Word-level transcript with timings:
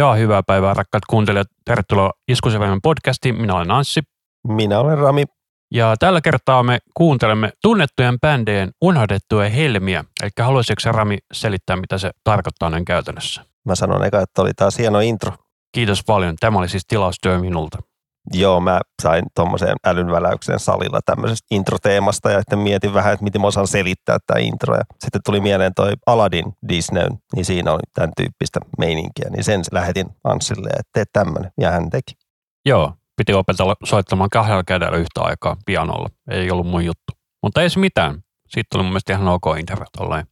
Ja 0.00 0.14
hyvää 0.14 0.42
päivää 0.46 0.74
rakkaat 0.74 1.02
kuuntelijat. 1.10 1.46
Tervetuloa 1.64 2.10
Iskuseväinen 2.28 2.80
podcastiin. 2.82 3.40
Minä 3.40 3.54
olen 3.54 3.70
Anssi. 3.70 4.00
Minä 4.48 4.78
olen 4.78 4.98
Rami. 4.98 5.24
Ja 5.74 5.94
tällä 5.98 6.20
kertaa 6.20 6.62
me 6.62 6.78
kuuntelemme 6.94 7.50
tunnettujen 7.62 8.20
bändeen 8.20 8.70
unohdettuja 8.80 9.48
helmiä. 9.48 10.04
Eli 10.22 10.30
haluaisitko 10.40 10.92
Rami 10.92 11.18
selittää, 11.32 11.76
mitä 11.76 11.98
se 11.98 12.10
tarkoittaa 12.24 12.70
näin 12.70 12.84
käytännössä? 12.84 13.44
Mä 13.64 13.74
sanon 13.74 14.04
eka, 14.04 14.20
että 14.20 14.42
oli 14.42 14.50
taas 14.56 14.78
hieno 14.78 15.00
intro. 15.00 15.32
Kiitos 15.74 16.04
paljon. 16.06 16.36
Tämä 16.40 16.58
oli 16.58 16.68
siis 16.68 16.86
tilaustyö 16.88 17.38
minulta. 17.38 17.78
Joo, 18.32 18.60
mä 18.60 18.80
sain 19.02 19.24
tuommoiseen 19.34 19.76
älynväläyksen 19.86 20.58
salilla 20.58 21.00
tämmöisestä 21.06 21.46
introteemasta 21.50 22.30
ja 22.30 22.38
sitten 22.38 22.58
mietin 22.58 22.94
vähän, 22.94 23.12
että 23.12 23.24
miten 23.24 23.40
mä 23.40 23.46
osaan 23.46 23.66
selittää 23.66 24.18
tämä 24.26 24.40
intro. 24.40 24.74
Ja 24.74 24.84
sitten 24.98 25.20
tuli 25.24 25.40
mieleen 25.40 25.74
toi 25.74 25.92
Aladdin 26.06 26.52
Disney, 26.68 27.08
niin 27.34 27.44
siinä 27.44 27.72
oli 27.72 27.82
tämän 27.94 28.10
tyyppistä 28.16 28.60
meininkiä. 28.78 29.30
Niin 29.30 29.44
sen 29.44 29.62
lähetin 29.72 30.06
Anssille, 30.24 30.68
että 30.68 30.90
tee 30.92 31.04
tämmöinen. 31.12 31.52
Ja 31.60 31.70
hän 31.70 31.90
teki. 31.90 32.14
Joo, 32.66 32.94
piti 33.16 33.34
opetella 33.34 33.76
soittamaan 33.84 34.30
kahdella 34.30 34.64
kädellä 34.64 34.96
yhtä 34.96 35.20
aikaa 35.20 35.56
pianolla. 35.66 36.08
Ei 36.30 36.50
ollut 36.50 36.66
mun 36.66 36.84
juttu. 36.84 37.12
Mutta 37.42 37.62
ei 37.62 37.70
se 37.70 37.80
mitään. 37.80 38.22
Siitä 38.48 38.68
tuli 38.72 38.82
mun 38.82 38.92
mielestä 38.92 39.12
ihan 39.12 39.28
ok 39.28 39.44
intro 39.58 39.84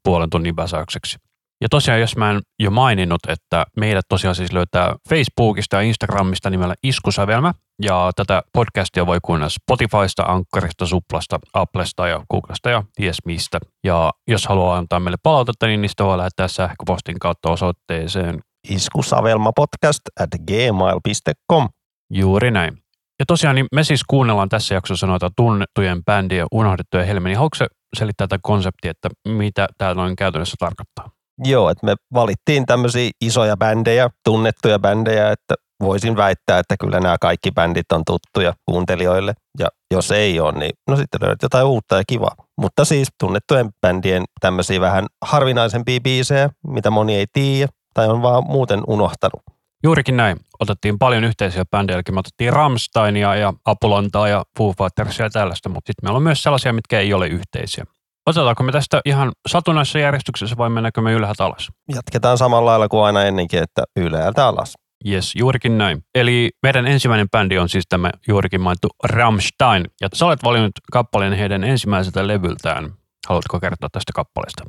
puolen 0.04 0.30
tunnin 0.30 0.56
väsäykseksi. 0.56 1.18
Ja 1.60 1.68
tosiaan, 1.68 2.00
jos 2.00 2.16
mä 2.16 2.30
en 2.30 2.40
jo 2.58 2.70
maininnut, 2.70 3.20
että 3.28 3.66
meidät 3.76 4.04
tosiaan 4.08 4.34
siis 4.34 4.52
löytää 4.52 4.94
Facebookista 5.08 5.76
ja 5.76 5.82
Instagramista 5.82 6.50
nimellä 6.50 6.74
Iskusävelmä. 6.82 7.52
Ja 7.82 8.10
tätä 8.16 8.42
podcastia 8.52 9.06
voi 9.06 9.18
kuunnella 9.22 9.48
Spotifysta, 9.48 10.22
Ankkarista, 10.22 10.86
Suplasta, 10.86 11.38
Applesta 11.54 12.08
ja 12.08 12.24
Googlesta 12.30 12.70
ja 12.70 12.82
ties 12.96 13.18
mistä. 13.24 13.58
Ja 13.84 14.12
jos 14.28 14.46
haluaa 14.46 14.76
antaa 14.76 15.00
meille 15.00 15.18
palautetta, 15.22 15.66
niin 15.66 15.88
sitä 15.88 16.04
voi 16.04 16.18
lähettää 16.18 16.48
sähköpostin 16.48 17.18
kautta 17.18 17.50
osoitteeseen 17.50 18.40
iskusavelmapodcast 18.68 20.00
at 20.20 20.30
gmail.com. 20.46 21.68
Juuri 22.14 22.50
näin. 22.50 22.78
Ja 23.18 23.26
tosiaan 23.26 23.54
niin 23.54 23.66
me 23.74 23.84
siis 23.84 24.04
kuunnellaan 24.04 24.48
tässä 24.48 24.74
jaksossa 24.74 25.06
noita 25.06 25.30
tunnettujen 25.36 26.04
bändien 26.04 26.46
unohdettuja 26.52 27.04
helmiä. 27.04 27.28
Niin 27.28 27.36
haluatko 27.36 27.66
selittää 27.98 28.26
tätä 28.26 28.40
konseptia, 28.42 28.90
että 28.90 29.08
mitä 29.28 29.66
tämä 29.78 29.94
noin 29.94 30.16
käytännössä 30.16 30.56
tarkoittaa? 30.58 31.17
Joo, 31.44 31.70
että 31.70 31.86
me 31.86 31.94
valittiin 32.14 32.66
tämmöisiä 32.66 33.10
isoja 33.20 33.56
bändejä, 33.56 34.10
tunnettuja 34.24 34.78
bändejä, 34.78 35.30
että 35.30 35.54
voisin 35.82 36.16
väittää, 36.16 36.58
että 36.58 36.76
kyllä 36.80 37.00
nämä 37.00 37.16
kaikki 37.20 37.50
bändit 37.50 37.92
on 37.92 38.02
tuttuja 38.06 38.54
kuuntelijoille. 38.66 39.34
Ja 39.58 39.68
jos 39.90 40.10
ei 40.10 40.40
ole, 40.40 40.52
niin 40.52 40.70
no 40.88 40.96
sitten 40.96 41.20
löydät 41.22 41.42
jotain 41.42 41.66
uutta 41.66 41.96
ja 41.96 42.02
kivaa. 42.06 42.34
Mutta 42.60 42.84
siis 42.84 43.08
tunnettujen 43.20 43.68
bändien 43.80 44.24
tämmöisiä 44.40 44.80
vähän 44.80 45.06
harvinaisempia 45.22 46.00
biisejä, 46.00 46.50
mitä 46.66 46.90
moni 46.90 47.14
ei 47.16 47.26
tiedä 47.32 47.68
tai 47.94 48.08
on 48.08 48.22
vaan 48.22 48.44
muuten 48.46 48.80
unohtanut. 48.86 49.42
Juurikin 49.84 50.16
näin. 50.16 50.36
Otettiin 50.60 50.98
paljon 50.98 51.24
yhteisiä 51.24 51.64
bändejä, 51.70 51.96
eli 51.96 52.14
me 52.14 52.20
otettiin 52.20 52.52
Ramsteinia 52.52 53.34
ja 53.34 53.52
Apulontaa 53.64 54.28
ja 54.28 54.44
Foo 54.58 54.72
Fightersia 54.78 55.26
ja 55.26 55.30
tällaista, 55.30 55.68
mutta 55.68 55.88
sitten 55.88 56.06
meillä 56.06 56.16
on 56.16 56.22
myös 56.22 56.42
sellaisia, 56.42 56.72
mitkä 56.72 57.00
ei 57.00 57.14
ole 57.14 57.26
yhteisiä. 57.26 57.84
Otetaanko 58.28 58.62
me 58.62 58.72
tästä 58.72 59.00
ihan 59.04 59.32
satunnaisessa 59.48 59.98
järjestyksessä 59.98 60.56
vai 60.56 60.70
mennäänkö 60.70 61.00
me 61.00 61.12
ylhäältä 61.12 61.44
alas? 61.44 61.68
Jatketaan 61.94 62.38
samalla 62.38 62.70
lailla 62.70 62.88
kuin 62.88 63.04
aina 63.04 63.22
ennenkin, 63.22 63.62
että 63.62 63.84
ylhäältä 63.96 64.46
alas. 64.46 64.74
Yes, 65.08 65.32
juurikin 65.36 65.78
näin. 65.78 66.02
Eli 66.14 66.50
meidän 66.62 66.86
ensimmäinen 66.86 67.30
bändi 67.30 67.58
on 67.58 67.68
siis 67.68 67.84
tämä 67.88 68.10
juurikin 68.28 68.60
mainittu 68.60 68.88
Rammstein. 69.04 69.84
Ja 70.00 70.08
sä 70.14 70.26
olet 70.26 70.42
valinnut 70.44 70.72
kappaleen 70.92 71.32
heidän 71.32 71.64
ensimmäiseltä 71.64 72.26
levyltään. 72.26 72.92
Haluatko 73.28 73.60
kertoa 73.60 73.88
tästä 73.92 74.12
kappaleesta? 74.14 74.64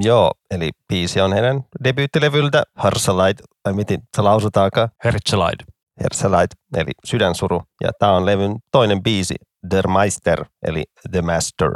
Joo, 0.00 0.30
eli 0.50 0.70
biisi 0.88 1.20
on 1.20 1.32
heidän 1.32 1.60
debyyttilevyltä 1.84 2.62
Herzeleid, 2.84 3.38
vai 3.64 3.74
miten 3.74 3.98
se 4.16 4.22
lausutaankaan? 4.22 4.88
Herzeleid. 5.04 5.60
Herzeleid, 6.02 6.50
eli 6.76 6.90
sydänsuru. 7.04 7.62
Ja 7.82 7.90
tämä 7.98 8.12
on 8.12 8.26
levyn 8.26 8.56
toinen 8.72 9.02
biisi, 9.02 9.34
Der 9.70 9.88
Meister, 9.88 10.44
eli 10.66 10.84
The 11.10 11.22
Master. 11.22 11.70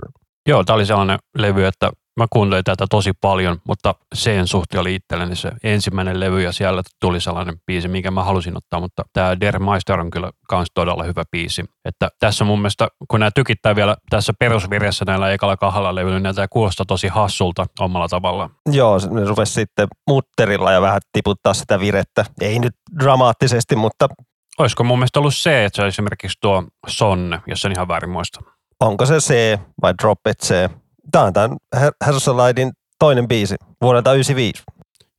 Joo, 0.49 0.65
tämä 0.65 0.75
oli 0.75 0.87
sellainen 0.87 1.19
levy, 1.39 1.67
että 1.67 1.91
mä 2.17 2.27
kuuntelin 2.31 2.65
tätä 2.65 2.87
tosi 2.91 3.13
paljon, 3.21 3.59
mutta 3.69 3.95
sen 4.15 4.47
suhteen 4.47 4.81
oli 4.81 4.95
itselleni 4.95 5.37
se 5.37 5.53
ensimmäinen 5.63 6.21
levy 6.21 6.43
ja 6.43 6.53
siellä 6.53 6.83
tuli 7.01 7.21
sellainen 7.21 7.55
biisi, 7.67 7.89
minkä 7.89 8.11
mä 8.11 8.25
halusin 8.25 8.57
ottaa, 8.57 8.81
mutta 8.81 9.03
tämä 9.13 9.41
Der 9.41 9.59
Meister 9.59 10.01
on 10.01 10.11
kyllä 10.11 10.31
kans 10.49 10.69
todella 10.75 11.05
hyvä 11.05 11.23
biisi. 11.31 11.65
Että 11.85 12.09
tässä 12.19 12.45
mun 12.45 12.59
mielestä, 12.59 12.89
kun 13.09 13.21
nämä 13.21 13.31
tykittää 13.35 13.77
vielä 13.77 13.97
tässä 14.11 14.33
perusvirjassa 14.39 15.05
näillä 15.05 15.31
ekalla 15.31 15.57
kahdella 15.57 15.95
levyllä, 15.95 16.21
niin 16.21 16.35
tämä 16.35 16.49
kuulostaa 16.49 16.87
tosi 16.87 17.09
hassulta 17.09 17.67
omalla 17.81 18.09
tavalla. 18.09 18.51
Joo, 18.73 18.99
ne 19.11 19.25
rupesi 19.25 19.53
sitten 19.53 19.89
mutterilla 20.09 20.73
ja 20.73 20.81
vähän 20.81 21.01
tiputtaa 21.13 21.55
sitä 21.55 21.81
virettä. 21.81 22.25
Ei 22.41 22.59
nyt 22.59 22.75
dramaattisesti, 23.01 23.77
mutta... 23.77 24.09
Olisiko 24.59 24.85
mun 24.85 24.99
mielestä 24.99 25.19
ollut 25.19 25.35
se, 25.35 25.65
että 25.65 25.77
se 25.77 25.87
esimerkiksi 25.87 26.39
tuo 26.41 26.65
Sonne, 26.87 27.41
jos 27.47 27.61
sen 27.61 27.73
ihan 27.73 27.89
väärin 27.89 28.11
muista 28.11 28.41
onko 28.81 29.07
se 29.07 29.17
C 29.17 29.59
vai 29.83 29.95
Drop 30.03 30.19
It 30.31 30.39
C. 30.39 30.71
Tämä 31.13 31.25
on 31.25 31.33
tämän 31.33 31.57
Herzeleidin 32.07 32.73
toinen 32.99 33.29
biisi 33.29 33.55
vuodelta 33.81 34.11
1995. 34.11 34.63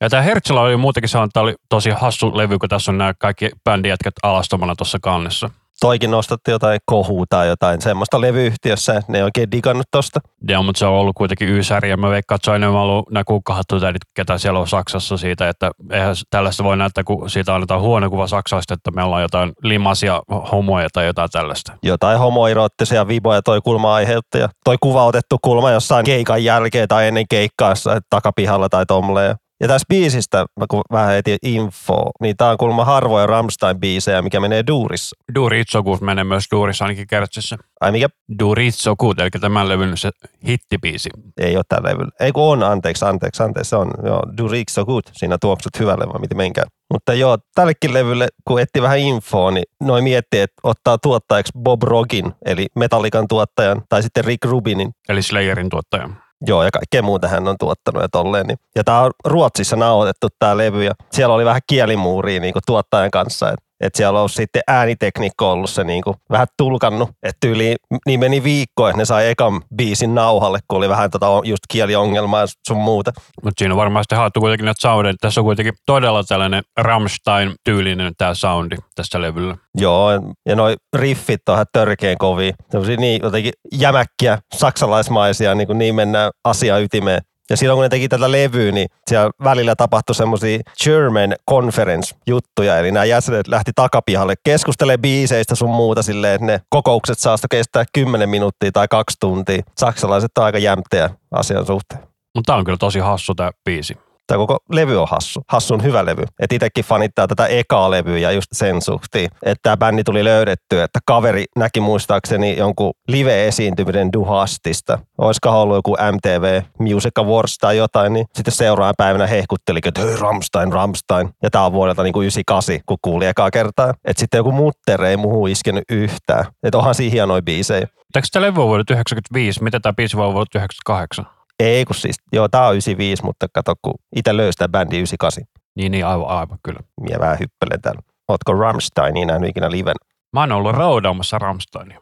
Ja 0.01 0.09
tämä 0.09 0.21
Herzela 0.21 0.61
oli 0.61 0.77
muutenkin 0.77 1.09
että 1.09 1.27
tämä 1.33 1.43
oli 1.43 1.55
tosi 1.69 1.89
hassu 1.89 2.37
levy, 2.37 2.57
kun 2.57 2.69
tässä 2.69 2.91
on 2.91 2.97
nämä 2.97 3.13
kaikki 3.19 3.49
bändijätkät 3.63 4.13
alastomana 4.23 4.75
tuossa 4.75 4.97
kannessa 5.01 5.49
toikin 5.81 6.11
nostatti 6.11 6.51
jotain 6.51 6.79
kohua 6.85 7.25
tai 7.29 7.47
jotain 7.47 7.81
semmoista 7.81 8.21
levyyhtiössä, 8.21 9.01
ne 9.07 9.17
ei 9.17 9.23
oikein 9.23 9.51
digannut 9.51 9.87
tosta. 9.91 10.19
Joo, 10.47 10.63
mutta 10.63 10.79
se 10.79 10.85
on 10.85 10.93
ollut 10.93 11.15
kuitenkin 11.17 11.49
yysäri 11.49 11.89
ja 11.89 11.97
mä 11.97 12.09
veikkaan, 12.09 12.35
että 12.35 12.45
se 12.45 12.51
on 12.51 12.55
enemmän 12.55 12.81
ollut 12.81 13.11
nämä 13.11 13.23
kukkahattutäidit, 13.23 14.01
ketä 14.13 14.37
siellä 14.37 14.59
on 14.59 14.67
Saksassa 14.67 15.17
siitä, 15.17 15.49
että 15.49 15.71
eihän 15.91 16.15
tällaista 16.29 16.63
voi 16.63 16.77
näyttää, 16.77 17.03
kun 17.03 17.29
siitä 17.29 17.55
annetaan 17.55 17.81
huono 17.81 18.09
kuva 18.09 18.27
Saksasta, 18.27 18.73
että 18.73 18.91
me 18.91 19.03
ollaan 19.03 19.21
jotain 19.21 19.51
limasia 19.63 20.21
homoja 20.51 20.87
tai 20.93 21.05
jotain 21.05 21.29
tällaista. 21.31 21.73
Jotain 21.83 22.19
homoiroottisia 22.19 23.07
viboja 23.07 23.41
toi 23.41 23.61
kulma 23.61 23.95
aiheutti 23.95 24.37
ja 24.37 24.49
toi 24.63 24.75
kuva 24.81 25.05
otettu 25.05 25.37
kulma 25.41 25.71
jossain 25.71 26.05
keikan 26.05 26.43
jälkeen 26.43 26.87
tai 26.87 27.07
ennen 27.07 27.25
keikkaa 27.29 27.73
takapihalla 28.09 28.69
tai 28.69 28.85
tomleen. 28.85 29.35
Ja 29.61 29.67
tässä 29.67 29.85
biisistä, 29.89 30.45
mä 30.59 30.65
kun 30.69 30.81
vähän 30.91 31.15
etin 31.15 31.37
info, 31.43 32.11
niin 32.21 32.37
tää 32.37 32.49
on 32.49 32.57
kuulemma 32.57 32.85
harvoja 32.85 33.27
Rammstein-biisejä, 33.27 34.21
mikä 34.21 34.39
menee 34.39 34.63
duurissa. 34.67 35.15
Duuri 35.35 35.59
Itsokuus 35.59 36.01
menee 36.01 36.23
myös 36.23 36.43
duurissa 36.51 36.85
ainakin 36.85 37.07
kertsissä. 37.07 37.57
Ai 37.81 37.91
mikä? 37.91 38.07
Duuri 38.39 38.67
Itsokuut, 38.67 39.19
eli 39.19 39.29
tämän 39.29 39.69
levyn 39.69 39.97
se 39.97 40.09
hittibiisi. 40.47 41.09
Ei 41.37 41.55
ole 41.55 41.63
tällä 41.69 41.89
levyllä. 41.89 42.11
Ei 42.19 42.31
kun 42.31 42.43
on, 42.43 42.63
anteeksi, 42.63 43.05
anteeksi, 43.05 43.43
anteeksi, 43.43 43.69
se 43.69 43.75
on. 43.75 43.91
Joo, 44.03 44.23
Duuri 44.37 44.61
Itsokuut, 44.61 45.09
siinä 45.13 45.37
tuoksut 45.41 45.79
hyvälle, 45.79 46.05
vai 46.07 46.19
miten 46.19 46.37
menkään. 46.37 46.67
Mutta 46.93 47.13
joo, 47.13 47.37
tällekin 47.55 47.93
levylle, 47.93 48.27
kun 48.47 48.61
etti 48.61 48.81
vähän 48.81 48.99
infoa, 48.99 49.51
niin 49.51 49.65
noin 49.81 50.03
mietti, 50.03 50.39
että 50.39 50.55
ottaa 50.63 50.97
tuottajaksi 50.97 51.51
Bob 51.59 51.83
Rogin, 51.83 52.33
eli 52.45 52.67
Metallican 52.75 53.27
tuottajan, 53.27 53.81
tai 53.89 54.03
sitten 54.03 54.25
Rick 54.25 54.45
Rubinin. 54.45 54.91
Eli 55.09 55.21
Slayerin 55.21 55.69
tuottajan. 55.69 56.20
Joo, 56.47 56.63
ja 56.63 56.71
kaikkea 56.71 57.01
muuta 57.01 57.27
hän 57.27 57.47
on 57.47 57.55
tuottanut 57.59 58.01
ja 58.01 58.09
tolleen. 58.09 58.47
Niin. 58.47 58.57
Ja 58.75 58.83
tämä 58.83 59.01
on 59.01 59.11
Ruotsissa 59.25 59.75
nauhoitettu 59.75 60.27
tämä 60.39 60.57
levy, 60.57 60.83
ja 60.83 60.91
siellä 61.11 61.35
oli 61.35 61.45
vähän 61.45 61.61
kielimuuria 61.67 62.39
niin 62.39 62.53
kuin 62.53 62.63
tuottajan 62.65 63.11
kanssa. 63.11 63.49
Et 63.49 63.59
että 63.81 63.97
siellä 63.97 64.21
on 64.21 64.29
sitten 64.29 64.61
äänitekniikko 64.67 65.51
ollut 65.51 65.69
se 65.69 65.83
niin 65.83 66.03
kuin 66.03 66.15
vähän 66.31 66.47
tulkannut. 66.57 67.09
Että 67.23 67.47
yli, 67.47 67.75
niin 68.07 68.19
meni 68.19 68.43
viikko, 68.43 68.87
että 68.87 68.97
ne 68.97 69.05
sai 69.05 69.29
ekan 69.29 69.61
biisin 69.75 70.15
nauhalle, 70.15 70.59
kun 70.67 70.77
oli 70.77 70.89
vähän 70.89 71.11
tota 71.11 71.27
just 71.43 71.63
kieliongelmaa 71.69 72.45
sun 72.67 72.77
muuta. 72.77 73.11
Mutta 73.43 73.59
siinä 73.59 73.73
on 73.73 73.77
varmasti 73.77 74.15
haettu 74.15 74.39
kuitenkin 74.39 74.65
näitä 74.65 74.81
soundeja. 74.81 75.13
Tässä 75.21 75.41
on 75.41 75.45
kuitenkin 75.45 75.73
todella 75.85 76.23
tällainen 76.23 76.63
Rammstein-tyylinen 76.79 78.13
tämä 78.17 78.33
soundi 78.33 78.75
tässä 78.95 79.21
levyllä. 79.21 79.57
Joo, 79.77 80.09
ja 80.45 80.55
noi 80.55 80.75
riffit 80.95 81.49
on 81.49 81.53
ihan 81.53 81.65
törkeen 81.73 82.17
kovia. 82.17 82.53
Sellaisia 82.69 82.97
niin 82.97 83.21
jotenkin 83.23 83.53
jämäkkiä, 83.73 84.37
saksalaismaisia, 84.55 85.55
niin, 85.55 85.67
kuin 85.67 85.77
niin 85.77 85.95
mennään 85.95 86.31
asia 86.43 86.77
ytimeen. 86.77 87.21
Ja 87.49 87.57
silloin 87.57 87.77
kun 87.77 87.83
ne 87.83 87.89
teki 87.89 88.09
tätä 88.09 88.31
levyä, 88.31 88.71
niin 88.71 88.87
siellä 89.07 89.31
välillä 89.43 89.75
tapahtui 89.75 90.15
semmoisia 90.15 90.59
German 90.83 91.35
Conference-juttuja, 91.49 92.77
eli 92.77 92.91
nämä 92.91 93.05
jäsenet 93.05 93.47
lähti 93.47 93.71
takapihalle 93.75 94.33
keskustelemaan 94.43 95.01
biiseistä 95.01 95.55
sun 95.55 95.69
muuta 95.69 96.03
silleen, 96.03 96.35
että 96.35 96.45
ne 96.45 96.61
kokoukset 96.69 97.19
saasta 97.19 97.47
kestää 97.51 97.83
10 97.93 98.29
minuuttia 98.29 98.71
tai 98.71 98.87
kaksi 98.87 99.17
tuntia. 99.19 99.61
Saksalaiset 99.77 100.37
on 100.37 100.43
aika 100.43 100.57
jämteä 100.57 101.09
asian 101.31 101.65
suhteen. 101.65 102.01
Mutta 102.35 102.51
tämä 102.51 102.57
on 102.57 102.65
kyllä 102.65 102.77
tosi 102.77 102.99
hassu 102.99 103.35
tämä 103.35 103.51
biisi 103.65 103.97
tämä 104.27 104.37
koko 104.37 104.57
levy 104.71 105.01
on 105.01 105.07
hassu. 105.09 105.41
Hassun 105.47 105.83
hyvä 105.83 106.05
levy. 106.05 106.23
Että 106.39 106.55
itsekin 106.55 106.85
fanittaa 106.85 107.27
tätä 107.27 107.45
ekaa 107.45 107.91
levyä 107.91 108.17
ja 108.17 108.31
just 108.31 108.47
sen 108.51 108.81
suhteen, 108.81 109.29
että 109.45 109.61
tämä 109.63 109.77
bändi 109.77 110.03
tuli 110.03 110.23
löydetty, 110.23 110.81
että 110.81 110.99
kaveri 111.05 111.45
näki 111.55 111.79
muistaakseni 111.79 112.57
jonkun 112.57 112.93
live-esiintymisen 113.07 114.13
Duhastista. 114.13 114.99
Olisiko 115.17 115.61
ollut 115.61 115.75
joku 115.75 115.97
MTV 116.11 116.61
Music 116.79 117.11
Awards 117.19 117.57
tai 117.57 117.77
jotain, 117.77 118.13
niin 118.13 118.25
sitten 118.33 118.53
seuraavana 118.53 118.93
päivänä 118.97 119.27
hehkutteli, 119.27 119.79
että 119.85 120.01
hei 120.01 120.17
Ramstein, 120.19 120.73
Ramstein. 120.73 121.29
Ja 121.43 121.49
tämä 121.49 121.65
on 121.65 121.73
vuodelta 121.73 122.03
niin 122.03 122.13
kuin 122.13 122.23
98, 122.23 122.79
kun 122.85 122.97
kuuli 123.01 123.25
ekaa 123.25 123.51
kertaa. 123.51 123.93
Että 124.05 124.19
sitten 124.19 124.37
joku 124.37 124.51
mutter 124.51 125.03
ei 125.03 125.17
muuhun 125.17 125.49
iskenyt 125.49 125.83
yhtään. 125.89 126.45
Että 126.63 126.77
onhan 126.77 126.95
siinä 126.95 127.11
hienoja 127.11 127.41
biisejä. 127.41 127.87
Eikö 128.15 128.27
tämä 128.31 128.45
levy 128.45 128.55
vuodelta 128.55 128.93
95? 128.93 129.63
Mitä 129.63 129.79
tämä 129.79 129.93
biisi 129.93 130.17
vuodelta 130.17 130.57
98? 130.59 131.40
Ei 131.61 131.85
kun 131.85 131.95
siis, 131.95 132.15
joo 132.33 132.47
tää 132.47 132.67
on 132.67 132.73
95, 132.73 133.23
mutta 133.23 133.47
kato 133.53 133.73
kun 133.81 133.93
itse 134.15 134.37
löysi 134.37 134.57
tämän 134.57 134.71
bändi 134.71 134.95
98. 134.95 135.43
Niin, 135.75 135.91
niin 135.91 136.05
aivan, 136.05 136.27
aivan 136.27 136.57
kyllä. 136.63 136.79
Mie 137.01 137.19
vähän 137.19 137.39
hyppelen 137.39 137.81
täällä. 137.81 138.01
Ootko 138.27 138.53
Rammsteinia 138.53 139.25
nähnyt 139.25 139.49
ikinä 139.49 139.71
liven? 139.71 139.95
Mä 140.33 140.39
oon 140.39 140.51
ollut 140.51 140.75
raudaamassa 140.75 141.39
Ramsteinia. 141.39 142.01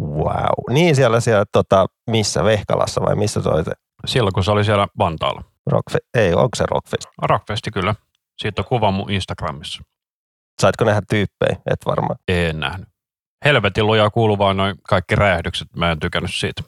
Wow. 0.00 0.74
Niin 0.74 0.96
siellä, 0.96 1.20
siellä 1.20 1.44
tota, 1.52 1.86
missä, 2.10 2.44
Vehkalassa 2.44 3.00
vai 3.02 3.16
missä 3.16 3.42
se 3.42 3.48
oli 3.48 3.64
se? 3.64 3.72
Silloin, 4.06 4.32
kun 4.32 4.44
se 4.44 4.50
oli 4.50 4.64
siellä 4.64 4.88
Vantaalla. 4.98 5.42
Rockfe- 5.70 6.08
ei, 6.14 6.34
onko 6.34 6.56
se 6.56 6.64
Rockfest? 6.70 7.08
Rockfesti 7.22 7.70
kyllä. 7.70 7.94
Siitä 8.38 8.62
on 8.62 8.66
kuva 8.68 8.90
mun 8.90 9.10
Instagramissa. 9.10 9.82
Saitko 10.60 10.84
nähdä 10.84 11.00
tyyppejä? 11.10 11.56
Et 11.70 11.86
varmaan. 11.86 12.16
En 12.28 12.60
nähnyt. 12.60 12.88
Helvetin 13.44 13.86
lujaa 13.86 14.10
kuuluu 14.10 14.38
vaan 14.38 14.56
noin 14.56 14.76
kaikki 14.88 15.16
räjähdykset. 15.16 15.68
Mä 15.76 15.90
en 15.90 16.00
tykännyt 16.00 16.34
siitä. 16.34 16.62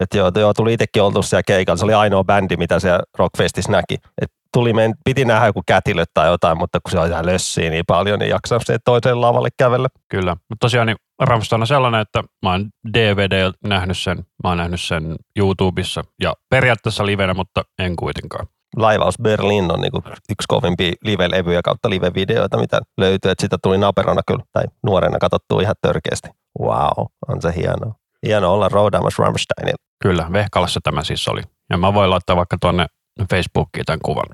Et 0.00 0.14
joo, 0.14 0.30
joo, 0.34 0.54
tuli 0.54 0.72
itsekin 0.72 1.02
oltu 1.02 1.22
siellä 1.22 1.42
keikalla. 1.46 1.76
Se 1.76 1.84
oli 1.84 1.94
ainoa 1.94 2.24
bändi, 2.24 2.56
mitä 2.56 2.80
siellä 2.80 3.00
Rockfestissä 3.18 3.72
näki. 3.72 3.96
Et 4.22 4.32
tuli, 4.52 4.72
men, 4.72 4.94
piti 5.04 5.24
nähdä 5.24 5.46
joku 5.46 5.62
kätilöt 5.66 6.10
tai 6.14 6.28
jotain, 6.28 6.58
mutta 6.58 6.80
kun 6.80 6.90
se 6.90 6.98
oli 6.98 7.08
ihan 7.08 7.26
lössiä 7.26 7.70
niin 7.70 7.84
paljon, 7.86 8.18
niin 8.18 8.30
jaksaa 8.30 8.58
se 8.64 8.78
toiseen 8.84 9.20
lavalle 9.20 9.48
kävellä. 9.58 9.88
Kyllä. 10.08 10.36
Mutta 10.48 10.64
tosiaan 10.64 10.86
niin 10.86 10.96
Ramstein 11.18 11.62
on 11.62 11.66
sellainen, 11.66 12.00
että 12.00 12.22
mä 12.42 12.50
oon 12.50 12.70
DVD 12.94 13.52
nähnyt 13.64 13.98
sen, 13.98 14.16
mä 14.16 14.48
oon 14.48 14.58
nähnyt 14.58 14.80
sen 14.80 15.16
YouTubessa 15.36 16.04
ja 16.22 16.34
periaatteessa 16.50 17.06
livenä, 17.06 17.34
mutta 17.34 17.64
en 17.78 17.96
kuitenkaan. 17.96 18.46
Laivaus 18.76 19.18
Berlin 19.22 19.72
on 19.72 19.80
niinku 19.80 20.02
yksi 20.08 20.46
kovimpia 20.48 20.92
live-levyjä 21.04 21.60
kautta 21.64 21.90
live-videoita, 21.90 22.58
mitä 22.58 22.80
löytyy. 22.98 23.30
Et 23.30 23.38
sitä 23.40 23.58
tuli 23.62 23.78
naperona 23.78 24.20
kyllä, 24.26 24.44
tai 24.52 24.64
nuorena 24.82 25.18
katsottua 25.18 25.62
ihan 25.62 25.74
törkeästi. 25.82 26.28
Wow, 26.60 27.06
on 27.28 27.42
se 27.42 27.52
hienoa. 27.56 27.94
Hienoa 28.26 28.52
olla 28.52 28.68
roudaamassa 28.68 29.22
Rammsteinilla. 29.22 29.89
Kyllä, 30.02 30.28
Vehkalassa 30.32 30.80
tämä 30.82 31.04
siis 31.04 31.28
oli. 31.28 31.42
Ja 31.70 31.76
mä 31.78 31.94
voin 31.94 32.10
laittaa 32.10 32.36
vaikka 32.36 32.56
tuonne 32.60 32.86
Facebookiin 33.30 33.84
tämän 33.84 34.00
kuvan. 34.04 34.26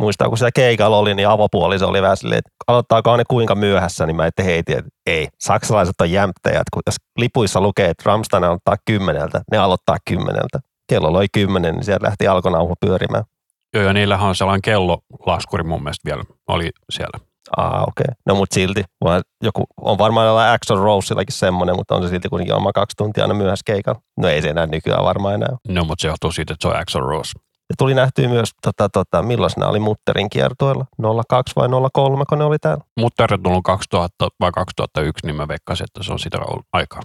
Muistaa, 0.00 0.28
kun 0.28 0.38
se 0.38 0.50
keikalla 0.54 0.98
oli, 0.98 1.14
niin 1.14 1.28
avopuoliso 1.28 1.88
oli 1.88 2.02
vähän 2.02 2.16
silleen, 2.16 2.38
että 2.38 2.50
aloittaakaan 2.66 3.18
ne 3.18 3.24
kuinka 3.28 3.54
myöhässä, 3.54 4.06
niin 4.06 4.16
mä 4.16 4.26
ette 4.26 4.44
heitin, 4.44 4.78
että 4.78 4.90
ei. 5.06 5.28
Saksalaiset 5.40 6.00
on 6.00 6.10
jämptejät, 6.10 6.64
kun 6.72 6.82
jos 6.86 6.96
lipuissa 7.18 7.60
lukee, 7.60 7.90
että 7.90 8.02
Rammstein 8.06 8.44
aloittaa 8.44 8.76
kymmeneltä, 8.84 9.40
ne 9.52 9.58
aloittaa 9.58 9.96
kymmeneltä. 10.08 10.60
Kello 10.88 11.08
oli 11.08 11.26
kymmenen, 11.32 11.74
niin 11.74 11.84
sieltä 11.84 12.06
lähti 12.06 12.28
alkonauha 12.28 12.74
pyörimään. 12.80 13.24
Joo, 13.74 13.84
ja 13.84 13.92
niillähän 13.92 14.28
on 14.28 14.34
sellainen 14.34 14.62
kellolaskuri 14.62 15.64
mun 15.64 15.82
mielestä 15.82 16.10
vielä, 16.10 16.24
oli 16.48 16.70
siellä. 16.90 17.25
Ah, 17.56 17.82
okei. 17.82 17.82
Okay. 17.88 18.14
No 18.26 18.34
mut 18.34 18.52
silti, 18.52 18.84
vaan 19.04 19.22
joku, 19.42 19.64
on 19.80 19.98
varmaan 19.98 20.26
jollain 20.26 20.54
Axel 20.54 20.76
Roseillakin 20.76 21.36
semmoinen, 21.36 21.76
mutta 21.76 21.94
on 21.94 22.02
se 22.02 22.08
silti 22.08 22.28
kuitenkin 22.28 22.54
oma 22.54 22.72
kaksi 22.72 22.96
tuntia 22.96 23.24
aina 23.24 23.34
myöhässä 23.34 23.62
keikalla. 23.66 24.00
No 24.16 24.28
ei 24.28 24.42
se 24.42 24.48
enää 24.48 24.66
nykyään 24.66 25.04
varmaan 25.04 25.34
enää. 25.34 25.56
No, 25.68 25.84
mutta 25.84 26.02
se 26.02 26.08
johtuu 26.08 26.32
siitä, 26.32 26.52
että 26.52 26.68
se 26.68 26.74
on 26.74 26.80
Axel 26.80 27.02
Rose. 27.02 27.32
Ja 27.68 27.74
tuli 27.78 27.94
nähtyä 27.94 28.28
myös, 28.28 28.50
tota, 28.62 28.88
tota, 28.88 29.22
milloin 29.22 29.52
nämä 29.56 29.70
oli 29.70 29.78
Mutterin 29.78 30.30
kiertoilla? 30.30 30.84
02 31.28 31.56
vai 31.56 31.68
03, 31.92 32.24
kun 32.28 32.38
ne 32.38 32.44
oli 32.44 32.58
täällä? 32.58 32.84
Mutta 33.00 33.26
on 33.30 33.42
tullut 33.42 33.64
2000 33.64 34.28
vai 34.40 34.52
2001, 34.52 35.26
niin 35.26 35.36
mä 35.36 35.48
veikkasin, 35.48 35.84
että 35.84 36.02
se 36.02 36.12
on 36.12 36.18
sitä 36.18 36.38
ollut 36.38 36.66
aikaa. 36.72 37.00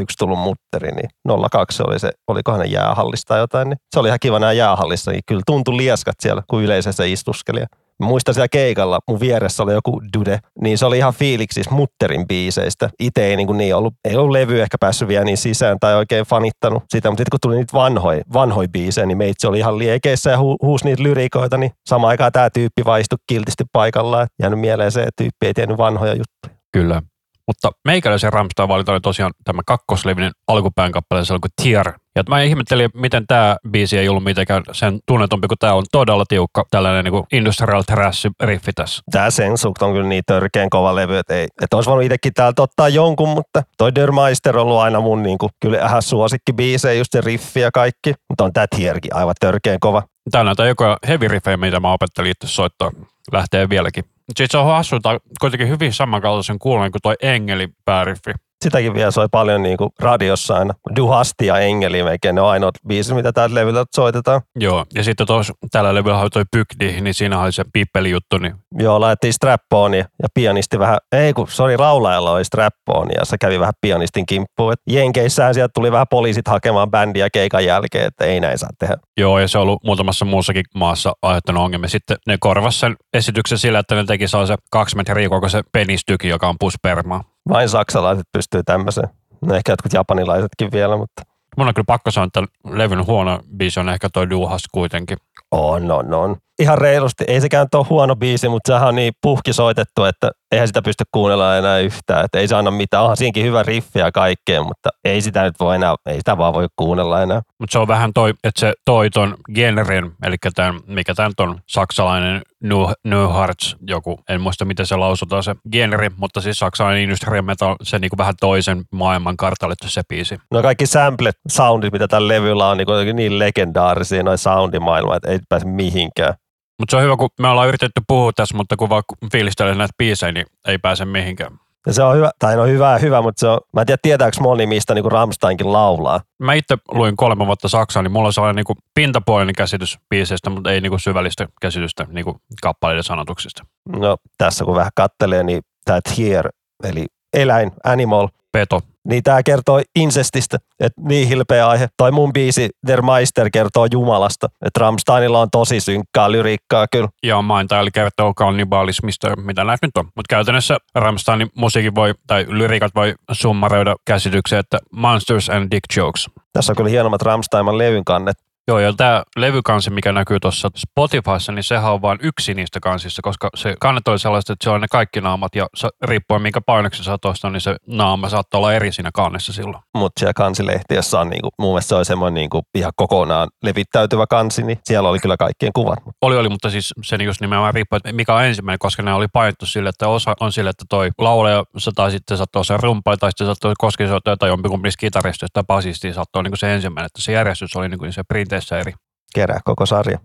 01 0.00 0.16
tullut 0.18 0.38
Mutteri, 0.38 0.90
niin 0.90 1.10
02 1.50 1.82
oli 1.86 1.98
se, 1.98 2.12
olikohan 2.28 2.60
ne 2.60 2.66
jäähallista 2.66 3.28
tai 3.28 3.38
jotain, 3.38 3.68
niin 3.68 3.78
se 3.94 4.00
oli 4.00 4.08
ihan 4.08 4.18
kiva 4.20 4.38
nämä 4.38 4.52
jäähallissa, 4.52 5.10
niin 5.10 5.22
kyllä 5.26 5.42
tuntui 5.46 5.76
lieskat 5.76 6.14
siellä, 6.20 6.42
kun 6.50 6.62
yleisössä 6.62 7.04
istuskeli. 7.04 7.64
Muistan 8.02 8.34
siellä 8.34 8.48
keikalla, 8.48 8.98
mun 9.08 9.20
vieressä 9.20 9.62
oli 9.62 9.72
joku 9.72 10.02
Dude, 10.16 10.38
niin 10.60 10.78
se 10.78 10.86
oli 10.86 10.98
ihan 10.98 11.14
fiiliksissä 11.14 11.70
Mutterin 11.70 12.28
biiseistä. 12.28 12.90
Itse 13.00 13.24
ei 13.24 13.36
niin, 13.36 13.46
kuin 13.46 13.58
niin 13.58 13.74
ollut, 13.74 13.94
ei 14.04 14.16
ollut 14.16 14.30
levy 14.30 14.60
ehkä 14.60 14.76
päässyt 14.80 15.08
vielä 15.08 15.24
niin 15.24 15.36
sisään 15.36 15.76
tai 15.80 15.94
oikein 15.94 16.26
fanittanut 16.26 16.82
sitä, 16.88 17.10
mutta 17.10 17.20
sitten 17.20 17.30
kun 17.30 17.40
tuli 17.42 17.56
niitä 17.56 17.72
vanhoja, 17.72 18.22
vanhoja 18.32 18.68
biisejä, 18.68 19.06
niin 19.06 19.18
meitsi 19.18 19.46
oli 19.46 19.58
ihan 19.58 19.78
liekeissä 19.78 20.30
ja 20.30 20.38
hu, 20.38 20.56
huusi 20.62 20.84
niitä 20.84 21.02
lyrikoita, 21.02 21.58
niin 21.58 21.70
samaan 21.88 22.08
aikaan 22.08 22.32
tämä 22.32 22.50
tyyppi 22.50 22.84
vaistui 22.84 23.18
kiltisti 23.26 23.64
paikallaan. 23.72 24.26
Jäänyt 24.42 24.60
mieleen 24.60 24.92
se, 24.92 25.00
että 25.00 25.22
tyyppi 25.22 25.46
ei 25.46 25.54
tiennyt 25.54 25.78
vanhoja 25.78 26.12
juttuja. 26.12 26.60
Kyllä. 26.72 27.02
Mutta 27.46 27.70
meikäläisen 27.84 28.32
Ramstein 28.32 28.68
valita 28.68 28.92
oli 28.92 29.00
tosiaan 29.00 29.32
tämä 29.44 29.62
kakkoslevinen 29.66 30.32
alkupään 30.48 30.92
kappale, 30.92 31.24
se 31.24 31.32
oli 31.32 31.40
kuin 31.40 31.50
Tier. 31.62 31.92
Ja 32.16 32.22
mä 32.28 32.42
ihmettelin, 32.42 32.90
miten 32.94 33.26
tämä 33.26 33.56
biisi 33.70 33.98
ei 33.98 34.08
ollut 34.08 34.24
mitenkään 34.24 34.62
sen 34.72 34.98
tunnetumpi, 35.06 35.48
kun 35.48 35.56
tämä 35.60 35.74
on 35.74 35.84
todella 35.92 36.24
tiukka 36.28 36.64
tällainen 36.70 37.04
niin 37.04 37.12
kuin 37.12 37.24
industrial 37.32 37.82
trash 37.82 38.26
riffi 38.40 38.72
tässä. 38.72 39.02
Tämä 39.10 39.30
Sensukt 39.30 39.82
on 39.82 39.92
kyllä 39.92 40.08
niin 40.08 40.22
törkeän 40.26 40.70
kova 40.70 40.94
levy, 40.94 41.18
että, 41.18 41.34
ei, 41.34 41.46
että 41.62 41.76
olisi 41.76 41.90
voinut 41.90 42.04
itsekin 42.04 42.32
täältä 42.34 42.62
ottaa 42.62 42.88
jonkun, 42.88 43.28
mutta 43.28 43.62
toi 43.78 43.94
Der 43.94 44.12
Meister 44.12 44.58
on 44.58 44.62
ollut 44.62 44.78
aina 44.78 45.00
mun 45.00 45.22
niin 45.22 45.38
kuin, 45.38 45.50
kyllä 45.60 45.86
ihan 45.86 46.02
suosikki 46.02 46.52
biisejä, 46.52 46.94
just 46.94 47.12
se 47.12 47.20
riffi 47.20 47.60
ja 47.60 47.70
kaikki. 47.70 48.14
Mutta 48.28 48.44
on 48.44 48.52
tämä 48.52 48.66
Tierkin 48.76 49.14
aivan 49.14 49.34
törkeän 49.40 49.80
kova. 49.80 50.02
Tää 50.30 50.44
näyttää 50.44 50.66
joka 50.66 50.98
heavy 51.08 51.28
riffejä, 51.28 51.56
mitä 51.56 51.80
mä 51.80 51.92
opettelin 51.92 52.30
itse 52.30 52.46
soittaa. 52.46 52.90
Lähtee 53.32 53.68
vieläkin. 53.68 54.04
Sitten 54.28 54.48
se 54.50 54.58
on 54.58 54.66
hassu, 54.66 54.96
kuitenkin 55.40 55.68
hyvin 55.68 55.92
samankaltaisen 55.92 56.58
kuulonen 56.58 56.92
kuin 56.92 57.02
toi 57.02 57.14
Engeli 57.22 57.68
pääriffi. 57.84 58.30
Sitäkin 58.64 58.94
vielä 58.94 59.10
soi 59.10 59.28
paljon 59.30 59.62
niin 59.62 59.76
kuin 59.76 59.90
radiossa 60.00 60.54
aina. 60.54 60.74
Duhasti 60.96 61.46
ja 61.46 61.58
Engeli 61.58 62.02
melkein, 62.02 62.34
ne 62.34 62.40
on 62.40 62.48
ainoat 62.48 62.74
biisit, 62.88 63.16
mitä 63.16 63.32
täältä 63.32 63.54
levyltä 63.54 63.84
soitetaan. 63.96 64.40
Joo, 64.56 64.84
ja 64.94 65.04
sitten 65.04 65.26
tos, 65.26 65.52
tällä 65.70 65.94
levyllä 65.94 66.20
oli 66.20 66.30
toi 66.30 66.44
Pykdi, 66.52 67.00
niin 67.00 67.14
siinä 67.14 67.40
oli 67.40 67.52
se 67.52 67.64
pippelijuttu, 67.72 68.38
niin 68.38 68.54
Joo, 68.78 69.00
laitettiin 69.00 69.32
strap 69.32 69.60
ja 69.94 70.28
pianisti 70.34 70.78
vähän, 70.78 70.98
ei 71.12 71.32
kun, 71.32 71.48
sori, 71.48 71.76
laulajalla 71.76 72.30
oli 72.32 72.44
strap 72.44 72.74
ja 73.18 73.24
se 73.24 73.38
kävi 73.38 73.60
vähän 73.60 73.74
pianistin 73.80 74.26
kimppuun. 74.26 74.72
Et 74.72 74.80
Jenkeissään 74.86 75.54
sieltä 75.54 75.72
tuli 75.74 75.92
vähän 75.92 76.06
poliisit 76.10 76.48
hakemaan 76.48 76.90
bändiä 76.90 77.28
keikan 77.32 77.64
jälkeen, 77.64 78.06
että 78.06 78.24
ei 78.24 78.40
näin 78.40 78.58
saa 78.58 78.70
tehdä. 78.78 78.96
Joo, 79.16 79.38
ja 79.38 79.48
se 79.48 79.58
on 79.58 79.62
ollut 79.62 79.84
muutamassa 79.84 80.24
muussakin 80.24 80.64
maassa 80.74 81.12
aiheuttanut 81.22 81.62
ongelmia. 81.62 81.88
Sitten 81.88 82.16
ne 82.26 82.36
korvasi 82.40 82.78
sen 82.78 82.96
esityksen 83.14 83.58
sillä, 83.58 83.78
että 83.78 83.94
ne 83.94 84.04
teki 84.04 84.28
sellaisen 84.28 84.58
kaksi 84.70 84.96
metriä 84.96 85.28
kokoisen 85.28 85.64
penistykin, 85.72 86.30
joka 86.30 86.48
on 86.48 86.56
puspermaa. 86.60 87.35
Vain 87.48 87.68
saksalaiset 87.68 88.26
pystyy 88.32 88.62
tämmöiseen. 88.62 89.08
No 89.40 89.54
ehkä 89.54 89.72
jotkut 89.72 89.92
japanilaisetkin 89.92 90.72
vielä, 90.72 90.96
mutta 90.96 91.22
Mun 91.56 91.68
on 91.68 91.74
kyllä 91.74 91.84
pakko 91.86 92.10
sanoa, 92.10 92.26
että 92.26 92.42
levyn 92.70 93.06
huono 93.06 93.40
biisi 93.56 93.80
on 93.80 93.88
ehkä 93.88 94.08
toi 94.12 94.30
Duhas 94.30 94.62
kuitenkin. 94.72 95.18
on, 95.50 95.90
on, 95.90 96.14
on. 96.14 96.36
Ihan 96.58 96.78
reilusti. 96.78 97.24
Ei 97.28 97.40
sekään 97.40 97.66
ole 97.74 97.86
huono 97.90 98.16
biisi, 98.16 98.48
mutta 98.48 98.72
sehän 98.72 98.88
on 98.88 98.94
niin 98.94 99.12
puhki 99.22 99.52
soitettu, 99.52 100.04
että 100.04 100.30
eihän 100.52 100.68
sitä 100.68 100.82
pysty 100.82 101.04
kuunnella 101.12 101.56
enää 101.56 101.78
yhtään. 101.78 102.24
Että 102.24 102.38
ei 102.38 102.48
se 102.48 102.56
anna 102.56 102.70
mitään. 102.70 103.02
Onhan 103.02 103.16
siinäkin 103.16 103.44
hyvä 103.44 103.62
riffi 103.62 103.98
ja 103.98 104.12
kaikkea, 104.12 104.62
mutta 104.62 104.88
ei 105.04 105.20
sitä 105.20 105.42
nyt 105.42 105.54
voi 105.60 105.74
enää, 105.74 105.94
ei 106.06 106.18
sitä 106.18 106.38
vaan 106.38 106.54
voi 106.54 106.66
kuunnella 106.76 107.22
enää. 107.22 107.42
Mutta 107.58 107.72
se 107.72 107.78
on 107.78 107.88
vähän 107.88 108.12
toi, 108.12 108.30
että 108.44 108.60
se 108.60 108.72
toi 108.84 109.10
ton 109.10 109.34
genren, 109.54 110.12
eli 110.22 110.36
tämän, 110.54 110.80
mikä 110.86 111.14
tämä 111.14 111.30
on, 111.38 111.60
saksalainen 111.66 112.42
New, 112.62 112.78
New 113.04 113.32
Hearts, 113.34 113.76
joku, 113.86 114.20
en 114.28 114.40
muista 114.40 114.64
miten 114.64 114.86
se 114.86 114.96
lausutaan 114.96 115.42
se 115.42 115.54
genri, 115.72 116.10
mutta 116.16 116.40
siis 116.40 116.58
saksalainen 116.58 117.02
industrial 117.02 117.42
metal, 117.42 117.76
se 117.82 117.98
niinku 117.98 118.18
vähän 118.18 118.34
toisen 118.40 118.84
maailman 118.90 119.36
kartallettu 119.36 119.88
se 119.88 120.02
biisi. 120.08 120.38
No 120.50 120.62
kaikki 120.62 120.86
samplet, 120.86 121.36
soundit, 121.48 121.92
mitä 121.92 122.08
tällä 122.08 122.28
levyllä 122.28 122.68
on, 122.68 122.76
niin, 122.76 123.16
niin 123.16 123.38
legendaarisia, 123.38 124.22
noin 124.22 124.38
soundimaailma, 124.38 125.16
että 125.16 125.30
ei 125.30 125.38
pääse 125.48 125.66
mihinkään. 125.66 126.34
Mutta 126.78 126.90
se 126.90 126.96
on 126.96 127.02
hyvä, 127.02 127.16
kun 127.16 127.28
me 127.40 127.48
ollaan 127.48 127.68
yritetty 127.68 128.02
puhua 128.08 128.32
tässä, 128.32 128.56
mutta 128.56 128.76
kun 128.76 128.88
vaan 128.88 129.02
fiilistelee 129.32 129.74
näitä 129.74 129.94
biisejä, 129.98 130.32
niin 130.32 130.46
ei 130.68 130.78
pääse 130.78 131.04
mihinkään. 131.04 131.52
Ja 131.86 131.92
se 131.92 132.02
on 132.02 132.16
hyvä, 132.16 132.30
tai 132.38 132.56
no 132.56 132.64
hyvä 132.64 132.98
hyvä, 132.98 133.22
mutta 133.22 133.40
se 133.40 133.48
on, 133.48 133.60
mä 133.72 133.80
en 133.80 133.86
tiedä 133.86 133.98
tietääkö 134.02 134.36
moni, 134.40 134.66
mistä 134.66 134.94
niin 134.94 135.12
Ramsteinkin 135.12 135.72
laulaa. 135.72 136.20
Mä 136.38 136.54
itse 136.54 136.76
luin 136.88 137.16
kolme 137.16 137.46
vuotta 137.46 137.68
Saksaa, 137.68 138.02
niin 138.02 138.12
mulla 138.12 138.26
on 138.26 138.32
sellainen 138.32 138.56
niinku 138.56 138.74
pintapuolinen 138.94 139.54
käsitys 139.54 139.98
biiseistä, 140.10 140.50
mutta 140.50 140.70
ei 140.72 140.80
niinku 140.80 140.98
syvällistä 140.98 141.46
käsitystä 141.60 142.06
niinku 142.08 142.36
kappaleiden 142.62 143.04
sanotuksista. 143.04 143.64
No 143.88 144.16
tässä 144.38 144.64
kun 144.64 144.76
vähän 144.76 144.92
kattelee, 144.96 145.42
niin 145.42 145.62
tämä 145.84 146.00
Tier, 146.14 146.48
eli 146.84 147.06
eläin, 147.36 147.72
animal, 147.84 148.28
Peto. 148.52 148.80
niin 149.08 149.22
tämä 149.22 149.42
kertoo 149.42 149.82
insestistä, 149.96 150.58
että 150.80 151.02
niin 151.08 151.28
hilpeä 151.28 151.68
aihe. 151.68 151.88
Toi 151.96 152.12
mun 152.12 152.32
biisi 152.32 152.70
Der 152.86 153.02
Meister 153.02 153.50
kertoo 153.52 153.86
Jumalasta, 153.92 154.46
että 154.64 154.80
Rammsteinilla 154.80 155.40
on 155.40 155.48
tosi 155.50 155.80
synkkää 155.80 156.32
lyriikkaa 156.32 156.86
kyllä. 156.92 157.08
Ja 157.22 157.42
mainita, 157.42 157.80
eli 157.80 157.90
kertoo 157.90 158.34
kannibalismista, 158.34 159.36
mitä 159.36 159.64
näitä 159.64 159.86
nyt 159.86 159.96
on. 159.96 160.04
Mutta 160.04 160.34
käytännössä 160.34 160.76
Rammsteinin 160.94 161.50
musiikin 161.56 161.94
voi, 161.94 162.14
tai 162.26 162.46
lyriikat 162.48 162.94
voi 162.94 163.14
summaroida 163.32 163.96
käsitykseen, 164.04 164.60
että 164.60 164.78
monsters 164.92 165.50
and 165.50 165.68
dick 165.70 165.96
jokes. 165.96 166.30
Tässä 166.52 166.72
on 166.72 166.76
kyllä 166.76 166.90
hienommat 166.90 167.22
Rammsteinan 167.22 167.78
levyn 167.78 168.04
kannet. 168.04 168.36
Joo, 168.68 168.78
ja 168.78 168.92
tämä 168.92 169.22
levykansi, 169.36 169.90
mikä 169.90 170.12
näkyy 170.12 170.40
tuossa 170.40 170.68
Spotifyssa, 170.76 171.52
niin 171.52 171.62
sehän 171.62 171.92
on 171.92 172.02
vain 172.02 172.18
yksi 172.22 172.54
niistä 172.54 172.80
kansista, 172.80 173.22
koska 173.22 173.48
se 173.54 173.74
kannet 173.80 174.08
oli 174.08 174.18
sellaista, 174.18 174.52
että 174.52 174.64
se 174.64 174.70
on 174.70 174.80
ne 174.80 174.86
kaikki 174.90 175.20
naamat, 175.20 175.54
ja 175.54 175.66
riippuen 176.02 176.42
minkä 176.42 176.60
painoksen 176.60 177.04
sä 177.04 177.18
tuosta, 177.22 177.50
niin 177.50 177.60
se 177.60 177.76
naama 177.86 178.28
saattaa 178.28 178.58
olla 178.58 178.72
eri 178.72 178.92
siinä 178.92 179.10
kannessa 179.14 179.52
silloin. 179.52 179.82
Mutta 179.94 180.20
siellä 180.20 180.32
kansilehtiössä 180.32 181.20
on 181.20 181.28
niinku, 181.28 181.48
mun 181.58 181.70
mielestä 181.70 181.88
se 181.88 181.94
on 181.94 182.04
semmoinen 182.04 182.34
niinku 182.34 182.62
ihan 182.74 182.92
kokonaan 182.96 183.48
levittäytyvä 183.62 184.26
kansi, 184.26 184.62
niin 184.62 184.78
siellä 184.84 185.08
oli 185.08 185.18
kyllä 185.18 185.36
kaikkien 185.36 185.72
kuvat. 185.74 185.98
Oli, 186.22 186.36
oli, 186.36 186.48
mutta 186.48 186.70
siis 186.70 186.94
sen 187.02 187.20
just 187.20 187.40
nimenomaan 187.40 187.74
riippuu, 187.74 187.96
että 187.96 188.12
mikä 188.12 188.34
on 188.34 188.44
ensimmäinen, 188.44 188.78
koska 188.78 189.02
ne 189.02 189.12
oli 189.12 189.26
painettu 189.32 189.66
sille, 189.66 189.88
että 189.88 190.08
osa 190.08 190.34
on 190.40 190.52
sille, 190.52 190.70
että 190.70 190.84
toi 190.88 191.10
laulaja 191.18 191.64
se 191.78 191.90
tai 191.94 192.10
sitten 192.10 192.36
saattoi 192.36 192.64
se 192.64 192.76
rumpa, 192.76 193.16
tai 193.16 193.30
sitten 193.30 193.46
saattoi 193.46 193.74
koskisoittaja 193.78 194.36
tai 194.36 194.48
jompikumpi 194.48 194.88
kitaristi 194.98 195.46
tai 195.52 195.62
basisti 195.66 196.12
saattoi 196.12 196.42
niin 196.42 196.56
se 196.56 196.74
ensimmäinen, 196.74 197.06
että 197.06 197.22
se 197.22 197.32
järjestys 197.32 197.76
oli 197.76 197.88
niin 197.88 197.98
kuin 197.98 198.12
se 198.12 198.22
printeissä 198.56 198.78
eri. 198.78 198.92
Kerää 199.34 199.60
koko 199.64 199.86
sarja. 199.86 200.18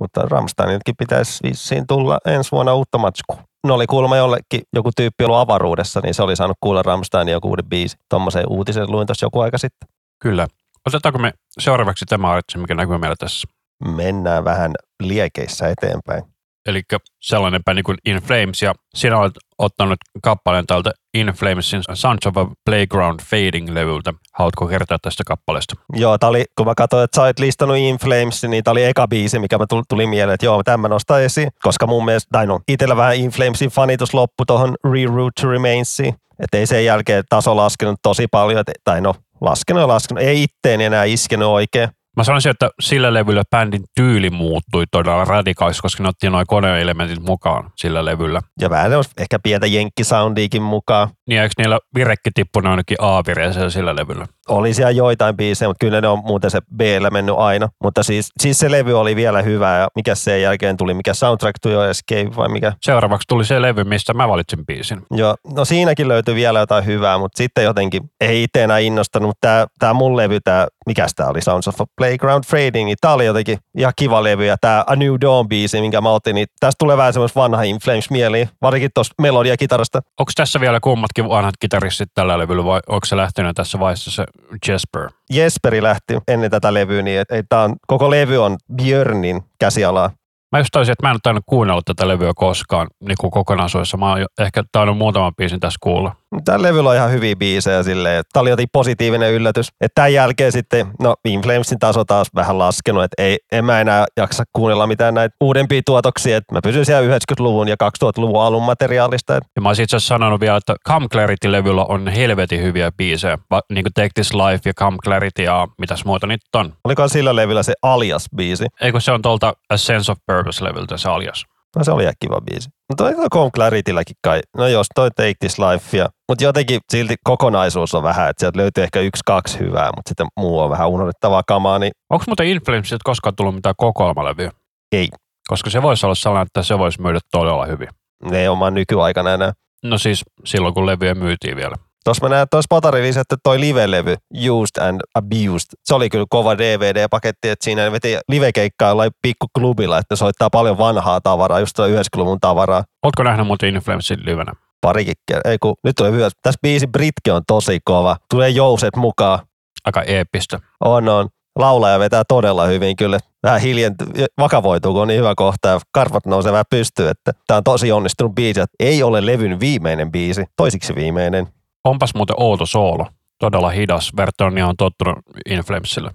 Mutta 0.00 0.20
Ramsteiniltakin 0.20 0.94
pitäisi 0.98 1.42
vissiin 1.42 1.86
tulla 1.86 2.18
ensi 2.26 2.52
vuonna 2.52 2.74
uutta 2.74 2.98
matskua. 2.98 3.42
No 3.66 3.74
oli 3.74 3.86
kuulemma 3.86 4.16
jollekin 4.16 4.60
joku 4.72 4.90
tyyppi 4.96 5.24
ollut 5.24 5.38
avaruudessa, 5.38 6.00
niin 6.00 6.14
se 6.14 6.22
oli 6.22 6.36
saanut 6.36 6.56
kuulla 6.60 6.82
Ramsteinin 6.82 7.32
joku 7.32 7.48
uuden 7.48 7.64
biisi. 7.64 7.96
Tuommoisen 8.10 8.44
uutisen 8.48 8.90
luin 8.90 9.06
tuossa 9.06 9.26
joku 9.26 9.40
aika 9.40 9.58
sitten. 9.58 9.88
Kyllä. 10.22 10.46
Otetaanko 10.86 11.18
me 11.18 11.32
seuraavaksi 11.58 12.04
tämä 12.04 12.30
artsi, 12.30 12.58
mikä 12.58 12.74
näkyy 12.74 12.98
meillä 12.98 13.16
tässä? 13.18 13.48
Mennään 13.96 14.44
vähän 14.44 14.72
liekeissä 15.02 15.68
eteenpäin. 15.68 16.22
Eli 16.68 16.82
sellainen 17.20 17.60
päin 17.64 17.76
niin 17.76 17.84
kuin 17.84 17.98
In 18.04 18.16
Flames, 18.16 18.62
ja 18.62 18.74
sinä 18.94 19.18
olet 19.18 19.32
ottanut 19.58 19.98
kappaleen 20.22 20.66
tältä 20.66 20.90
In 21.14 21.26
Flamesin 21.26 21.82
Sons 21.94 22.26
of 22.26 22.36
a 22.36 22.46
Playground 22.64 23.20
Fading-levyltä. 23.20 24.14
Haluatko 24.34 24.66
kertoa 24.66 24.98
tästä 25.02 25.22
kappaleesta? 25.26 25.74
Joo, 25.92 26.18
tää 26.18 26.28
oli, 26.28 26.44
kun 26.56 26.66
mä 26.66 26.74
katsoin, 26.74 27.04
että 27.04 27.16
sä 27.16 27.22
olet 27.22 27.38
listannut 27.38 27.76
In 27.76 27.98
Flames, 27.98 28.42
niin 28.42 28.64
tää 28.64 28.72
oli 28.72 28.84
eka 28.84 29.08
biisi, 29.08 29.38
mikä 29.38 29.58
mä 29.58 29.66
tuli, 29.68 29.82
tuli 29.88 30.06
mieleen, 30.06 30.34
että 30.34 30.46
joo, 30.46 30.62
tämän 30.62 30.90
nostaa 30.90 31.20
esiin, 31.20 31.48
koska 31.62 31.86
mun 31.86 32.04
mielestä, 32.04 32.28
tai 32.32 32.46
no, 32.46 32.60
itellä 32.68 32.96
vähän 32.96 33.16
In 33.16 33.30
Flamesin 33.30 33.70
fanitus 33.70 34.14
loppu 34.14 34.44
tuohon 34.46 34.76
Reroute 34.92 35.42
to 35.42 35.50
Remainsiin, 35.50 36.14
että 36.42 36.58
ei 36.58 36.66
sen 36.66 36.84
jälkeen 36.84 37.24
taso 37.28 37.56
laskenut 37.56 37.98
tosi 38.02 38.26
paljon, 38.30 38.60
et, 38.60 38.66
tai 38.84 39.00
no, 39.00 39.14
laskenut 39.40 39.80
ja 39.80 39.88
laskenut, 39.88 40.22
ei 40.22 40.42
itteen 40.42 40.80
enää 40.80 41.04
iskenyt 41.04 41.48
oikein. 41.48 41.88
Mä 42.18 42.24
sanoisin, 42.24 42.50
että 42.50 42.70
sillä 42.80 43.14
levyllä 43.14 43.42
bändin 43.50 43.84
tyyli 43.94 44.30
muuttui 44.30 44.84
todella 44.90 45.24
radikaalisesti, 45.24 45.82
koska 45.82 46.02
ne 46.02 46.08
otti 46.08 46.30
noin 46.30 46.46
koneelementit 46.46 47.22
mukaan 47.22 47.70
sillä 47.76 48.04
levyllä. 48.04 48.40
Ja 48.60 48.70
vähän 48.70 48.92
ehkä 49.18 49.38
pientä 49.38 49.66
jenkkisoundiikin 49.66 50.62
mukaan. 50.62 51.08
Niin 51.28 51.40
eikö 51.40 51.54
niillä 51.58 51.78
virekki 51.94 52.30
tippunut 52.34 52.70
ainakin 52.70 52.96
A-vireeseen 53.00 53.70
sillä 53.70 53.96
levyllä? 53.96 54.26
Oli 54.48 54.74
siellä 54.74 54.90
joitain 54.90 55.36
biisejä, 55.36 55.68
mutta 55.68 55.86
kyllä 55.86 56.00
ne 56.00 56.08
on 56.08 56.18
muuten 56.24 56.50
se 56.50 56.60
b 56.76 56.80
mennyt 57.12 57.34
aina. 57.38 57.68
Mutta 57.84 58.02
siis, 58.02 58.30
siis 58.42 58.58
se 58.58 58.70
levy 58.70 59.00
oli 59.00 59.16
vielä 59.16 59.42
hyvä 59.42 59.76
ja 59.76 59.88
mikä 59.94 60.14
sen 60.14 60.42
jälkeen 60.42 60.76
tuli, 60.76 60.94
mikä 60.94 61.14
soundtrack 61.14 61.66
Your 61.66 61.88
Escape 61.88 62.36
vai 62.36 62.48
mikä? 62.48 62.72
Seuraavaksi 62.82 63.26
tuli 63.28 63.44
se 63.44 63.62
levy, 63.62 63.84
mistä 63.84 64.14
mä 64.14 64.28
valitsin 64.28 64.66
biisin. 64.66 65.02
Joo, 65.10 65.36
no 65.54 65.64
siinäkin 65.64 66.08
löytyi 66.08 66.34
vielä 66.34 66.58
jotain 66.58 66.86
hyvää, 66.86 67.18
mutta 67.18 67.38
sitten 67.38 67.64
jotenkin 67.64 68.02
ei 68.20 68.42
itse 68.42 68.64
enää 68.64 68.78
innostanut. 68.78 69.36
Tämä, 69.40 69.66
tämä 69.78 69.94
mun 69.94 70.16
levy, 70.16 70.40
tämä, 70.40 70.66
mikä 70.88 71.06
tämä 71.16 71.28
oli, 71.28 71.40
Sounds 71.40 71.68
of 71.68 71.80
a 71.80 71.84
Playground 71.96 72.44
Fading, 72.46 72.86
niin 72.86 72.96
tämä 73.00 73.14
oli 73.14 73.26
jotenkin 73.26 73.58
ihan 73.76 73.92
kiva 73.96 74.22
levy 74.22 74.46
ja 74.46 74.56
tämä 74.60 74.84
A 74.86 74.96
New 74.96 75.14
Dawn 75.20 75.48
biisi, 75.48 75.80
minkä 75.80 76.00
mä 76.00 76.10
otin, 76.10 76.34
niin 76.34 76.46
tästä 76.60 76.76
tulee 76.78 76.96
vähän 76.96 77.12
semmoista 77.12 77.40
vanha 77.40 77.62
In 77.62 77.78
Flames 77.84 78.10
mieliin, 78.10 78.48
varsinkin 78.62 78.90
tuosta 78.94 79.14
melodia 79.22 79.56
kitarasta. 79.56 80.00
Onko 80.18 80.32
tässä 80.34 80.60
vielä 80.60 80.80
kummatkin 80.80 81.28
vanhat 81.28 81.54
kitaristit 81.60 82.08
tällä 82.14 82.38
levyllä 82.38 82.64
vai 82.64 82.80
onko 82.88 83.06
se 83.06 83.16
lähtenyt 83.16 83.56
tässä 83.56 83.80
vaiheessa 83.80 84.10
se 84.10 84.24
Jesper? 84.68 85.10
Jesperi 85.32 85.82
lähti 85.82 86.18
ennen 86.28 86.50
tätä 86.50 86.74
levyä, 86.74 87.02
niin 87.02 87.20
että 87.20 87.36
et 87.36 87.52
on, 87.52 87.76
koko 87.86 88.10
levy 88.10 88.44
on 88.44 88.56
Björnin 88.74 89.42
käsialaa. 89.58 90.10
Mä 90.52 90.58
just 90.58 90.68
taisin, 90.72 90.92
että 90.92 91.06
mä 91.06 91.10
en 91.10 91.14
ole 91.14 91.20
tainnut 91.22 91.44
kuunnella 91.46 91.82
tätä 91.84 92.08
levyä 92.08 92.32
koskaan 92.36 92.86
niin 93.00 93.16
kuin 93.20 93.30
kokonaisuudessa. 93.30 93.96
Mä 93.96 94.10
oon 94.10 94.26
ehkä 94.38 94.64
tainnut 94.72 94.98
muutaman 94.98 95.34
biisin 95.34 95.60
tässä 95.60 95.78
kuulla. 95.82 96.12
Tällä 96.44 96.68
levyllä 96.68 96.90
on 96.90 96.96
ihan 96.96 97.10
hyviä 97.10 97.36
biisejä 97.36 97.82
silleen, 97.82 98.24
tämä 98.32 98.40
oli 98.40 98.50
jotenkin 98.50 98.70
positiivinen 98.72 99.32
yllätys. 99.32 99.68
Että 99.68 99.94
tämän 99.94 100.12
jälkeen 100.12 100.52
sitten, 100.52 100.86
no 101.00 101.14
Inflamesin 101.24 101.78
taso 101.78 102.04
taas 102.04 102.28
vähän 102.34 102.58
laskenut, 102.58 103.04
että 103.04 103.22
ei, 103.22 103.38
en 103.52 103.64
mä 103.64 103.80
enää 103.80 104.06
jaksa 104.16 104.44
kuunnella 104.52 104.86
mitään 104.86 105.14
näitä 105.14 105.36
uudempia 105.40 105.82
tuotoksia, 105.86 106.36
että 106.36 106.54
mä 106.54 106.60
pysyn 106.62 106.84
siellä 106.84 107.16
90-luvun 107.16 107.68
ja 107.68 107.76
2000-luvun 107.84 108.42
alun 108.42 108.62
materiaalista. 108.62 109.32
Ja 109.32 109.62
mä 109.62 109.68
olisin 109.68 109.82
itse 109.82 109.96
asiassa 109.96 110.14
sanonut 110.14 110.40
vielä, 110.40 110.56
että 110.56 110.76
Come 110.88 111.06
Clarity-levyllä 111.08 111.84
on 111.84 112.08
helvetin 112.08 112.62
hyviä 112.62 112.92
biisejä, 112.92 113.38
Va, 113.50 113.60
niin 113.72 113.84
kuin 113.84 113.92
Take 113.92 114.10
This 114.14 114.34
Life 114.34 114.68
ja 114.68 114.74
Come 114.74 114.96
Clarity 115.04 115.42
ja 115.42 115.68
mitäs 115.78 116.04
muuta 116.04 116.26
nyt 116.26 116.40
on. 116.54 116.72
Oliko 116.84 117.08
sillä 117.08 117.36
levyllä 117.36 117.62
se 117.62 117.74
Alias-biisi? 117.82 118.66
Eikö 118.80 119.00
se 119.00 119.12
on 119.12 119.22
tuolta 119.22 119.52
A 119.70 119.76
Sense 119.76 120.12
of 120.12 120.18
Purpose-levyltä 120.26 120.96
se 120.96 121.08
Alias? 121.08 121.44
No 121.76 121.84
se 121.84 121.92
oli 121.92 122.02
ihan 122.02 122.14
kiva 122.20 122.40
biisi. 122.40 122.68
Mutta 122.88 123.04
toi 123.04 123.28
Come 123.32 123.50
Claritylläkin 123.50 124.16
kai. 124.24 124.40
No 124.56 124.66
jos 124.66 124.86
toi 124.94 125.10
Take 125.10 125.34
This 125.40 125.58
Life 125.58 125.96
ja 125.96 126.08
mutta 126.28 126.44
jotenkin 126.44 126.80
silti 126.92 127.16
kokonaisuus 127.24 127.94
on 127.94 128.02
vähän, 128.02 128.30
että 128.30 128.40
sieltä 128.40 128.58
löytyy 128.58 128.84
ehkä 128.84 129.00
yksi, 129.00 129.22
kaksi 129.26 129.58
hyvää, 129.58 129.90
mutta 129.96 130.08
sitten 130.08 130.26
muu 130.36 130.58
on 130.58 130.70
vähän 130.70 130.88
unohdettavaa 130.88 131.42
kamaa. 131.48 131.78
Niin... 131.78 131.92
Onko 132.10 132.24
muuten 132.26 132.46
Inflamesilta 132.46 133.02
koskaan 133.04 133.36
tullut 133.36 133.54
mitään 133.54 133.74
kokoelmalevyä? 133.78 134.50
Ei. 134.92 135.08
Koska 135.48 135.70
se 135.70 135.82
voisi 135.82 136.06
olla 136.06 136.14
sellainen, 136.14 136.46
että 136.46 136.62
se 136.62 136.78
voisi 136.78 137.02
myydä 137.02 137.18
todella 137.32 137.66
hyvin. 137.66 137.88
Ne 138.30 138.40
ei 138.40 138.48
ole 138.48 138.70
nykyaikana 138.70 139.34
enää. 139.34 139.52
No 139.84 139.98
siis 139.98 140.24
silloin, 140.44 140.74
kun 140.74 140.86
levyjä 140.86 141.14
myytiin 141.14 141.56
vielä. 141.56 141.76
Tuossa 142.08 142.28
mä 142.28 142.34
näen 142.34 142.46
tuossa 142.50 142.66
Patarilla 142.68 143.20
että 143.20 143.36
toi 143.42 143.60
live-levy, 143.60 144.16
Used 144.50 144.82
and 144.88 145.00
Abused, 145.14 145.68
se 145.84 145.94
oli 145.94 146.08
kyllä 146.08 146.26
kova 146.28 146.58
DVD-paketti, 146.58 147.48
että 147.48 147.64
siinä 147.64 147.92
veti 147.92 148.18
livekeikkaa 148.28 148.88
jollain 148.88 149.10
pikkuklubilla, 149.22 149.98
että 149.98 150.16
soittaa 150.16 150.50
paljon 150.50 150.78
vanhaa 150.78 151.20
tavaraa, 151.20 151.60
just 151.60 151.78
90-luvun 151.78 152.40
tavaraa. 152.40 152.84
Oletko 153.02 153.22
nähnyt 153.22 153.46
muuten 153.46 153.74
Inflamesin 153.74 154.18
livenä? 154.24 154.52
Parikin 154.80 155.14
Ei 155.44 155.58
kun, 155.58 155.74
nyt 155.84 155.96
tulee 155.96 156.12
hyvä. 156.12 156.30
Tässä 156.42 156.58
biisi 156.62 156.86
Britke 156.86 157.32
on 157.32 157.42
tosi 157.46 157.78
kova. 157.84 158.16
Tulee 158.30 158.48
jouset 158.48 158.96
mukaan. 158.96 159.38
Aika 159.84 160.02
eeppistä. 160.02 160.58
On, 160.84 161.08
on. 161.08 161.28
Laulaja 161.56 161.98
vetää 161.98 162.22
todella 162.28 162.66
hyvin 162.66 162.96
kyllä. 162.96 163.18
Vähän 163.42 163.60
hiljenty, 163.60 164.04
vakavoituu, 164.38 164.92
kun 164.92 165.02
on 165.02 165.08
niin 165.08 165.20
hyvä 165.20 165.34
kohta 165.36 165.68
ja 165.68 165.80
karvat 165.92 166.26
nousee 166.26 166.52
vähän 166.52 166.64
pystyy, 166.70 167.08
että 167.08 167.32
tämä 167.46 167.58
on 167.58 167.64
tosi 167.64 167.92
onnistunut 167.92 168.34
biisi. 168.34 168.60
Ei 168.80 169.02
ole 169.02 169.26
levyn 169.26 169.60
viimeinen 169.60 170.12
biisi, 170.12 170.44
toisiksi 170.56 170.94
viimeinen. 170.94 171.57
Onpas 171.84 172.14
muuten 172.14 172.36
outo 172.38 172.66
soolo. 172.66 173.06
Todella 173.38 173.70
hidas. 173.70 174.12
Vertonia 174.16 174.66
on 174.66 174.76
tottunut 174.76 175.18
Inflamesille. 175.50 176.10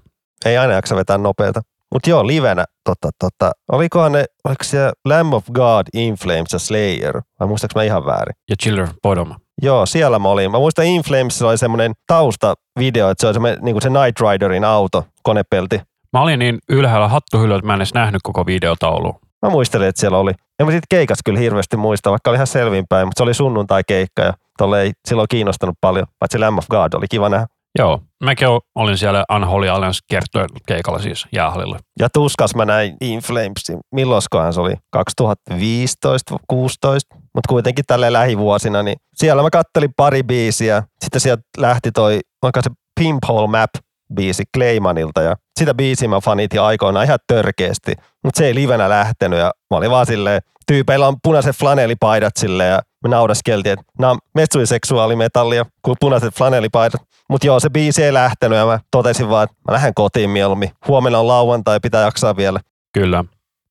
Ei 0.46 0.58
aina 0.58 0.74
jaksa 0.74 0.96
vetää 0.96 1.18
nopeata. 1.18 1.62
Mutta 1.94 2.10
joo, 2.10 2.28
livenä, 2.28 2.66
tota, 2.84 3.10
tota, 3.20 3.52
olikohan 3.72 4.12
ne, 4.12 4.26
oliko 4.44 4.64
se 4.64 4.92
Lamb 5.06 5.34
of 5.34 5.46
God, 5.54 5.88
Inflames 5.94 6.54
ja 6.54 6.60
Slayer, 6.60 7.22
vai 7.40 7.48
muistaaks 7.48 7.76
mä 7.76 7.84
ihan 7.84 8.06
väärin? 8.06 8.36
Ja 8.50 8.56
Chiller 8.64 8.88
Bottom. 9.04 9.34
Joo, 9.62 9.86
siellä 9.86 10.20
mä 10.20 10.30
olin. 10.30 10.52
Mä 10.52 10.58
muistan 10.58 10.86
Inflames 10.86 11.42
oli 11.42 11.58
semmoinen 11.58 11.94
taustavideo, 12.08 13.10
että 13.10 13.22
se 13.22 13.28
oli 13.28 13.34
semmoinen, 13.34 13.60
niin 13.62 13.74
kuin 13.74 13.82
se 13.82 13.90
Night 13.90 14.20
Riderin 14.20 14.64
auto, 14.64 15.06
konepelti. 15.24 15.82
Mä 16.14 16.22
olin 16.22 16.40
niin 16.40 16.60
ylhäällä 16.70 17.08
hattuhyllyllä, 17.08 17.60
että 17.60 17.68
mä 17.68 17.74
en 17.74 17.80
edes 17.80 17.94
nähnyt 17.94 18.22
koko 18.24 18.46
videotaulua. 18.46 19.20
Mä 19.42 19.50
muistelin, 19.50 19.88
että 19.88 20.00
siellä 20.00 20.18
oli. 20.18 20.32
En 20.60 20.66
mä 20.66 20.72
siitä 20.72 20.88
keikas 20.90 21.18
kyllä 21.26 21.40
hirveästi 21.40 21.78
muista, 21.78 22.12
vaikka 22.12 22.30
oli 22.30 22.36
ihan 22.36 22.48
selvinpäin, 22.48 23.08
mutta 23.08 23.20
se 23.20 23.24
oli 23.24 23.34
sunnuntai-keikka 23.34 24.22
ja 24.22 24.34
tolle 24.58 24.82
ei 24.82 24.92
silloin 25.08 25.28
kiinnostanut 25.30 25.76
paljon, 25.82 26.08
paitsi 26.20 26.40
Lamb 26.40 26.58
of 26.58 26.68
God 26.68 26.94
oli 26.94 27.06
kiva 27.10 27.30
nähdä. 27.30 27.48
Joo, 27.80 28.02
mäkin 28.24 28.48
olin 28.76 28.98
siellä 28.98 29.26
Unholy 29.36 29.70
Alliance 29.70 30.00
kertoen 30.10 30.50
keikalla 30.68 31.00
siis 31.00 31.28
jäähallilla. 31.32 31.80
Ja 32.00 32.10
tuskas 32.10 32.56
mä 32.56 32.66
näin 32.66 32.98
In 33.02 33.20
Flamesin, 33.20 33.80
milloinkohan 33.92 34.54
se 34.54 34.62
oli, 34.62 34.74
2015 34.92 36.38
16 36.48 37.16
mutta 37.36 37.50
kuitenkin 37.50 37.86
tälle 37.88 38.14
lähivuosina, 38.14 38.84
niin 38.84 38.98
siellä 39.16 39.44
mä 39.44 39.50
kattelin 39.50 39.94
pari 39.98 40.24
biisiä, 40.24 40.84
sitten 41.04 41.22
sieltä 41.22 41.44
lähti 41.58 41.92
toi, 41.92 42.20
onko 42.42 42.60
se 42.64 42.70
Pimphole 43.00 43.48
Map 43.48 43.70
biisi 44.16 44.44
Claymanilta 44.58 45.22
ja 45.22 45.36
sitä 45.60 45.74
biisiä 45.74 46.08
mä 46.08 46.20
fanitin 46.22 46.62
aikoinaan 46.62 47.06
ihan 47.06 47.20
törkeästi, 47.28 47.94
mutta 48.24 48.38
se 48.38 48.48
ei 48.48 48.56
livenä 48.56 48.90
lähtenyt 48.90 49.40
ja 49.40 49.52
mä 49.72 49.78
olin 49.78 49.92
vaan 49.92 50.06
silleen, 50.06 50.42
tyypeillä 50.68 51.08
on 51.08 51.16
punaiset 51.24 51.56
flanelipaidat 51.56 52.38
silleen 52.38 52.72
ja 52.72 52.80
me 53.04 53.10
naudaskeltiin, 53.10 53.74
että 53.74 53.86
nämä 54.00 54.12
on 54.12 54.20
metsuiseksuaalimetallia 54.36 55.66
kuin 55.82 55.98
punaiset 56.00 56.36
flanelipaidat. 56.36 57.02
Mutta 57.30 57.48
joo, 57.48 57.60
se 57.60 57.70
biisi 57.70 58.04
ei 58.04 58.14
lähtenyt 58.14 58.58
ja 58.58 58.66
mä 58.66 58.80
totesin 58.92 59.30
vaan, 59.30 59.44
että 59.44 59.56
mä 59.68 59.74
lähden 59.74 59.94
kotiin 59.94 60.30
mieluummin. 60.30 60.72
Huomenna 60.88 61.20
on 61.20 61.28
lauantai, 61.28 61.80
pitää 61.80 62.02
jaksaa 62.02 62.36
vielä. 62.36 62.60
Kyllä. 62.94 63.26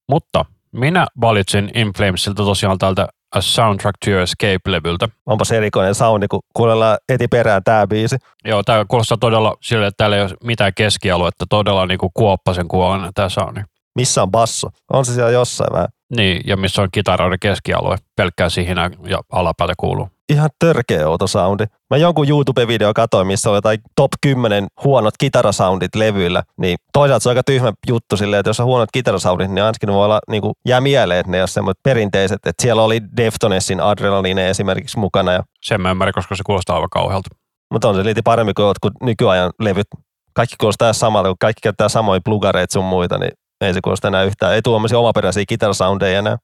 Mutta 0.08 0.44
minä 0.72 1.06
valitsin 1.20 1.70
In 1.74 1.92
Flamesilta 1.96 2.44
tosiaan 2.44 2.78
tältä 2.78 3.08
A 3.34 3.40
Soundtrack 3.40 3.94
to 4.04 4.10
Your 4.10 4.22
Escape-levyltä. 4.22 5.08
Onpa 5.26 5.44
se 5.44 5.56
erikoinen 5.56 5.94
soundi, 5.94 6.28
kun 6.28 6.40
kuunnellaan 6.54 6.98
eti 7.08 7.28
perään 7.28 7.64
tämä 7.64 7.86
biisi. 7.86 8.16
Joo, 8.44 8.62
tämä 8.62 8.84
kuulostaa 8.88 9.18
todella 9.18 9.56
sille, 9.62 9.86
että 9.86 9.96
täällä 9.96 10.16
ei 10.16 10.22
ole 10.22 10.30
mitään 10.44 10.74
keskialuetta, 10.74 11.44
todella 11.48 11.86
niin 11.86 11.98
kuin 11.98 12.10
kuoppasen 12.14 12.68
kuolen 12.68 13.10
tämä 13.14 13.28
soundi. 13.28 13.60
Missä 13.94 14.22
on 14.22 14.30
basso? 14.30 14.68
On 14.92 15.04
se 15.04 15.14
siellä 15.14 15.30
jossain 15.30 15.72
vähän? 15.72 15.88
Niin, 16.16 16.40
ja 16.46 16.56
missä 16.56 16.82
on 16.82 16.88
kitaroiden 16.92 17.38
keskialue, 17.40 17.96
pelkkää 18.16 18.48
siihen 18.48 18.76
ja 19.06 19.20
alapäätä 19.32 19.72
kuuluu. 19.76 20.08
Ihan 20.28 20.50
törkeä 20.58 21.08
outo 21.08 21.26
soundi. 21.26 21.64
Mä 21.90 21.96
jonkun 21.96 22.26
YouTube-video 22.28 22.92
katsoin, 22.94 23.26
missä 23.26 23.50
oli 23.50 23.56
jotain 23.56 23.78
top 23.96 24.10
10 24.22 24.66
huonot 24.84 25.14
kitarasoundit 25.18 25.94
levyillä. 25.94 26.42
Niin 26.58 26.78
toisaalta 26.92 27.22
se 27.22 27.28
on 27.28 27.30
aika 27.30 27.42
tyhmä 27.42 27.72
juttu 27.88 28.16
silleen, 28.16 28.40
että 28.40 28.50
jos 28.50 28.60
on 28.60 28.66
huonot 28.66 28.88
kitarasoundit, 28.92 29.50
niin 29.50 29.64
ainakin 29.64 29.86
ne 29.86 29.92
voi 29.92 30.04
olla, 30.04 30.20
niin 30.30 30.42
kuin, 30.42 30.54
jää 30.68 30.80
mieleen, 30.80 31.20
että 31.20 31.32
ne 31.32 31.42
on 31.42 31.48
semmoiset 31.48 31.80
perinteiset. 31.82 32.46
Että 32.46 32.62
siellä 32.62 32.82
oli 32.82 33.00
Deftonessin 33.16 33.80
Adrenaline 33.80 34.50
esimerkiksi 34.50 34.98
mukana. 34.98 35.32
Ja... 35.32 35.42
Sen 35.64 35.80
mä 35.80 35.90
ymmärrän, 35.90 36.14
koska 36.14 36.36
se 36.36 36.42
kuulostaa 36.46 36.76
aivan 36.76 36.90
kauhealta. 36.90 37.28
Mutta 37.72 37.88
on 37.88 37.94
se 37.94 38.04
liiti 38.04 38.22
paremmin 38.22 38.54
kuin 38.54 38.66
jotkut 38.66 38.92
nykyajan 39.02 39.50
levyt. 39.60 39.86
Kaikki 40.34 40.56
kuulostaa 40.60 40.92
samalta, 40.92 41.28
kun 41.28 41.36
kaikki 41.40 41.60
käyttää 41.62 41.88
samoja 41.88 42.20
plugareita 42.24 42.72
sun 42.72 42.84
muita, 42.84 43.18
niin 43.18 43.32
ei 43.66 43.74
se 43.74 43.80
kuulosta 43.80 44.08
enää 44.08 44.22
yhtään. 44.22 44.54
Ei 44.54 44.62
tuommoisia 44.62 44.98
omaperäisiä 44.98 45.44
kitarasoundeja 45.48 46.18
enää. 46.18 46.36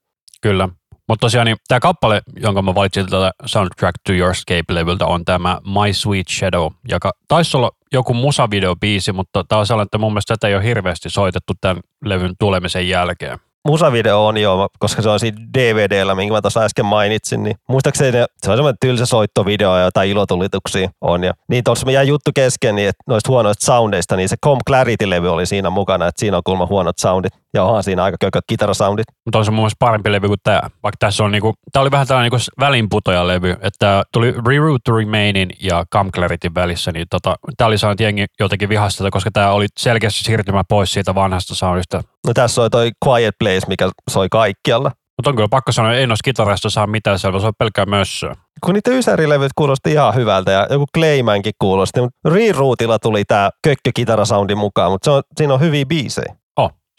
Kyllä. 0.42 0.68
Mutta 1.08 1.20
tosiaan 1.20 1.46
niin, 1.46 1.56
tämä 1.68 1.80
kappale, 1.80 2.22
jonka 2.36 2.62
mä 2.62 2.74
valitsin 2.74 3.06
tätä 3.06 3.32
Soundtrack 3.46 3.94
to 4.06 4.12
Your 4.12 4.30
Escape-levyltä, 4.30 5.06
on 5.06 5.24
tämä 5.24 5.58
My 5.64 5.92
Sweet 5.92 6.28
Shadow, 6.28 6.72
joka 6.88 7.12
taisi 7.28 7.56
olla 7.56 7.70
joku 7.92 8.14
musavideobiisi, 8.14 9.12
mutta 9.12 9.44
tämä 9.48 9.58
on 9.58 9.66
sellainen, 9.66 9.86
että 9.86 9.98
mun 9.98 10.12
mielestä 10.12 10.34
tätä 10.34 10.48
ei 10.48 10.54
ole 10.54 10.64
hirveästi 10.64 11.10
soitettu 11.10 11.52
tämän 11.60 11.80
levyn 12.04 12.34
tulemisen 12.38 12.88
jälkeen. 12.88 13.38
Musavideo 13.68 14.26
on 14.26 14.36
jo, 14.36 14.68
koska 14.78 15.02
se 15.02 15.08
on 15.08 15.20
siinä 15.20 15.38
DVDllä, 15.58 16.14
minkä 16.14 16.34
mä 16.34 16.40
tuossa 16.40 16.60
äsken 16.60 16.86
mainitsin, 16.86 17.42
niin 17.42 17.56
muistaakseni 17.68 18.12
se 18.12 18.50
on 18.50 18.56
semmoinen 18.56 18.78
tylsä 18.80 19.06
soittovideo 19.06 19.76
ja 19.76 19.84
jotain 19.84 20.10
ilotulituksia 20.10 20.90
on. 21.00 21.24
Ja 21.24 21.34
niin 21.48 21.64
tuossa 21.64 21.86
me 21.86 21.92
jäi 21.92 22.08
juttu 22.08 22.30
kesken, 22.34 22.74
niin 22.74 22.88
että 22.88 23.02
noista 23.06 23.30
huonoista 23.30 23.66
soundeista, 23.66 24.16
niin 24.16 24.28
se 24.28 24.36
Com 24.44 24.58
Clarity-levy 24.70 25.28
oli 25.28 25.46
siinä 25.46 25.70
mukana, 25.70 26.06
että 26.06 26.20
siinä 26.20 26.36
on 26.36 26.42
kuulemma 26.44 26.66
huonot 26.66 26.98
soundit. 26.98 27.32
Ja 27.54 27.64
onhan 27.64 27.82
siinä 27.82 28.02
aika 28.02 28.16
kököt 28.20 28.44
kitarasoundit. 28.46 29.06
Mutta 29.26 29.38
on 29.38 29.44
se 29.44 29.50
mun 29.50 29.60
mielestä 29.60 29.76
parempi 29.78 30.12
levy 30.12 30.28
kuin 30.28 30.40
tämä. 30.42 30.60
Vaikka 30.82 30.96
tässä 30.98 31.24
on 31.24 31.30
niinku, 31.30 31.54
tää 31.72 31.82
oli 31.82 31.90
vähän 31.90 32.06
tällainen 32.06 32.30
niinku 32.32 32.50
välinputoja-levy, 32.60 33.56
että 33.60 34.02
tuli 34.12 34.34
Reroute 34.46 34.82
to 34.84 34.96
Remainin 34.96 35.50
ja 35.62 35.84
Com 35.92 36.12
Clarityn 36.12 36.54
välissä, 36.54 36.92
niin 36.92 37.06
tota, 37.10 37.34
tää 37.56 37.66
oli 37.66 37.78
saanut 37.78 38.00
jengi 38.00 38.26
jotenkin 38.40 38.68
vihasta, 38.68 39.10
koska 39.10 39.30
tämä 39.30 39.50
oli 39.50 39.66
selkeästi 39.78 40.24
siirtymä 40.24 40.62
pois 40.68 40.92
siitä 40.92 41.14
vanhasta 41.14 41.54
soundista. 41.54 42.02
No 42.26 42.34
tässä 42.34 42.62
oli 42.62 42.70
toi 42.70 42.90
Quiet 43.06 43.34
Place, 43.38 43.66
mikä 43.68 43.90
soi 44.10 44.28
kaikkialla. 44.30 44.92
Mutta 45.18 45.30
on 45.30 45.36
kyllä 45.36 45.48
pakko 45.50 45.72
sanoa, 45.72 45.92
että 45.92 46.00
ei 46.00 46.06
noissa 46.06 46.24
kitarasta 46.24 46.70
saa 46.70 46.86
mitään 46.86 47.18
selvä, 47.18 47.40
se 47.40 47.46
on 47.46 47.52
pelkkää 47.58 47.86
mössöä. 47.86 48.34
Kun 48.64 48.74
niitä 48.74 48.90
ysärilevyt 48.90 49.52
kuulosti 49.56 49.92
ihan 49.92 50.14
hyvältä 50.14 50.50
ja 50.50 50.66
joku 50.70 50.84
Claymankin 50.94 51.52
kuulosti, 51.58 52.00
mutta 52.00 52.18
Reroutilla 52.24 52.98
tuli 52.98 53.24
tää 53.24 53.50
kökkö 53.64 53.90
kitarasoundi 53.94 54.54
mukaan, 54.54 54.92
mutta 54.92 55.04
se 55.04 55.10
on, 55.10 55.22
siinä 55.36 55.54
on 55.54 55.60
hyviä 55.60 55.86
biisejä. 55.86 56.34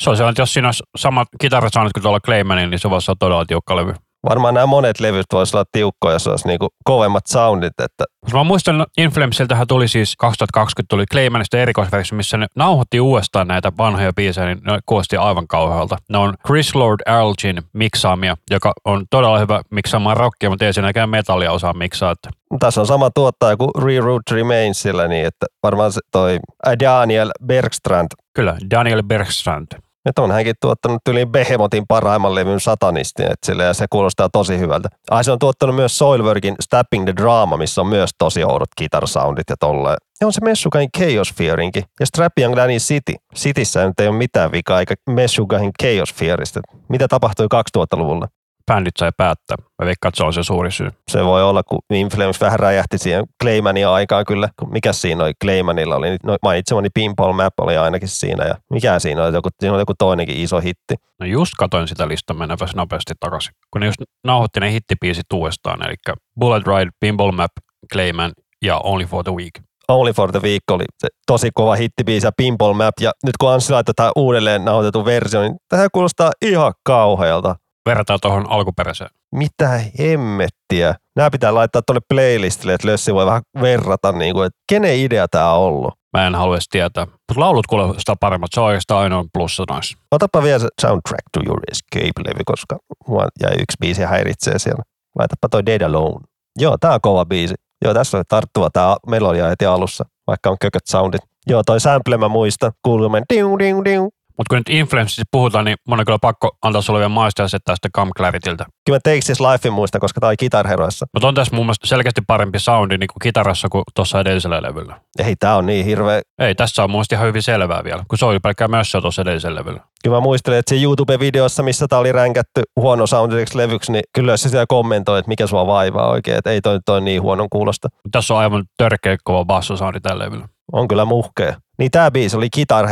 Se 0.03 0.09
on 0.09 0.17
sellainen, 0.17 0.31
että 0.31 0.41
jos 0.41 0.53
siinä 0.53 0.67
olisi 0.67 0.83
samat 0.97 1.27
kitarasoundit 1.41 1.93
kuin 1.93 2.03
tuolla 2.03 2.19
Claymanin, 2.19 2.69
niin 2.69 2.79
se 2.79 2.89
voisi 2.89 3.11
olla 3.11 3.17
todella 3.19 3.45
tiukka 3.45 3.75
levy. 3.75 3.93
Varmaan 4.29 4.53
nämä 4.53 4.65
monet 4.65 4.99
levyt 4.99 5.25
voisi 5.33 5.57
olla 5.57 5.65
tiukkoja, 5.71 6.13
jos 6.13 6.27
olisi 6.27 6.47
niinku 6.47 6.67
kovemmat 6.83 7.27
soundit. 7.27 7.73
Että... 7.83 8.03
Mä 8.33 8.43
muistan, 8.43 8.85
Inflamesiltähän 8.97 9.67
tuli 9.67 9.87
siis 9.87 10.15
2020 10.17 10.89
tuli 10.89 11.05
Claymanista 11.11 11.57
erikoisversio, 11.57 12.15
missä 12.15 12.37
ne 12.37 12.47
nauhoitti 12.55 12.99
uudestaan 12.99 13.47
näitä 13.47 13.71
vanhoja 13.77 14.13
biisejä, 14.13 14.47
niin 14.47 14.59
ne 14.63 14.79
kuulosti 14.85 15.17
aivan 15.17 15.47
kauhealta. 15.47 15.97
Ne 16.09 16.17
on 16.17 16.33
Chris 16.47 16.75
Lord 16.75 16.99
Algin 17.05 17.61
miksaamia, 17.73 18.37
joka 18.51 18.73
on 18.85 19.05
todella 19.09 19.39
hyvä 19.39 19.61
miksaamaan 19.71 20.17
rockia, 20.17 20.49
mutta 20.49 20.65
ei 20.65 20.73
siinäkään 20.73 21.09
metallia 21.09 21.51
osaa 21.51 21.73
miksaa. 21.73 22.11
Että 22.11 22.29
Tässä 22.59 22.81
on 22.81 22.87
sama 22.87 23.09
tuottaja 23.11 23.57
kuin 23.57 23.71
Reroute 23.83 24.35
Remainsillä, 24.35 25.07
niin 25.07 25.25
että 25.25 25.45
varmaan 25.63 25.91
se 25.91 26.01
toi 26.11 26.39
Daniel 26.79 27.29
Bergstrand 27.45 28.07
kyllä, 28.33 28.57
Daniel 28.71 29.03
Bergstrand. 29.03 29.67
Nyt 30.09 30.19
on 30.19 30.31
hänkin 30.31 30.55
tuottanut 30.61 31.01
yli 31.09 31.25
Behemotin 31.25 31.83
parhaimman 31.87 32.35
levyn 32.35 32.59
Satanistin, 32.59 33.25
että 33.25 33.45
sille, 33.45 33.63
ja 33.63 33.73
se 33.73 33.85
kuulostaa 33.89 34.29
tosi 34.29 34.59
hyvältä. 34.59 34.89
Ai 35.11 35.23
se 35.23 35.31
on 35.31 35.39
tuottanut 35.39 35.75
myös 35.75 35.97
Soilworkin 35.97 36.55
Stapping 36.59 37.05
the 37.05 37.13
Drama, 37.15 37.57
missä 37.57 37.81
on 37.81 37.87
myös 37.87 38.09
tosi 38.17 38.43
oudot 38.43 38.69
kitarsoundit 38.77 39.49
ja 39.49 39.55
tolleen. 39.59 39.97
Ja 40.21 40.27
on 40.27 40.33
se 40.33 40.41
Meshugain 40.41 40.89
Chaos 40.97 41.33
Fearinkin. 41.33 41.83
Ja 41.99 42.05
Strap 42.05 42.33
Young 42.39 42.55
Danny 42.55 42.77
City. 42.77 43.13
Cityssä 43.35 43.87
nyt 43.87 43.99
ei 43.99 44.07
ole 44.07 44.17
mitään 44.17 44.51
vikaa, 44.51 44.79
eikä 44.79 44.95
Meshugain 45.09 45.71
Chaos 45.83 46.13
Fearista. 46.13 46.59
Mitä 46.87 47.07
tapahtui 47.07 47.47
2000-luvulla? 47.77 48.27
Bändit 48.69 48.97
sai 48.99 49.11
päättää. 49.17 49.57
Mä 49.79 49.85
veikkaan, 49.85 50.09
että 50.09 50.17
se 50.17 50.23
on 50.23 50.33
se 50.33 50.43
suuri 50.43 50.71
syy. 50.71 50.91
Se 51.07 51.25
voi 51.25 51.43
olla, 51.43 51.63
kun 51.63 51.79
Inflames 51.93 52.41
vähän 52.41 52.59
räjähti 52.59 52.97
siihen 52.97 53.25
Claymanin 53.43 53.87
aikaan 53.87 54.25
kyllä. 54.25 54.49
Mikä 54.71 54.93
siinä 54.93 55.23
oli 55.23 55.33
Claymanilla? 55.43 55.95
Oli 55.95 56.17
no, 56.23 56.37
mainitsemani 56.43 56.89
Pinball 56.93 57.33
Map 57.33 57.53
oli 57.59 57.77
ainakin 57.77 58.07
siinä. 58.07 58.45
Ja 58.45 58.55
mikä 58.69 58.99
siinä 58.99 59.23
oli? 59.23 59.35
Joku, 59.35 59.49
siinä 59.59 59.73
oli 59.73 59.81
joku 59.81 59.93
toinenkin 59.97 60.37
iso 60.37 60.59
hitti. 60.59 60.95
No 61.19 61.25
just 61.25 61.51
katoin 61.57 61.87
sitä 61.87 62.07
listaa 62.07 62.35
meneväs 62.37 62.75
nopeasti 62.75 63.13
takaisin. 63.19 63.53
Kun 63.71 63.81
ne 63.81 63.85
just 63.85 64.01
nauhoitti 64.23 64.59
ne 64.59 64.71
hittipiisit 64.71 65.33
uudestaan, 65.33 65.87
eli 65.87 65.95
Bullet 66.39 66.67
Ride, 66.67 66.91
Pinball 66.99 67.31
Map, 67.31 67.51
Clayman 67.93 68.31
ja 68.65 68.79
Only 68.83 69.05
for 69.05 69.23
the 69.23 69.33
Week. 69.33 69.59
Only 69.87 70.13
for 70.13 70.31
the 70.31 70.41
Week 70.41 70.63
oli 70.71 70.85
se 70.99 71.07
tosi 71.27 71.49
kova 71.53 71.75
hittibiisi 71.75 72.27
ja 72.27 72.31
Pinball 72.37 72.73
Map. 72.73 72.93
Ja 73.01 73.11
nyt 73.25 73.37
kun 73.37 73.51
Anssi 73.51 73.73
laittoi 73.73 73.93
tähän 73.93 74.11
uudelleen 74.15 74.65
nauhoitetun 74.65 75.05
version, 75.05 75.43
niin 75.43 75.55
tähän 75.69 75.89
kuulostaa 75.93 76.31
ihan 76.41 76.73
kauhealta. 76.83 77.55
Verrataan 77.89 78.19
tuohon 78.21 78.49
alkuperäiseen. 78.49 79.09
Mitä 79.35 79.81
hemmettiä. 79.99 80.95
Nämä 81.15 81.29
pitää 81.31 81.53
laittaa 81.53 81.81
tuonne 81.81 82.01
playlistille, 82.09 82.73
että 82.73 82.87
Lössi 82.87 83.13
voi 83.13 83.25
vähän 83.25 83.41
verrata, 83.61 84.11
niin 84.11 84.33
kuin, 84.33 84.45
että 84.45 84.59
kenen 84.69 84.95
idea 84.95 85.27
tämä 85.27 85.53
on 85.53 85.59
ollut. 85.59 85.93
Mä 86.17 86.27
en 86.27 86.35
halua 86.35 86.57
tietää. 86.71 87.05
Mutta 87.05 87.33
laulut 87.37 87.67
kuulostaa 87.67 88.15
paremmat. 88.19 88.49
Se 88.53 88.59
on 88.59 88.65
oikeastaan 88.65 89.03
ainoa 89.03 89.25
plussa 89.33 89.63
noissa. 89.69 89.97
Otapa 90.11 90.43
vielä 90.43 90.59
se 90.59 90.67
Soundtrack 90.81 91.23
to 91.33 91.39
Your 91.45 91.59
Escape-levy, 91.71 92.43
koska 92.45 92.77
mua 93.07 93.27
jäi 93.43 93.53
yksi 93.53 93.77
biisi 93.79 94.01
häiritsee 94.01 94.59
siellä. 94.59 94.83
Laitapa 95.19 95.49
toi 95.49 95.65
Dead 95.65 95.81
Alone. 95.81 96.25
Joo, 96.59 96.77
tää 96.77 96.93
on 96.93 97.01
kova 97.01 97.25
biisi. 97.25 97.55
Joo, 97.85 97.93
tässä 97.93 98.17
on 98.17 98.23
tarttuva 98.27 98.69
tää 98.69 98.95
melodia 99.07 99.47
heti 99.47 99.65
alussa, 99.65 100.05
vaikka 100.27 100.49
on 100.49 100.57
kököt 100.61 100.87
soundit. 100.87 101.21
Joo, 101.47 101.63
toi 101.65 101.79
sample 101.79 102.17
mä 102.17 102.27
muistan. 102.27 102.71
Kuuluu 102.81 103.09
men 103.09 103.23
diu, 103.33 103.59
diu, 103.59 103.85
diu. 103.85 104.09
Mutta 104.39 104.49
kun 104.49 104.57
nyt 104.57 104.69
influenssista 104.69 105.23
puhutaan, 105.31 105.65
niin 105.65 105.77
mun 105.87 105.99
on 105.99 106.05
kyllä 106.05 106.19
pakko 106.21 106.51
antaa 106.61 106.81
sulle 106.81 106.99
vielä 106.99 107.09
maistaa 107.09 107.47
ja 107.53 107.59
tästä 107.65 107.89
Cam 107.95 108.09
Claritiltä. 108.17 108.65
Kyllä 108.85 108.95
mä 108.95 108.99
Takes 109.03 109.25
This 109.25 109.39
Lifein 109.39 109.73
muista, 109.73 109.99
koska 109.99 110.19
tää 110.19 110.27
oli 110.27 110.35
Guitar 110.37 110.67
Heroissa. 110.67 111.05
Mutta 111.13 111.27
on 111.27 111.35
tässä 111.35 111.55
mun 111.55 111.65
mielestä 111.65 111.87
selkeästi 111.87 112.21
parempi 112.27 112.59
soundi 112.59 112.97
niin 112.97 113.07
kuin 113.07 113.19
kitarassa 113.23 113.67
kuin 113.71 113.83
tuossa 113.95 114.19
edellisellä 114.19 114.61
levyllä. 114.61 114.99
Ei 115.25 115.35
tää 115.39 115.55
on 115.55 115.65
niin 115.65 115.85
hirveä. 115.85 116.21
Ei, 116.39 116.55
tässä 116.55 116.83
on 116.83 116.89
mun 116.89 116.97
mielestä 116.97 117.15
ihan 117.15 117.27
hyvin 117.27 117.43
selvää 117.43 117.83
vielä, 117.83 118.03
kun 118.07 118.17
se 118.17 118.25
oli 118.25 118.39
pelkkää 118.39 118.67
mössöä 118.67 119.01
tuossa 119.01 119.21
edellisellä 119.21 119.59
levyllä. 119.59 119.79
Kyllä 120.03 120.17
mä 120.17 120.21
muistelen, 120.21 120.59
että 120.59 120.75
se 120.75 120.81
YouTube-videossa, 120.81 121.63
missä 121.63 121.87
tää 121.87 121.99
oli 121.99 122.11
ränkätty 122.11 122.61
huono 122.75 123.07
soundiseksi 123.07 123.57
levyksi, 123.57 123.91
niin 123.91 124.03
kyllä 124.15 124.37
se 124.37 124.49
siellä 124.49 124.65
kommentoi, 124.67 125.19
että 125.19 125.29
mikä 125.29 125.47
sua 125.47 125.67
vaivaa 125.67 126.09
oikein, 126.09 126.37
että 126.37 126.49
ei 126.49 126.61
toi, 126.61 126.79
toi 126.85 127.01
niin 127.01 127.21
huonon 127.21 127.47
kuulosta. 127.51 127.87
Tässä 128.11 128.33
on 128.33 128.39
aivan 128.39 128.63
törkeä 128.77 129.17
kova 129.23 129.45
bassosoundi 129.45 129.99
tällä 129.99 130.25
levyllä. 130.25 130.47
On 130.71 130.87
kyllä 130.87 131.05
muhkea. 131.05 131.55
Niin 131.79 131.91
tää 131.91 132.11
biisi 132.11 132.37
oli 132.37 132.49
Guitar 132.49 132.87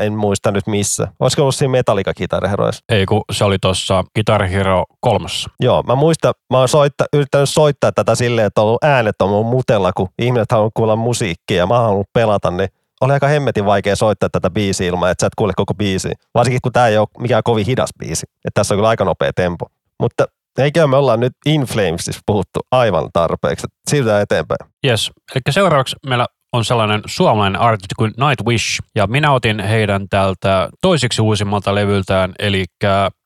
en 0.00 0.12
muista 0.12 0.50
nyt 0.50 0.66
missä. 0.66 1.08
Olisiko 1.20 1.42
ollut 1.42 1.54
siinä 1.54 1.72
Metallica 1.72 2.14
Guitar? 2.14 2.42
Ei, 2.88 3.06
kun 3.06 3.22
se 3.32 3.44
oli 3.44 3.56
tuossa 3.58 4.04
Guitar 4.14 4.46
Hero 4.46 4.84
kolmossa. 5.00 5.50
Joo, 5.60 5.82
mä 5.82 5.94
muistan, 5.94 6.34
mä 6.52 6.58
oon 6.58 6.68
soitta, 6.68 7.04
yrittänyt 7.12 7.48
soittaa 7.48 7.92
tätä 7.92 8.14
silleen, 8.14 8.46
että 8.46 8.60
on 8.60 8.66
ollut 8.66 8.84
äänet 8.84 9.22
on 9.22 9.28
mun 9.28 9.46
mutella, 9.46 9.92
kun 9.92 10.08
ihmiset 10.18 10.52
haluaa 10.52 10.70
kuulla 10.74 10.96
musiikkia 10.96 11.56
ja 11.56 11.66
mä 11.66 11.74
oon 11.74 11.82
halunnut 11.82 12.06
pelata, 12.12 12.50
niin 12.50 12.68
oli 13.00 13.12
aika 13.12 13.26
hemmetin 13.26 13.66
vaikea 13.66 13.96
soittaa 13.96 14.28
tätä 14.28 14.50
biisiä 14.50 14.88
ilman, 14.88 15.10
että 15.10 15.22
sä 15.22 15.26
et 15.26 15.34
kuule 15.38 15.52
koko 15.56 15.74
biisiä. 15.74 16.12
Varsinkin 16.34 16.60
kun 16.62 16.72
tää 16.72 16.88
ei 16.88 16.98
ole 16.98 17.08
mikään 17.18 17.42
kovin 17.42 17.66
hidas 17.66 17.90
biisi. 17.98 18.26
Että 18.44 18.60
tässä 18.60 18.74
on 18.74 18.78
kyllä 18.78 18.88
aika 18.88 19.04
nopea 19.04 19.32
tempo. 19.32 19.66
Mutta 20.00 20.24
eikö 20.58 20.86
me 20.86 20.96
ollaan 20.96 21.20
nyt 21.20 21.32
In 21.46 21.62
Flamesissa 21.62 22.20
puhuttu 22.26 22.60
aivan 22.70 23.08
tarpeeksi. 23.12 23.66
Siirrytään 23.90 24.22
eteenpäin. 24.22 24.70
Yes. 24.86 25.10
Eli 25.34 25.42
seuraavaksi 25.50 25.96
meillä 26.06 26.26
on 26.52 26.64
sellainen 26.64 27.02
suomalainen 27.06 27.60
artisti 27.60 27.94
kuin 27.98 28.12
Nightwish, 28.16 28.80
ja 28.94 29.06
minä 29.06 29.32
otin 29.32 29.60
heidän 29.60 30.08
täältä 30.10 30.68
toisiksi 30.82 31.22
uusimmalta 31.22 31.74
levyltään, 31.74 32.34
eli 32.38 32.64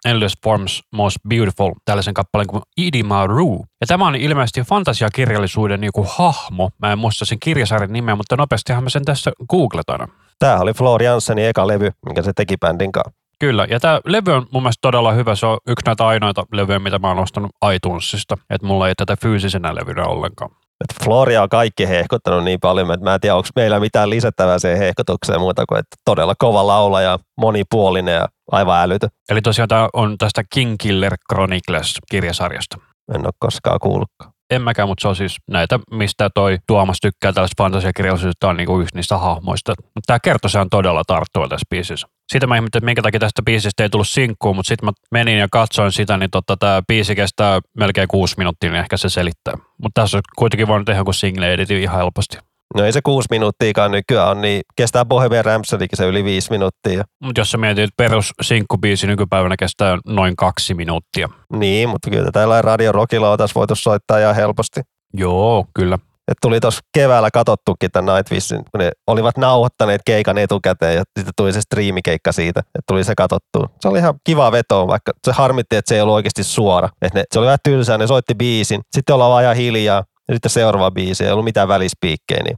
Endless 0.05 0.37
Forms 0.45 0.83
Most 0.93 1.17
Beautiful, 1.29 1.73
tällaisen 1.85 2.15
kappaleen 2.15 2.47
kuin 2.47 2.63
Idima 2.77 3.27
Roo. 3.27 3.65
Ja 3.81 3.87
tämä 3.87 4.07
on 4.07 4.17
ilmeisesti 4.17 4.61
fantasiakirjallisuuden 4.61 5.85
joku 5.85 6.07
hahmo, 6.09 6.71
mä 6.79 6.93
en 6.93 6.99
muista 6.99 7.25
sen 7.25 7.39
kirjasarjan 7.41 7.93
nimeä, 7.93 8.17
mutta 8.17 8.37
nopeastihan 8.37 8.83
mä 8.83 8.91
sen 8.91 9.05
tässä 9.05 9.33
googletan. 9.49 10.09
Tämä 10.39 10.59
oli 10.59 10.73
Flor 10.73 11.03
Janssenin 11.03 11.47
eka 11.47 11.67
levy, 11.67 11.91
minkä 12.07 12.23
se 12.23 12.33
teki 12.33 12.57
bändin 12.57 12.93
kanssa. 12.93 13.23
Kyllä, 13.39 13.67
ja 13.71 13.81
tämä 13.81 14.01
levy 14.05 14.33
on 14.33 14.47
mun 14.53 14.63
mielestä 14.63 14.81
todella 14.81 15.13
hyvä. 15.13 15.35
Se 15.35 15.47
on 15.47 15.59
yksi 15.67 15.87
näitä 15.87 16.07
ainoita 16.07 16.45
levyjä, 16.53 16.79
mitä 16.79 16.99
mä 16.99 17.09
oon 17.09 17.19
ostanut 17.19 17.51
iTunesista. 17.75 18.39
Että 18.51 18.67
mulla 18.67 18.89
ei 18.89 18.95
tätä 18.95 19.17
fyysisenä 19.23 19.75
levynä 19.75 20.05
ollenkaan. 20.05 20.51
Et 20.83 21.05
Floria 21.05 21.42
on 21.42 21.49
kaikki 21.49 21.88
hehkuttanut 21.88 22.45
niin 22.45 22.61
paljon, 22.61 22.92
että 22.92 23.05
mä 23.05 23.14
en 23.14 23.21
tiedä, 23.21 23.37
onko 23.37 23.49
meillä 23.57 23.81
mitään 23.81 24.11
lisättävää 24.11 24.59
siihen 24.59 24.79
hehkutukseen 24.79 25.40
muuta 25.40 25.64
kuin, 25.68 25.79
että 25.79 25.97
todella 26.05 26.35
kova 26.38 26.66
laulaja, 26.66 27.18
monipuolinen 27.37 28.14
ja 28.14 28.29
aivan 28.53 28.83
älytö. 28.83 29.09
Eli 29.29 29.42
tosiaan 29.42 29.68
tämä 29.68 29.88
on 29.92 30.18
tästä 30.18 30.42
King 30.55 30.75
Killer 30.79 31.16
Chronicles-kirjasarjasta. 31.33 32.77
En 33.14 33.27
ole 33.27 33.33
koskaan 33.38 33.79
kuullutkaan. 33.83 34.32
En 34.53 34.62
mäkään, 34.62 34.88
mutta 34.88 35.03
se 35.03 35.09
on 35.09 35.17
siis 35.17 35.37
näitä, 35.51 35.81
mistä 35.91 36.31
toi 36.35 36.59
Tuomas 36.67 36.97
tykkää 37.03 37.33
tällaista 37.33 37.62
fantasiakirjallisuudesta, 37.62 38.49
on 38.49 38.57
niinku 38.57 38.81
yksi 38.81 38.97
niistä 38.97 39.19
hahmoista. 39.19 39.75
Mutta 39.95 40.19
tämä 40.19 40.61
on 40.61 40.71
todella 40.71 41.03
tarttuva 41.07 41.49
tässä 41.49 41.67
biisissä. 41.71 42.07
Sitä 42.33 42.47
mä 42.47 42.57
ihmettelin, 42.57 42.81
että 42.81 42.87
minkä 42.87 43.03
takia 43.03 43.21
tästä 43.21 43.43
biisistä 43.43 43.83
ei 43.83 43.88
tullut 43.88 44.09
sinkkuun, 44.09 44.57
mutta 44.57 44.69
sitten 44.69 44.87
mä 44.87 44.93
menin 45.11 45.38
ja 45.38 45.49
katsoin 45.53 45.93
sitä, 45.93 46.17
niin 46.17 46.31
tota, 46.31 46.57
tämä 46.57 46.83
biisi 46.88 47.15
kestää 47.15 47.61
melkein 47.77 48.09
kuusi 48.09 48.35
minuuttia, 48.38 48.71
niin 48.71 48.81
ehkä 48.81 48.97
se 48.97 49.09
selittää. 49.09 49.55
Mutta 49.83 50.01
tässä 50.01 50.17
on 50.17 50.23
kuitenkin 50.37 50.69
voinut 50.69 50.87
tehdä 50.87 51.01
joku 51.01 51.12
single 51.12 51.53
edit 51.53 51.71
ihan 51.71 51.99
helposti. 51.99 52.38
No 52.77 52.85
ei 52.85 52.93
se 52.93 53.01
kuusi 53.03 53.27
minuuttiakaan 53.31 53.91
nykyään 53.91 54.29
on, 54.29 54.41
niin 54.41 54.63
kestää 54.77 55.05
Bohemian 55.05 55.45
Rhapsodykin 55.45 55.97
se 55.97 56.07
yli 56.07 56.25
viisi 56.25 56.51
minuuttia. 56.51 57.05
Mutta 57.23 57.41
jos 57.41 57.51
sä 57.51 57.59
mietit, 57.59 57.85
että 57.85 57.95
perus 57.97 58.33
sinkkubiisi 58.43 59.07
nykypäivänä 59.07 59.57
kestää 59.59 59.99
noin 60.07 60.37
kaksi 60.37 60.75
minuuttia. 60.75 61.29
Niin, 61.53 61.89
mutta 61.89 62.11
kyllä 62.11 62.31
tällä 62.33 62.63
Radio 62.63 62.93
Rockilla 62.93 63.31
on 63.31 63.39
tässä 63.39 63.55
voitu 63.55 63.75
soittaa 63.75 64.19
ihan 64.19 64.35
helposti. 64.35 64.81
Joo, 65.15 65.67
kyllä. 65.75 65.99
Et 66.29 66.39
tuli 66.43 66.61
tuossa 66.61 66.81
keväällä 66.95 67.31
katsottukin 67.31 67.91
tämän 67.93 68.15
Nightwishin, 68.15 68.59
kun 68.59 68.79
ne 68.79 68.91
olivat 69.07 69.39
nauhoittaneet 69.39 70.01
keikan 70.07 70.39
etukäteen 70.39 70.95
ja 70.95 71.03
sitten 71.19 71.33
tuli 71.37 71.53
se 71.53 71.61
striimikeikka 71.61 72.33
siitä, 72.33 72.61
että 72.61 72.83
tuli 72.89 73.05
se 73.05 73.15
katsottu. 73.15 73.67
Se 73.81 73.89
oli 73.89 73.99
ihan 73.99 74.15
kiva 74.25 74.53
veto, 74.53 74.87
vaikka 74.87 75.13
se 75.27 75.33
harmitti, 75.33 75.77
että 75.77 75.89
se 75.89 75.95
ei 75.95 76.01
ollut 76.01 76.15
oikeasti 76.15 76.45
suora. 76.45 76.89
Et 77.03 77.15
ne, 77.15 77.25
se 77.33 77.39
oli 77.39 77.47
vähän 77.47 77.59
tylsää, 77.65 77.99
ne 77.99 78.07
soitti 78.07 78.35
biisin, 78.35 78.81
sitten 78.97 79.15
ollaan 79.15 79.31
vaan 79.31 79.43
ihan 79.43 79.57
hiljaa 79.57 80.05
ja 80.29 80.35
sitten 80.35 80.51
seuraava 80.51 80.91
biisi, 80.91 81.25
ei 81.25 81.33
ollut 81.33 81.45
mitään 81.45 81.69
välispiikkejä. 81.69 82.43
Niin. 82.43 82.57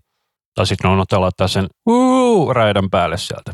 Tai 0.55 0.67
sitten 0.67 0.91
on 0.91 1.01
ottaa 1.01 1.21
laittaa 1.21 1.49
sen 1.49 1.67
uu, 1.89 2.55
raidan 2.55 2.91
päälle 2.91 3.17
sieltä. 3.17 3.53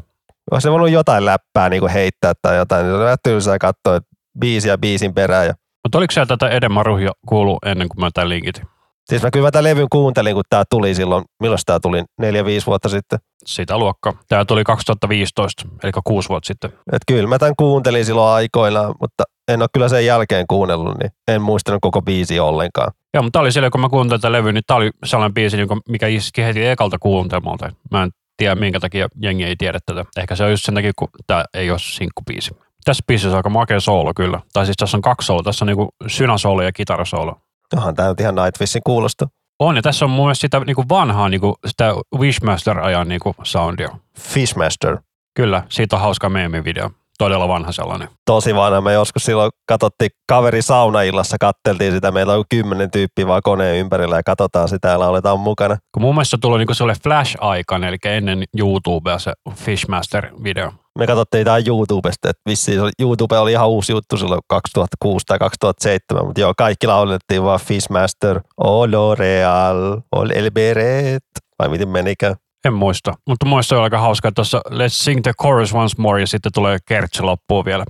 Olisi 0.50 0.68
ne 0.68 0.72
voinut 0.72 0.90
jotain 0.90 1.24
läppää 1.24 1.68
niin 1.68 1.80
kuin 1.80 1.92
heittää 1.92 2.32
tai 2.42 2.56
jotain. 2.56 2.82
Niin 2.82 2.92
se 2.92 2.96
oli 2.96 3.04
vähän 3.04 3.18
tylsää 3.22 3.58
katsoa 3.58 4.00
biisiä 4.40 4.78
biisin 4.78 5.14
perään. 5.14 5.46
Ja... 5.46 5.54
Mutta 5.84 5.98
oliko 5.98 6.12
siellä 6.12 6.26
tätä 6.26 6.48
Edemaruhia 6.48 7.10
kuulu 7.28 7.58
ennen 7.66 7.88
kuin 7.88 8.00
mä 8.00 8.10
tämän 8.14 8.28
linkitin? 8.28 8.64
Siis 9.10 9.22
mä 9.22 9.30
kyllä 9.30 9.50
tämän 9.50 9.64
levyn 9.64 9.86
kuuntelin, 9.92 10.34
kun 10.34 10.44
tämä 10.50 10.62
tuli 10.70 10.94
silloin, 10.94 11.24
milloin 11.40 11.58
tämä 11.66 11.80
tuli, 11.80 12.04
neljä, 12.18 12.44
viisi 12.44 12.66
vuotta 12.66 12.88
sitten. 12.88 13.18
Sitä 13.46 13.78
luokka. 13.78 14.12
Tämä 14.28 14.44
tuli 14.44 14.64
2015, 14.64 15.68
eli 15.82 15.92
kuusi 16.04 16.28
vuotta 16.28 16.46
sitten. 16.46 16.72
Et 16.92 17.02
kyllä 17.06 17.28
mä 17.28 17.38
tämän 17.38 17.54
kuuntelin 17.56 18.04
silloin 18.04 18.34
aikoinaan, 18.34 18.94
mutta 19.00 19.24
en 19.50 19.62
ole 19.62 19.68
kyllä 19.72 19.88
sen 19.88 20.06
jälkeen 20.06 20.46
kuunnellut, 20.48 20.98
niin 20.98 21.10
en 21.28 21.42
muistanut 21.42 21.80
koko 21.82 22.02
biisi 22.02 22.40
ollenkaan. 22.40 22.92
Joo, 23.14 23.22
mutta 23.22 23.36
tämä 23.36 23.40
oli 23.40 23.52
silloin, 23.52 23.70
kun 23.70 23.80
mä 23.80 23.88
kuuntelin 23.88 24.20
tätä 24.20 24.32
levyä, 24.32 24.52
niin 24.52 24.64
tämä 24.66 24.78
oli 24.78 24.90
sellainen 25.04 25.34
biisi, 25.34 25.56
mikä 25.88 26.06
iski 26.06 26.42
heti 26.42 26.66
ekalta 26.66 26.98
kuuntelmalta. 26.98 27.72
Mä 27.90 28.02
en 28.02 28.10
tiedä, 28.36 28.54
minkä 28.54 28.80
takia 28.80 29.08
jengi 29.22 29.44
ei 29.44 29.56
tiedä 29.56 29.78
tätä. 29.86 30.04
Ehkä 30.16 30.36
se 30.36 30.44
on 30.44 30.50
just 30.50 30.64
sen 30.64 30.74
takia, 30.74 30.92
kun 30.96 31.08
tämä 31.26 31.44
ei 31.54 31.70
ole 31.70 31.78
sinkkubiisi. 31.78 32.56
Tässä 32.84 33.04
biisissä 33.06 33.30
on 33.30 33.36
aika 33.36 33.50
makea 33.50 33.80
soolo 33.80 34.12
kyllä. 34.16 34.40
Tai 34.52 34.64
siis 34.64 34.76
tässä 34.76 34.96
on 34.96 35.02
kaksi 35.02 35.26
soolo. 35.26 35.42
Tässä 35.42 35.64
on 35.64 35.66
niinku 35.66 35.88
synäsoolo 36.06 36.62
ja 36.62 36.72
kitarasoolo. 36.72 37.36
Onhan 37.76 37.94
tämä 37.94 38.14
ihan 38.20 38.34
Nightwishin 38.34 38.82
kuulosta. 38.86 39.28
On, 39.58 39.76
ja 39.76 39.82
tässä 39.82 40.04
on 40.04 40.10
mun 40.10 40.26
mielestä 40.26 40.40
sitä 40.40 40.60
niinku 40.60 40.84
vanhaa, 40.88 41.28
niinku, 41.28 41.56
sitä 41.66 41.94
Wishmaster-ajan 42.18 43.08
niinku 43.08 43.34
soundia. 43.42 43.88
Fishmaster. 44.18 44.98
Kyllä, 45.34 45.62
siitä 45.68 45.96
on 45.96 46.02
hauska 46.02 46.28
meemivideo. 46.28 46.90
Todella 47.20 47.48
vanha 47.48 47.72
sellainen. 47.72 48.08
Tosi 48.26 48.54
vanha. 48.54 48.80
Me 48.80 48.92
joskus 48.92 49.24
silloin 49.24 49.50
katsottiin 49.68 50.10
kaveri 50.28 50.62
saunaillassa, 50.62 51.36
katteltiin 51.40 51.92
sitä. 51.92 52.10
Meillä 52.10 52.34
on 52.34 52.44
kymmenen 52.50 52.90
tyyppiä 52.90 53.26
vaan 53.26 53.42
koneen 53.44 53.76
ympärillä 53.76 54.16
ja 54.16 54.22
katsotaan 54.22 54.68
sitä 54.68 54.88
ja 54.88 54.98
lauletaan 54.98 55.40
mukana. 55.40 55.76
Kun 55.94 56.02
mun 56.02 56.14
mielestä 56.14 56.38
tuli 56.40 56.58
niinku 56.58 56.74
sellainen 56.74 57.02
flash-aikana, 57.02 57.88
eli 57.88 57.96
ennen 58.04 58.44
YouTubea 58.58 59.18
se 59.18 59.32
Fishmaster-video. 59.54 60.72
Me 60.98 61.06
katsottiin 61.06 61.44
tämä 61.44 61.58
YouTubesta, 61.66 62.30
että 62.30 62.42
vissiin 62.48 62.80
YouTube 63.00 63.38
oli 63.38 63.52
ihan 63.52 63.68
uusi 63.68 63.92
juttu 63.92 64.16
silloin 64.16 64.40
2006 64.48 65.26
tai 65.26 65.38
2007, 65.38 66.26
mutta 66.26 66.40
joo, 66.40 66.52
kaikki 66.56 66.86
laulettiin 66.86 67.44
vaan 67.44 67.60
Fishmaster, 67.60 68.40
Oh 68.64 68.86
L'Oreal, 68.86 70.00
Oh 70.16 70.26
El 70.34 70.50
Beret, 70.50 71.24
vai 71.58 71.68
miten 71.68 71.88
menikään. 71.88 72.36
En 72.64 72.74
muista, 72.74 73.12
mutta 73.28 73.46
muista 73.46 73.76
on 73.76 73.82
aika 73.82 73.98
hauska, 73.98 74.28
että 74.28 74.34
tuossa 74.34 74.60
Let's 74.70 74.88
sing 74.88 75.22
the 75.22 75.32
chorus 75.42 75.74
once 75.74 75.94
more 75.98 76.20
ja 76.20 76.26
sitten 76.26 76.52
tulee 76.54 76.78
kertsi 76.88 77.22
loppuun 77.22 77.64
vielä. 77.64 77.84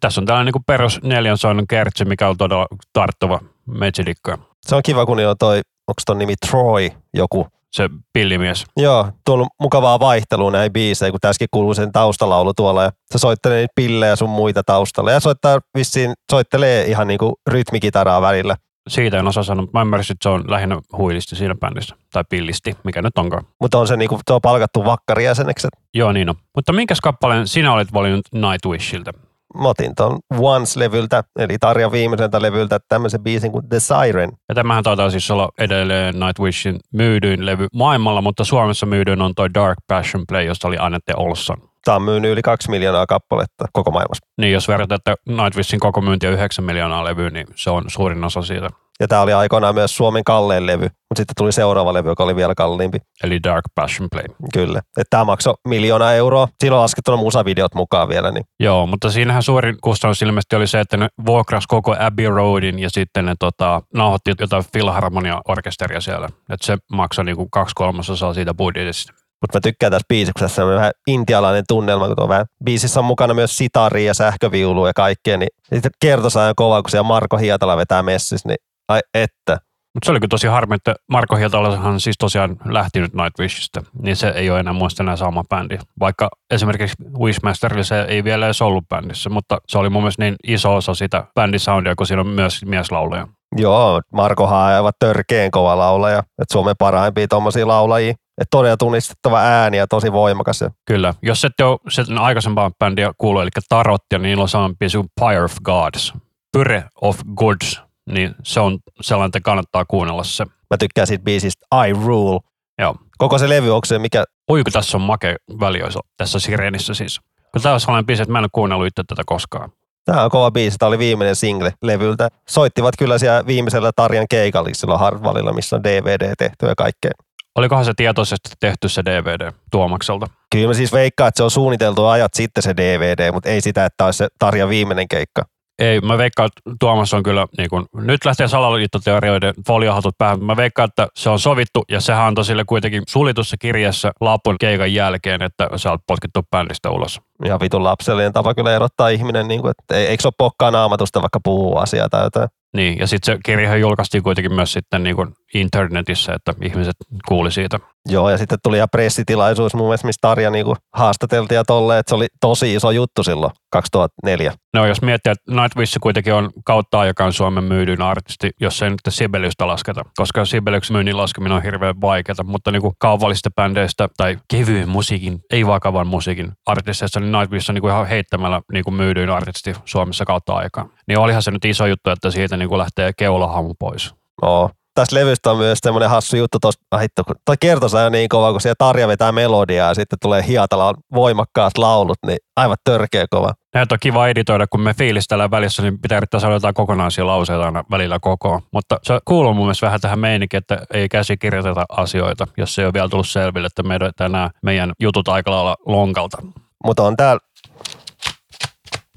Tässä 0.00 0.20
on 0.20 0.26
tällainen 0.26 0.52
niin 0.54 0.64
perus 0.66 1.02
neljän 1.02 1.38
soinnon 1.38 1.66
kertsi, 1.66 2.04
mikä 2.04 2.28
on 2.28 2.36
todella 2.36 2.66
tarttuva 2.92 3.40
metsidikkoja. 3.66 4.38
Se 4.62 4.76
on 4.76 4.82
kiva, 4.82 5.06
kun 5.06 5.20
on 5.20 5.36
toi, 5.38 5.56
onko 5.88 6.02
ton 6.06 6.18
nimi 6.18 6.34
Troy 6.50 6.90
joku? 7.14 7.46
Se 7.72 7.90
pillimies. 8.12 8.64
Joo, 8.76 9.08
tuolla 9.24 9.46
mukavaa 9.60 10.00
vaihtelua 10.00 10.50
näin 10.50 10.72
biisejä, 10.72 11.10
kun 11.10 11.20
tässäkin 11.20 11.48
kuuluu 11.50 11.74
sen 11.74 11.92
taustalaulu 11.92 12.54
tuolla 12.54 12.82
ja 12.82 12.90
se 13.10 13.18
soittelee 13.18 13.58
niitä 13.58 13.72
pillejä 13.74 14.16
sun 14.16 14.30
muita 14.30 14.62
taustalla 14.62 15.10
ja 15.10 15.20
soittaa 15.20 15.60
vissiin, 15.78 16.12
soittelee 16.32 16.84
ihan 16.84 17.06
niinku 17.06 17.34
rytmikitaraa 17.50 18.22
välillä 18.22 18.56
siitä 18.88 19.18
en 19.18 19.28
osaa 19.28 19.42
sanoa, 19.42 19.66
mä 19.72 19.80
ymmärsin, 19.80 20.14
että 20.14 20.22
se 20.22 20.28
on 20.28 20.44
lähinnä 20.48 20.80
huilisti 20.96 21.36
siinä 21.36 21.54
bändissä. 21.54 21.96
Tai 22.12 22.24
pillisti, 22.28 22.76
mikä 22.84 23.02
nyt 23.02 23.18
onkaan. 23.18 23.44
Mutta 23.60 23.78
on 23.78 23.88
se 23.88 23.96
niinku, 23.96 24.20
tuo 24.26 24.40
palkattu 24.40 24.84
vakkarijäseneksi. 24.84 25.68
Joo, 25.94 26.12
niin 26.12 26.28
on. 26.28 26.34
Mutta 26.54 26.72
minkäs 26.72 27.00
kappaleen 27.00 27.48
sinä 27.48 27.72
olit 27.72 27.92
valinnut 27.92 28.24
Nightwishilta? 28.32 29.12
Mä 29.58 29.68
otin 29.68 29.94
ton 29.94 30.18
Once-levyltä, 30.34 31.22
eli 31.38 31.56
Tarja 31.60 31.92
viimeiseltä 31.92 32.42
levyltä, 32.42 32.80
tämmöisen 32.88 33.22
biisin 33.22 33.52
kuin 33.52 33.68
The 33.68 33.80
Siren. 33.80 34.30
Ja 34.48 34.54
tämähän 34.54 34.84
taitaa 34.84 35.10
siis 35.10 35.30
olla 35.30 35.48
edelleen 35.58 36.14
Nightwishin 36.20 36.80
myydyin 36.92 37.46
levy 37.46 37.66
maailmalla, 37.74 38.22
mutta 38.22 38.44
Suomessa 38.44 38.86
myydyin 38.86 39.22
on 39.22 39.34
toi 39.34 39.54
Dark 39.54 39.78
Passion 39.86 40.24
Play, 40.28 40.44
josta 40.44 40.68
oli 40.68 40.76
Annette 40.78 41.12
Olsson. 41.16 41.56
Tämä 41.84 41.96
on 41.96 42.02
myynyt 42.02 42.30
yli 42.30 42.42
kaksi 42.42 42.70
miljoonaa 42.70 43.06
kappaletta 43.06 43.64
koko 43.72 43.90
maailmassa. 43.90 44.26
Niin, 44.38 44.52
jos 44.52 44.68
verrataan, 44.68 44.96
että 44.96 45.14
Nightwishin 45.28 45.80
koko 45.80 46.00
myynti 46.00 46.26
on 46.26 46.32
9 46.32 46.64
miljoonaa 46.64 47.04
levyä, 47.04 47.30
niin 47.30 47.46
se 47.54 47.70
on 47.70 47.84
suurin 47.86 48.24
osa 48.24 48.42
siitä. 48.42 48.68
Ja 49.02 49.08
tämä 49.08 49.20
oli 49.20 49.32
aikoinaan 49.32 49.74
myös 49.74 49.96
Suomen 49.96 50.24
kallein 50.24 50.66
levy, 50.66 50.84
mutta 50.84 51.16
sitten 51.16 51.34
tuli 51.36 51.52
seuraava 51.52 51.92
levy, 51.92 52.08
joka 52.08 52.24
oli 52.24 52.36
vielä 52.36 52.54
kalliimpi. 52.54 52.98
Eli 53.24 53.42
Dark 53.42 53.64
Passion 53.74 54.08
Play. 54.12 54.24
Kyllä. 54.52 54.78
Että 54.78 55.10
tämä 55.10 55.24
maksoi 55.24 55.54
miljoona 55.68 56.12
euroa. 56.12 56.48
Silloin 56.60 56.78
on 56.78 56.82
laskettuna 56.82 57.16
musavideot 57.16 57.74
mukaan 57.74 58.08
vielä. 58.08 58.30
Niin. 58.30 58.44
Joo, 58.60 58.86
mutta 58.86 59.10
siinähän 59.10 59.42
suurin 59.42 59.76
kustannus 59.80 60.22
ilmeisesti 60.22 60.56
oli 60.56 60.66
se, 60.66 60.80
että 60.80 60.96
ne 60.96 61.08
vuokras 61.26 61.66
koko 61.66 61.96
Abbey 61.98 62.28
Roadin 62.28 62.78
ja 62.78 62.90
sitten 62.90 63.24
ne 63.24 63.34
tota, 63.38 63.82
nauhoitti 63.94 64.32
jotain 64.40 64.64
filharmonia-orkesteria 64.72 66.00
siellä. 66.00 66.26
Että 66.26 66.66
se 66.66 66.76
maksoi 66.92 67.24
niinku 67.24 67.48
kaksi 67.50 67.74
kolmasosaa 67.74 68.34
siitä 68.34 68.54
budjetista. 68.54 69.12
Mutta 69.12 69.56
mä 69.56 69.60
tykkään 69.60 69.92
tässä 69.92 70.06
biisissä, 70.08 70.32
kun 70.38 70.48
tässä 70.48 70.64
on 70.64 70.74
vähän 70.74 70.92
intialainen 71.06 71.64
tunnelma, 71.68 72.06
kun 72.06 72.16
tuo 72.16 72.28
vähän 72.28 72.46
biisissä 72.64 73.00
on 73.00 73.04
mukana 73.04 73.34
myös 73.34 73.56
sitari 73.58 74.04
ja 74.04 74.14
sähköviulu 74.14 74.86
ja 74.86 74.92
kaikkea, 74.92 75.36
niin 75.36 75.48
sitten 75.72 75.92
kertosaa 76.00 76.52
kova, 76.56 76.82
kun 76.82 76.90
siellä 76.90 77.08
Marko 77.08 77.36
Hietala 77.36 77.76
vetää 77.76 78.02
messissä, 78.02 78.48
niin 78.48 78.56
ai 78.92 79.00
että. 79.14 79.58
Mutta 79.94 80.06
se 80.06 80.10
oli 80.10 80.20
kyllä 80.20 80.28
tosi 80.28 80.46
harmi, 80.46 80.74
että 80.74 80.94
Marko 81.08 81.36
Hietalahan 81.36 82.00
siis 82.00 82.18
tosiaan 82.18 82.56
lähtinyt 82.64 83.14
Nightwishista, 83.14 83.82
niin 84.02 84.16
se 84.16 84.28
ei 84.28 84.50
ole 84.50 84.60
enää 84.60 84.72
muista 84.72 85.02
enää 85.02 85.16
sama 85.16 85.44
bändi. 85.44 85.78
Vaikka 86.00 86.28
esimerkiksi 86.50 86.96
Wishmasterilla 87.18 87.82
se 87.82 88.02
ei 88.02 88.24
vielä 88.24 88.44
edes 88.46 88.62
ollut 88.62 88.88
bändissä, 88.88 89.30
mutta 89.30 89.58
se 89.68 89.78
oli 89.78 89.90
mun 89.90 90.02
mielestä 90.02 90.24
niin 90.24 90.36
iso 90.46 90.76
osa 90.76 90.94
sitä 90.94 91.24
bändisoundia, 91.34 91.94
kun 91.94 92.06
siinä 92.06 92.20
on 92.20 92.26
myös 92.26 92.64
mieslaulaja. 92.64 93.28
Joo, 93.56 94.00
Markohan 94.12 94.58
on 94.58 94.64
aivan 94.64 94.92
törkeen 94.98 95.50
kova 95.50 95.78
laulaja, 95.78 96.18
että 96.18 96.52
Suomen 96.52 96.76
parhaimpia 96.78 97.28
tuommoisia 97.28 97.68
laulajia. 97.68 98.10
Että 98.10 98.50
todella 98.50 98.76
tunnistettava 98.76 99.40
ääni 99.40 99.76
ja 99.76 99.86
tosi 99.86 100.12
voimakas. 100.12 100.64
Kyllä, 100.86 101.14
jos 101.22 101.44
ette 101.44 101.64
ole 101.64 101.78
sen 101.88 102.18
aikaisempaa 102.18 102.70
bändiä 102.78 103.12
kuulu, 103.18 103.40
eli 103.40 103.50
Tarot, 103.68 104.02
ja 104.12 104.18
niillä 104.18 104.44
on 104.54 104.76
biisi 104.78 104.98
Pyre 105.20 105.44
of 105.44 105.54
Gods, 105.64 106.14
Pyre 106.52 106.84
of 107.00 107.20
Goods, 107.36 107.82
niin 108.10 108.34
se 108.44 108.60
on 108.60 108.78
sellainen, 109.00 109.28
että 109.28 109.40
kannattaa 109.40 109.84
kuunnella 109.84 110.24
se. 110.24 110.44
Mä 110.44 110.76
tykkään 110.78 111.06
siitä 111.06 111.24
biisistä 111.24 111.66
I 111.86 111.92
Rule. 111.92 112.40
Joo. 112.78 112.96
Koko 113.18 113.38
se 113.38 113.48
levy, 113.48 113.74
onko 113.74 113.84
se 113.84 113.98
mikä? 113.98 114.24
Oi, 114.48 114.64
kun 114.64 114.72
tässä 114.72 114.96
on 114.96 115.02
make 115.02 115.36
välioisa, 115.60 116.00
tässä 116.16 116.38
Sirenissä 116.38 116.94
siis. 116.94 117.20
Kun 117.52 117.62
tämä 117.62 117.74
on 117.74 117.80
sellainen 117.80 118.06
biisi, 118.06 118.22
että 118.22 118.32
mä 118.32 118.38
en 118.38 118.44
ole 118.44 118.50
kuunnellut 118.52 118.86
itse 118.86 119.02
tätä 119.06 119.22
koskaan. 119.26 119.72
Tämä 120.04 120.24
on 120.24 120.30
kova 120.30 120.50
biisi. 120.50 120.78
Tämä 120.78 120.88
oli 120.88 120.98
viimeinen 120.98 121.36
single 121.36 121.72
levyltä. 121.82 122.28
Soittivat 122.48 122.94
kyllä 122.98 123.18
siellä 123.18 123.46
viimeisellä 123.46 123.90
Tarjan 123.96 124.26
keikalla 124.30 124.98
Hartwallilla, 124.98 125.52
missä 125.52 125.76
on 125.76 125.84
DVD 125.84 126.34
tehty 126.38 126.66
ja 126.66 126.74
kaikkea. 126.74 127.10
Olikohan 127.54 127.84
se 127.84 127.92
tietoisesti 127.96 128.50
tehty 128.60 128.88
se 128.88 129.04
DVD 129.04 129.52
Tuomakselta? 129.70 130.26
Kyllä 130.50 130.68
mä 130.68 130.74
siis 130.74 130.92
veikkaan, 130.92 131.28
että 131.28 131.36
se 131.36 131.42
on 131.42 131.50
suunniteltu 131.50 132.06
ajat 132.06 132.34
sitten 132.34 132.62
se 132.62 132.76
DVD, 132.76 133.32
mutta 133.32 133.48
ei 133.48 133.60
sitä, 133.60 133.84
että 133.84 134.04
olisi 134.04 134.16
se 134.16 134.28
Tarja 134.38 134.68
viimeinen 134.68 135.08
keikka. 135.08 135.42
Ei, 135.78 136.00
mä 136.00 136.18
veikkaan, 136.18 136.46
että 136.46 136.76
Tuomas 136.80 137.14
on 137.14 137.22
kyllä, 137.22 137.46
niin 137.58 137.70
kun, 137.70 137.86
nyt 137.94 138.24
lähtee 138.24 138.48
salaliittoteorioiden 138.48 139.54
foliohatut 139.66 140.18
päähän, 140.18 140.44
mä 140.44 140.56
veikkaan, 140.56 140.88
että 140.88 141.08
se 141.16 141.30
on 141.30 141.38
sovittu 141.38 141.84
ja 141.90 142.00
sehän 142.00 142.26
antoi 142.26 142.44
sille 142.44 142.64
kuitenkin 142.64 143.02
sulitussa 143.08 143.56
kirjassa 143.56 144.12
lapun 144.20 144.56
keikan 144.60 144.94
jälkeen, 144.94 145.42
että 145.42 145.68
sä 145.76 145.90
oot 145.90 146.00
potkittu 146.06 146.40
bändistä 146.50 146.90
ulos. 146.90 147.20
Ja 147.44 147.60
vitun 147.60 147.84
lapsellinen 147.84 148.32
tapa 148.32 148.54
kyllä 148.54 148.74
erottaa 148.76 149.08
ihminen, 149.08 149.48
niin 149.48 149.60
kuin, 149.60 149.70
että 149.70 149.96
eikö 149.96 150.22
se 150.22 150.28
ole 150.28 150.34
pokkaa 150.38 150.70
naamatusta 150.70 151.22
vaikka 151.22 151.40
puhuu 151.44 151.76
asiaa 151.76 152.08
tai 152.08 152.24
jotain. 152.24 152.48
Niin, 152.76 152.98
ja 152.98 153.06
sitten 153.06 153.34
se 153.34 153.40
kirja 153.44 153.76
julkaistiin 153.76 154.22
kuitenkin 154.22 154.54
myös 154.54 154.72
sitten 154.72 155.02
niin 155.02 155.16
kuin 155.16 155.34
internetissä, 155.54 156.32
että 156.34 156.54
ihmiset 156.62 156.96
kuuli 157.28 157.52
siitä. 157.52 157.80
Joo, 158.08 158.30
ja 158.30 158.38
sitten 158.38 158.58
tuli 158.62 158.76
ihan 158.76 158.88
pressitilaisuus 158.92 159.74
mun 159.74 159.86
mielestä, 159.86 160.06
missä 160.06 160.18
Tarja 160.20 160.50
niin 160.50 160.64
kuin 160.64 160.76
haastateltiin 160.94 161.56
ja 161.56 161.64
tolleen, 161.64 162.00
että 162.00 162.10
se 162.10 162.14
oli 162.14 162.26
tosi 162.40 162.74
iso 162.74 162.90
juttu 162.90 163.22
silloin 163.22 163.52
2004. 163.72 164.52
No 164.74 164.86
jos 164.86 165.02
miettii, 165.02 165.32
että 165.32 165.62
Nightwish 165.62 165.98
kuitenkin 166.00 166.34
on 166.34 166.50
kautta 166.64 167.00
aikaan 167.00 167.32
Suomen 167.32 167.64
myydyin 167.64 168.02
artisti, 168.02 168.50
jos 168.60 168.82
ei 168.82 168.90
nyt 168.90 169.00
Sibeliusta 169.08 169.66
lasketa, 169.66 170.02
koska 170.16 170.44
Sibeliuksen 170.44 170.94
myynnin 170.94 171.16
laskeminen 171.16 171.56
on 171.56 171.62
hirveän 171.62 172.00
vaikeaa, 172.00 172.44
mutta 172.44 172.70
niin 172.70 172.82
kuin 172.82 172.94
kaupallisista 172.98 173.50
bändeistä 173.56 174.08
tai 174.16 174.38
kevyen 174.50 174.88
musiikin, 174.88 175.38
ei 175.52 175.66
vakavan 175.66 176.06
musiikin 176.06 176.52
artisteista, 176.66 177.20
niin 177.20 177.32
Nightwish 177.32 177.70
on 177.70 177.74
niin 177.74 177.82
kuin 177.82 177.92
ihan 177.92 178.06
heittämällä 178.06 178.60
niin 178.72 178.84
kuin 178.84 178.94
myydyin 178.94 179.30
artisti 179.30 179.74
Suomessa 179.84 180.24
kautta 180.24 180.54
aikaan. 180.54 180.90
Niin 181.08 181.18
olihan 181.18 181.42
se 181.42 181.50
nyt 181.50 181.64
iso 181.64 181.86
juttu, 181.86 182.10
että 182.10 182.30
siitä 182.30 182.56
niin 182.62 182.68
kuin 182.68 182.78
lähtee 182.78 183.12
keulahamu 183.16 183.74
pois. 183.78 184.14
Oo, 184.42 184.70
tästä 184.94 185.16
levystä 185.16 185.50
on 185.50 185.56
myös 185.56 185.78
semmoinen 185.82 186.10
hassu 186.10 186.36
juttu 186.36 186.58
tuossa, 186.60 186.80
ah, 186.90 187.00
hitto, 187.00 187.22
toi 187.44 187.56
kertosa 187.60 188.00
on 188.00 188.12
niin 188.12 188.28
kova, 188.28 188.50
kun 188.50 188.60
siellä 188.60 188.74
Tarja 188.78 189.08
vetää 189.08 189.32
melodiaa 189.32 189.88
ja 189.88 189.94
sitten 189.94 190.18
tulee 190.22 190.44
Hiatalaan 190.46 190.94
voimakkaat 191.14 191.78
laulut, 191.78 192.18
niin 192.26 192.38
aivan 192.56 192.76
törkeä 192.84 193.26
kova. 193.30 193.52
Näitä 193.74 193.94
on 193.94 193.98
kiva 194.00 194.28
editoida, 194.28 194.66
kun 194.66 194.80
me 194.80 194.94
fiilistellään 194.94 195.50
välissä, 195.50 195.82
niin 195.82 195.98
pitää 195.98 196.18
yrittää 196.18 196.40
saada 196.40 196.54
jotain 196.54 196.74
kokonaisia 196.74 197.26
lauseita 197.26 197.64
aina 197.64 197.84
välillä 197.90 198.18
koko. 198.20 198.60
Mutta 198.72 198.98
se 199.02 199.18
kuuluu 199.24 199.54
mun 199.54 199.66
mielestä 199.66 199.86
vähän 199.86 200.00
tähän 200.00 200.18
meininkin, 200.18 200.58
että 200.58 200.78
ei 200.94 201.08
käsikirjoiteta 201.08 201.84
asioita, 201.88 202.46
jos 202.56 202.74
se 202.74 202.82
ei 202.82 202.86
ole 202.86 202.92
vielä 202.92 203.08
tullut 203.08 203.28
selville, 203.28 203.66
että 203.66 203.82
meidän, 203.82 204.12
tänään 204.16 204.50
meidän 204.62 204.92
jutut 205.00 205.28
aika 205.28 205.50
lailla 205.50 205.76
lonkalta. 205.86 206.38
Mutta 206.84 207.02
on 207.02 207.16
täällä 207.16 207.40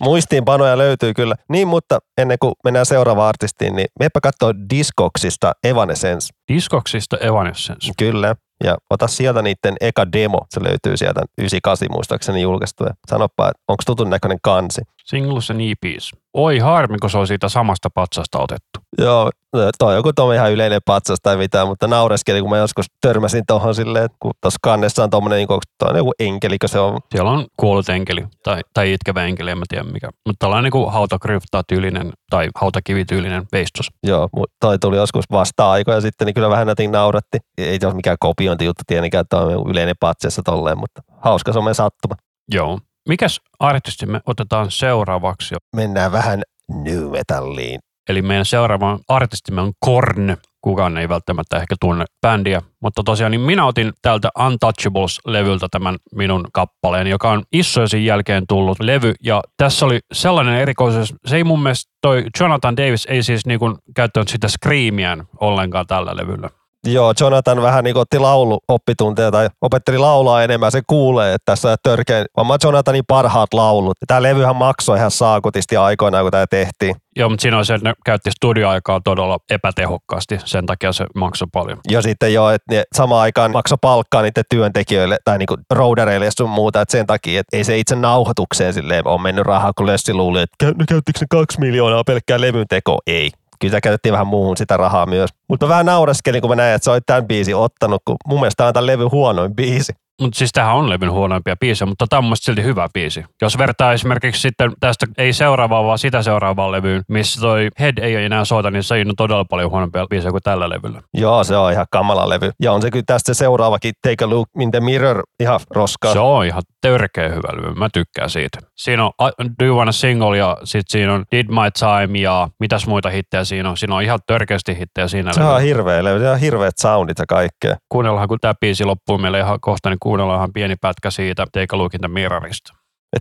Muistiinpanoja 0.06 0.78
löytyy 0.78 1.14
kyllä. 1.14 1.36
Niin, 1.50 1.68
mutta 1.68 2.00
ennen 2.18 2.38
kuin 2.42 2.54
mennään 2.64 2.86
seuraavaan 2.86 3.30
artistiin, 3.30 3.76
niin 3.76 3.88
meppä 4.00 4.20
katsoa 4.22 4.52
Discoksista 4.70 5.52
Evanescence. 5.64 6.28
Discoksista 6.54 7.18
Evanescence? 7.18 7.92
Kyllä. 7.98 8.36
Ja 8.64 8.78
ota 8.90 9.08
sieltä 9.08 9.42
niiden 9.42 9.76
eka 9.82 10.12
demo, 10.12 10.40
se 10.50 10.64
löytyy 10.64 10.98
sieltä 10.98 11.22
98 11.38 11.88
muistaakseni 11.92 12.42
julkaistu. 12.42 12.84
Ja 12.84 12.94
sanoppa, 13.08 13.50
että 13.50 13.64
onko 13.68 13.84
tutun 13.86 14.10
näköinen 14.10 14.38
kansi. 14.42 14.82
Singles 15.06 15.52
and 15.52 15.62
EPs. 15.62 16.12
Oi 16.34 16.60
harmi, 16.60 16.98
kun 16.98 17.10
se 17.10 17.18
on 17.18 17.28
siitä 17.28 17.50
samasta 17.50 17.90
patsasta 17.90 18.40
otettu. 18.40 18.80
Joo, 18.98 19.32
toi 19.78 19.90
on 19.90 19.96
joku 19.96 20.14
tuo 20.14 20.32
ihan 20.32 20.52
yleinen 20.52 20.82
patsas 20.86 21.20
tai 21.24 21.38
mitään, 21.38 21.68
mutta 21.68 21.88
naureskeli, 21.88 22.42
kun 22.42 22.50
mä 22.50 22.58
joskus 22.58 22.86
törmäsin 23.02 23.44
tuohon 23.48 23.76
silleen, 23.76 24.06
että 24.06 24.18
kun 24.20 24.32
tuossa 24.42 24.60
kannessa 24.62 25.04
on 25.04 25.10
tuommoinen, 25.10 25.38
niin 25.38 25.60
on 25.82 25.98
joku 25.98 26.12
enkelikö 26.20 26.68
se 26.68 26.80
on. 26.80 27.00
Siellä 27.12 27.32
on 27.32 27.46
kuollut 27.58 27.90
enkeli 27.90 28.26
tai, 28.44 28.62
tai 28.74 28.94
itkevä 28.94 29.24
enkeli, 29.24 29.52
en 29.52 29.58
mä 29.58 29.66
tiedä 29.70 29.84
mikä. 29.84 30.10
Mutta 30.26 30.40
tällainen 30.46 30.72
niin 30.74 30.92
hautakrypta-tyylinen 30.92 32.12
tai 32.30 32.50
hautakivityylinen 32.56 33.44
veistos. 33.52 33.88
Joo, 34.04 34.30
toi 34.60 34.80
tuli 34.80 34.98
joskus 34.98 35.26
vasta 35.32 35.72
aikoja 35.72 36.02
sitten, 36.02 36.26
niin 36.26 36.34
kyllä 36.34 36.50
vähän 36.50 36.68
nätin 36.68 36.92
nauratti. 36.92 37.38
Ei 37.58 37.78
se 37.80 37.88
ole 37.88 37.96
mikään 37.96 38.18
kopiointijuttu 38.20 38.84
tietenkään, 38.88 39.22
että 39.22 39.38
on 39.38 39.70
yleinen 39.70 39.96
patsessa 40.00 40.42
tolleen, 40.46 40.78
mutta 40.78 41.02
hauska 41.18 41.54
some 41.54 41.74
sattuma. 41.74 42.16
Joo. 42.52 42.80
Mikäs 43.10 43.40
artisti 43.60 44.06
me 44.06 44.22
otetaan 44.26 44.72
seuraavaksi? 44.72 45.56
Mennään 45.76 46.12
vähän 46.12 46.42
new 46.84 47.12
metalliin. 47.12 47.80
Eli 48.10 48.22
meidän 48.22 48.46
seuraava 48.46 49.00
artistimme 49.08 49.62
on 49.62 49.74
Korn. 49.80 50.38
Kukaan 50.62 50.98
ei 50.98 51.10
välttämättä 51.10 51.58
ehkä 51.58 51.76
tunne 51.82 52.06
bändiä, 52.22 52.62
mutta 52.82 53.04
tosiaan 53.04 53.32
niin 53.32 53.42
minä 53.42 53.66
otin 53.66 53.94
tältä 54.02 54.30
Untouchables-levyltä 54.40 55.68
tämän 55.72 55.96
minun 56.16 56.48
kappaleen, 56.54 57.08
joka 57.08 57.32
on 57.32 57.44
Issoisin 57.52 58.06
jälkeen 58.06 58.44
tullut 58.48 58.80
levy. 58.80 59.14
Ja 59.24 59.42
tässä 59.58 59.86
oli 59.86 60.00
sellainen 60.14 60.56
erikoisuus, 60.56 61.14
se 61.26 61.36
ei 61.36 61.44
mun 61.44 61.64
mielestä 61.64 61.92
toi 62.02 62.26
Jonathan 62.40 62.78
Davis 62.78 63.06
ei 63.06 63.24
siis 63.24 63.46
niinku 63.46 63.78
käyttänyt 63.96 64.28
sitä 64.28 64.48
screamiään 64.48 65.24
ollenkaan 65.40 65.88
tällä 65.88 66.16
levyllä. 66.16 66.50
Joo, 66.86 67.14
Jonathan 67.20 67.62
vähän 67.62 67.84
niin 67.84 67.98
otti 67.98 68.20
lauluoppitunteja 68.20 69.32
tai 69.32 69.50
opetteli 69.62 69.98
laulaa 69.98 70.44
enemmän, 70.44 70.72
se 70.72 70.82
kuulee, 70.88 71.34
että 71.34 71.52
tässä 71.52 71.72
on 71.72 71.78
törkeä, 71.84 72.26
vaan 72.38 72.60
Jonathanin 72.64 73.04
parhaat 73.08 73.54
laulut. 73.54 73.98
Tämä 74.08 74.22
levyhän 74.22 74.56
maksoi 74.56 74.98
ihan 74.98 75.12
saakutisti 75.12 75.78
aikoinaan, 75.78 76.24
kun 76.24 76.32
tämä 76.32 76.46
tehtiin. 76.50 76.96
Joo, 77.16 77.30
mutta 77.30 77.42
siinä 77.42 77.58
on 77.58 77.66
se, 77.66 77.74
että 77.74 77.90
ne 77.90 77.94
käytti 78.06 78.32
studioaikaa 78.32 79.02
todella 79.04 79.38
epätehokkaasti, 79.50 80.40
sen 80.46 80.66
takia 80.66 80.92
se 80.92 81.06
maksoi 81.16 81.48
paljon. 81.54 81.78
Ja 81.92 82.02
sitten 82.02 82.34
joo, 82.34 82.50
että 82.50 82.76
ne 82.76 82.84
samaan 82.96 83.22
aikaan 83.22 83.52
maksoi 83.52 83.78
palkkaa 83.82 84.22
niiden 84.22 84.44
työntekijöille 84.50 85.18
tai 85.26 85.38
niinku 85.38 85.58
roudereille 85.70 86.26
ja 86.26 86.32
sun 86.38 86.50
muuta, 86.50 86.82
että 86.82 86.92
sen 86.92 87.08
takia, 87.08 87.40
että 87.40 87.58
ei 87.58 87.64
se 87.64 87.78
itse 87.78 87.96
nauhoitukseen 87.96 88.74
silleen 88.74 89.08
ole 89.08 89.22
mennyt 89.22 89.46
rahaa, 89.46 89.72
kun 89.78 89.86
Lössi 89.88 90.14
luuli, 90.14 90.42
että 90.42 90.66
no 90.66 90.86
käyttikö 90.90 91.20
ne 91.22 91.28
kaksi 91.30 91.60
miljoonaa 91.60 92.04
pelkkää 92.04 92.42
levyn 92.42 92.68
teko? 92.70 93.00
Ei 93.08 93.32
kyllä 93.66 93.78
sitä 93.78 93.82
käytettiin 93.82 94.14
vähän 94.14 94.28
muuhun 94.28 94.58
sitä 94.58 94.78
rahaa 94.78 95.06
myös. 95.06 95.30
Mutta 95.50 95.68
vähän 95.68 95.86
naureskelin, 95.86 96.42
kun 96.42 96.50
mä 96.50 96.56
näin, 96.56 96.76
että 96.76 96.84
se 96.84 96.92
oli 96.92 97.00
tämän 97.06 97.28
biisi 97.28 97.54
ottanut, 97.54 98.02
kun 98.06 98.16
mun 98.28 98.40
mielestä 98.40 98.58
tämä 98.58 98.68
on 98.68 98.74
tämän 98.74 98.88
levyn 98.88 99.12
huonoin 99.12 99.56
biisi. 99.56 99.94
Mutta 100.22 100.38
siis 100.38 100.52
tähän 100.54 100.76
on 100.76 100.90
levyn 100.90 101.12
huonoimpia 101.12 101.56
biisejä, 101.60 101.88
mutta 101.88 102.06
tämä 102.10 102.18
on 102.18 102.24
mun 102.24 102.38
silti 102.38 102.64
hyvä 102.64 102.88
biisi. 102.94 103.26
Jos 103.42 103.58
vertaa 103.58 103.94
esimerkiksi 103.94 104.42
sitten 104.42 104.72
tästä 104.80 105.06
ei 105.18 105.34
seuraavaa, 105.34 105.84
vaan 105.84 106.00
sitä 106.00 106.22
seuraavaan 106.22 106.72
levyyn, 106.72 107.02
missä 107.08 107.42
toi 107.42 107.70
Head 107.80 107.98
ei 107.98 108.16
ole 108.16 108.26
enää 108.26 108.46
soita, 108.46 108.72
niin 108.72 108.84
se 108.84 108.96
on 109.10 109.16
todella 109.18 109.46
paljon 109.46 109.72
huonompia 109.72 110.06
biisejä 110.10 110.32
kuin 110.32 110.44
tällä 110.44 110.70
levyllä. 110.70 111.02
Joo, 111.14 111.44
se 111.44 111.58
on 111.58 111.72
ihan 111.72 111.86
kamala 111.92 112.30
levy. 112.30 112.52
Ja 112.62 112.72
on 112.72 112.82
se 112.82 112.92
kyllä 112.92 113.04
tästä 113.08 113.34
seuraavakin 113.34 113.94
Take 114.02 114.26
a 114.26 114.30
Look 114.30 114.50
in 114.62 114.72
the 114.72 114.80
Mirror 114.80 115.24
ihan 115.40 115.60
roskaa. 115.70 116.14
Se 116.14 116.20
on 116.20 116.46
ihan 116.46 116.64
törkeä 116.82 117.30
hyvä 117.30 117.48
levy. 117.54 117.74
Mä 117.74 117.90
tykkään 117.94 118.30
siitä. 118.30 118.60
Siinä 118.76 119.04
on 119.04 119.12
Do 119.60 119.66
You 119.66 119.78
Wanna 119.78 119.92
Single 119.92 120.38
ja 120.38 120.58
sitten 120.64 120.92
siinä 120.92 121.14
on 121.14 121.26
Did 121.32 121.48
My 121.50 121.72
Time 121.80 122.20
ja 122.20 122.48
mitäs 122.60 122.88
muita 122.88 123.10
hittejä 123.10 123.44
siinä 123.44 123.70
on. 123.70 123.78
Siinä 123.78 123.96
on 123.96 124.04
ihan 124.04 124.20
törkeästi 124.28 124.78
hittejä 124.80 125.08
siinä. 125.08 125.34
Se 125.34 125.44
on 125.44 125.62
hirveä 125.62 126.04
levy. 126.04 126.20
Se 126.20 126.30
on 126.30 126.40
hirveät 126.40 126.78
soundit 126.78 127.20
ja 127.20 127.26
kaikkea. 127.26 127.76
Kuunnellaan, 127.90 128.28
kun 128.28 128.38
tämä 128.42 128.54
biisi 128.62 128.86
loppuu 128.86 129.18
meille 129.18 129.40
ihan 129.40 129.60
kohta, 129.62 129.90
niin 129.90 129.98
kuunnellaan 130.06 130.54
pieni 130.54 130.76
pätkä 130.82 131.12
siitä 131.12 131.46
Take 131.52 131.66
a 131.74 131.78
Look 131.78 131.94
in 131.94 132.00
the 132.00 132.08
Mirrorista. 132.08 132.74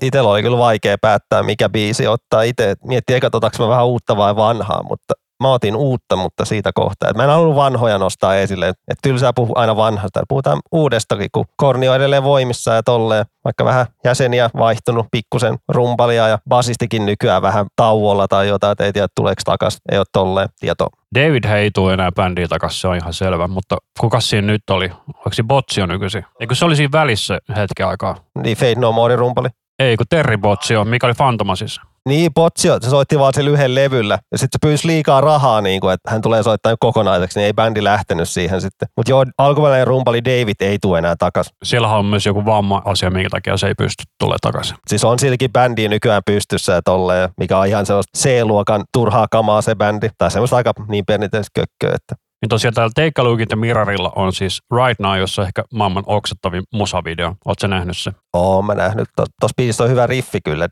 Itsellä 0.03 0.31
oli 0.31 0.43
kyllä 0.43 0.59
vaikea 0.59 0.97
päättää, 1.01 1.43
mikä 1.43 1.69
biisi 1.69 2.07
ottaa 2.07 2.43
itse. 2.43 2.75
Miettii 2.87 3.17
eka, 3.17 3.31
mä 3.59 3.69
vähän 3.69 3.87
uutta 3.87 4.17
vai 4.17 4.37
vanhaa, 4.37 4.83
mutta 4.83 5.15
mä 5.43 5.53
otin 5.53 5.77
uutta, 5.77 6.17
mutta 6.17 6.45
siitä 6.45 6.71
kohtaa. 6.75 7.11
Et 7.11 7.17
mä 7.17 7.25
en 7.25 7.31
halunnut 7.31 7.57
vanhoja 7.57 7.99
nostaa 7.99 8.37
esille. 8.37 8.69
Että 8.69 9.03
tylsää 9.03 9.33
puhua 9.33 9.55
aina 9.57 9.77
vanhasta. 9.77 10.23
Puhutaan 10.29 10.61
uudestakin, 10.73 11.29
kun 11.33 11.45
Korni 11.57 11.89
on 11.89 11.97
edelleen 11.97 12.25
voimissa 12.25 12.75
ja 12.75 12.83
tolleen. 12.83 13.25
Vaikka 13.45 13.65
vähän 13.65 13.87
jäseniä 14.05 14.51
vaihtunut, 14.57 15.07
pikkusen 15.11 15.57
rumpalia 15.69 16.29
ja 16.29 16.39
basistikin 16.49 17.07
nykyään 17.07 17.43
vähän 17.43 17.67
tauolla 17.77 18.29
tai 18.29 18.49
jotain, 18.49 18.73
että 18.73 18.85
ei 18.85 18.93
tiedä 18.93 19.09
tuleeko 19.17 19.43
takaisin. 19.45 19.81
Ei 19.93 19.99
ole 19.99 20.07
tolleen 20.13 20.49
tieto. 20.61 20.87
David 21.15 21.45
ei 21.45 21.71
tule 21.71 21.93
enää 21.93 22.13
bändiin 22.13 22.49
takaisin, 22.49 22.81
se 22.81 22.89
on 22.89 22.97
ihan 22.97 23.13
selvä, 23.13 23.49
mutta 23.49 23.77
kuka 24.01 24.21
siinä 24.21 24.47
nyt 24.47 24.71
oli? 24.71 24.85
Oliko 25.07 25.33
se 25.33 25.43
Botsio 25.43 25.87
nykyisin? 25.87 26.25
Eikö 26.41 26.55
se 26.55 26.65
oli 26.65 26.77
siinä 26.77 26.93
välissä 26.93 27.39
hetken 27.57 27.87
aikaa? 27.87 28.17
Niin, 28.43 28.57
Fade 28.57 28.75
No 28.75 28.93
More 28.93 29.17
rumpali. 29.17 29.49
Ei, 29.79 29.97
kun 29.97 30.07
Terry 30.11 30.37
Botsio, 30.39 30.85
mikä 30.85 31.07
oli 31.07 31.15
Fantomasissa. 31.15 31.83
Niin, 32.09 32.35
Potsio, 32.35 32.79
se 32.81 32.91
soitti 32.91 33.19
vaan 33.19 33.35
sen 33.35 33.49
yhden 33.49 33.75
levyllä. 33.75 34.19
Ja 34.33 34.39
sitten 34.39 34.59
se 34.63 34.67
pyysi 34.69 34.87
liikaa 34.87 35.21
rahaa, 35.21 35.61
niin 35.61 35.81
kuin, 35.81 35.95
että 35.95 36.11
hän 36.11 36.23
tulee 36.23 36.43
soittaa 36.43 36.75
kokonaiseksi, 36.81 37.39
niin 37.39 37.47
ei 37.47 37.53
bändi 37.53 37.85
lähtenyt 37.85 38.29
siihen 38.29 38.61
sitten. 38.61 38.89
Mutta 38.97 39.11
joo, 39.11 39.25
alkuperäinen 39.39 39.87
rumpali 39.87 40.25
David 40.25 40.55
ei 40.61 40.79
tule 40.83 40.99
enää 40.99 41.17
takaisin. 41.19 41.57
Siellä 41.65 41.89
on 41.89 42.07
myös 42.07 42.27
joku 42.27 42.45
vamma-asia, 42.45 43.11
minkä 43.11 43.31
takia 43.31 43.57
se 43.57 43.67
ei 43.67 43.75
pysty 43.75 44.05
tulee 44.19 44.37
takaisin. 44.43 44.77
Siis 44.87 45.05
on 45.05 45.19
silläkin 45.19 45.53
bändi 45.53 45.89
nykyään 45.89 46.23
pystyssä 46.27 46.73
ja 46.73 46.83
tolleen, 46.83 47.29
mikä 47.41 47.59
on 47.59 47.67
ihan 47.67 47.87
sellaista 47.87 48.19
C-luokan 48.19 48.85
turhaa 48.93 49.27
kamaa 49.31 49.63
se 49.63 49.75
bändi. 49.75 50.09
Tai 50.19 50.31
semmoista 50.31 50.57
aika 50.57 50.73
niin 50.89 51.05
perinteistä 51.07 51.51
kökköä, 51.55 51.97
että 51.97 52.15
niin 52.45 52.49
tosiaan 52.49 52.75
täällä 52.75 52.93
Take 52.95 53.13
a 53.21 53.25
Look 53.25 53.41
in 53.41 53.49
the 53.49 53.57
Mirrorilla 53.57 54.13
on 54.17 54.33
siis 54.33 54.63
Right 54.73 55.01
Now, 55.01 55.19
jossa 55.19 55.43
ehkä 55.43 55.65
maailman 55.73 56.05
oksettavin 56.07 56.63
musavideo. 56.73 57.35
Oletko 57.45 57.67
nähnyt 57.67 57.97
se? 57.97 58.11
Oo, 58.33 58.63
mä 58.63 58.75
nähnyt. 58.75 59.09
Tuossa 59.17 59.55
biisissä 59.57 59.85
on 59.85 59.91
hyvä 59.91 60.07
riffi 60.07 60.41
kyllä. 60.45 60.69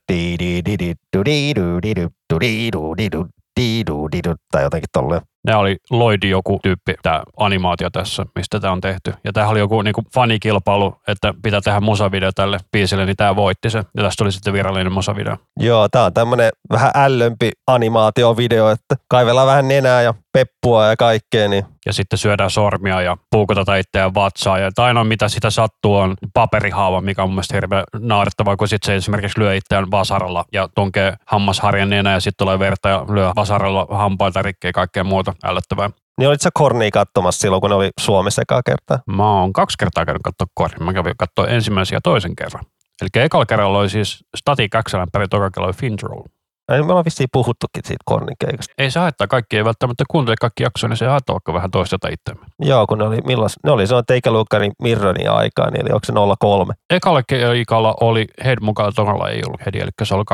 Tai 4.50 4.62
jotenkin 4.62 4.88
tolleen. 4.92 5.22
Ne 5.46 5.56
oli 5.56 5.76
Lloyd 5.90 6.22
joku 6.22 6.60
tyyppi, 6.62 6.94
tämä 7.02 7.22
animaatio 7.36 7.90
tässä, 7.90 8.26
mistä 8.34 8.60
tämä 8.60 8.72
on 8.72 8.80
tehty. 8.80 9.14
Ja 9.24 9.32
tämä 9.32 9.48
oli 9.48 9.58
joku 9.58 9.82
niinku 9.82 10.02
fanikilpailu, 10.14 10.94
että 11.08 11.34
pitää 11.42 11.60
tehdä 11.60 11.80
musavideo 11.80 12.32
tälle 12.32 12.58
biisille, 12.72 13.06
niin 13.06 13.16
tämä 13.16 13.36
voitti 13.36 13.70
se. 13.70 13.78
Ja 13.78 14.02
tästä 14.02 14.18
tuli 14.18 14.32
sitten 14.32 14.52
virallinen 14.52 14.92
musavideo. 14.92 15.36
Joo, 15.60 15.88
tämä 15.88 16.04
on 16.04 16.14
tämmöinen 16.14 16.50
vähän 16.70 16.90
ällömpi 16.94 17.50
animaatiovideo, 17.66 18.70
että 18.70 18.96
kaivellaan 19.08 19.46
vähän 19.46 19.68
nenää 19.68 20.02
ja 20.02 20.14
peppua 20.32 20.86
ja 20.86 20.96
kaikkea. 20.96 21.48
Niin. 21.48 21.64
Ja 21.86 21.92
sitten 21.92 22.18
syödään 22.18 22.50
sormia 22.50 23.02
ja 23.02 23.16
puukotetaan 23.30 23.78
itseään 23.78 24.14
vatsaa. 24.14 24.58
Ja 24.58 24.70
ainoa 24.76 25.04
mitä 25.04 25.28
sitä 25.28 25.50
sattuu 25.50 25.96
on 25.96 26.14
paperihaava, 26.34 27.00
mikä 27.00 27.22
on 27.22 27.28
mun 27.28 27.34
mielestä 27.34 27.56
hirveän 27.56 27.84
naarettavaa, 27.98 28.56
kun 28.56 28.68
sitten 28.68 28.86
se 28.86 28.96
esimerkiksi 28.96 29.40
lyö 29.40 29.54
itseään 29.54 29.90
vasaralla 29.90 30.44
ja 30.52 30.68
tunkee 30.74 31.14
hammasharjan 31.26 31.90
nenä 31.90 32.12
ja 32.12 32.20
sitten 32.20 32.44
tulee 32.44 32.58
verta 32.58 32.88
ja 32.88 33.04
lyö 33.08 33.32
vasaralla 33.36 33.86
hampaita 33.90 34.42
rikkeä 34.42 34.68
ja 34.68 34.72
kaikkea 34.72 35.04
muuta 35.04 35.34
ällöttävää. 35.44 35.90
Niin 36.18 36.28
olitko 36.28 36.42
sä 36.42 36.50
Kornia 36.54 36.90
katsomassa 36.90 37.40
silloin, 37.40 37.60
kun 37.60 37.70
ne 37.70 37.76
oli 37.76 37.90
Suomessa 38.00 38.42
ekaa 38.42 38.62
kertaa? 38.62 38.98
Mä 39.06 39.40
oon 39.40 39.52
kaksi 39.52 39.78
kertaa 39.78 40.04
käynyt 40.04 40.22
katsoa 40.22 40.46
Kornia. 40.54 40.84
Mä 40.84 40.92
kävin 40.92 41.14
katsoa 41.18 41.46
ensimmäisen 41.46 41.96
ja 41.96 42.00
toisen 42.00 42.36
kerran. 42.36 42.64
Eli 43.02 43.24
ekalla 43.24 43.46
kerralla 43.46 43.78
oli 43.78 43.88
siis 43.88 44.24
Static 44.36 44.72
X-lämpäri, 44.88 45.28
toka 45.28 45.50
kerralla 45.50 45.66
oli 45.66 45.76
Fintroll. 45.76 46.22
Ei, 46.72 46.82
me 46.82 46.88
ollaan 46.88 47.04
vissiin 47.04 47.28
puhuttukin 47.32 47.82
siitä 47.84 48.02
Kornin 48.04 48.36
keikasta. 48.38 48.74
Ei 48.78 48.90
se 48.90 49.00
haittaa, 49.00 49.26
kaikki 49.26 49.56
ei 49.56 49.64
välttämättä 49.64 50.04
kuuntele 50.10 50.36
kaikki 50.40 50.62
jaksoja, 50.62 50.88
niin 50.88 50.96
se 50.96 51.06
haittaa 51.06 51.34
vaikka 51.34 51.52
vähän 51.52 51.70
toisteta 51.70 52.08
itseämme. 52.08 52.46
Joo, 52.60 52.86
kun 52.86 52.98
ne 52.98 53.04
oli, 53.04 53.18
milloin, 53.26 53.50
ne 53.64 53.70
oli 53.70 53.86
se 53.86 53.94
on 53.94 54.02
Teikäluukkarin 54.06 54.72
Mirronin 54.82 55.30
aikaa, 55.30 55.70
niin 55.70 55.80
eli 55.80 55.92
onko 55.92 56.04
se 56.04 56.12
03? 56.40 56.74
Ekalla 56.90 57.22
keikalla 57.22 57.94
oli 58.00 58.26
Head 58.44 58.58
mukaan, 58.60 58.92
todella 58.96 59.28
ei 59.28 59.42
ollut 59.46 59.60
Head, 59.60 59.74
eli 59.74 59.90
se 60.02 60.14
oli 60.14 60.24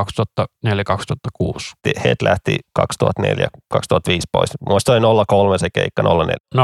2004-2006. 0.41 2.03
Head 2.05 2.17
lähti 2.23 2.59
2004-2005 2.79 2.83
pois. 4.33 4.51
Muista 4.69 4.93
oli 4.93 5.25
03 5.29 5.59
se 5.59 5.71
keikka, 5.71 6.03
04. 6.03 6.35
03-05 6.55 6.61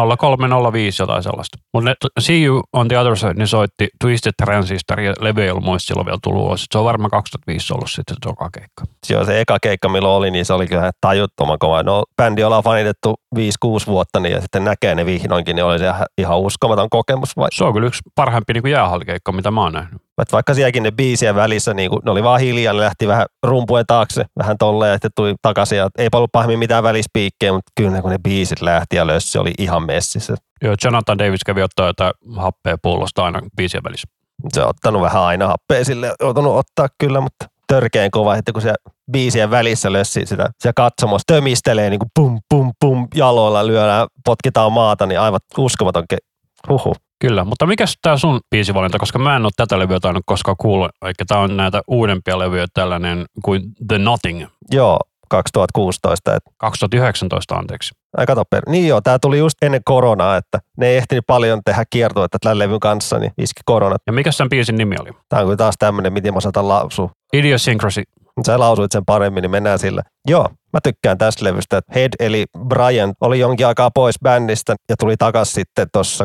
jotain 0.98 1.22
sellaista. 1.22 1.58
Mutta 1.72 1.94
See 2.18 2.44
You 2.44 2.62
on 2.72 2.88
the 2.88 2.98
Other 2.98 3.16
Side, 3.16 3.34
niin 3.34 3.48
soitti 3.48 3.88
Twisted 4.00 4.32
Transistor 4.42 5.00
ja 5.00 5.14
levy 5.20 5.42
ei 5.42 5.50
ollut 5.50 5.64
muista 5.64 5.86
silloin 5.86 6.06
vielä 6.06 6.18
tullut. 6.22 6.60
Se 6.72 6.78
on 6.78 6.84
varmaan 6.84 7.10
2005 7.10 7.74
ollut 7.74 7.90
sitten 7.90 8.16
se 8.24 8.30
keikka. 8.60 8.84
Joo, 9.10 9.24
se 9.24 9.40
eka 9.40 9.58
keikka, 9.64 9.88
milloin 9.88 10.14
oli, 10.14 10.30
niin 10.30 10.44
se 10.44 10.52
oli 10.52 10.66
kyllä 10.66 10.90
tajuttoman 11.00 11.58
kova. 11.58 11.82
No, 11.82 12.04
bändi 12.16 12.44
ollaan 12.44 12.62
fanitettu 12.62 13.14
5-6 13.36 13.40
vuotta, 13.86 14.20
niin 14.20 14.32
ja 14.32 14.40
sitten 14.40 14.64
näkee 14.64 14.94
ne 14.94 15.06
vihdoinkin, 15.06 15.56
niin 15.56 15.64
oli 15.64 15.78
se 15.78 15.92
ihan 16.18 16.38
uskomaton 16.38 16.90
kokemus. 16.90 17.36
Vai? 17.36 17.48
Se 17.52 17.64
on 17.64 17.72
kyllä 17.72 17.86
yksi 17.86 18.02
parhaimpi 18.14 18.52
niin 18.52 18.70
jäähallikeikka, 18.70 19.32
mitä 19.32 19.50
mä 19.50 19.60
oon 19.60 19.72
nähnyt. 19.72 20.02
Et 20.22 20.32
vaikka 20.32 20.54
sielläkin 20.54 20.82
ne 20.82 20.90
biisien 20.90 21.34
välissä, 21.34 21.74
niin 21.74 21.90
kuin, 21.90 22.00
ne 22.04 22.10
oli 22.10 22.22
vaan 22.22 22.40
hiljaa, 22.40 22.74
ne 22.74 22.80
lähti 22.80 23.08
vähän 23.08 23.26
rumpujen 23.42 23.86
taakse, 23.86 24.24
vähän 24.38 24.58
tolleen, 24.58 24.90
ja 24.90 24.94
sitten 24.94 25.10
tuli 25.16 25.34
takaisin. 25.42 25.78
Ja 25.78 25.88
ei 25.98 26.08
ollut 26.14 26.32
pahemmin 26.32 26.58
mitään 26.58 26.82
välispiikkejä, 26.82 27.52
mutta 27.52 27.72
kyllä 27.76 28.02
kun 28.02 28.10
ne 28.10 28.18
biisit 28.24 28.60
lähti 28.60 28.96
ja 28.96 29.06
lössi, 29.06 29.38
oli 29.38 29.52
ihan 29.58 29.86
messissä. 29.86 30.34
Joo, 30.62 30.74
Jonathan 30.84 31.18
Davis 31.18 31.44
kävi 31.46 31.62
ottaa 31.62 31.86
jotain 31.86 32.12
happea 32.36 32.76
pullosta 32.82 33.24
aina 33.24 33.40
biisien 33.56 33.84
välissä. 33.84 34.08
Se 34.52 34.62
on 34.62 34.68
ottanut 34.68 35.02
vähän 35.02 35.22
aina 35.22 35.46
happea 35.46 35.84
sille, 35.84 36.14
joutunut 36.20 36.56
ottaa 36.56 36.88
kyllä, 36.98 37.20
mutta 37.20 37.46
törkeän 37.66 38.10
kova, 38.10 38.36
että 38.36 38.52
kun 38.52 38.62
se 38.62 38.74
biisien 39.12 39.50
välissä 39.50 39.92
lössi 39.92 40.26
sitä, 40.26 40.50
se 40.58 40.72
katsomos 40.76 41.22
tömistelee 41.26 41.90
niin 41.90 42.00
kuin 42.00 42.10
pum 42.14 42.40
pum 42.48 42.72
pum 42.80 43.08
jaloilla 43.14 43.66
lyödään, 43.66 44.06
potkitaan 44.24 44.72
maata, 44.72 45.06
niin 45.06 45.20
aivan 45.20 45.40
uskomaton 45.58 46.04
ke- 46.14 46.34
Huhu. 46.68 46.94
Kyllä, 47.20 47.44
mutta 47.44 47.66
mikä 47.66 47.84
tämä 48.02 48.16
sun 48.16 48.40
biisivalinta, 48.50 48.98
koska 48.98 49.18
mä 49.18 49.36
en 49.36 49.44
ole 49.44 49.50
tätä 49.56 49.78
levyä 49.78 50.00
tainnut 50.00 50.22
koskaan 50.26 50.56
kuulla, 50.60 50.90
eikä 51.06 51.24
tämä 51.24 51.40
on 51.40 51.56
näitä 51.56 51.82
uudempia 51.88 52.38
levyjä 52.38 52.66
tällainen 52.74 53.24
kuin 53.44 53.62
The 53.88 53.98
Nothing, 53.98 54.46
Joo, 54.70 54.98
2016. 55.28 56.34
Et, 56.34 56.42
2019 56.56 57.54
anteeksi. 57.54 57.94
ai 58.16 58.26
kato 58.26 58.44
per. 58.50 58.62
Niin 58.68 58.88
joo, 58.88 59.00
tämä 59.00 59.18
tuli 59.18 59.38
just 59.38 59.62
ennen 59.62 59.80
koronaa, 59.84 60.36
että 60.36 60.58
ne 60.76 60.86
ei 60.86 60.96
ehtinyt 60.96 61.24
paljon 61.26 61.60
tehdä 61.64 61.84
kiertoita 61.90 62.38
tämän 62.38 62.58
levyn 62.58 62.80
kanssa, 62.80 63.18
niin 63.18 63.32
iski 63.38 63.60
korona. 63.64 63.96
Ja 64.06 64.12
mikä 64.12 64.32
sen 64.32 64.48
biisin 64.48 64.76
nimi 64.76 64.96
oli? 65.00 65.10
Tämä 65.28 65.40
on 65.40 65.46
kyllä 65.46 65.56
taas 65.56 65.74
tämmöinen, 65.78 66.12
miten 66.12 66.34
mä 66.34 66.40
saatan 66.40 66.68
lausua. 66.68 67.10
Idiosyncrasy. 67.32 68.02
Sä 68.46 68.58
lausuit 68.58 68.92
sen 68.92 69.04
paremmin, 69.04 69.42
niin 69.42 69.50
mennään 69.50 69.78
sillä. 69.78 70.02
Joo, 70.28 70.48
mä 70.72 70.80
tykkään 70.82 71.18
tästä 71.18 71.44
levystä. 71.44 71.76
että 71.76 71.92
Head 71.94 72.12
eli 72.18 72.44
Brian 72.68 73.12
oli 73.20 73.38
jonkin 73.38 73.66
aikaa 73.66 73.90
pois 73.90 74.16
bändistä 74.22 74.74
ja 74.88 74.96
tuli 74.96 75.16
takaisin 75.16 75.54
sitten 75.54 75.86
tuossa 75.92 76.24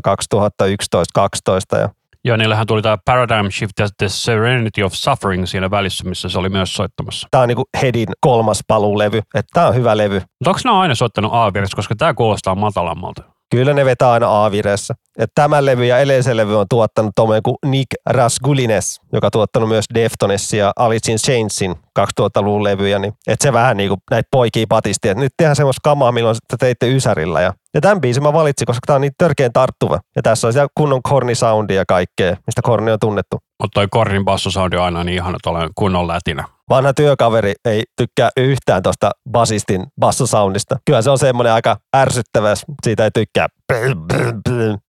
2011-2012 1.76 1.80
ja 1.80 1.90
Joo, 2.26 2.38
niillähän 2.38 2.68
tuli 2.68 2.82
tämä 2.82 2.98
Paradigm 3.06 3.50
Shift 3.52 3.80
ja 3.80 3.88
The 3.98 4.10
Serenity 4.10 4.82
of 4.82 4.94
Suffering 4.94 5.46
siinä 5.46 5.72
välissä, 5.72 6.10
missä 6.10 6.30
se 6.30 6.40
oli 6.40 6.50
myös 6.50 6.74
soittamassa. 6.74 7.28
Tämä 7.32 7.42
on 7.42 7.48
niinku 7.48 7.64
Headin 7.82 8.08
kolmas 8.22 8.60
paluulevy. 8.68 9.18
Että 9.18 9.50
tämä 9.54 9.68
on 9.68 9.76
hyvä 9.76 9.98
levy. 9.98 10.16
Mutta 10.16 10.50
onko 10.50 10.60
ne 10.66 10.72
aina 10.72 10.96
soittanut 10.96 11.32
a 11.34 11.52
koska 11.76 11.96
tämä 11.96 12.14
kuulostaa 12.14 12.56
matalammalta? 12.56 13.24
Kyllä 13.52 13.74
ne 13.74 13.86
vetää 13.86 14.12
aina 14.12 14.46
A-vireessä. 14.46 14.94
Et 15.20 15.30
tämä 15.36 15.66
levy 15.66 15.86
ja 15.86 16.00
edellisen 16.00 16.38
levy 16.38 16.60
on 16.60 16.66
tuottanut 16.70 17.12
tuommoinen 17.16 17.44
kuin 17.44 17.56
Nick 17.66 17.88
Rasgulines, 18.10 19.00
joka 19.14 19.28
on 19.28 19.32
tuottanut 19.32 19.70
myös 19.70 19.86
Deftones 19.94 20.54
ja 20.54 20.72
Alice 20.76 21.12
in 21.12 21.18
Chainsin 21.18 21.76
2000-luvun 22.00 22.64
levyjä. 22.64 23.00
Niin, 23.00 23.14
et 23.28 23.42
se 23.42 23.54
vähän 23.54 23.78
niin 23.78 23.90
kuin 23.90 24.00
näitä 24.12 24.28
poikia 24.32 24.66
patisti, 24.70 25.10
että 25.10 25.24
nyt 25.24 25.34
tehdään 25.38 25.56
semmoista 25.56 25.80
kamaa, 25.84 26.12
milloin 26.12 26.38
te 26.48 26.58
teitte 26.58 26.96
Ysärillä. 26.96 27.42
Ja, 27.42 27.54
ja 27.74 27.82
tämän 27.82 28.02
biisin 28.02 28.24
mä 28.24 28.34
valitsin, 28.34 28.66
koska 28.66 28.80
tämä 28.86 28.96
on 28.96 29.02
niin 29.02 29.14
törkeän 29.18 29.54
tarttuva. 29.54 30.00
Ja 30.16 30.22
tässä 30.22 30.48
on 30.48 30.54
siellä 30.54 30.68
kunnon 30.78 31.02
korni 31.04 31.36
soundi 31.36 31.76
ja 31.76 31.84
kaikkea, 31.88 32.36
mistä 32.48 32.62
korni 32.64 32.92
on 32.92 33.00
tunnettu. 33.00 33.38
Mutta 33.62 33.74
toi 33.80 33.88
Kornin 33.92 34.26
bassosoundi 34.26 34.78
on 34.78 34.84
aina 34.84 35.04
niin 35.04 35.16
ihana, 35.16 35.36
että 35.36 35.70
kunnon 35.76 36.08
lätinä. 36.08 36.44
Vanha 36.70 36.94
työkaveri 36.94 37.54
ei 37.66 37.84
tykkää 37.98 38.30
yhtään 38.38 38.84
tuosta 38.84 39.12
basistin 39.32 39.86
bassosoundista. 40.00 40.78
Kyllä 40.86 41.02
se 41.02 41.10
on 41.10 41.18
semmoinen 41.18 41.54
aika 41.54 41.78
ärsyttävä, 41.96 42.54
siitä 42.84 43.04
ei 43.04 43.12
tykkää. 43.12 43.48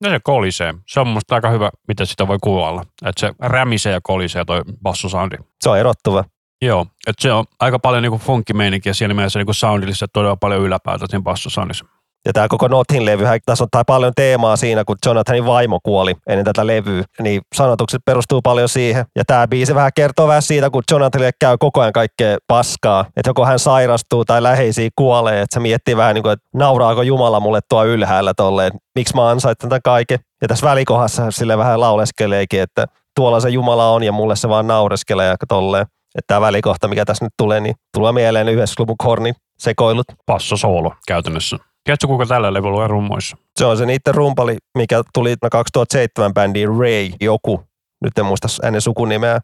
Ja 0.04 0.10
se 0.10 0.20
kolisee. 0.22 0.74
Se 0.86 1.00
on 1.00 1.08
musta 1.08 1.34
aika 1.34 1.50
hyvä, 1.50 1.70
miten 1.88 2.06
sitä 2.06 2.28
voi 2.28 2.38
kuvailla. 2.42 2.82
Että 3.06 3.20
se 3.20 3.32
rämisee 3.38 3.92
ja 3.92 4.00
kolisee 4.02 4.44
toi 4.44 4.62
bassosoundi. 4.82 5.36
Se 5.62 5.70
on 5.70 5.78
erottuva. 5.78 6.24
Joo, 6.62 6.86
että 7.06 7.22
se 7.22 7.32
on 7.32 7.44
aika 7.60 7.78
paljon 7.78 8.02
niinku 8.02 8.18
funkkimeininkiä 8.18 8.94
siinä 8.94 9.14
mielessä 9.14 9.38
niinku 9.38 9.52
soundillisesti 9.52 10.06
todella 10.12 10.36
paljon 10.36 10.62
yläpäätä 10.62 11.06
siinä 11.08 11.22
bassosoundissa. 11.22 11.84
Ja 12.28 12.32
tämä 12.32 12.48
koko 12.48 12.68
Nothin 12.68 13.04
levy, 13.04 13.24
tässä 13.46 13.64
on 13.64 13.84
paljon 13.86 14.12
teemaa 14.16 14.56
siinä, 14.56 14.84
kun 14.84 14.96
Jonathanin 15.06 15.46
vaimo 15.46 15.78
kuoli 15.82 16.14
ennen 16.26 16.44
tätä 16.44 16.66
levyä, 16.66 17.04
niin 17.22 17.40
sanotukset 17.54 18.00
perustuu 18.04 18.42
paljon 18.42 18.68
siihen. 18.68 19.04
Ja 19.16 19.24
tämä 19.26 19.48
biisi 19.48 19.74
vähän 19.74 19.90
kertoo 19.94 20.28
vähän 20.28 20.42
siitä, 20.42 20.70
kun 20.70 20.82
Jonathanille 20.90 21.32
käy 21.40 21.56
koko 21.58 21.80
ajan 21.80 21.92
kaikkea 21.92 22.38
paskaa, 22.46 23.04
että 23.16 23.30
joko 23.30 23.46
hän 23.46 23.58
sairastuu 23.58 24.24
tai 24.24 24.42
läheisiä 24.42 24.88
kuolee, 24.96 25.40
että 25.40 25.54
se 25.54 25.60
miettii 25.60 25.96
vähän 25.96 26.14
niin 26.14 26.22
kuin, 26.22 26.32
että 26.32 26.48
nauraako 26.54 27.02
Jumala 27.02 27.40
mulle 27.40 27.60
tuo 27.68 27.84
ylhäällä 27.84 28.34
tolleen, 28.36 28.72
miksi 28.94 29.14
mä 29.14 29.28
ansaitan 29.28 29.68
tämän 29.68 29.82
kaiken. 29.84 30.18
Ja 30.42 30.48
tässä 30.48 30.66
välikohdassa 30.66 31.30
sille 31.30 31.58
vähän 31.58 31.80
lauleskeleekin, 31.80 32.62
että 32.62 32.86
tuolla 33.16 33.40
se 33.40 33.48
Jumala 33.48 33.90
on 33.90 34.02
ja 34.02 34.12
mulle 34.12 34.36
se 34.36 34.48
vaan 34.48 34.66
naureskelee 34.66 35.26
ja 35.26 35.36
tolleen. 35.48 35.86
Että 36.14 36.26
tämä 36.26 36.40
välikohta, 36.40 36.88
mikä 36.88 37.04
tässä 37.04 37.24
nyt 37.24 37.32
tulee, 37.36 37.60
niin 37.60 37.74
tulee 37.96 38.12
mieleen 38.12 38.46
90-luvun 38.46 38.96
kornin 38.98 39.34
sekoilut. 39.58 40.06
Basso 40.26 40.56
solo 40.56 40.92
käytännössä. 41.06 41.67
Tiedätkö, 41.88 42.07
kuka 42.07 42.27
tällä 42.27 42.53
levyllä 42.53 42.87
rummoissa? 42.87 43.37
Se 43.59 43.64
on 43.64 43.77
se 43.77 43.87
niiden 43.87 44.14
rumpali, 44.14 44.57
mikä 44.79 45.03
tuli 45.14 45.35
2007 45.51 46.35
bändiin 46.35 46.68
Ray 46.68 47.11
joku. 47.20 47.62
Nyt 48.05 48.18
en 48.18 48.27
muista 48.27 48.48
ennen 48.62 48.81
sukunimeä. 48.81 49.40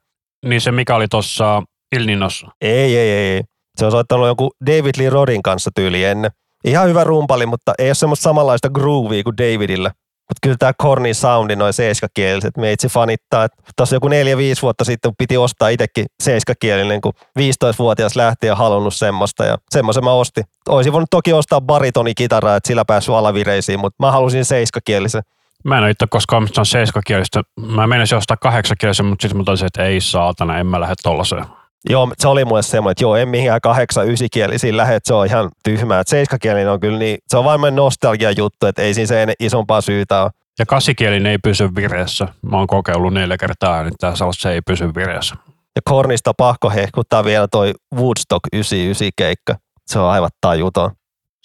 Niin 0.46 0.60
se, 0.60 0.72
mikä 0.72 0.94
oli 0.94 1.08
tuossa 1.08 1.62
Ilninossa. 1.96 2.46
Ei, 2.60 2.96
ei, 2.96 3.10
ei. 3.10 3.42
Se 3.78 3.84
on 3.84 3.90
soittanut 3.90 4.26
joku 4.26 4.50
David 4.66 4.94
Lee 4.98 5.10
Rodin 5.10 5.42
kanssa 5.42 5.70
tyyli 5.74 6.04
ennen. 6.04 6.30
Ihan 6.64 6.88
hyvä 6.88 7.04
rumpali, 7.04 7.46
mutta 7.46 7.72
ei 7.78 7.88
ole 7.88 7.94
semmoista 7.94 8.22
samanlaista 8.22 8.70
groovia 8.70 9.22
kuin 9.22 9.36
Davidillä. 9.36 9.90
Mutta 10.28 10.38
kyllä 10.42 10.56
tämä 10.58 10.72
Cornin 10.82 11.14
soundi, 11.14 11.56
noin 11.56 11.72
seiskakieliset, 11.72 12.56
meitsi 12.56 12.88
fanittaa. 12.88 13.48
Tuossa 13.76 13.96
joku 13.96 14.08
neljä, 14.08 14.36
viisi 14.36 14.62
vuotta 14.62 14.84
sitten 14.84 15.12
piti 15.18 15.36
ostaa 15.36 15.68
itsekin 15.68 16.06
seiskakielinen, 16.22 17.00
kun 17.00 17.12
15-vuotias 17.38 18.16
lähti 18.16 18.46
ja 18.46 18.56
halunnut 18.56 18.94
semmoista. 18.94 19.44
Ja 19.44 19.56
semmoisen 19.70 20.04
mä 20.04 20.12
ostin. 20.12 20.44
Olisin 20.68 20.92
voinut 20.92 21.10
toki 21.10 21.32
ostaa 21.32 21.60
baritonikitaraa, 21.60 22.56
että 22.56 22.66
sillä 22.66 22.84
päässyt 22.84 23.14
alavireisiin, 23.14 23.80
mutta 23.80 24.06
mä 24.06 24.12
halusin 24.12 24.44
seiskakielisen. 24.44 25.22
Mä 25.64 25.76
en 25.76 25.82
ole 25.82 25.90
itse 25.90 26.06
koskaan 26.10 26.42
omistanut 26.42 26.68
seiskakielistä. 26.68 27.42
Mä 27.60 27.86
menisin 27.86 28.18
ostaa 28.18 28.36
kahdeksakielisen, 28.36 29.06
mutta 29.06 29.22
sitten 29.22 29.38
mä 29.38 29.44
taisin, 29.44 29.66
että 29.66 29.84
ei 29.84 30.00
saatana, 30.00 30.58
en 30.58 30.66
mä 30.66 30.80
lähde 30.80 30.94
tollaiseen. 31.02 31.44
Joo, 31.90 32.08
se 32.18 32.28
oli 32.28 32.44
mulle 32.44 32.62
semmoinen, 32.62 32.92
että 32.92 33.04
joo, 33.04 33.16
en 33.16 33.28
mihinkään 33.28 33.60
kahdeksan, 33.60 34.08
ysikielisiin 34.08 34.76
lähde, 34.76 34.94
että 34.94 35.06
se 35.06 35.14
on 35.14 35.26
ihan 35.26 35.50
tyhmää. 35.64 36.00
Että 36.00 36.10
seiskakielinen 36.10 36.70
on 36.70 36.80
kyllä 36.80 36.98
niin, 36.98 37.18
se 37.26 37.36
on 37.36 37.44
vain 37.44 37.76
nostalgia 37.76 38.30
juttu, 38.30 38.66
että 38.66 38.82
ei 38.82 38.94
siinä 38.94 39.06
se 39.06 39.26
isompaa 39.40 39.80
syytä 39.80 40.22
ole. 40.22 40.30
Ja 40.58 40.66
kasikielinen 40.66 41.32
ei 41.32 41.38
pysy 41.38 41.74
vireessä. 41.74 42.28
Mä 42.42 42.56
oon 42.56 42.66
kokeillut 42.66 43.14
neljä 43.14 43.36
kertaa, 43.38 43.82
niin 43.82 43.94
tää 44.00 44.12
se 44.32 44.52
ei 44.52 44.60
pysy 44.62 44.94
vireessä. 44.94 45.36
Ja 45.76 45.82
Kornista 45.84 46.32
pakko 46.34 46.70
hehkuttaa 46.70 47.24
vielä 47.24 47.48
toi 47.48 47.72
Woodstock 47.94 48.40
99 48.52 49.10
keikka. 49.16 49.56
Se 49.86 49.98
on 49.98 50.10
aivan 50.10 50.30
tajuton. 50.40 50.90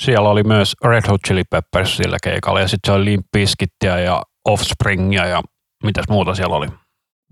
Siellä 0.02 0.30
oli 0.30 0.44
myös 0.44 0.76
Red 0.84 1.08
Hot 1.10 1.22
Chili 1.28 1.44
Peppers 1.50 1.98
sillä 1.98 2.18
keikalla 2.24 2.60
ja 2.60 2.68
sitten 2.68 2.88
se 2.88 2.96
oli 2.96 3.06
Limp 3.06 3.26
Bizkittiä 3.32 4.00
ja 4.00 4.24
Offspringia 4.46 5.26
ja 5.26 5.42
mitäs 5.84 6.06
muuta 6.10 6.36
siellä 6.36 6.56
oli. 6.56 6.68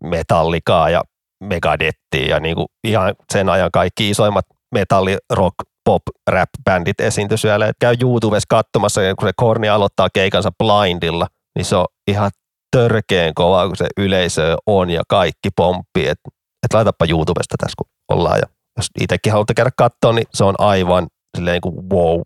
Metallikaa 0.03 0.89
ja 0.89 1.03
Megadettia 1.43 2.27
ja 2.29 2.39
niinku 2.39 2.65
ihan 2.83 3.15
sen 3.33 3.49
ajan 3.49 3.69
kaikki 3.73 4.09
isoimmat 4.09 4.45
metalli, 4.75 5.17
rock, 5.33 5.55
pop, 5.85 6.01
rap 6.27 6.49
bändit 6.65 6.99
esiintyi 7.01 7.37
siellä. 7.37 7.67
Et 7.67 7.75
käy 7.79 7.95
YouTubessa 8.01 8.47
katsomassa, 8.49 9.01
kun 9.19 9.27
se 9.27 9.33
Korni 9.35 9.69
aloittaa 9.69 10.07
keikansa 10.13 10.51
blindilla, 10.63 11.27
niin 11.57 11.65
se 11.65 11.75
on 11.75 11.85
ihan 12.07 12.31
törkeen 12.71 13.33
kova, 13.33 13.67
kun 13.67 13.77
se 13.77 13.87
yleisö 13.97 14.57
on 14.65 14.89
ja 14.89 15.03
kaikki 15.07 15.49
pomppii. 15.55 16.07
Että 16.07 16.29
et 16.63 16.73
laitapa 16.73 17.05
YouTubesta 17.09 17.55
tässä, 17.57 17.75
kun 17.77 18.17
ollaan. 18.17 18.39
Ja 18.39 18.47
jos 18.77 18.87
itsekin 18.99 19.31
haluatte 19.31 19.53
käydä 19.53 19.71
katsoa, 19.77 20.13
niin 20.13 20.27
se 20.33 20.43
on 20.43 20.55
aivan 20.57 21.07
silleen 21.37 21.61
kuin 21.61 21.89
wow. 21.89 22.21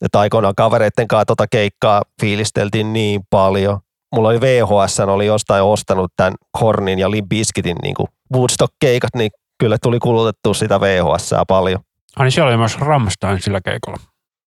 Ja 0.00 0.08
aikoinaan 0.20 0.54
kavereiden 0.54 1.08
kanssa 1.08 1.24
tota 1.24 1.46
keikkaa 1.46 2.02
fiilisteltiin 2.20 2.92
niin 2.92 3.20
paljon. 3.30 3.80
Mulla 4.14 4.28
oli 4.28 4.40
VHS, 4.40 5.00
oli 5.00 5.26
jostain 5.26 5.64
ostanut 5.64 6.12
tämän 6.16 6.34
Kornin 6.58 6.98
ja 6.98 7.10
Limbiskitin 7.10 7.76
niin 7.82 7.94
Woodstock-keikat, 8.34 9.10
niin 9.16 9.30
kyllä 9.58 9.76
tuli 9.82 9.98
kulutettu 9.98 10.54
sitä 10.54 10.80
VHS 10.80 11.34
paljon. 11.48 11.80
Ai 12.16 12.24
niin 12.24 12.32
siellä 12.32 12.48
oli 12.48 12.56
myös 12.56 12.78
Ramstein 12.78 13.42
sillä 13.42 13.60
keikalla. 13.60 13.98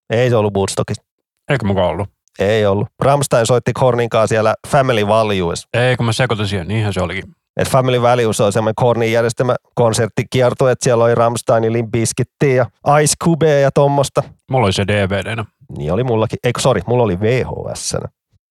Ei 0.09 0.29
se 0.29 0.35
ollut 0.35 0.53
Woodstockista. 0.53 1.05
Eikö 1.49 1.65
mukaan 1.65 1.89
ollut? 1.89 2.09
Ei 2.39 2.65
ollut. 2.65 2.87
Ramstein 3.01 3.45
soitti 3.45 3.73
Kornin 3.73 4.09
kanssa 4.09 4.27
siellä 4.27 4.53
Family 4.67 5.07
Values. 5.07 5.67
Ei, 5.73 5.97
kun 5.97 6.05
mä 6.05 6.13
sekoitin 6.13 6.47
siihen, 6.47 6.67
niinhän 6.67 6.93
se 6.93 7.01
olikin. 7.01 7.23
Et 7.57 7.69
Family 7.69 8.01
Values 8.01 8.41
on 8.41 8.53
semmoinen 8.53 8.75
Kornin 8.75 9.11
järjestämä 9.11 9.55
konserttikierto, 9.75 10.69
että 10.69 10.83
siellä 10.83 11.03
oli 11.03 11.15
Ramstein, 11.15 11.73
Limp 11.73 11.95
ja 12.55 12.65
Ice 13.01 13.13
Cube 13.23 13.59
ja 13.59 13.71
tommosta. 13.71 14.23
Mulla 14.51 14.65
oli 14.65 14.73
se 14.73 14.87
DVD-nä. 14.87 15.45
Niin 15.77 15.93
oli 15.93 16.03
mullakin. 16.03 16.39
Eikö, 16.43 16.59
sori, 16.59 16.81
mulla 16.87 17.03
oli 17.03 17.19
VHS. 17.19 17.95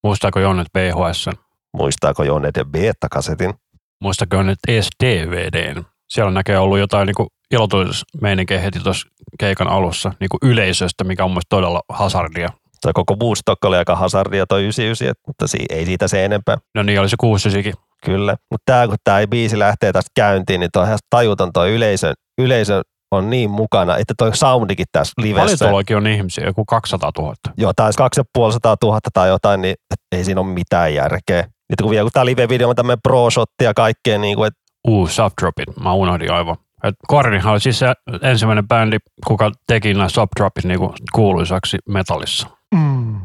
Muistaako 0.05 0.41
Jonnet 0.41 0.67
VHS? 0.75 1.29
Muistaako 1.77 2.25
Jonnet 2.25 2.55
beta-kasetin? 2.71 3.55
Muistaako 4.03 4.37
Jonnet 4.37 4.59
edes 4.69 4.89
DVDn? 5.05 5.85
Siellä 6.09 6.31
näkee 6.33 6.59
ollut 6.59 6.79
jotain 6.79 7.07
niin 7.07 7.27
ilotulismeininkiä 7.51 8.61
heti 8.61 8.81
tuossa 8.81 9.09
keikan 9.39 9.69
alussa 9.69 10.13
niin 10.21 10.29
kuin 10.29 10.51
yleisöstä, 10.51 11.05
mikä 11.05 11.25
on 11.25 11.31
mielestäni 11.31 11.49
todella 11.49 11.83
hazardia. 11.89 12.49
Se 12.87 12.93
koko 12.95 13.17
Woodstock 13.23 13.65
oli 13.65 13.77
aika 13.77 13.97
hazardia 13.97 14.47
toi 14.47 14.63
99, 14.63 15.15
mutta 15.27 15.47
si- 15.47 15.67
ei 15.71 15.87
siitä 15.87 16.09
se 16.09 16.25
enempää. 16.25 16.59
No 16.75 16.83
niin, 16.83 17.01
oli 17.01 17.09
se 17.09 17.17
69 17.21 17.91
Kyllä, 18.05 18.37
mutta 18.51 18.63
tämä 18.67 18.89
kun 18.89 18.97
tämä 19.05 19.27
biisi 19.27 19.59
lähtee 19.59 19.93
tästä 19.93 20.11
käyntiin, 20.15 20.61
niin 20.61 20.71
toi 20.73 20.87
ihan 20.87 20.99
tajuton 21.11 21.53
toi 21.53 21.75
yleisö, 21.75 22.13
yleisö 22.39 22.83
on 23.11 23.31
niin 23.31 23.51
mukana, 23.51 23.97
että 23.97 24.15
toi 24.19 24.37
soundikin 24.37 24.87
tässä 24.93 25.13
livessä. 25.23 25.65
Paljon 25.65 25.85
on 25.97 26.07
ihmisiä, 26.07 26.45
joku 26.45 26.65
200 26.65 27.11
000. 27.19 27.35
Joo, 27.57 27.73
tai 27.77 27.91
250 27.97 28.77
000 28.87 29.01
tai 29.15 29.29
jotain, 29.29 29.63
niin 29.63 29.75
ei 30.13 30.25
siinä 30.25 30.41
ole 30.41 30.49
mitään 30.49 30.95
järkeä. 30.95 31.43
Nyt 31.43 31.81
kun 31.83 31.91
vielä 31.91 32.05
kun 32.05 32.13
tämä 32.13 32.27
live-video 32.27 32.69
on 32.69 32.77
tämmöinen 32.77 33.01
pro-shotti 33.03 33.65
ja 33.65 33.75
kaikkea, 33.75 34.19
niin 34.19 34.37
kuin, 34.37 34.47
että 34.47 34.61
Uh, 34.89 35.09
Subdropit, 35.09 35.77
mä 35.83 35.93
unohdin 35.93 36.33
aivan. 36.33 36.57
Et 36.85 36.95
Kornihan 37.07 37.53
oli 37.53 37.61
siis 37.61 37.79
se 37.79 37.87
ensimmäinen 38.23 38.69
bändi, 38.69 38.97
kuka 39.27 39.53
teki 39.67 39.95
nämä 39.95 40.09
Subdropit 40.09 40.65
niinku 40.65 40.95
kuuluisaksi 41.13 41.79
metallissa. 41.89 42.49
Mm. 42.75 43.21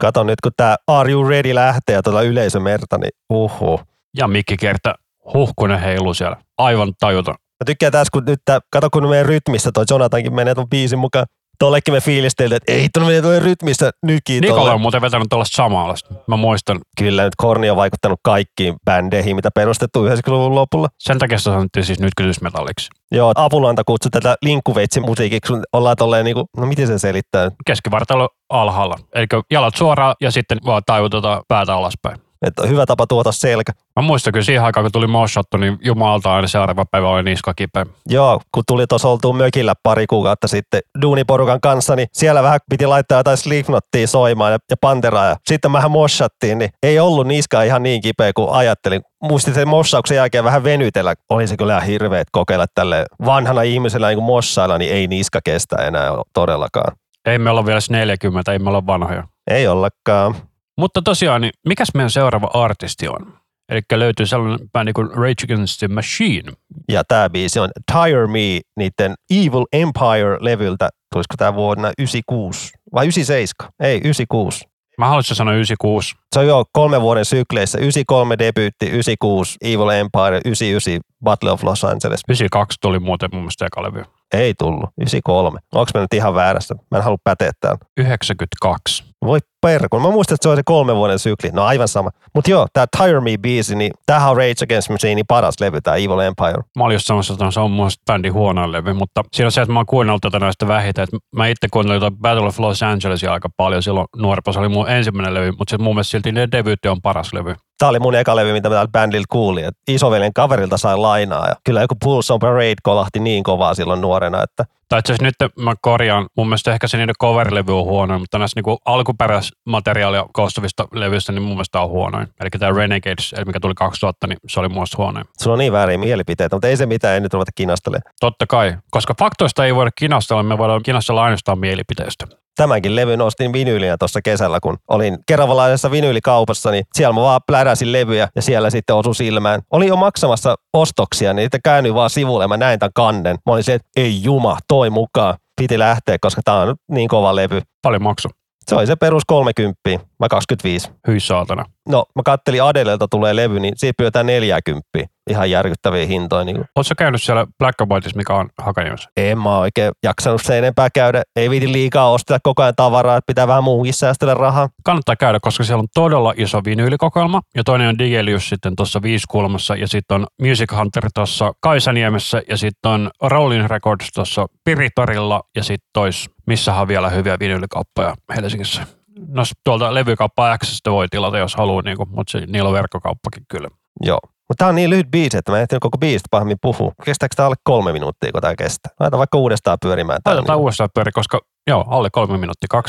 Kato 0.00 0.22
nyt, 0.22 0.40
kun 0.42 0.52
tämä 0.56 0.76
Are 0.86 1.12
You 1.12 1.28
Ready 1.28 1.54
lähtee 1.54 1.94
ja 1.94 2.02
tuota 2.02 2.22
yleisömerta, 2.22 2.98
niin 2.98 3.10
uhu. 3.30 3.80
Ja 4.16 4.28
Mikki 4.28 4.56
kerta 4.56 4.94
huhkunen 5.34 5.80
heilu 5.80 6.14
siellä. 6.14 6.36
Aivan 6.58 6.92
tajuton. 7.00 7.34
Mä 7.60 7.64
tykkään 7.66 7.92
tässä, 7.92 8.10
kun 8.12 8.24
nyt 8.24 8.40
tää, 8.44 8.60
kato 8.72 8.90
kun 8.90 9.08
meidän 9.08 9.26
rytmissä 9.26 9.70
toi 9.74 9.84
Jonathankin 9.90 10.34
menee 10.34 10.54
ton 10.54 10.68
biisin 10.68 10.98
mukaan. 10.98 11.26
Tollekin 11.58 11.94
me 11.94 12.00
fiilisteltiin, 12.00 12.56
että 12.56 12.72
ei 12.72 12.88
tuonne 12.92 13.08
menee 13.08 13.22
tuonne 13.22 13.38
rytmissä 13.40 13.90
nykiin. 14.02 14.40
Nikola 14.40 14.72
on 14.72 14.80
muuten 14.80 15.00
vetänyt 15.00 15.26
tuollaista 15.30 15.56
samanlaista. 15.56 16.14
Mä 16.26 16.36
muistan, 16.36 16.80
Kyllä 16.98 17.24
nyt 17.24 17.32
Korni 17.36 17.70
on 17.70 17.76
vaikuttanut 17.76 18.20
kaikkiin 18.22 18.74
bändeihin, 18.84 19.36
mitä 19.36 19.50
perustettu 19.54 20.08
90-luvun 20.08 20.54
lopulla. 20.54 20.88
sen 20.98 21.18
takia 21.18 21.38
sitä 21.38 21.50
sanottiin 21.50 21.84
siis 21.84 22.00
nyt 22.00 22.12
kytysmetalliksi. 22.16 22.88
Joo, 23.12 23.32
Apulanta 23.34 23.82
kutsui 23.86 24.10
tätä 24.10 24.36
linkkuveitsin 24.42 25.02
musiikiksi, 25.02 25.52
kun 25.52 25.62
ollaan 25.72 25.96
tolleen 25.96 26.24
niinku, 26.24 26.46
no 26.56 26.66
miten 26.66 26.86
se 26.86 26.98
selittää? 26.98 27.50
Keskivartalo 27.66 28.28
alhaalla. 28.48 28.98
Eli 29.14 29.26
jalat 29.50 29.76
suoraan 29.76 30.14
ja 30.20 30.30
sitten 30.30 30.58
vaan 30.66 30.82
taivutetaan 30.86 31.42
päätä 31.48 31.74
alaspäin. 31.74 32.29
Että 32.46 32.66
hyvä 32.66 32.86
tapa 32.86 33.06
tuota 33.06 33.32
selkä. 33.32 33.72
Mä 33.96 34.02
muistan 34.02 34.32
kyllä 34.32 34.44
siihen 34.44 34.64
aikaan, 34.64 34.84
kun 34.84 34.92
tuli 34.92 35.06
Moshottu, 35.06 35.56
niin 35.56 35.78
jumalta 35.84 36.34
aina 36.34 36.48
seuraava 36.48 36.84
päivä 36.84 37.08
oli 37.08 37.22
niska 37.22 37.54
kipeä. 37.54 37.86
Joo, 38.08 38.40
kun 38.52 38.62
tuli 38.66 38.86
tuossa 38.86 39.08
oltua 39.08 39.32
mökillä 39.32 39.74
pari 39.82 40.06
kuukautta 40.06 40.48
sitten 40.48 40.80
duuniporukan 41.02 41.60
kanssa, 41.60 41.96
niin 41.96 42.08
siellä 42.12 42.42
vähän 42.42 42.60
piti 42.70 42.86
laittaa 42.86 43.18
jotain 43.18 43.36
Slipknottia 43.36 44.06
soimaan 44.06 44.52
ja, 44.52 44.58
ja 44.70 44.76
Panteraa. 44.80 45.26
Ja 45.26 45.36
sitten 45.46 45.70
mähän 45.70 45.90
moshattiin, 45.90 46.58
niin 46.58 46.70
ei 46.82 46.98
ollut 46.98 47.26
niska 47.26 47.62
ihan 47.62 47.82
niin 47.82 48.00
kipeä 48.00 48.32
kuin 48.32 48.50
ajattelin. 48.50 49.02
Muistin 49.22 49.54
sen 49.54 49.68
mossauksen 49.68 50.16
jälkeen 50.16 50.44
vähän 50.44 50.64
venytellä. 50.64 51.14
Oli 51.30 51.46
se 51.46 51.56
kyllä 51.56 51.80
hirveet 51.80 52.28
kokeilla 52.32 52.66
tälle 52.74 53.04
vanhana 53.24 53.62
ihmisellä 53.62 54.08
niin 54.08 54.16
kuin 54.16 54.26
mossailla, 54.26 54.78
niin 54.78 54.92
ei 54.92 55.06
niska 55.06 55.40
kestä 55.44 55.76
enää 55.76 56.10
todellakaan. 56.34 56.96
Ei 57.26 57.38
me 57.38 57.50
olla 57.50 57.66
vielä 57.66 57.74
edes 57.74 57.90
40, 57.90 58.52
ei 58.52 58.58
me 58.58 58.68
olla 58.68 58.86
vanhoja. 58.86 59.24
Ei 59.50 59.68
ollakaan. 59.68 60.34
Mutta 60.80 61.02
tosiaan, 61.02 61.40
niin 61.40 61.52
mikäs 61.66 61.88
meidän 61.94 62.10
seuraava 62.10 62.50
artisti 62.54 63.08
on? 63.08 63.32
Eli 63.68 63.80
löytyy 63.92 64.26
sellainen 64.26 64.70
bändi 64.72 64.92
kuin 64.92 65.10
Rage 65.10 65.44
Against 65.44 65.78
the 65.78 65.88
Machine. 65.88 66.52
Ja 66.88 67.02
tämä 67.08 67.30
biisi 67.30 67.60
on 67.60 67.70
Tire 67.92 68.26
Me 68.26 68.60
niiden 68.76 69.14
Evil 69.30 69.64
Empire-levyltä. 69.72 70.88
Tulisiko 71.12 71.34
tämä 71.36 71.54
vuonna 71.54 71.88
96 71.98 72.72
vai 72.94 73.04
97? 73.04 73.72
Ei, 73.80 73.96
96. 73.96 74.64
Mä 74.98 75.06
haluaisin 75.08 75.36
sanoa 75.36 75.54
96. 75.54 76.14
Se 76.34 76.40
on 76.40 76.46
jo 76.46 76.64
kolme 76.72 77.00
vuoden 77.00 77.24
sykleissä. 77.24 77.78
93 77.78 78.38
debyytti, 78.38 78.86
96 78.86 79.56
Evil 79.62 79.88
Empire, 79.88 80.40
99 80.44 81.00
Battle 81.24 81.50
of 81.50 81.64
Los 81.64 81.84
Angeles. 81.84 82.20
92 82.28 82.78
tuli 82.80 82.98
muuten 82.98 83.30
mun 83.32 83.42
mielestä 83.42 83.66
eka 83.66 83.82
levy. 83.82 84.04
Ei 84.34 84.54
tullut. 84.58 84.90
93. 84.98 85.60
Onko 85.74 85.90
mä 85.94 86.00
nyt 86.00 86.14
ihan 86.14 86.34
väärässä? 86.34 86.74
Mä 86.90 86.98
en 86.98 87.04
halua 87.04 87.18
päteä 87.24 87.50
täällä. 87.60 87.78
92. 87.96 89.09
Voi 89.24 89.38
perkun. 89.60 90.02
Mä 90.02 90.10
muistan, 90.10 90.34
että 90.34 90.42
se 90.42 90.48
on 90.48 90.56
se 90.56 90.62
kolme 90.64 90.96
vuoden 90.96 91.18
sykli. 91.18 91.50
No 91.52 91.64
aivan 91.64 91.88
sama. 91.88 92.10
Mutta 92.34 92.50
joo, 92.50 92.66
tämä 92.72 92.86
Tire 92.98 93.20
Me 93.20 93.30
biisi, 93.40 93.74
niin 93.74 93.92
tämähän 94.06 94.30
on 94.30 94.36
Rage 94.36 94.64
Against 94.64 94.90
Machinein 94.90 95.26
paras 95.28 95.54
levy, 95.60 95.80
tämä 95.80 95.96
Evil 95.96 96.18
Empire. 96.18 96.62
Mä 96.76 96.84
olin 96.84 96.94
just 96.94 97.06
sanomassa, 97.06 97.32
että 97.32 97.50
se 97.50 97.60
on 97.60 97.70
mun 97.70 97.80
mielestä 97.80 98.02
bändin 98.06 98.32
huonoin 98.32 98.72
levy, 98.72 98.92
mutta 98.92 99.22
siinä 99.32 99.46
on 99.46 99.52
se, 99.52 99.60
että 99.60 99.72
mä 99.72 99.78
oon 99.78 99.86
kuunnellut 99.86 100.22
tätä 100.22 100.38
näistä 100.38 100.68
vähiten. 100.68 101.04
Että 101.04 101.16
mä 101.36 101.46
itse 101.46 101.68
kuuntelin 101.72 102.00
tätä 102.00 102.16
Battle 102.20 102.46
of 102.46 102.58
Los 102.58 102.82
Angelesia 102.82 103.32
aika 103.32 103.48
paljon 103.56 103.82
silloin 103.82 104.06
nuorempana. 104.16 104.52
Se 104.52 104.58
oli 104.58 104.68
mun 104.68 104.90
ensimmäinen 104.90 105.34
levy, 105.34 105.52
mutta 105.52 105.70
se 105.70 105.78
mun 105.78 105.94
mielestä 105.94 106.10
silti 106.10 106.32
ne 106.32 106.48
debyytti 106.52 106.88
on 106.88 107.02
paras 107.02 107.32
levy. 107.32 107.54
Tämä 107.78 107.90
oli 107.90 107.98
mun 107.98 108.14
eka 108.14 108.36
levy, 108.36 108.52
mitä 108.52 108.68
mä 108.68 108.74
täällä 108.74 108.90
bändiltä 108.90 109.26
kuulin. 109.28 109.64
Et 109.64 109.74
isoveljen 109.88 110.32
kaverilta 110.34 110.76
sain 110.76 111.02
lainaa 111.02 111.48
ja 111.48 111.54
kyllä 111.64 111.80
joku 111.80 111.94
Pulse 112.04 112.32
on 112.32 112.38
Parade 112.38 112.74
kolahti 112.82 113.20
niin 113.20 113.42
kovaa 113.42 113.74
silloin 113.74 114.00
nuorena, 114.00 114.42
että 114.42 114.64
Tai 114.90 114.98
itse 114.98 115.12
asiassa 115.12 115.24
nyt 115.46 115.64
mä 115.64 115.74
korjaan, 115.82 116.26
mun 116.36 116.46
mielestä 116.46 116.72
ehkä 116.72 116.88
se 116.88 116.96
niiden 116.96 117.14
cover-levy 117.22 117.78
on 117.78 117.84
huono, 117.84 118.18
mutta 118.18 118.38
näissä 118.38 118.58
niinku 118.58 118.78
alkuperäismateriaalia 118.84 120.26
koostuvista 120.32 120.88
levyistä, 120.92 121.32
niin 121.32 121.42
mun 121.42 121.52
mielestä 121.52 121.80
on 121.80 121.88
huonoin. 121.88 122.28
Eli 122.40 122.50
tämä 122.58 122.72
Renegades, 122.72 123.32
eli 123.32 123.44
mikä 123.44 123.60
tuli 123.60 123.74
2000, 123.74 124.26
niin 124.26 124.38
se 124.48 124.60
oli 124.60 124.68
mun 124.68 124.76
mielestä 124.76 124.96
huonoin. 124.98 125.24
sulla 125.42 125.54
on 125.54 125.58
niin 125.58 125.72
vääriä 125.72 125.98
mielipiteitä, 125.98 126.56
mutta 126.56 126.68
ei 126.68 126.76
se 126.76 126.86
mitään, 126.86 127.14
ei 127.14 127.20
nyt 127.20 127.34
ruveta 127.34 127.52
kinastelemaan. 127.54 128.14
Totta 128.20 128.46
kai, 128.46 128.76
koska 128.90 129.14
faktoista 129.18 129.66
ei 129.66 129.74
voida 129.74 129.90
kinastella, 129.98 130.42
me 130.42 130.58
voidaan 130.58 130.82
kinastella 130.82 131.22
ainoastaan 131.24 131.58
mielipiteistä. 131.58 132.26
Tämänkin 132.60 132.96
levyn 132.96 133.20
ostin 133.20 133.52
vinyylinä 133.52 133.96
tuossa 133.98 134.22
kesällä, 134.22 134.58
kun 134.62 134.78
olin 134.88 135.18
keravalaisessa 135.26 135.90
vinyylikaupassa, 135.90 136.70
niin 136.70 136.84
siellä 136.94 137.14
mä 137.14 137.20
vaan 137.20 137.40
pläräsin 137.46 137.92
levyjä 137.92 138.28
ja 138.36 138.42
siellä 138.42 138.70
sitten 138.70 138.96
osui 138.96 139.14
silmään. 139.14 139.60
Olin 139.70 139.88
jo 139.88 139.96
maksamassa 139.96 140.54
ostoksia, 140.72 141.32
niin 141.32 141.44
sitten 141.44 141.60
käännyin 141.64 141.94
vaan 141.94 142.10
sivulle 142.10 142.44
ja 142.44 142.48
mä 142.48 142.56
näin 142.56 142.78
tämän 142.78 142.90
kannen. 142.94 143.36
Mä 143.46 143.52
olin 143.52 143.64
se, 143.64 143.74
että 143.74 143.88
ei 143.96 144.22
juma, 144.22 144.58
toi 144.68 144.90
mukaan. 144.90 145.34
Piti 145.60 145.78
lähteä, 145.78 146.16
koska 146.20 146.40
tää 146.44 146.60
on 146.60 146.76
niin 146.90 147.08
kova 147.08 147.36
levy. 147.36 147.60
Paljon 147.82 148.02
maksu. 148.02 148.28
Se 148.68 148.74
oli 148.74 148.86
se 148.86 148.96
perus 148.96 149.22
30, 149.26 149.80
mä 150.18 150.28
25. 150.30 150.90
Hyi 151.08 151.20
saatana. 151.20 151.64
No, 151.88 152.04
mä 152.16 152.22
kattelin 152.24 152.62
Adelelta 152.62 153.08
tulee 153.10 153.36
levy, 153.36 153.60
niin 153.60 153.74
siitä 153.76 153.94
pyydetään 153.96 154.26
40. 154.26 154.88
Ihan 155.30 155.50
järkyttäviä 155.50 156.06
hintoja. 156.06 156.44
Niin 156.44 156.56
Oletko 156.76 156.94
käynyt 156.98 157.22
siellä 157.22 157.46
Black 157.58 157.80
and 157.80 157.90
Whiteissa, 157.90 158.16
mikä 158.16 158.34
on 158.34 158.48
Hakaniemessä? 158.58 159.10
en 159.16 159.38
mä 159.38 159.58
oikein 159.58 159.92
jaksanut 160.02 160.42
sen 160.42 160.58
enempää 160.58 160.88
käydä. 160.94 161.22
Ei 161.36 161.50
viiti 161.50 161.72
liikaa 161.72 162.10
ostella 162.10 162.38
koko 162.42 162.62
ajan 162.62 162.74
tavaraa, 162.76 163.16
että 163.16 163.26
pitää 163.26 163.48
vähän 163.48 163.64
muuhun 163.64 163.92
säästellä 163.92 164.34
rahaa. 164.34 164.68
Kannattaa 164.84 165.16
käydä, 165.16 165.38
koska 165.42 165.64
siellä 165.64 165.80
on 165.80 165.88
todella 165.94 166.34
iso 166.36 166.60
vinyylikokoelma. 166.64 167.42
Ja 167.56 167.64
toinen 167.64 167.88
on 167.88 167.98
Digelius 167.98 168.48
sitten 168.48 168.76
tuossa 168.76 169.02
Viiskulmassa 169.02 169.76
ja 169.76 169.88
sitten 169.88 170.14
on 170.14 170.26
Music 170.42 170.72
Hunter 170.76 171.08
tuossa 171.14 171.52
Kaisaniemessä 171.60 172.42
ja 172.48 172.56
sitten 172.56 172.90
on 172.90 173.10
Rolling 173.22 173.66
Records 173.66 174.12
tuossa 174.14 174.46
Piritorilla 174.64 175.42
ja 175.56 175.64
sitten 175.64 175.88
tois, 175.92 176.30
missähän 176.46 176.82
on 176.82 176.88
vielä 176.88 177.10
hyviä 177.10 177.36
vinyylikauppoja 177.40 178.14
Helsingissä. 178.36 178.99
No 179.28 179.42
tuolta 179.64 179.94
levykauppa 179.94 180.58
X 180.58 180.80
voi 180.90 181.08
tilata, 181.08 181.38
jos 181.38 181.56
haluaa, 181.56 181.82
niin 181.82 181.96
mutta 182.08 182.30
se, 182.30 182.46
niillä 182.46 182.68
on 182.68 182.74
verkkokauppakin 182.74 183.42
kyllä. 183.48 183.68
Joo. 184.00 184.20
Mutta 184.24 184.64
tää 184.64 184.68
on 184.68 184.74
niin 184.74 184.90
lyhyt 184.90 185.10
biisi, 185.10 185.36
että 185.36 185.52
mä 185.52 185.58
en 185.58 185.62
ehtinyt 185.62 185.80
koko 185.80 185.98
biisistä 185.98 186.28
pahemmin 186.30 186.56
puhua. 186.62 186.92
Kestääkö 187.04 187.34
tää 187.36 187.46
alle 187.46 187.56
kolme 187.64 187.92
minuuttia, 187.92 188.32
kun 188.32 188.40
tää 188.40 188.56
kestää? 188.56 188.92
Laita 189.00 189.18
vaikka 189.18 189.38
uudestaan 189.38 189.78
pyörimään. 189.82 190.18
Laitetaan 190.26 190.56
niin. 190.56 190.62
uudestaan 190.62 190.90
pyöri, 190.94 191.12
koska 191.12 191.40
joo, 191.66 191.84
alle 191.88 192.08
kolme 192.12 192.38
minuuttia, 192.38 192.80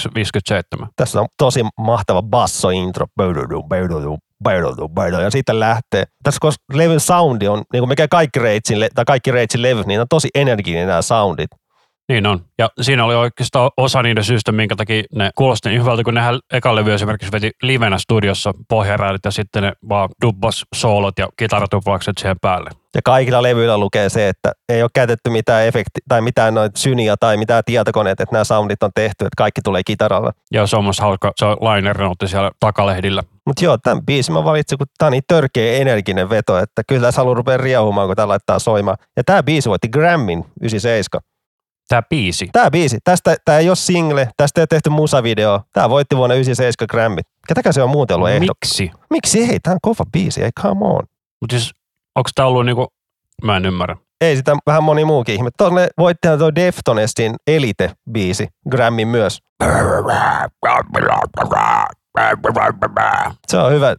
2.57. 0.81 0.87
Tässä 0.95 1.21
on 1.21 1.27
tosi 1.37 1.65
mahtava 1.77 2.21
basso-intro. 2.21 3.05
Ja 5.21 5.31
sitten 5.31 5.59
lähtee. 5.59 6.03
Tässä 6.23 6.39
koska 6.41 6.63
levyn 6.73 6.99
soundi 6.99 7.47
on, 7.47 7.63
niin 7.73 7.81
kuin 7.81 7.89
mikä 7.89 8.07
kaikki 8.07 8.39
Reitsin, 8.39 8.77
tai 8.95 9.05
kaikki 9.05 9.31
Reitsin 9.31 9.61
levyt, 9.61 9.87
niin 9.87 10.01
on 10.01 10.07
tosi 10.09 10.29
energinen 10.35 10.87
nämä 10.87 11.01
soundit. 11.01 11.49
Niin 12.11 12.27
on. 12.27 12.39
Ja 12.57 12.69
siinä 12.81 13.05
oli 13.05 13.15
oikeastaan 13.15 13.71
osa 13.77 14.03
niiden 14.03 14.23
syystä, 14.23 14.51
minkä 14.51 14.75
takia 14.75 15.03
ne 15.15 15.29
kuulosti 15.35 15.69
niin 15.69 15.81
hyvältä, 15.81 16.03
kun 16.03 16.13
nehän 16.13 16.39
eka 16.53 16.75
levy 16.75 16.93
esimerkiksi 16.93 17.31
veti 17.31 17.51
livenä 17.63 17.97
studiossa 17.97 18.51
pohjaräydit 18.69 19.25
ja 19.25 19.31
sitten 19.31 19.63
ne 19.63 19.73
vaan 19.89 20.09
dubbas 20.25 20.65
soolot 20.75 21.19
ja 21.19 21.27
kitaratuplaukset 21.37 22.17
siihen 22.17 22.39
päälle. 22.41 22.69
Ja 22.95 23.01
kaikilla 23.05 23.43
levyillä 23.43 23.77
lukee 23.77 24.09
se, 24.09 24.29
että 24.29 24.51
ei 24.69 24.81
ole 24.81 24.89
käytetty 24.93 25.29
mitään 25.29 25.65
efekti 25.65 25.99
tai 26.09 26.21
mitään 26.21 26.53
noita 26.53 26.79
syniä 26.79 27.15
tai 27.19 27.37
mitään 27.37 27.63
tietokoneita, 27.65 28.23
että 28.23 28.35
nämä 28.35 28.43
soundit 28.43 28.83
on 28.83 28.91
tehty, 28.95 29.25
että 29.25 29.37
kaikki 29.37 29.61
tulee 29.61 29.81
kitaralla. 29.85 30.31
Ja 30.53 30.67
se 30.67 30.77
on 30.77 30.83
myös 30.83 30.99
hauska, 30.99 31.31
se 31.35 31.45
on 31.45 31.57
liner 31.61 31.97
note 31.97 32.27
siellä 32.27 32.51
takalehdillä. 32.59 33.23
Mutta 33.45 33.65
joo, 33.65 33.77
tämän 33.77 34.05
biisin 34.05 34.33
mä 34.33 34.43
valitsin, 34.43 34.77
kun 34.77 34.87
tämä 34.97 35.07
on 35.07 35.11
niin 35.11 35.23
törkeä 35.27 35.73
energinen 35.73 36.29
veto, 36.29 36.57
että 36.57 36.81
kyllä 36.87 37.01
tässä 37.01 37.19
haluaa 37.19 37.35
rupea 37.35 37.57
riehumaan, 37.57 38.07
kun 38.07 38.15
tämä 38.15 38.27
laittaa 38.27 38.59
soimaan. 38.59 38.97
Ja 39.17 39.23
tämä 39.23 39.43
biisi 39.43 39.69
voitti 39.69 39.89
Grammin 39.89 40.45
97. 40.61 41.30
Tämä 41.91 42.01
biisi. 42.09 42.49
Tämä 42.51 42.71
biisi, 42.71 42.97
tästä 43.03 43.35
tämä 43.45 43.57
ei 43.57 43.69
ole 43.69 43.75
single, 43.75 44.29
tästä 44.37 44.59
ei 44.59 44.61
ole 44.61 44.67
tehty 44.67 44.89
musavideo. 44.89 45.61
Tämä 45.73 45.89
voitti 45.89 46.17
vuonna 46.17 46.35
97 46.35 46.87
Grammit. 46.91 47.27
Ketäkään 47.47 47.73
se 47.73 47.83
on 47.83 47.89
muuten 47.89 48.15
ollut 48.15 48.29
ehdo? 48.29 48.39
Miksi? 48.39 48.91
Miksi 49.09 49.43
ei? 49.43 49.59
Tämä 49.59 49.73
on 49.73 49.79
kova 49.81 50.03
biisi, 50.11 50.43
ei 50.43 50.49
come 50.61 50.85
on. 50.85 51.03
Mutta 51.41 51.59
siis, 51.59 51.71
onko 52.15 52.29
tämä 52.35 52.47
ollut 52.47 52.65
niinku, 52.65 52.87
mä 53.43 53.57
en 53.57 53.65
ymmärrä. 53.65 53.97
Ei 54.21 54.35
sitä 54.35 54.55
vähän 54.67 54.83
moni 54.83 55.05
muukin 55.05 55.35
ihme. 55.35 55.49
Tuonne 55.57 55.87
voittihan 55.97 56.39
tuo 56.39 56.55
Deftonestin 56.55 57.35
Elite-biisi, 57.47 58.47
Grammin 58.69 59.07
myös. 59.07 59.39
Se 63.47 63.57
on 63.57 63.71
hyvä, 63.71 63.95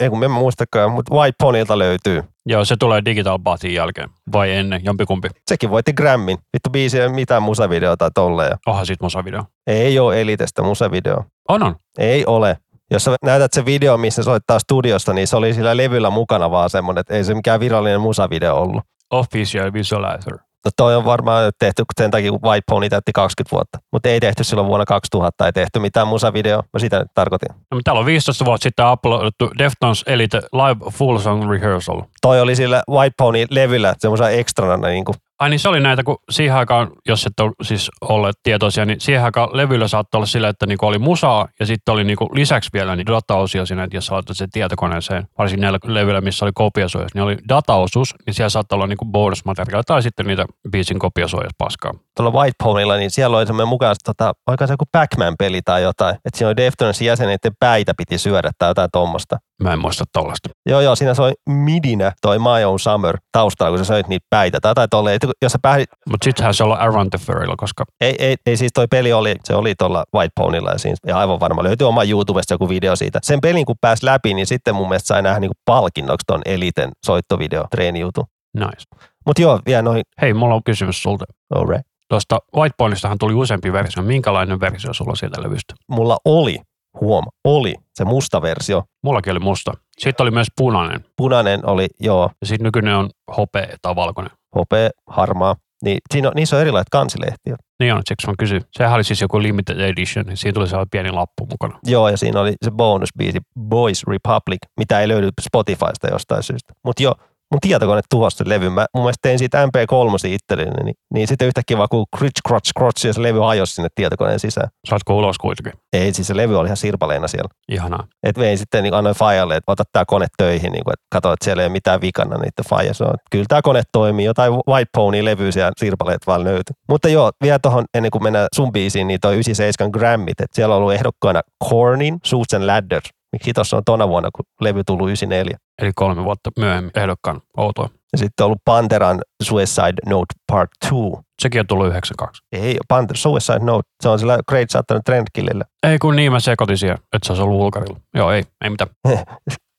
ei 0.00 0.10
kun 0.10 0.24
en 0.24 0.30
muistakaan, 0.30 0.92
mutta 0.92 1.14
White 1.14 1.36
Ponylta 1.42 1.78
löytyy. 1.78 2.22
Joo, 2.48 2.64
se 2.64 2.76
tulee 2.76 3.02
Digital 3.04 3.38
Batin 3.38 3.74
jälkeen. 3.74 4.08
Vai 4.32 4.52
ennen, 4.52 4.80
jompikumpi. 4.84 5.28
Sekin 5.50 5.70
voitti 5.70 5.92
Grammin. 5.92 6.38
Vittu 6.52 6.70
biisi 6.70 7.00
ei 7.00 7.08
mitään 7.08 7.42
musavideota 7.42 7.96
tai 7.96 8.10
tolleen. 8.14 8.58
Onhan 8.66 8.86
siitä 8.86 9.04
musavideo. 9.04 9.44
Ei 9.66 9.98
ole 9.98 10.20
Elitestä 10.20 10.62
musavideo. 10.62 11.24
On, 11.48 11.62
on. 11.62 11.76
Ei 11.98 12.26
ole. 12.26 12.56
Jos 12.90 13.04
sä 13.04 13.16
näytät 13.22 13.52
se 13.52 13.64
video, 13.64 13.96
missä 13.96 14.22
soittaa 14.22 14.58
studiosta, 14.58 15.12
niin 15.12 15.26
se 15.26 15.36
oli 15.36 15.54
sillä 15.54 15.76
levyllä 15.76 16.10
mukana 16.10 16.50
vaan 16.50 16.70
semmoinen, 16.70 17.00
että 17.00 17.14
ei 17.14 17.24
se 17.24 17.34
mikään 17.34 17.60
virallinen 17.60 18.00
musavideo 18.00 18.54
ollut. 18.54 18.84
Official 19.10 19.72
Visualizer. 19.72 20.38
No 20.66 20.70
toi 20.76 20.96
on 20.96 21.04
varmaan 21.04 21.52
tehty 21.58 21.84
sen 22.00 22.10
takia, 22.10 22.30
kun 22.30 22.42
White 22.42 22.64
Pony 22.66 22.88
täytti 22.88 23.12
20 23.12 23.56
vuotta. 23.56 23.78
Mutta 23.92 24.08
ei 24.08 24.20
tehty 24.20 24.44
silloin 24.44 24.68
vuonna 24.68 24.84
2000, 24.84 25.46
ei 25.46 25.52
tehty 25.52 25.78
mitään 25.78 26.08
musavideo. 26.08 26.62
Mä 26.72 26.78
sitä 26.78 26.98
nyt 26.98 27.08
tarkoitin. 27.14 27.48
No, 27.48 27.56
mutta 27.74 27.82
täällä 27.84 28.00
on 28.00 28.06
15 28.06 28.44
vuotta 28.44 28.62
sitten 28.62 28.92
uploadettu 28.92 29.50
Deftones 29.58 30.04
Elite 30.06 30.38
Live 30.52 30.90
Full 30.90 31.18
Song 31.18 31.50
Rehearsal. 31.50 32.02
Toi 32.22 32.40
oli 32.40 32.56
sillä 32.56 32.82
White 32.90 33.14
Pony 33.18 33.46
levyllä 33.50 33.94
semmoisena 33.98 34.30
ekstrana 34.30 34.88
niin 34.88 35.04
kuin 35.04 35.16
Ai 35.40 35.50
niin 35.50 35.60
se 35.60 35.68
oli 35.68 35.80
näitä, 35.80 36.02
kun 36.02 36.16
siihen 36.30 36.56
aikaan, 36.56 36.90
jos 37.08 37.26
et 37.26 37.40
ole 37.40 37.52
siis 37.62 37.90
olleet 38.00 38.36
tietoisia, 38.42 38.84
niin 38.84 39.00
siihen 39.00 39.24
aikaan 39.24 39.48
levyllä 39.52 39.88
saattoi 39.88 40.18
olla 40.18 40.26
sillä, 40.26 40.48
että 40.48 40.66
niinku 40.66 40.86
oli 40.86 40.98
musaa 40.98 41.48
ja 41.60 41.66
sitten 41.66 41.92
oli 41.92 42.04
niinku 42.04 42.28
lisäksi 42.32 42.70
vielä 42.72 42.96
niin 42.96 43.06
dataosia 43.06 43.66
siinä, 43.66 43.84
että 43.84 43.96
jos 43.96 44.10
laitat 44.10 44.36
sen 44.36 44.50
tietokoneeseen, 44.50 45.28
varsinkin 45.38 45.60
näillä 45.60 45.78
levyillä, 45.84 46.20
missä 46.20 46.44
oli 46.44 46.52
kopiasuojas, 46.54 47.14
niin 47.14 47.22
oli 47.22 47.36
dataosuus, 47.48 48.14
niin 48.26 48.34
siellä 48.34 48.48
saattoi 48.48 48.76
olla 48.76 48.86
niinku 48.86 49.04
bonusmateriaalia 49.04 49.82
tai 49.82 50.02
sitten 50.02 50.26
niitä 50.26 50.46
biisin 50.70 50.98
kopiasuojas 50.98 51.52
paskaa. 51.58 51.92
Tuolla 52.16 52.38
White 52.38 52.56
Ponylla, 52.64 52.96
niin 52.96 53.10
siellä 53.10 53.36
oli 53.36 53.46
semmoinen 53.46 53.68
mukaan, 53.68 53.96
tota, 54.04 54.32
oliko 54.46 54.66
se 54.66 54.72
joku 54.72 54.84
Pac-Man-peli 54.92 55.60
tai 55.64 55.82
jotain, 55.82 56.14
että 56.14 56.38
siinä 56.38 56.48
oli 56.48 56.56
Deftonesin 56.56 57.06
jäseniden 57.06 57.52
päitä 57.60 57.92
piti 57.96 58.18
syödä 58.18 58.50
tai 58.58 58.70
jotain 58.70 58.88
tuommoista. 58.92 59.36
Mä 59.62 59.72
en 59.72 59.78
muista 59.78 60.04
tollasta. 60.12 60.48
Joo, 60.66 60.80
joo, 60.80 60.96
siinä 60.96 61.14
soi 61.14 61.32
midinä 61.48 62.12
toi 62.22 62.38
My 62.38 62.64
Own 62.64 62.78
Summer 62.78 63.18
taustalla, 63.32 63.70
kun 63.70 63.78
sä 63.78 63.84
söit 63.84 64.08
niitä 64.08 64.26
päitä. 64.30 64.60
Tai 64.60 64.70
jotain 64.70 64.90
tolleen, 64.90 65.20
että 65.30 65.44
jos 65.44 65.52
sä 65.52 65.58
pääsit, 65.62 65.88
Mutta 66.10 66.24
sittenhän 66.24 66.54
se 66.54 66.64
olla 66.64 66.74
Around 66.74 67.10
the 67.10 67.18
Furrylla, 67.18 67.54
koska 67.56 67.84
ei, 68.00 68.14
ei, 68.18 68.36
ei, 68.46 68.56
siis 68.56 68.72
toi 68.74 68.86
peli 68.90 69.12
oli, 69.12 69.34
se 69.44 69.54
oli 69.54 69.74
tuolla 69.78 70.04
White 70.14 70.32
Ponylla 70.34 70.70
ja, 70.70 70.78
siinä, 70.78 70.96
ja 71.06 71.18
aivan 71.18 71.40
varma 71.40 71.62
löytyy 71.62 71.88
oma 71.88 72.04
YouTubesta 72.04 72.54
joku 72.54 72.68
video 72.68 72.96
siitä. 72.96 73.18
Sen 73.22 73.40
pelin 73.40 73.66
kun 73.66 73.76
pääsi 73.80 74.06
läpi, 74.06 74.34
niin 74.34 74.46
sitten 74.46 74.74
mun 74.74 74.88
mielestä 74.88 75.06
sai 75.06 75.22
nähdä 75.22 75.40
niinku 75.40 75.56
palkinnoksi 75.64 76.24
ton 76.26 76.42
Eliten 76.44 76.90
soittovideo 77.06 77.64
treenijutu. 77.70 78.24
nice. 78.56 78.82
Mutta 79.26 79.42
joo, 79.42 79.60
vielä 79.66 79.82
noin, 79.82 80.02
Hei, 80.20 80.34
mulla 80.34 80.54
on 80.54 80.62
kysymys 80.64 81.02
sulta. 81.02 81.24
alright. 81.54 81.86
Tuosta 82.08 82.38
White 82.56 82.74
Ponistahan 82.78 83.18
tuli 83.18 83.34
useampi 83.34 83.72
versio. 83.72 84.02
Minkälainen 84.02 84.60
versio 84.60 84.92
sulla 84.92 85.10
on 85.10 85.16
siitä 85.16 85.42
levystä? 85.42 85.74
Mulla 85.88 86.16
oli, 86.24 86.58
huom, 87.00 87.24
oli 87.44 87.74
se 87.94 88.04
musta 88.04 88.42
versio. 88.42 88.82
Mullakin 89.02 89.30
oli 89.30 89.40
musta. 89.40 89.72
Sitten 89.98 90.24
oli 90.24 90.30
myös 90.30 90.46
punainen. 90.56 91.04
Punainen 91.16 91.66
oli, 91.68 91.86
joo, 92.00 92.30
Ja 92.40 92.46
sitten 92.46 92.64
nykyinen 92.64 92.94
on 92.96 93.10
hopea 93.36 93.76
tai 93.82 93.96
valkoinen. 93.96 94.32
Hopea, 94.54 94.90
harmaa. 95.06 95.56
Niin, 95.84 95.98
siinä 96.12 96.28
on, 96.28 96.34
niissä 96.36 96.56
on 96.56 96.62
erilaiset 96.62 96.88
kansilehtiä. 96.90 97.56
Niin 97.80 97.94
on, 97.94 98.02
siksi 98.08 98.26
mä 98.26 98.34
kysyn. 98.38 98.62
Sehän 98.72 98.94
oli 98.94 99.04
siis 99.04 99.20
joku 99.20 99.42
limited 99.42 99.80
edition, 99.80 100.26
niin 100.26 100.36
siinä 100.36 100.52
tuli 100.52 100.66
sellainen 100.66 100.90
pieni 100.90 101.10
lappu 101.10 101.46
mukana. 101.50 101.78
Joo, 101.84 102.08
ja 102.08 102.16
siinä 102.16 102.40
oli 102.40 102.54
se 102.64 102.70
bonusbiisi 102.70 103.38
Boys 103.60 104.04
Republic, 104.06 104.58
mitä 104.78 105.00
ei 105.00 105.08
löydy 105.08 105.28
Spotifysta 105.40 106.08
jostain 106.12 106.42
syystä. 106.42 106.74
Mutta 106.84 107.02
joo, 107.02 107.14
mun 107.52 107.60
tietokone 107.60 108.00
tuhosi 108.10 108.36
sen 108.36 108.48
levyn. 108.48 108.72
Mä 108.72 108.86
mun 108.94 109.04
mielestä 109.04 109.18
tein 109.22 109.38
siitä 109.38 109.66
MP3 109.66 110.28
itselleni, 110.28 110.84
niin, 110.84 110.94
niin 111.14 111.28
sitten 111.28 111.48
yhtäkkiä 111.48 111.78
vaan 111.78 111.88
kun 111.90 112.04
crutch, 112.16 112.40
crotch, 112.48 112.70
crotch, 112.78 113.06
ja 113.06 113.12
se 113.12 113.22
levy 113.22 113.38
hajosi 113.38 113.74
sinne 113.74 113.88
tietokoneen 113.94 114.40
sisään. 114.40 114.68
Saatko 114.88 115.16
ulos 115.16 115.38
kuitenkin? 115.38 115.72
Ei, 115.92 116.12
siis 116.12 116.28
se 116.28 116.36
levy 116.36 116.58
oli 116.58 116.66
ihan 116.66 116.76
sirpaleena 116.76 117.28
siellä. 117.28 117.48
Ihanaa. 117.68 118.04
Et 118.22 118.38
vein 118.38 118.58
sitten, 118.58 118.82
niin 118.82 118.94
annoin 118.94 119.16
Fajalle, 119.16 119.56
että 119.56 119.72
ota 119.72 119.84
tämä 119.92 120.04
kone 120.04 120.26
töihin, 120.36 120.72
niin 120.72 120.84
kuin, 120.84 120.92
että 120.92 121.06
katso, 121.12 121.32
että 121.32 121.44
siellä 121.44 121.62
ei 121.62 121.66
ole 121.66 121.72
mitään 121.72 122.00
vikana. 122.00 122.36
Niin 122.38 122.52
sanoi, 122.92 123.14
että 123.14 123.26
kyllä 123.30 123.44
tämä 123.48 123.62
kone 123.62 123.82
toimii, 123.92 124.24
jotain 124.24 124.52
White 124.52 124.90
Pony-levyä 124.96 125.52
siellä 125.52 125.72
sirpaleet 125.76 126.26
vaan 126.26 126.44
löytyy. 126.44 126.74
Mutta 126.88 127.08
joo, 127.08 127.30
vielä 127.42 127.58
tuohon 127.58 127.84
ennen 127.94 128.10
kuin 128.10 128.22
mennään 128.22 128.48
sun 128.54 128.72
biisiin, 128.72 129.06
niin 129.06 129.20
toi 129.20 129.34
97 129.34 129.90
Grammit, 129.90 130.40
että 130.40 130.56
siellä 130.56 130.74
on 130.74 130.82
ollut 130.82 130.94
ehdokkaana 130.94 131.40
Cornin, 131.70 132.18
Suits 132.24 132.54
and 132.54 132.66
Ladders. 132.66 133.15
Miksi 133.36 133.52
tuossa 133.52 133.76
on 133.76 133.82
tona 133.86 134.08
vuonna, 134.08 134.28
kun 134.36 134.44
levy 134.60 134.84
tullut 134.84 135.08
94. 135.08 135.56
Eli 135.82 135.90
kolme 135.94 136.24
vuotta 136.24 136.50
myöhemmin 136.58 136.90
ehdokkaan 136.96 137.40
outoa. 137.56 137.88
Ja 138.12 138.18
sitten 138.18 138.44
on 138.44 138.46
ollut 138.46 138.62
Panteran 138.64 139.20
Suicide 139.42 139.94
Note 140.06 140.34
Part 140.52 140.70
2. 140.82 140.94
Sekin 141.42 141.60
on 141.60 141.66
tullut 141.66 141.86
92. 141.86 142.42
Ei, 142.52 142.76
Panther, 142.88 143.16
Suicide 143.16 143.58
Note, 143.58 143.88
se 144.02 144.08
on 144.08 144.18
sillä 144.18 144.38
Great 144.48 144.70
Satan 144.70 145.00
Trendkillillä. 145.04 145.64
Ei 145.86 145.98
kun 145.98 146.16
niin 146.16 146.32
mä 146.32 146.40
sekoitin 146.40 146.78
siellä, 146.78 146.98
että 147.12 147.26
se 147.26 147.32
olisi 147.32 147.42
ollut 147.42 147.60
ulkarilla. 147.60 148.00
Joo, 148.14 148.30
ei, 148.32 148.42
ei 148.64 148.70
mitään. 148.70 148.90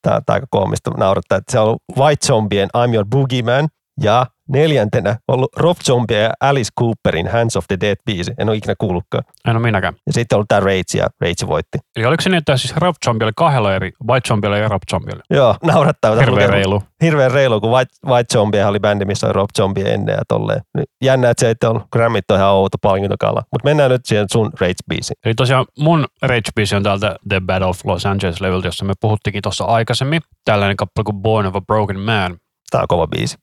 Tämä 0.02 0.16
on 0.16 0.22
aika 0.28 0.48
koomista 0.50 0.92
naurattaa, 0.92 1.38
että 1.38 1.52
se 1.52 1.60
on 1.60 1.66
ollut 1.66 1.82
White 1.98 2.28
Zombien 2.28 2.70
I'm 2.78 2.94
Your 2.94 3.06
Boogeyman 3.06 3.68
ja 4.02 4.26
neljäntenä 4.48 5.18
ollut 5.28 5.50
Rob 5.58 5.78
Zombie 5.78 6.22
ja 6.22 6.32
Alice 6.40 6.70
Cooperin 6.80 7.28
Hands 7.32 7.58
of 7.58 7.66
the 7.68 7.78
Dead 7.82 7.96
biisi. 8.06 8.34
En 8.38 8.50
ole 8.50 8.58
ikinä 8.58 8.76
kuullutkaan. 8.78 9.24
En 9.48 9.56
ole 9.56 9.66
minäkään. 9.66 9.94
Ja 10.08 10.14
sitten 10.14 10.36
on 10.36 10.38
ollut 10.38 10.48
tämä 10.48 10.60
Rage 10.60 10.98
ja 10.98 11.08
Rage 11.22 11.48
voitti. 11.48 11.78
Eli 11.96 12.06
oliko 12.06 12.22
se 12.22 12.30
niin, 12.30 12.38
että 12.38 12.58
siis 12.58 12.76
Rob 12.76 12.96
Zombie 13.06 13.26
oli 13.26 13.32
kahdella 13.36 13.76
eri, 13.76 13.92
White 14.10 14.28
Zombie 14.28 14.60
ja 14.60 14.68
Rob 14.68 14.82
Zombie 14.92 15.14
oli? 15.16 15.22
Joo, 15.30 15.56
naurattaa. 15.64 16.16
Hirveän 16.16 16.50
reilu. 16.50 16.84
Hirveän 17.04 17.32
reilu, 17.32 17.62
kun 17.62 17.72
White, 17.72 17.94
White 18.06 18.34
Zombie 18.34 18.66
oli 18.66 18.80
bändi, 18.80 19.06
missä 19.06 19.28
oli 19.28 19.34
Rob 19.34 19.50
Zombie 19.58 19.94
ennen 19.94 20.14
ja 20.14 20.22
tolleen. 20.28 20.62
Niin 20.78 20.86
Jännä, 21.04 21.30
että 21.30 21.42
se 21.42 21.48
ei 21.48 21.70
on 21.70 21.86
Grammit 21.92 22.32
on 22.32 22.38
ihan 22.38 22.52
outo 22.52 22.78
palkintokala. 22.82 23.44
Mutta 23.52 23.68
mennään 23.68 23.92
nyt 23.92 24.06
siihen 24.06 24.26
sun 24.32 24.52
Rage-biisiin. 24.62 25.20
Eli 25.26 25.34
tosiaan 25.34 25.66
mun 25.80 26.06
Rage 26.22 26.76
on 26.76 26.84
täältä 26.84 27.16
The 27.30 27.42
Battle 27.46 27.68
of 27.68 27.80
Los 27.86 28.06
Angeles-levyltä, 28.06 28.68
jossa 28.68 28.86
me 28.86 28.94
puhuttikin 29.02 29.42
tuossa 29.42 29.66
aikaisemmin. 29.66 30.22
Tällainen 30.46 30.78
kappale 30.78 31.04
kuin 31.04 31.22
Born 31.22 31.46
of 31.46 31.56
a 31.56 31.62
Broken 31.62 32.00
Man. 32.00 32.38
Tämä 32.70 32.82
on 32.82 32.88
kova 32.88 33.08
biisi. 33.08 33.38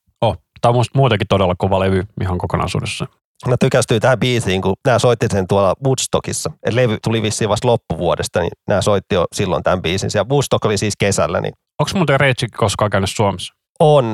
Tämä 0.65 0.71
on 0.71 0.77
musta 0.77 0.99
muutenkin 0.99 1.27
todella 1.29 1.55
kova 1.59 1.81
levy 1.81 2.03
ihan 2.21 2.39
kokonaisuudessa. 2.39 3.07
Mä 3.49 3.57
tykästyin 3.61 4.01
tähän 4.01 4.19
biisiin, 4.19 4.62
kun 4.62 4.75
nämä 4.87 4.99
soitti 4.99 5.27
sen 5.31 5.47
tuolla 5.49 5.75
Woodstockissa. 5.85 6.51
Et 6.67 6.75
levy 6.75 6.99
tuli 7.05 7.23
vissiin 7.23 7.51
vasta 7.51 7.69
loppuvuodesta, 7.69 8.41
niin 8.41 8.51
nämä 8.69 8.81
soitti 8.81 9.15
jo 9.15 9.25
silloin 9.35 9.62
tämän 9.62 9.83
biisin. 9.83 10.11
Ja 10.15 10.25
Woodstock 10.25 10.65
oli 10.65 10.79
siis 10.79 10.95
kesällä, 10.99 11.41
niin 11.41 11.53
Onko 11.81 11.91
muuten 11.95 12.21
Rage 12.21 12.47
koskaan 12.57 12.91
käynyt 12.91 13.11
Suomessa? 13.11 13.55
on 13.81 14.05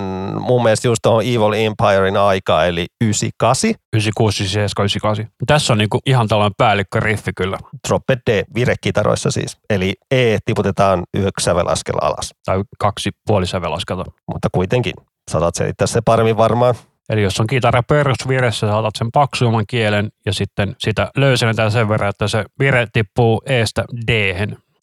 mun 0.40 0.62
mielestä 0.62 0.88
just 0.88 0.98
tuohon 1.02 1.22
Evil 1.22 1.52
Empirein 1.52 2.16
aikaa, 2.16 2.64
eli 2.66 2.86
98. 3.04 3.70
96, 3.92 4.42
97, 4.42 4.84
98. 4.84 5.26
Tässä 5.46 5.72
on 5.72 5.78
niinku 5.78 5.98
ihan 6.06 6.28
tällainen 6.28 6.54
päällikköriffi 6.58 7.32
kyllä. 7.36 7.58
Dropped 7.88 8.18
D 8.30 8.44
virekitaroissa 8.54 9.30
siis. 9.30 9.56
Eli 9.70 9.94
E 10.10 10.38
tiputetaan 10.44 11.02
yhdeksi 11.16 11.44
sävelaskella 11.44 12.06
alas. 12.06 12.34
Tai 12.46 12.62
kaksi 12.78 13.10
puolisävelaskelta. 13.26 14.04
Mutta 14.32 14.48
kuitenkin, 14.52 14.92
saatat 15.30 15.54
selittää 15.54 15.86
se 15.86 16.00
paremmin 16.04 16.36
varmaan. 16.36 16.74
Eli 17.08 17.22
jos 17.22 17.40
on 17.40 17.46
kitara 17.46 17.82
perusviressä, 17.82 18.66
saatat 18.66 18.96
sen 18.98 19.12
paksuumman 19.12 19.64
kielen 19.68 20.12
ja 20.26 20.32
sitten 20.32 20.76
sitä 20.78 21.10
löysennetään 21.16 21.70
sen 21.70 21.88
verran, 21.88 22.10
että 22.10 22.28
se 22.28 22.44
vire 22.58 22.86
tippuu 22.92 23.42
eestä 23.46 23.84
d 24.06 24.10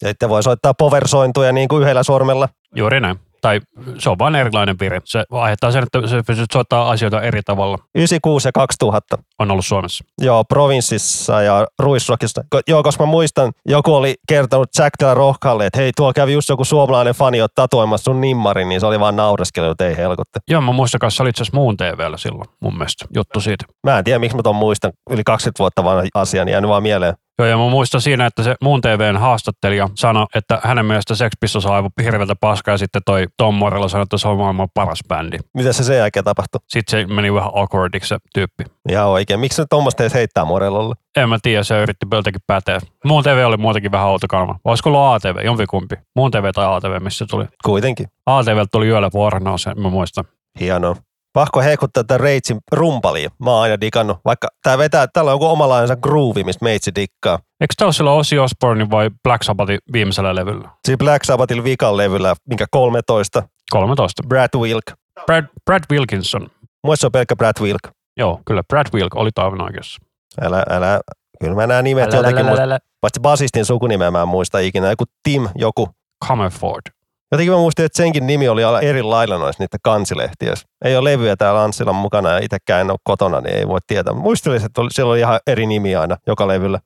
Ja 0.02 0.08
sitten 0.08 0.28
voi 0.28 0.42
soittaa 0.42 0.74
powersointuja 0.74 1.52
niin 1.52 1.68
kuin 1.68 1.82
yhdellä 1.82 2.02
sormella. 2.02 2.48
Juuri 2.74 3.00
näin. 3.00 3.27
Tai 3.40 3.60
se 3.98 4.10
on 4.10 4.18
vain 4.18 4.34
erilainen 4.34 4.76
vire. 4.80 5.00
Se 5.04 5.24
aiheuttaa 5.30 5.72
sen, 5.72 5.82
että 5.82 6.08
se 6.08 6.22
pystyt 6.26 6.50
soittaa 6.52 6.90
asioita 6.90 7.22
eri 7.22 7.40
tavalla. 7.42 7.78
96 7.94 8.48
ja 8.48 8.52
2000. 8.52 9.18
On 9.38 9.50
ollut 9.50 9.66
Suomessa. 9.66 10.04
Joo, 10.20 10.44
provinssissa 10.44 11.42
ja 11.42 11.66
Ruisrockissa. 11.78 12.42
Ko- 12.56 12.60
Joo, 12.68 12.82
koska 12.82 13.06
mä 13.06 13.10
muistan, 13.10 13.52
joku 13.66 13.94
oli 13.94 14.14
kertonut 14.28 14.68
Jack 14.78 14.90
Della 15.00 15.14
Rohkalle, 15.14 15.66
että 15.66 15.78
hei, 15.78 15.92
tuolla 15.96 16.12
kävi 16.12 16.32
just 16.32 16.48
joku 16.48 16.64
suomalainen 16.64 17.14
fani 17.14 17.42
ottaa 17.42 17.68
tatuoimassa 17.68 18.04
sun 18.04 18.20
nimmarin, 18.20 18.68
niin 18.68 18.80
se 18.80 18.86
oli 18.86 19.00
vaan 19.00 19.16
naureskellut, 19.16 19.70
että 19.70 19.86
ei 19.86 19.96
helkotte. 19.96 20.40
Joo, 20.50 20.60
mä 20.60 20.72
muistan 20.72 20.98
kanssa, 20.98 21.16
se 21.16 21.22
oli 21.22 21.30
itse 21.30 21.42
asiassa 21.42 21.56
muun 21.58 21.76
TVllä 21.76 22.16
silloin 22.16 22.48
mun 22.60 22.74
mielestä 22.78 23.04
juttu 23.14 23.40
siitä. 23.40 23.64
Mä 23.86 23.98
en 23.98 24.04
tiedä, 24.04 24.18
miksi 24.18 24.36
mä 24.36 24.42
ton 24.42 24.56
muistan. 24.56 24.92
Yli 25.10 25.24
20 25.24 25.58
vuotta 25.58 25.84
vanha 25.84 26.02
asia, 26.14 26.44
niin 26.44 26.52
jäänyt 26.52 26.68
vaan 26.70 26.82
mieleen. 26.82 27.14
Joo, 27.38 27.48
ja 27.48 27.56
mä 27.56 27.68
muistan 27.68 28.00
siinä, 28.00 28.26
että 28.26 28.42
se 28.42 28.54
muun 28.62 28.80
TVn 28.80 29.16
haastattelija 29.16 29.88
sanoi, 29.94 30.26
että 30.34 30.60
hänen 30.64 30.86
mielestä 30.86 31.14
Sex 31.14 31.32
Pistols 31.40 31.66
on 31.66 31.74
aivan 31.74 31.90
hirveältä 32.02 32.34
paskaa, 32.40 32.74
ja 32.74 32.78
sitten 32.78 33.02
toi 33.06 33.26
Tom 33.36 33.54
Morello 33.54 33.88
sanoi, 33.88 34.02
että 34.02 34.18
se 34.18 34.28
on 34.28 34.38
maailman 34.38 34.68
paras 34.74 34.98
bändi. 35.08 35.38
Mitä 35.54 35.72
se 35.72 35.84
sen 35.84 35.96
jälkeen 35.96 36.24
tapahtui? 36.24 36.60
Sitten 36.68 37.00
se 37.00 37.14
meni 37.14 37.34
vähän 37.34 37.50
awkwardiksi 37.54 38.08
se 38.08 38.18
tyyppi. 38.34 38.64
Ihan 38.88 39.08
oikein. 39.08 39.40
Miksi 39.40 39.56
se 39.56 39.64
tuommoista 39.70 40.02
edes 40.02 40.14
heittää 40.14 40.44
Morellolle? 40.44 40.94
En 41.16 41.28
mä 41.28 41.38
tiedä, 41.42 41.62
se 41.62 41.82
yritti 41.82 42.06
jotenkin 42.12 42.42
päteä. 42.46 42.80
Muun 43.04 43.22
TV 43.22 43.44
oli 43.46 43.56
muutenkin 43.56 43.92
vähän 43.92 44.08
outo 44.08 44.26
kanava. 44.28 44.56
Olisiko 44.64 44.90
ollut 44.90 45.24
ATV, 45.24 45.44
jompikumpi? 45.44 45.96
Muun 46.16 46.30
TV 46.30 46.50
tai 46.54 46.66
ATV, 46.76 47.02
missä 47.02 47.18
se 47.18 47.26
tuli? 47.30 47.44
Kuitenkin. 47.64 48.06
ATV 48.26 48.64
tuli 48.72 48.86
yöllä 48.88 49.10
vuorona, 49.14 49.58
sen 49.58 49.80
mä 49.82 49.88
muistan. 49.88 50.24
Hienoa. 50.60 50.96
Pakko 51.38 51.60
heikuttaa 51.60 52.04
tätä 52.04 52.18
Reitsin 52.18 52.58
rumpalia. 52.72 53.30
Mä 53.44 53.50
oon 53.50 53.62
aina 53.62 53.80
digannut. 53.80 54.18
Vaikka 54.24 54.48
tää 54.62 54.78
vetää, 54.78 55.06
täällä 55.06 55.30
on 55.30 55.34
joku 55.34 55.46
omanlainensa 55.46 55.96
groove, 55.96 56.42
mistä 56.44 56.64
meitsi 56.64 56.94
dikkaa. 56.94 57.38
Eikö 57.60 57.74
tämä 57.76 57.86
ole 57.86 57.92
silloin 57.92 58.18
Ozzy 58.18 58.38
Osbourne 58.38 58.90
vai 58.90 59.10
Black 59.22 59.42
Sabbathin 59.42 59.78
viimeisellä 59.92 60.34
levyllä? 60.34 60.68
Siinä 60.84 60.96
Black 60.96 61.24
Sabbathilla 61.24 61.64
vikan 61.64 61.96
levyllä, 61.96 62.34
minkä 62.48 62.66
13, 62.70 63.42
13. 63.70 64.22
Brad 64.28 64.48
Wilk. 64.56 64.84
Brad, 65.26 65.44
Brad 65.64 65.82
Wilkinson. 65.92 66.50
Muissa 66.84 67.06
on 67.06 67.12
pelkkä 67.12 67.36
Brad 67.36 67.60
Wilk. 67.60 67.82
Joo, 68.16 68.40
kyllä 68.44 68.62
Brad 68.68 68.86
Wilk 68.94 69.16
oli 69.16 69.30
aivan 69.36 69.62
oikeassa. 69.62 69.98
Älä, 70.40 70.62
älä. 70.70 71.00
Kyllä 71.40 71.54
mä 71.54 71.66
nämä 71.66 71.82
nimet 71.82 72.12
jotenkin 72.12 72.46
muistan. 72.46 72.80
Paitsi 73.00 73.20
basistin 73.20 73.64
sukunimeä 73.64 74.10
mä 74.10 74.22
en 74.22 74.28
muista 74.28 74.58
ikinä. 74.58 74.90
Joku 74.90 75.04
Tim, 75.22 75.48
joku. 75.54 75.88
Comerford. 76.28 76.97
Jotenkin 77.32 77.52
mä 77.52 77.58
muistin, 77.58 77.84
että 77.84 77.96
senkin 77.96 78.26
nimi 78.26 78.48
oli 78.48 78.64
ala- 78.64 78.80
eri 78.80 79.02
lailla 79.02 79.38
noissa 79.38 79.62
niitä 79.62 79.76
kansilehtiöissä. 79.82 80.68
Ei 80.84 80.96
ole 80.96 81.12
levyjä 81.12 81.36
täällä 81.36 81.62
Anssilan 81.62 81.94
mukana 81.94 82.30
ja 82.30 82.38
itsekään 82.38 82.80
en 82.80 82.90
ole 82.90 82.98
kotona, 83.04 83.40
niin 83.40 83.56
ei 83.56 83.68
voi 83.68 83.78
tietää. 83.86 84.14
Muistelisin, 84.14 84.66
että 84.66 84.80
oli, 84.80 84.88
siellä 84.92 85.10
oli 85.12 85.20
ihan 85.20 85.40
eri 85.46 85.66
nimi 85.66 85.96
aina 85.96 86.16
joka 86.26 86.48
levyllä. 86.48 86.78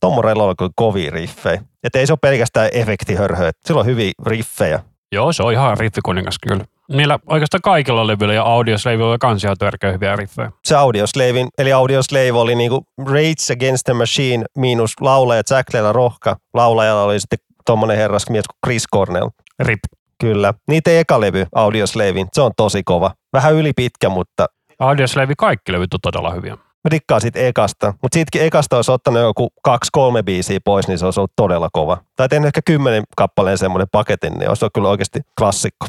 Tom 0.00 0.14
Morello 0.14 0.44
oli 0.46 0.70
kovia 0.74 1.10
riffejä. 1.10 1.62
Että 1.84 1.98
ei 1.98 2.06
se 2.06 2.12
ole 2.12 2.18
pelkästään 2.22 2.68
efektihörhö, 2.72 3.50
sillä 3.66 3.80
on 3.80 3.86
hyviä 3.86 4.12
riffejä. 4.26 4.80
Joo, 5.12 5.32
se 5.32 5.42
on 5.42 5.52
ihan 5.52 5.78
riffikuningas 5.78 6.38
kyllä. 6.48 6.64
Niillä 6.88 7.18
oikeastaan 7.26 7.62
kaikilla 7.62 8.06
levyillä 8.06 8.34
ja 8.34 8.42
audioslevyillä 8.42 9.10
oli 9.10 9.18
kans 9.18 9.44
ihan 9.44 9.56
törkeä 9.58 9.92
hyviä 9.92 10.16
riffejä. 10.16 10.52
Se 10.64 10.76
Audioslavein, 10.76 11.48
eli 11.58 11.72
Audioslave 11.72 12.32
oli 12.32 12.54
niinku 12.54 12.86
Rage 13.06 13.52
Against 13.52 13.84
the 13.84 13.92
Machine 13.92 14.44
miinus 14.58 14.92
laulaja 15.00 15.42
Jack 15.50 15.74
Leila 15.74 15.92
Rohka. 15.92 16.36
Laulajalla 16.54 17.02
oli 17.02 17.20
sitten 17.20 17.38
tommonen 17.66 17.96
herrasmies 17.96 18.44
kuin 18.48 18.58
Chris 18.66 18.84
Cornell. 18.94 19.28
Rip. 19.58 19.80
Kyllä. 20.20 20.54
Niitä 20.68 20.90
eka 20.90 21.20
levy, 21.20 21.46
Audioslavin, 21.54 22.28
se 22.32 22.40
on 22.40 22.52
tosi 22.56 22.82
kova. 22.82 23.10
Vähän 23.32 23.54
yli 23.54 23.72
pitkä, 23.72 24.08
mutta 24.08 24.46
Audioslave 24.78 25.34
kaikki 25.38 25.72
levyt 25.72 25.94
on 25.94 26.00
todella 26.02 26.30
hyviä. 26.30 26.56
Mä 26.86 26.90
dikkaan 26.90 27.20
siitä 27.20 27.38
ekasta. 27.38 27.94
Mutta 28.02 28.16
siitäkin 28.16 28.42
ekasta 28.42 28.76
olisi 28.76 28.92
ottanut 28.92 29.22
joku 29.22 29.48
kaksi, 29.62 29.88
kolme 29.92 30.22
biisiä 30.22 30.58
pois, 30.64 30.88
niin 30.88 30.98
se 30.98 31.04
olisi 31.04 31.20
ollut 31.20 31.32
todella 31.36 31.68
kova. 31.72 31.98
Tai 32.16 32.28
tehnyt 32.28 32.46
ehkä 32.46 32.60
kymmenen 32.64 33.02
kappaleen 33.16 33.58
semmoinen 33.58 33.88
paketin, 33.92 34.32
niin 34.32 34.48
olisi 34.48 34.64
ollut 34.64 34.72
kyllä 34.74 34.88
oikeasti 34.88 35.20
klassikko. 35.38 35.86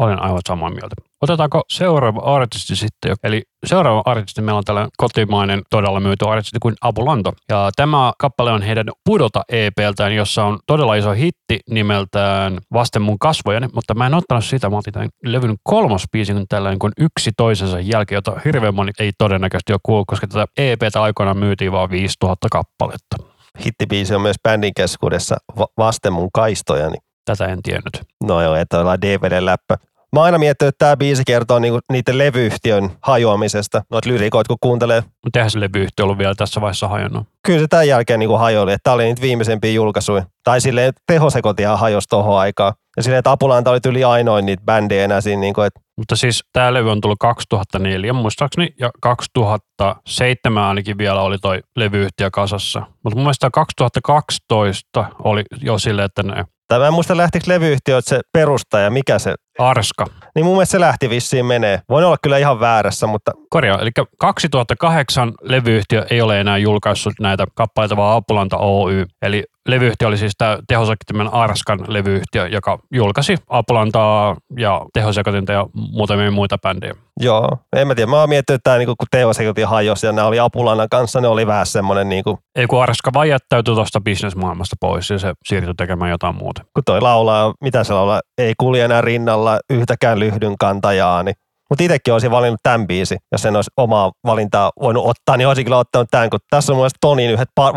Olen 0.00 0.22
aivan 0.22 0.40
samaa 0.48 0.70
mieltä. 0.70 0.96
Otetaanko 1.22 1.62
seuraava 1.68 2.20
artisti 2.20 2.76
sitten? 2.76 3.16
Eli 3.24 3.42
seuraava 3.66 4.02
artisti 4.04 4.42
meillä 4.42 4.58
on 4.58 4.64
tällainen 4.64 4.90
kotimainen 4.96 5.62
todella 5.70 6.00
myyty 6.00 6.28
artisti 6.28 6.58
kuin 6.62 6.74
Abulanto. 6.80 7.32
Ja 7.48 7.70
tämä 7.76 8.12
kappale 8.18 8.52
on 8.52 8.62
heidän 8.62 8.86
Pudota 9.04 9.42
EPltään, 9.48 10.14
jossa 10.14 10.44
on 10.44 10.58
todella 10.66 10.94
iso 10.94 11.12
hitti 11.12 11.60
nimeltään 11.70 12.58
Vasten 12.72 13.02
mun 13.02 13.18
kasvojani, 13.18 13.68
mutta 13.74 13.94
mä 13.94 14.06
en 14.06 14.14
ottanut 14.14 14.44
sitä. 14.44 14.70
Mä 14.70 14.76
otin 14.76 14.92
tämän 14.92 15.08
levyn 15.24 15.56
kolmas 15.62 16.04
biisi 16.12 16.32
kun 16.32 16.46
tällainen 16.48 16.78
kuin 16.78 16.92
yksi 16.98 17.30
toisensa 17.36 17.80
jälkeen, 17.80 18.16
jota 18.16 18.40
hirveän 18.44 18.74
moni 18.74 18.92
ei 18.98 19.12
todennäköisesti 19.18 19.72
ole 19.72 19.80
kuullut, 19.82 20.06
koska 20.06 20.26
tätä 20.26 20.46
EPtä 20.56 21.02
aikoinaan 21.02 21.38
myytiin 21.38 21.72
vain 21.72 21.90
5000 21.90 22.48
kappaletta. 22.50 23.16
Hittibiisi 23.64 24.14
on 24.14 24.20
myös 24.20 24.36
bändin 24.42 24.74
keskuudessa 24.76 25.36
Va- 25.58 25.68
Vasten 25.78 26.12
mun 26.12 26.28
kaistojani. 26.34 26.96
Tätä 27.30 27.52
en 27.52 27.62
tiennyt. 27.62 28.00
No 28.24 28.42
joo, 28.42 28.54
että 28.54 28.80
ollaan 28.80 29.02
DVD-läppä. 29.02 29.76
Mä 30.12 30.20
oon 30.20 30.24
aina 30.24 30.38
miettinyt, 30.38 30.68
että 30.68 30.84
tämä 30.84 30.96
biisi 30.96 31.22
kertoo 31.26 31.58
niinku 31.58 31.80
niiden 31.92 32.18
levyyhtiön 32.18 32.90
hajoamisesta. 33.02 33.82
Noit 33.90 34.06
lyrikoit, 34.06 34.48
kun 34.48 34.56
kuuntelee. 34.60 35.02
Mutta 35.24 35.38
eihän 35.38 35.50
se 35.50 35.60
levyyhtiö 35.60 36.04
ollut 36.04 36.18
vielä 36.18 36.34
tässä 36.34 36.60
vaiheessa 36.60 36.88
hajonnut. 36.88 37.26
Kyllä 37.46 37.60
se 37.60 37.66
tämän 37.68 37.88
jälkeen 37.88 38.20
niinku 38.20 38.36
hajoili, 38.36 38.72
että 38.72 38.84
tämä 38.84 38.94
oli 38.94 39.04
niitä 39.04 39.22
viimeisempiä 39.22 39.72
julkaisuja. 39.72 40.24
Tai 40.44 40.60
silleen 40.60 40.92
tehosekotia 41.06 41.76
hajosi 41.76 42.08
tohon 42.08 42.38
aikaan. 42.38 42.72
Ja 42.96 43.02
silleen, 43.02 43.18
että 43.18 43.30
Apulanta 43.30 43.70
oli 43.70 43.78
yli 43.86 44.04
ainoin 44.04 44.46
niitä 44.46 44.64
bändejä 44.64 45.04
enää 45.04 45.20
siinä, 45.20 45.40
niinku, 45.40 45.60
että 45.60 45.80
Mutta 45.96 46.16
siis 46.16 46.44
tämä 46.52 46.74
levy 46.74 46.90
on 46.90 47.00
tullut 47.00 47.18
2004 47.20 48.12
muistaakseni 48.12 48.74
ja 48.80 48.90
2007 49.00 50.64
ainakin 50.64 50.98
vielä 50.98 51.22
oli 51.22 51.38
toi 51.38 51.60
levyyhtiö 51.76 52.30
kasassa. 52.32 52.82
Mutta 53.04 53.16
mun 53.16 53.24
mielestä 53.24 53.50
2012 53.52 55.04
oli 55.24 55.42
jo 55.62 55.78
silleen, 55.78 56.06
että 56.06 56.22
ne 56.22 56.44
tai 56.70 56.78
mä 56.78 56.86
en 56.86 56.94
muista 56.94 57.16
lähtikö 57.16 57.44
levyyhtiö, 57.48 58.00
se 58.00 58.20
perustaja, 58.32 58.90
mikä 58.90 59.18
se, 59.18 59.34
Arska. 59.60 60.06
niin 60.34 60.44
mun 60.44 60.54
mielestä 60.54 60.72
se 60.72 60.80
lähti 60.80 61.10
vissiin 61.10 61.46
menee. 61.46 61.80
Voin 61.88 62.04
olla 62.04 62.16
kyllä 62.22 62.38
ihan 62.38 62.60
väärässä, 62.60 63.06
mutta 63.06 63.32
Korjaa, 63.50 63.78
eli 63.78 63.90
2008 64.18 65.32
levyyhtiö 65.42 66.06
ei 66.10 66.20
ole 66.20 66.40
enää 66.40 66.58
julkaissut 66.58 67.12
näitä 67.20 67.46
kappaleita, 67.54 67.96
vaan 67.96 68.16
Apulanta 68.16 68.56
Oy. 68.56 69.06
Eli 69.22 69.44
levyyhtiö 69.68 70.08
oli 70.08 70.18
siis 70.18 70.32
tämä 70.38 70.58
tehosekottimen 70.68 71.34
Arskan 71.34 71.80
levyyhtiö, 71.88 72.46
joka 72.48 72.78
julkaisi 72.94 73.34
Apulantaa 73.48 74.36
ja 74.58 74.80
tehosekotinta 74.92 75.52
ja 75.52 75.66
muutamia 75.74 76.30
muita 76.30 76.58
bändejä. 76.58 76.94
joo, 77.20 77.48
en 77.76 77.86
mä 77.88 77.94
tiedä. 77.94 78.10
Mä 78.10 78.20
oon 78.20 78.28
miettinyt, 78.28 78.58
että 78.58 78.70
tää, 78.70 78.78
niinku, 78.78 78.94
kun 78.98 79.06
tehosekotin 79.10 79.66
hajosi 79.68 80.06
ja 80.06 80.12
nämä 80.12 80.28
oli 80.28 80.38
Apulannan 80.38 80.88
kanssa, 80.90 81.20
ne 81.20 81.28
oli 81.28 81.46
vähän 81.46 81.66
semmoinen, 81.66 82.08
niinku, 82.08 82.38
Ei 82.56 82.66
kun 82.66 82.82
Arska 82.82 83.10
vaan 83.14 83.28
jättäytyi 83.28 83.74
tuosta 83.74 84.00
bisnesmaailmasta 84.00 84.76
pois 84.80 85.10
ja 85.10 85.18
se 85.18 85.32
siirtyi 85.44 85.74
tekemään 85.74 86.10
jotain 86.10 86.34
muuta. 86.34 86.62
kun 86.74 86.84
toi 86.86 87.00
laulaa, 87.00 87.54
mitä 87.60 87.84
se 87.84 87.94
laulaa, 87.94 88.20
ei 88.38 88.54
kulje 88.58 88.84
enää 88.84 89.00
rinnalla 89.00 89.49
yhtäkään 89.70 90.18
lyhdyn 90.18 90.58
kantajaa, 90.58 91.22
niin 91.22 91.34
mutta 91.70 91.84
itsekin 91.84 92.12
olisin 92.12 92.30
valinnut 92.30 92.60
tämän 92.62 92.86
biisi, 92.86 93.16
jos 93.32 93.44
en 93.44 93.56
olisi 93.56 93.70
omaa 93.76 94.12
valintaa 94.26 94.70
voinut 94.80 95.06
ottaa, 95.06 95.36
niin 95.36 95.48
olisin 95.48 95.64
kyllä 95.64 95.78
ottanut 95.78 96.08
tämän, 96.10 96.30
kun 96.30 96.40
tässä 96.50 96.72
on 96.72 96.76
mun 96.76 96.88
Tonin 97.00 97.30
yhdet 97.30 97.48
par, 97.54 97.74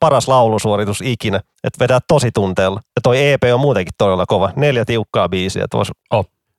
paras 0.00 0.28
laulusuoritus 0.28 1.00
ikinä, 1.00 1.40
että 1.64 1.84
vedää 1.84 1.98
tosi 2.08 2.30
tunteella. 2.34 2.80
Ja 2.96 3.00
toi 3.02 3.32
EP 3.32 3.42
on 3.54 3.60
muutenkin 3.60 3.92
todella 3.98 4.26
kova, 4.26 4.52
neljä 4.56 4.84
tiukkaa 4.84 5.28
biisiä, 5.28 5.64
että 5.64 5.76
vois, 5.76 5.90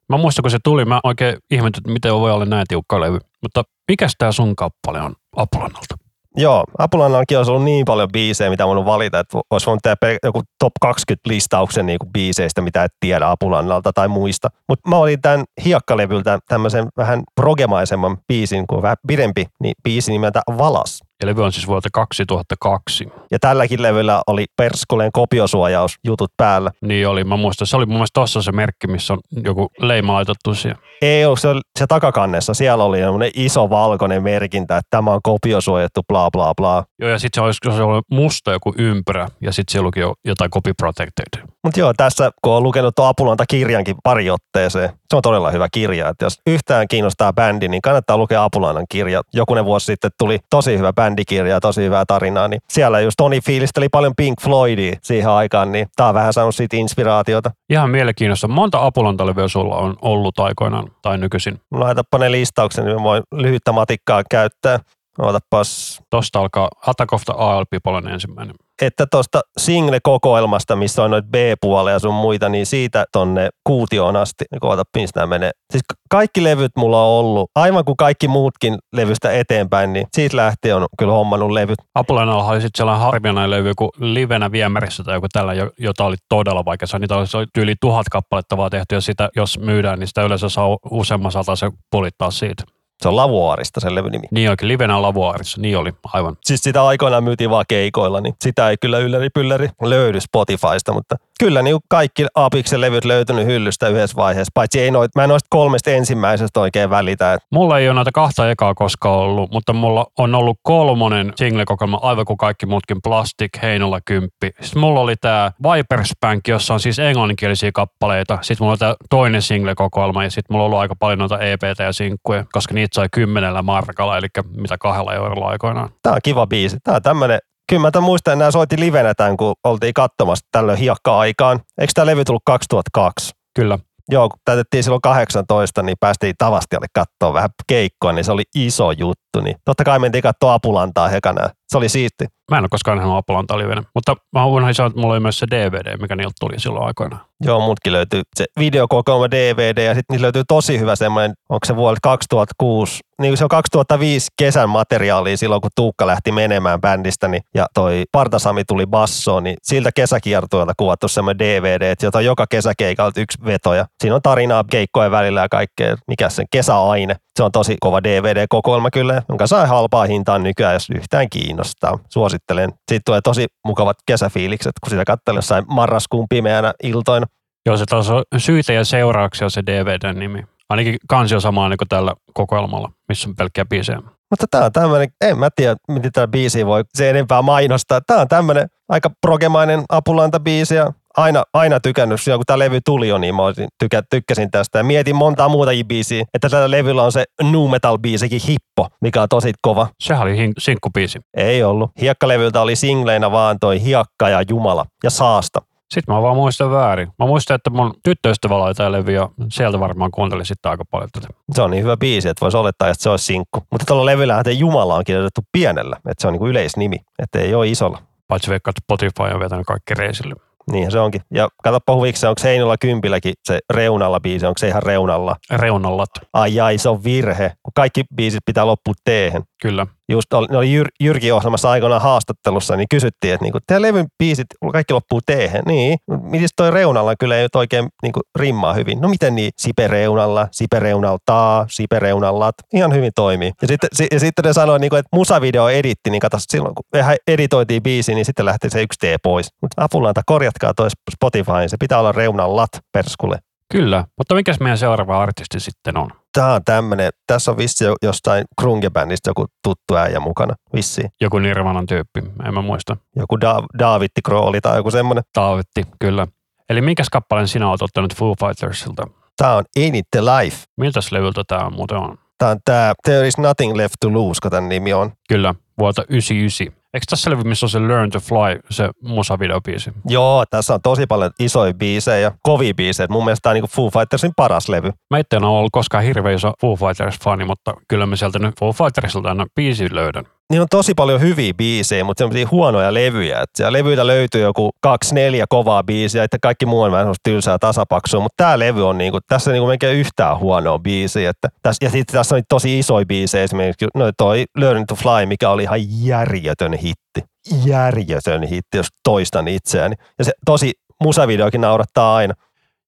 Mä 0.09 0.17
muistan, 0.17 0.43
kun 0.43 0.51
se 0.51 0.57
tuli, 0.63 0.85
mä 0.85 0.99
oikein 1.03 1.37
ihmetyin, 1.51 1.81
että 1.81 1.91
miten 1.91 2.13
voi 2.13 2.31
olla 2.31 2.45
näin 2.45 2.65
tiukka 2.67 3.01
levy. 3.01 3.19
Mutta 3.41 3.63
mikäs 3.87 4.15
tää 4.17 4.31
sun 4.31 4.55
kappale 4.55 5.01
on 5.01 5.15
Apulannalta? 5.35 5.95
Joo, 6.35 6.63
Apulannallakin 6.77 7.37
olisi 7.37 7.51
ollut 7.51 7.65
niin 7.65 7.85
paljon 7.85 8.11
biisejä, 8.11 8.49
mitä 8.49 8.67
voinut 8.67 8.85
valita, 8.85 9.19
että 9.19 9.39
olisi 9.49 9.65
voinut 9.65 9.81
tehdä 9.83 10.17
joku 10.23 10.41
top 10.59 10.71
20 10.81 11.29
listauksen 11.29 11.85
niin 11.85 11.99
kuin 11.99 12.11
biiseistä, 12.11 12.61
mitä 12.61 12.83
et 12.83 12.91
tiedä 12.99 13.29
Apulannalta 13.29 13.93
tai 13.93 14.07
muista. 14.07 14.49
Mutta 14.67 14.89
mä 14.89 14.97
olin 14.97 15.21
tämän 15.21 15.43
hiekkalevyltä 15.65 16.39
tämmöisen 16.47 16.87
vähän 16.97 17.23
progemaisemman 17.35 18.17
biisin, 18.27 18.67
kuin 18.67 18.81
vähän 18.81 18.97
pidempi, 19.07 19.45
niin 19.59 19.75
biisi 19.83 20.11
nimeltä 20.11 20.41
Valas. 20.57 20.99
Ja 21.21 21.27
levy 21.27 21.43
on 21.43 21.51
siis 21.51 21.67
vuodelta 21.67 21.89
2002. 21.93 23.07
Ja 23.31 23.39
tälläkin 23.39 23.81
levyllä 23.81 24.21
oli 24.27 24.45
Perskuleen 24.57 25.11
kopiosuojaus 25.13 25.95
jutut 26.05 26.31
päällä. 26.37 26.71
Niin 26.81 27.07
oli, 27.07 27.23
mä 27.23 27.37
muistan. 27.37 27.67
Se 27.67 27.77
oli 27.77 27.85
mun 27.85 27.95
mielestä 27.95 28.19
tossa 28.21 28.41
se 28.41 28.51
merkki, 28.51 28.87
missä 28.87 29.13
on 29.13 29.19
joku 29.43 29.67
leima 29.79 30.13
laitettu 30.13 30.53
siihen. 30.53 30.77
Ei 31.01 31.25
ollut 31.25 31.39
se, 31.39 31.47
oli 31.47 31.61
se 31.79 31.87
takakannessa, 31.87 32.53
siellä 32.53 32.83
oli 32.83 32.97
semmoinen 32.97 33.31
iso 33.35 33.69
valkoinen 33.69 34.23
merkintä, 34.23 34.77
että 34.77 34.87
tämä 34.89 35.11
on 35.11 35.19
kopiosuojattu, 35.23 36.01
bla 36.07 36.31
bla 36.31 36.53
bla. 36.55 36.83
Joo, 36.99 37.09
ja 37.09 37.19
sitten 37.19 37.41
se 37.41 37.45
olisi 37.45 37.75
se 37.75 37.83
oli 37.83 38.01
musta 38.11 38.51
joku 38.51 38.73
ympyrä, 38.77 39.27
ja 39.41 39.53
sitten 39.53 39.71
siellä 39.71 39.85
luki 39.85 39.99
jo 39.99 40.13
jotain 40.25 40.51
copy 40.51 40.73
protected. 40.73 41.47
Mutta 41.63 41.79
joo, 41.79 41.93
tässä 41.97 42.31
kun 42.41 42.53
on 42.53 42.63
lukenut 42.63 42.95
tuon 42.95 43.09
Apulanta 43.09 43.45
kirjankin 43.49 43.95
pari 44.03 44.29
otteeseen, 44.29 44.89
se 45.11 45.15
on 45.15 45.21
todella 45.21 45.51
hyvä 45.51 45.67
kirja. 45.71 46.09
Että 46.09 46.25
jos 46.25 46.39
yhtään 46.47 46.87
kiinnostaa 46.87 47.33
bändi, 47.33 47.67
niin 47.67 47.81
kannattaa 47.81 48.17
lukea 48.17 48.43
Apulannan 48.43 48.85
kirja. 48.89 49.21
Jokunen 49.33 49.65
vuosi 49.65 49.85
sitten 49.85 50.11
tuli 50.19 50.39
tosi 50.49 50.77
hyvä 50.77 50.93
bändikirja 50.93 51.53
ja 51.53 51.59
tosi 51.59 51.83
hyvää 51.83 52.03
tarinaa. 52.07 52.47
Niin 52.47 52.61
siellä 52.69 52.99
just 52.99 53.17
Toni 53.17 53.41
fiilisteli 53.41 53.89
paljon 53.89 54.13
Pink 54.17 54.41
Floydia 54.41 54.95
siihen 55.01 55.29
aikaan, 55.29 55.71
niin 55.71 55.87
tää 55.95 56.07
on 56.07 56.13
vähän 56.13 56.33
saanut 56.33 56.55
siitä 56.55 56.77
inspiraatiota. 56.77 57.51
Ihan 57.69 57.89
mielenkiintoista. 57.89 58.47
Monta 58.47 58.85
Apulanta-levyä 58.85 59.47
sulla 59.47 59.75
on 59.75 59.95
ollut 60.01 60.39
aikoinaan 60.39 60.91
tai 61.01 61.17
nykyisin? 61.17 61.61
Laitapa 61.71 62.17
ne 62.17 62.31
listauksen, 62.31 62.85
niin 62.85 63.03
voin 63.03 63.23
lyhyttä 63.35 63.71
matikkaa 63.71 64.23
käyttää. 64.31 64.79
Otapas 65.19 65.99
Tosta 66.09 66.39
alkaa 66.39 66.69
Attack 66.87 67.13
of 67.13 67.21
the 67.25 67.33
AL 67.37 67.65
People 67.69 68.11
ensimmäinen. 68.13 68.55
että 68.81 69.05
tuosta 69.11 69.41
single-kokoelmasta, 69.59 70.75
missä 70.75 71.03
on 71.03 71.11
noita 71.11 71.27
B-puoleja 71.31 71.99
sun 71.99 72.13
muita, 72.13 72.49
niin 72.49 72.65
siitä 72.65 73.05
tonne 73.11 73.49
kuutioon 73.63 74.15
asti, 74.15 74.45
niin 74.51 74.59
koota, 74.59 74.83
missä 74.97 75.19
nämä 75.19 75.27
menee. 75.27 75.51
Siis 75.71 75.83
ka- 75.87 75.95
kaikki 76.09 76.43
levyt 76.43 76.71
mulla 76.77 77.03
on 77.03 77.19
ollut, 77.19 77.49
aivan 77.55 77.85
kuin 77.85 77.97
kaikki 77.97 78.27
muutkin 78.27 78.77
levystä 78.95 79.31
eteenpäin, 79.31 79.93
niin 79.93 80.07
siitä 80.15 80.37
lähtien 80.37 80.75
on 80.75 80.85
kyllä 80.99 81.13
hommannut 81.13 81.51
levyt. 81.51 81.79
Apulannalla 81.95 82.45
oli 82.45 82.61
sitten 82.61 82.77
sellainen 82.77 83.05
harvinainen 83.05 83.51
levy 83.51 83.73
kuin 83.77 83.89
Livenä 83.99 84.51
viemärissä 84.51 85.03
tai 85.03 85.15
joku 85.15 85.27
tällä, 85.33 85.53
jo- 85.53 85.71
jota 85.79 86.05
oli 86.05 86.15
todella 86.29 86.65
vaikea 86.65 86.87
saada. 86.87 87.01
Niitä 87.01 87.15
olisi 87.17 87.37
yli 87.57 87.75
tuhat 87.81 88.09
kappaletta 88.11 88.57
vaan 88.57 88.71
tehty 88.71 88.95
ja 88.95 89.01
sitä, 89.01 89.29
jos 89.35 89.59
myydään, 89.59 89.99
niin 89.99 90.07
sitä 90.07 90.23
yleensä 90.23 90.49
saa 90.49 90.77
useamman 90.91 91.31
sata 91.31 91.55
se 91.55 91.71
pulittaa 91.91 92.31
siitä. 92.31 92.63
Se 93.01 93.07
on 93.07 93.15
Lavuaarista 93.15 93.79
sen 93.79 93.95
levyn 93.95 94.11
nimi. 94.11 94.27
Niin 94.31 94.49
oikein, 94.49 94.67
Livenä 94.67 95.01
Lavuaarissa, 95.01 95.61
niin 95.61 95.77
oli, 95.77 95.93
aivan. 96.13 96.37
Siis 96.41 96.61
sitä 96.61 96.85
aikoinaan 96.85 97.23
myytiin 97.23 97.49
vaan 97.49 97.65
keikoilla, 97.67 98.21
niin 98.21 98.35
sitä 98.41 98.69
ei 98.69 98.77
kyllä 98.81 98.99
ylläri 98.99 99.29
pylläri 99.29 99.69
löydy 99.81 100.19
Spotifysta, 100.19 100.93
mutta 100.93 101.15
kyllä 101.41 101.61
niin 101.61 101.77
kaikki 101.89 102.25
Apiksen 102.35 102.81
levyt 102.81 103.05
löytynyt 103.05 103.45
hyllystä 103.45 103.87
yhdessä 103.87 104.15
vaiheessa, 104.15 104.51
paitsi 104.53 104.79
ei 104.79 104.91
noit, 104.91 105.15
mä 105.15 105.23
en 105.23 105.29
noista 105.29 105.47
kolmesta 105.49 105.89
ensimmäisestä 105.89 106.59
oikein 106.59 106.89
välitä. 106.89 107.37
Mulla 107.51 107.79
ei 107.79 107.89
ole 107.89 107.95
näitä 107.95 108.11
kahta 108.13 108.51
ekaa 108.51 108.73
koskaan 108.73 109.19
ollut, 109.19 109.51
mutta 109.51 109.73
mulla 109.73 110.05
on 110.17 110.35
ollut 110.35 110.59
kolmonen 110.63 111.33
single-kokoelma, 111.35 111.99
aivan 112.01 112.25
kuin 112.25 112.37
kaikki 112.37 112.65
muutkin, 112.65 112.97
Plastic, 113.03 113.61
Heinola 113.61 113.99
10. 114.05 114.29
Sitten 114.41 114.79
mulla 114.79 114.99
oli 114.99 115.15
tää 115.15 115.51
Vipers 115.63 116.11
Bank, 116.21 116.47
jossa 116.47 116.73
on 116.73 116.79
siis 116.79 116.99
englanninkielisiä 116.99 117.71
kappaleita. 117.73 118.37
Sitten 118.41 118.65
mulla 118.65 118.71
oli 118.71 118.77
tää 118.77 118.95
toinen 119.09 119.41
single-kokoelma 119.41 120.23
ja 120.23 120.31
sitten 120.31 120.53
mulla 120.53 120.63
on 120.63 120.65
ollut 120.65 120.79
aika 120.79 120.95
paljon 120.95 121.19
noita 121.19 121.39
EPtä 121.39 121.83
ja 121.83 121.93
sinkkuja, 121.93 122.45
koska 122.51 122.73
niitä 122.73 122.95
sai 122.95 123.07
kymmenellä 123.11 123.61
markalla, 123.61 124.17
eli 124.17 124.27
mitä 124.57 124.77
kahdella 124.77 125.13
eurolla 125.13 125.47
aikoinaan. 125.47 125.89
Tää 126.01 126.13
on 126.13 126.19
kiva 126.23 126.47
biisi. 126.47 126.77
Tää 126.83 126.95
on 126.95 127.01
tämmönen 127.01 127.39
Kyllä 127.71 127.81
mä 127.81 127.91
tämän 127.91 128.05
muistan, 128.05 128.31
että 128.31 128.39
nämä 128.39 128.51
soitti 128.51 128.79
livenä 128.79 129.13
tämän, 129.13 129.37
kun 129.37 129.55
oltiin 129.63 129.93
katsomassa 129.93 130.45
tällöin 130.51 130.77
hiekka-aikaan. 130.77 131.59
Eikö 131.77 131.91
tämä 131.95 132.05
levy 132.05 132.25
tullut 132.25 132.41
2002? 132.45 133.31
Kyllä. 133.55 133.79
Joo, 134.09 134.29
kun 134.29 134.39
täytettiin 134.45 134.83
silloin 134.83 135.01
18, 135.01 135.83
niin 135.83 135.97
päästiin 135.99 136.35
Tavastialle 136.37 136.87
katsoa 136.93 137.33
vähän 137.33 137.49
keikkoa, 137.67 138.11
niin 138.11 138.25
se 138.25 138.31
oli 138.31 138.43
iso 138.55 138.91
juttu. 138.91 139.30
Niin 139.41 139.55
totta 139.65 139.83
kai 139.83 139.99
mentiin 139.99 140.21
katsoa 140.21 140.53
Apulantaa 140.53 141.07
hekana. 141.07 141.49
Se 141.67 141.77
oli 141.77 141.89
siisti. 141.89 142.25
Mä 142.51 142.57
en 142.57 142.63
ole 142.63 142.69
koskaan 142.69 142.97
nähnyt 142.97 143.15
Apolanta 143.17 143.57
livenä, 143.57 143.83
mutta 143.95 144.15
mä 144.35 144.45
unohdin 144.45 144.75
sanoa, 144.75 144.87
että 144.87 144.99
mulla 144.99 145.13
oli 145.13 145.19
myös 145.19 145.39
se 145.39 145.47
DVD, 145.51 145.97
mikä 146.01 146.15
niiltä 146.15 146.33
tuli 146.39 146.59
silloin 146.59 146.85
aikoinaan. 146.85 147.21
Joo, 147.43 147.59
mutkin 147.59 147.93
löytyy 147.93 148.21
se 148.35 148.45
videokokoelma 148.59 149.31
DVD 149.31 149.77
ja 149.77 149.93
sitten 149.95 150.13
niillä 150.13 150.25
löytyy 150.25 150.43
tosi 150.47 150.79
hyvä 150.79 150.95
semmoinen, 150.95 151.33
onko 151.49 151.65
se 151.65 151.75
vuodelta 151.75 151.99
2006, 152.03 152.99
niin 153.21 153.37
se 153.37 153.43
on 153.43 153.49
2005 153.49 154.27
kesän 154.37 154.69
materiaalia 154.69 155.37
silloin, 155.37 155.61
kun 155.61 155.71
Tuukka 155.75 156.07
lähti 156.07 156.31
menemään 156.31 156.81
bändistä 156.81 157.27
niin, 157.27 157.41
ja 157.55 157.65
toi 157.73 158.03
Partasami 158.11 158.63
tuli 158.63 158.85
bassoon, 158.87 159.43
niin 159.43 159.57
siltä 159.63 159.91
kesäkiertueelta 159.95 160.73
kuvattu 160.77 161.07
semmoinen 161.07 161.39
DVD, 161.39 161.81
että 161.81 162.05
jota 162.05 162.17
on 162.17 162.25
joka 162.25 162.45
kesäkeikalta 162.49 163.21
yksi 163.21 163.37
veto 163.45 163.73
ja 163.73 163.85
siinä 164.01 164.15
on 164.15 164.21
tarinaa 164.21 164.63
keikkojen 164.71 165.11
välillä 165.11 165.41
ja 165.41 165.49
kaikkea, 165.49 165.95
mikä 166.07 166.29
sen 166.29 166.45
kesäaine. 166.51 167.15
Se 167.41 167.45
on 167.45 167.51
tosi 167.51 167.77
kova 167.79 168.03
DVD-kokoelma 168.03 168.89
kyllä, 168.91 169.21
jonka 169.29 169.47
sai 169.47 169.67
halpaa 169.67 170.05
hintaan 170.05 170.43
nykyään, 170.43 170.73
jos 170.73 170.89
yhtään 170.95 171.29
kiinnostaa. 171.29 171.99
Suosittelen. 172.09 172.69
Siitä 172.91 173.01
tulee 173.05 173.21
tosi 173.23 173.45
mukavat 173.65 173.97
kesäfiilikset, 174.05 174.71
kun 174.83 174.89
sitä 174.89 175.03
katselee 175.05 175.37
jossain 175.37 175.63
marraskuun 175.67 176.25
pimeänä 176.29 176.73
iltoina. 176.83 177.25
Joo, 177.65 177.77
se 177.77 177.85
taas 177.85 178.09
on 178.09 178.23
syitä 178.37 178.73
ja 178.73 178.85
seurauksia 178.85 179.49
se 179.49 179.61
DVDn 179.65 180.19
nimi. 180.19 180.43
Ainakin 180.69 180.97
kansi 181.07 181.35
on 181.35 181.41
sama 181.41 181.69
niin 181.69 181.77
kuin 181.77 181.87
tällä 181.87 182.13
kokoelmalla, 182.33 182.91
missä 183.09 183.29
on 183.29 183.35
pelkkiä 183.35 183.65
biisejä. 183.65 184.01
Mutta 184.29 184.45
tää 184.51 184.65
on 184.65 184.71
tämmönen, 184.71 185.09
en 185.21 185.37
mä 185.37 185.49
tiedä, 185.55 185.75
miten 185.87 186.11
tämä 186.11 186.27
biisi 186.27 186.65
voi 186.65 186.83
se 186.93 187.09
enempää 187.09 187.41
mainostaa. 187.41 188.01
Tää 188.07 188.21
on 188.21 188.27
tämmönen 188.27 188.67
aika 188.89 189.09
progemainen 189.21 189.83
apulanta-biisi 189.89 190.75
ja 190.75 190.93
aina, 191.17 191.43
aina 191.53 191.79
tykännyt, 191.79 192.21
silloin 192.21 192.39
kun 192.39 192.45
tämä 192.45 192.59
levy 192.59 192.79
tuli 192.85 193.07
jo, 193.07 193.17
niin 193.17 193.35
mä 193.35 193.41
tykä, 193.79 194.03
tykkäsin 194.09 194.51
tästä. 194.51 194.79
Ja 194.79 194.83
mietin 194.83 195.15
montaa 195.15 195.49
muutakin 195.49 195.87
biisiä, 195.87 196.25
että 196.33 196.49
tällä 196.49 196.71
levyllä 196.71 197.03
on 197.03 197.11
se 197.11 197.25
nu 197.43 197.67
metal 197.67 197.97
biisikin 197.97 198.41
Hippo, 198.47 198.87
mikä 199.01 199.21
on 199.21 199.29
tosi 199.29 199.51
kova. 199.61 199.87
Sehän 199.99 200.23
oli 200.23 200.37
hin- 200.37 200.53
sinkkubiisi. 200.57 201.19
Ei 201.37 201.63
ollut. 201.63 201.91
Hiekkalevyltä 202.01 202.61
oli 202.61 202.75
singleina 202.75 203.31
vaan 203.31 203.57
toi 203.59 203.83
Hiekka 203.83 204.29
ja 204.29 204.43
Jumala 204.49 204.85
ja 205.03 205.09
Saasta. 205.09 205.61
Sitten 205.93 206.15
mä 206.15 206.21
vaan 206.21 206.35
muistan 206.35 206.71
väärin. 206.71 207.07
Mä 207.19 207.25
muistan, 207.25 207.55
että 207.55 207.69
mun 207.69 207.93
tyttöystävä 208.03 208.59
laitaa 208.59 208.91
levy 208.91 209.11
ja 209.11 209.29
sieltä 209.49 209.79
varmaan 209.79 210.11
kuuntelin 210.11 210.45
sitten 210.45 210.71
aika 210.71 210.85
paljon 210.91 211.09
tätä. 211.11 211.27
Se 211.53 211.61
on 211.61 211.71
niin 211.71 211.83
hyvä 211.83 211.97
biisi, 211.97 212.29
että 212.29 212.41
voisi 212.41 212.57
olettaa, 212.57 212.89
että 212.89 213.03
se 213.03 213.09
olisi 213.09 213.25
sinkku. 213.25 213.63
Mutta 213.71 213.85
tuolla 213.85 214.05
levyllä 214.05 214.43
Jumala 214.57 214.95
on 214.95 215.03
kirjoitettu 215.03 215.41
pienellä, 215.51 215.95
että 215.95 216.21
se 216.21 216.27
on 216.27 216.33
niin 216.33 216.39
kuin 216.39 216.49
yleisnimi, 216.51 216.97
että 217.19 217.39
ei 217.39 217.53
ole 217.53 217.67
isolla. 217.67 217.99
Paitsi 218.27 218.49
veikkaa, 218.49 218.69
että 218.71 218.81
Spotify 218.83 219.33
on 219.33 219.39
vetänyt 219.39 219.65
kaikki 219.67 219.93
reisille. 219.93 220.35
Niin 220.71 220.91
se 220.91 220.99
onkin. 220.99 221.21
Ja 221.33 221.49
katsoppa 221.63 221.95
huviksi, 221.95 222.27
onko 222.27 222.41
Heinolla 222.43 222.77
Kympilläkin 222.77 223.33
se 223.45 223.59
reunalla 223.73 224.19
biisi, 224.19 224.45
onko 224.45 224.57
se 224.57 224.67
ihan 224.67 224.83
reunalla? 224.83 225.35
Reunallat. 225.51 226.09
Ai 226.33 226.59
ai, 226.59 226.77
se 226.77 226.89
on 226.89 227.03
virhe. 227.03 227.51
Kun 227.63 227.71
kaikki 227.75 228.03
biisit 228.15 228.41
pitää 228.45 228.65
loppua 228.65 228.93
teehen. 229.03 229.43
Kyllä. 229.61 229.87
Just 230.09 230.33
oli, 230.33 230.47
ne 230.51 230.57
oli 230.57 230.73
Jyr, 230.73 230.87
Jyrki 230.99 231.31
ohjelmassa 231.31 231.71
aikoinaan 231.71 232.01
haastattelussa, 232.01 232.75
niin 232.75 232.87
kysyttiin, 232.91 233.33
että 233.33 233.43
niinku, 233.43 233.59
tämä 233.67 233.81
levyn 233.81 234.05
biisit 234.17 234.47
kaikki 234.71 234.93
loppuu 234.93 235.19
teehen. 235.25 235.63
Niin, 235.65 235.97
miten 236.21 236.49
toi 236.55 236.71
reunalla 236.71 237.15
kyllä 237.19 237.37
ei 237.37 237.47
oikein 237.55 237.89
niinku, 238.03 238.19
rimmaa 238.35 238.73
hyvin. 238.73 239.01
No 239.01 239.09
miten 239.09 239.35
niin? 239.35 239.51
Sipe 239.57 239.87
reunalla, 239.87 240.47
sipe 240.51 240.79
reunalta, 240.79 241.65
sipe 241.69 241.99
reunallat. 241.99 242.55
Ihan 242.73 242.93
hyvin 242.93 243.11
toimii. 243.15 243.51
Ja 243.61 243.67
sitten, 243.67 243.89
si, 243.93 244.07
ja 244.11 244.19
sitten 244.19 244.45
ne 244.45 244.53
sanoi, 244.53 244.79
niinku, 244.79 244.95
että 244.95 245.09
musavideo 245.15 245.69
editti, 245.69 246.09
niin 246.09 246.19
katso, 246.19 246.37
silloin 246.39 246.75
kun 246.75 247.01
editoitiin 247.27 247.83
biisi, 247.83 248.15
niin 248.15 248.25
sitten 248.25 248.45
lähti 248.45 248.69
se 248.69 248.81
yksi 248.81 248.99
T 248.99 249.21
pois. 249.23 249.49
Mutta 249.61 249.83
apulanta, 249.83 250.21
korjatkaa 250.25 250.73
toi 250.73 250.87
Spotify, 251.11 251.67
se 251.67 251.77
pitää 251.79 251.99
olla 251.99 252.11
reunallat 252.11 252.69
perskulle. 252.91 253.39
Kyllä, 253.71 254.05
mutta 254.17 254.35
mikäs 254.35 254.59
meidän 254.59 254.77
seuraava 254.77 255.21
artisti 255.21 255.59
sitten 255.59 255.97
on? 255.97 256.09
Tämä 256.33 256.53
on 256.53 256.61
tämmöinen, 256.65 257.09
tässä 257.27 257.51
on 257.51 257.57
vissi 257.57 257.83
jo- 257.83 257.95
jostain 258.01 258.45
grunge-bändistä 258.61 259.29
joku 259.29 259.45
tuttu 259.63 259.95
äijä 259.95 260.19
mukana, 260.19 260.55
vissi. 260.75 261.01
Joku 261.21 261.39
Nirvanan 261.39 261.85
tyyppi, 261.85 262.21
en 262.47 262.53
mä 262.53 262.61
muista. 262.61 262.97
Joku 263.15 263.35
da- 263.35 263.65
Daavitti 263.79 264.21
Krooli 264.25 264.61
tai 264.61 264.77
joku 264.77 264.91
semmoinen. 264.91 265.23
Taavetti, 265.33 265.83
kyllä. 265.99 266.27
Eli 266.69 266.81
minkäs 266.81 267.09
kappaleen 267.09 267.47
sinä 267.47 267.69
olet 267.69 267.81
ottanut 267.81 268.15
Foo 268.15 268.35
Fightersilta? 268.39 269.03
Tämä 269.37 269.55
on 269.55 269.63
Ain't 269.79 269.95
It 269.95 270.05
The 270.11 270.21
Life. 270.21 270.57
Miltäs 270.77 271.11
levyltä 271.11 271.43
tämä 271.47 271.69
muuten 271.69 271.97
on? 271.97 272.17
Tämä 272.37 272.51
on 272.51 272.57
tämä 272.65 272.93
There 273.03 273.27
is 273.27 273.37
Nothing 273.37 273.75
Left 273.75 273.95
to 274.01 274.13
Lose, 274.13 274.39
kun 274.41 274.51
tämän 274.51 274.69
nimi 274.69 274.93
on. 274.93 275.11
Kyllä, 275.29 275.55
vuotta 275.79 276.03
99. 276.09 276.80
Eikö 276.93 277.05
tässä 277.09 277.29
levy, 277.31 277.43
missä 277.43 277.65
on 277.65 277.69
se 277.69 277.79
Learn 277.79 278.09
to 278.09 278.19
Fly, 278.19 278.59
se 278.69 278.89
musavideobiisi? 279.03 279.91
Joo, 280.05 280.43
tässä 280.49 280.73
on 280.73 280.81
tosi 280.81 281.07
paljon 281.07 281.31
isoja 281.39 281.73
biisejä 281.73 282.17
ja 282.17 282.31
kovia 282.43 282.73
biisejä. 282.73 283.07
Mun 283.09 283.25
mielestä 283.25 283.41
tämä 283.43 283.51
on 283.51 283.55
niin 283.55 283.69
Foo 283.69 283.89
Fightersin 283.89 284.31
paras 284.35 284.69
levy. 284.69 284.91
Mä 285.09 285.17
itse 285.17 285.35
en 285.35 285.43
ole 285.43 285.57
ollut 285.57 285.71
koskaan 285.71 286.03
hirveän 286.03 286.35
iso 286.35 286.53
Foo 286.61 286.75
Fighters-fani, 286.75 287.45
mutta 287.45 287.73
kyllä 287.87 288.05
mä 288.05 288.15
sieltä 288.15 288.39
nyt 288.39 288.59
Foo 288.59 288.73
Fightersilta 288.73 289.29
aina 289.29 289.45
biisin 289.55 289.95
löydän. 289.95 290.25
Niin 290.51 290.61
on 290.61 290.67
tosi 290.69 290.93
paljon 290.93 291.21
hyviä 291.21 291.53
biisejä, 291.53 292.03
mutta 292.03 292.21
semmoisia 292.21 292.47
huonoja 292.51 292.93
levyjä. 292.93 293.41
Et 293.41 293.49
siellä 293.55 293.77
levyillä 293.77 294.07
löytyy 294.07 294.41
joku 294.41 294.69
kaksi, 294.81 295.15
neljä 295.15 295.45
kovaa 295.49 295.83
biisiä, 295.83 296.23
että 296.23 296.37
kaikki 296.41 296.65
muu 296.65 296.81
on 296.81 296.91
vähän 296.91 297.03
semmoista 297.03 297.29
tylsää 297.29 297.57
tasapaksua. 297.59 298.19
Mutta 298.19 298.43
tämä 298.43 298.59
levy 298.59 298.87
on 298.87 298.97
niinku, 298.97 299.19
tässä 299.27 299.51
niinku 299.51 299.67
melkein 299.67 299.97
yhtään 299.97 300.39
huonoa 300.39 300.79
biisiä. 300.79 301.29
Että 301.29 301.49
tässä, 301.63 301.85
ja 301.85 301.89
sitten 301.89 302.13
tässä 302.13 302.35
on 302.35 302.41
tosi 302.49 302.79
isoja 302.79 303.05
biisejä, 303.05 303.43
esimerkiksi 303.43 303.85
no 303.95 304.11
toi 304.17 304.45
Learn 304.57 304.85
to 304.87 304.95
Fly, 304.95 305.25
mikä 305.25 305.49
oli 305.49 305.63
ihan 305.63 305.79
järjetön 306.05 306.73
hitti. 306.73 307.23
Järjetön 307.65 308.43
hitti, 308.43 308.77
jos 308.77 308.87
toistan 309.03 309.47
itseäni. 309.47 309.95
Ja 310.19 310.25
se 310.25 310.31
tosi 310.45 310.71
musavideokin 311.03 311.61
naurattaa 311.61 312.15
aina. 312.15 312.33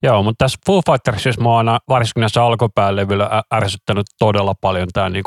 Joo, 0.03 0.23
mutta 0.23 0.45
tässä 0.45 0.59
Foo 0.65 0.81
Fightersissa 0.91 1.41
mä 1.41 1.49
oon 1.49 1.57
aina 1.57 1.79
varsinkin 1.89 2.21
näissä 2.21 2.43
alkupäälevyillä 2.43 3.43
ärsyttänyt 3.53 4.05
todella 4.19 4.53
paljon 4.61 4.87
tämä 4.93 5.09
niin 5.09 5.23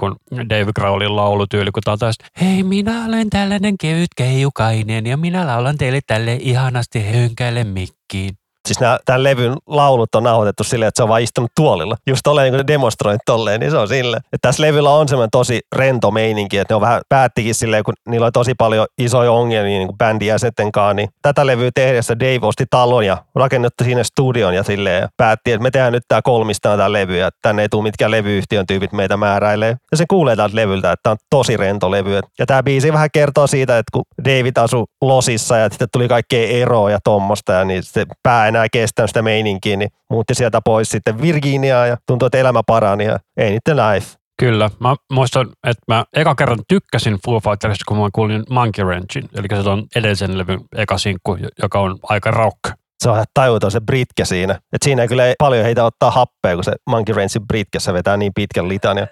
Dave 0.51 0.73
Grohlin 0.73 1.17
laulutyyli, 1.17 1.71
kun 1.71 1.83
tää 1.85 1.97
taas, 1.97 2.15
hei 2.41 2.63
minä 2.63 3.05
olen 3.05 3.31
tällainen 3.31 3.79
kevyt 3.81 4.15
keijukainen 4.17 5.07
ja 5.07 5.17
minä 5.17 5.47
laulan 5.47 5.79
teille 5.79 6.01
tälle 6.07 6.39
ihanasti 6.41 7.03
hönkäille 7.13 7.65
mikkiin. 7.65 8.46
Siis 8.67 8.81
nämä, 8.81 8.99
tämän 9.05 9.23
levyn 9.23 9.55
laulut 9.67 10.15
on 10.15 10.23
nauhoitettu 10.23 10.65
silleen, 10.65 10.89
että 10.89 10.99
se 10.99 11.03
on 11.03 11.09
vaan 11.09 11.23
istunut 11.23 11.51
tuolilla. 11.57 11.97
Just 12.07 12.21
tolleen, 12.25 12.53
niin 12.53 12.59
kuin 12.59 12.67
demonstroit 12.67 13.21
tolleen, 13.27 13.61
niin 13.61 13.71
se 13.71 13.79
on 13.79 13.89
silleen. 13.89 14.23
Että 14.33 14.49
tässä 14.49 14.63
levyllä 14.63 14.91
on 14.91 15.09
semmoinen 15.09 15.31
tosi 15.31 15.61
rento 15.77 16.11
meininki, 16.11 16.59
että 16.59 16.73
ne 16.73 16.77
on 16.77 16.81
vähän 16.81 17.01
päättikin 17.09 17.55
silleen, 17.55 17.85
kun 17.85 17.95
niillä 18.09 18.27
on 18.27 18.33
tosi 18.33 18.55
paljon 18.59 18.87
isoja 18.99 19.33
ongelmia 19.33 19.79
niin 19.79 19.99
bändin 19.99 20.29
jäsenten 20.29 20.73
kanssa, 20.73 20.95
niin 20.95 21.09
tätä 21.23 21.47
levyä 21.47 21.71
tehdessä 21.75 22.19
Dave 22.21 22.39
osti 22.43 22.65
talon 22.71 23.07
ja 23.07 23.17
rakennetti 23.35 23.85
sinne 23.85 24.05
studion 24.05 24.55
ja 24.55 24.63
silleen 24.63 25.03
ja 25.03 25.09
päätti, 25.17 25.53
että 25.53 25.63
me 25.63 25.71
tehdään 25.71 25.93
nyt 25.93 26.03
tämä 26.09 26.23
kolmistaan 26.23 26.79
tämä 26.79 26.93
levy 26.93 27.17
ja 27.17 27.31
tänne 27.43 27.63
ei 27.63 27.69
tule 27.69 27.83
mitkään 27.83 28.11
levyyhtiön 28.11 28.67
tyypit 28.67 28.93
meitä 28.93 29.17
määräilee. 29.17 29.77
Ja 29.91 29.97
se 29.97 30.05
kuulee 30.11 30.37
tältä 30.37 30.57
levyltä, 30.57 30.93
että 30.93 31.03
tämä 31.03 31.13
on 31.13 31.19
tosi 31.31 31.57
rento 31.57 31.91
levy. 31.91 32.21
Ja 32.39 32.47
tämä 32.47 32.63
biisi 32.63 32.93
vähän 32.93 33.09
kertoo 33.13 33.47
siitä, 33.47 33.79
että 33.79 33.91
kun 33.93 34.05
David 34.25 34.57
asui 34.57 34.85
Losissa 35.01 35.57
ja 35.57 35.69
sitten 35.69 35.89
tuli 35.93 36.09
kaikkea 36.09 36.49
eroa 36.49 36.91
ja 36.91 36.99
tommosta 37.05 37.53
ja 37.53 37.65
niin 37.65 37.83
se 37.83 38.05
pää 38.23 38.49
enää 38.57 38.69
kestänyt 38.73 39.11
sitä 39.11 39.23
meininkiä, 39.23 39.77
niin 39.77 39.91
muutti 40.11 40.35
sieltä 40.35 40.61
pois 40.65 40.89
sitten 40.91 41.23
Virginiaa 41.23 41.87
ja 41.87 41.97
tuntui, 42.07 42.27
että 42.27 42.39
elämä 42.39 42.63
parani 42.67 43.05
ja 43.05 43.19
ei 43.37 43.51
niiden 43.51 43.77
life. 43.77 44.17
Kyllä, 44.39 44.71
mä 44.81 44.97
muistan, 45.13 45.47
että 45.67 45.83
mä 45.89 46.05
eka 46.17 46.35
kerran 46.35 46.59
tykkäsin 46.69 47.19
Foo 47.25 47.41
Fightersista, 47.41 47.85
kun 47.89 47.99
mä 47.99 48.09
kuulin 48.13 48.45
Monkey 48.51 48.85
Wrenchin, 48.85 49.29
eli 49.35 49.63
se 49.63 49.69
on 49.69 49.87
edellisen 49.97 50.39
levyn 50.39 50.61
eka 50.77 50.99
sinkku, 50.99 51.39
joka 51.63 51.81
on 51.81 51.99
aika 52.03 52.31
rock. 52.31 52.61
Se 52.99 53.09
on 53.09 53.15
ihan 53.15 53.27
tajuton 53.35 53.71
se 53.71 53.81
britke 53.81 54.25
siinä. 54.25 54.55
Et 54.73 54.83
siinä 54.85 55.03
ei 55.03 55.09
kyllä 55.09 55.27
ei 55.27 55.35
paljon 55.39 55.65
heitä 55.65 55.85
ottaa 55.85 56.11
happea, 56.11 56.55
kun 56.55 56.65
se 56.65 56.73
Monkey 56.91 57.15
Wrenchin 57.15 57.47
britkessä 57.47 57.93
vetää 57.93 58.17
niin 58.17 58.33
pitkän 58.35 58.69
litan. 58.69 58.99
Ja 58.99 59.07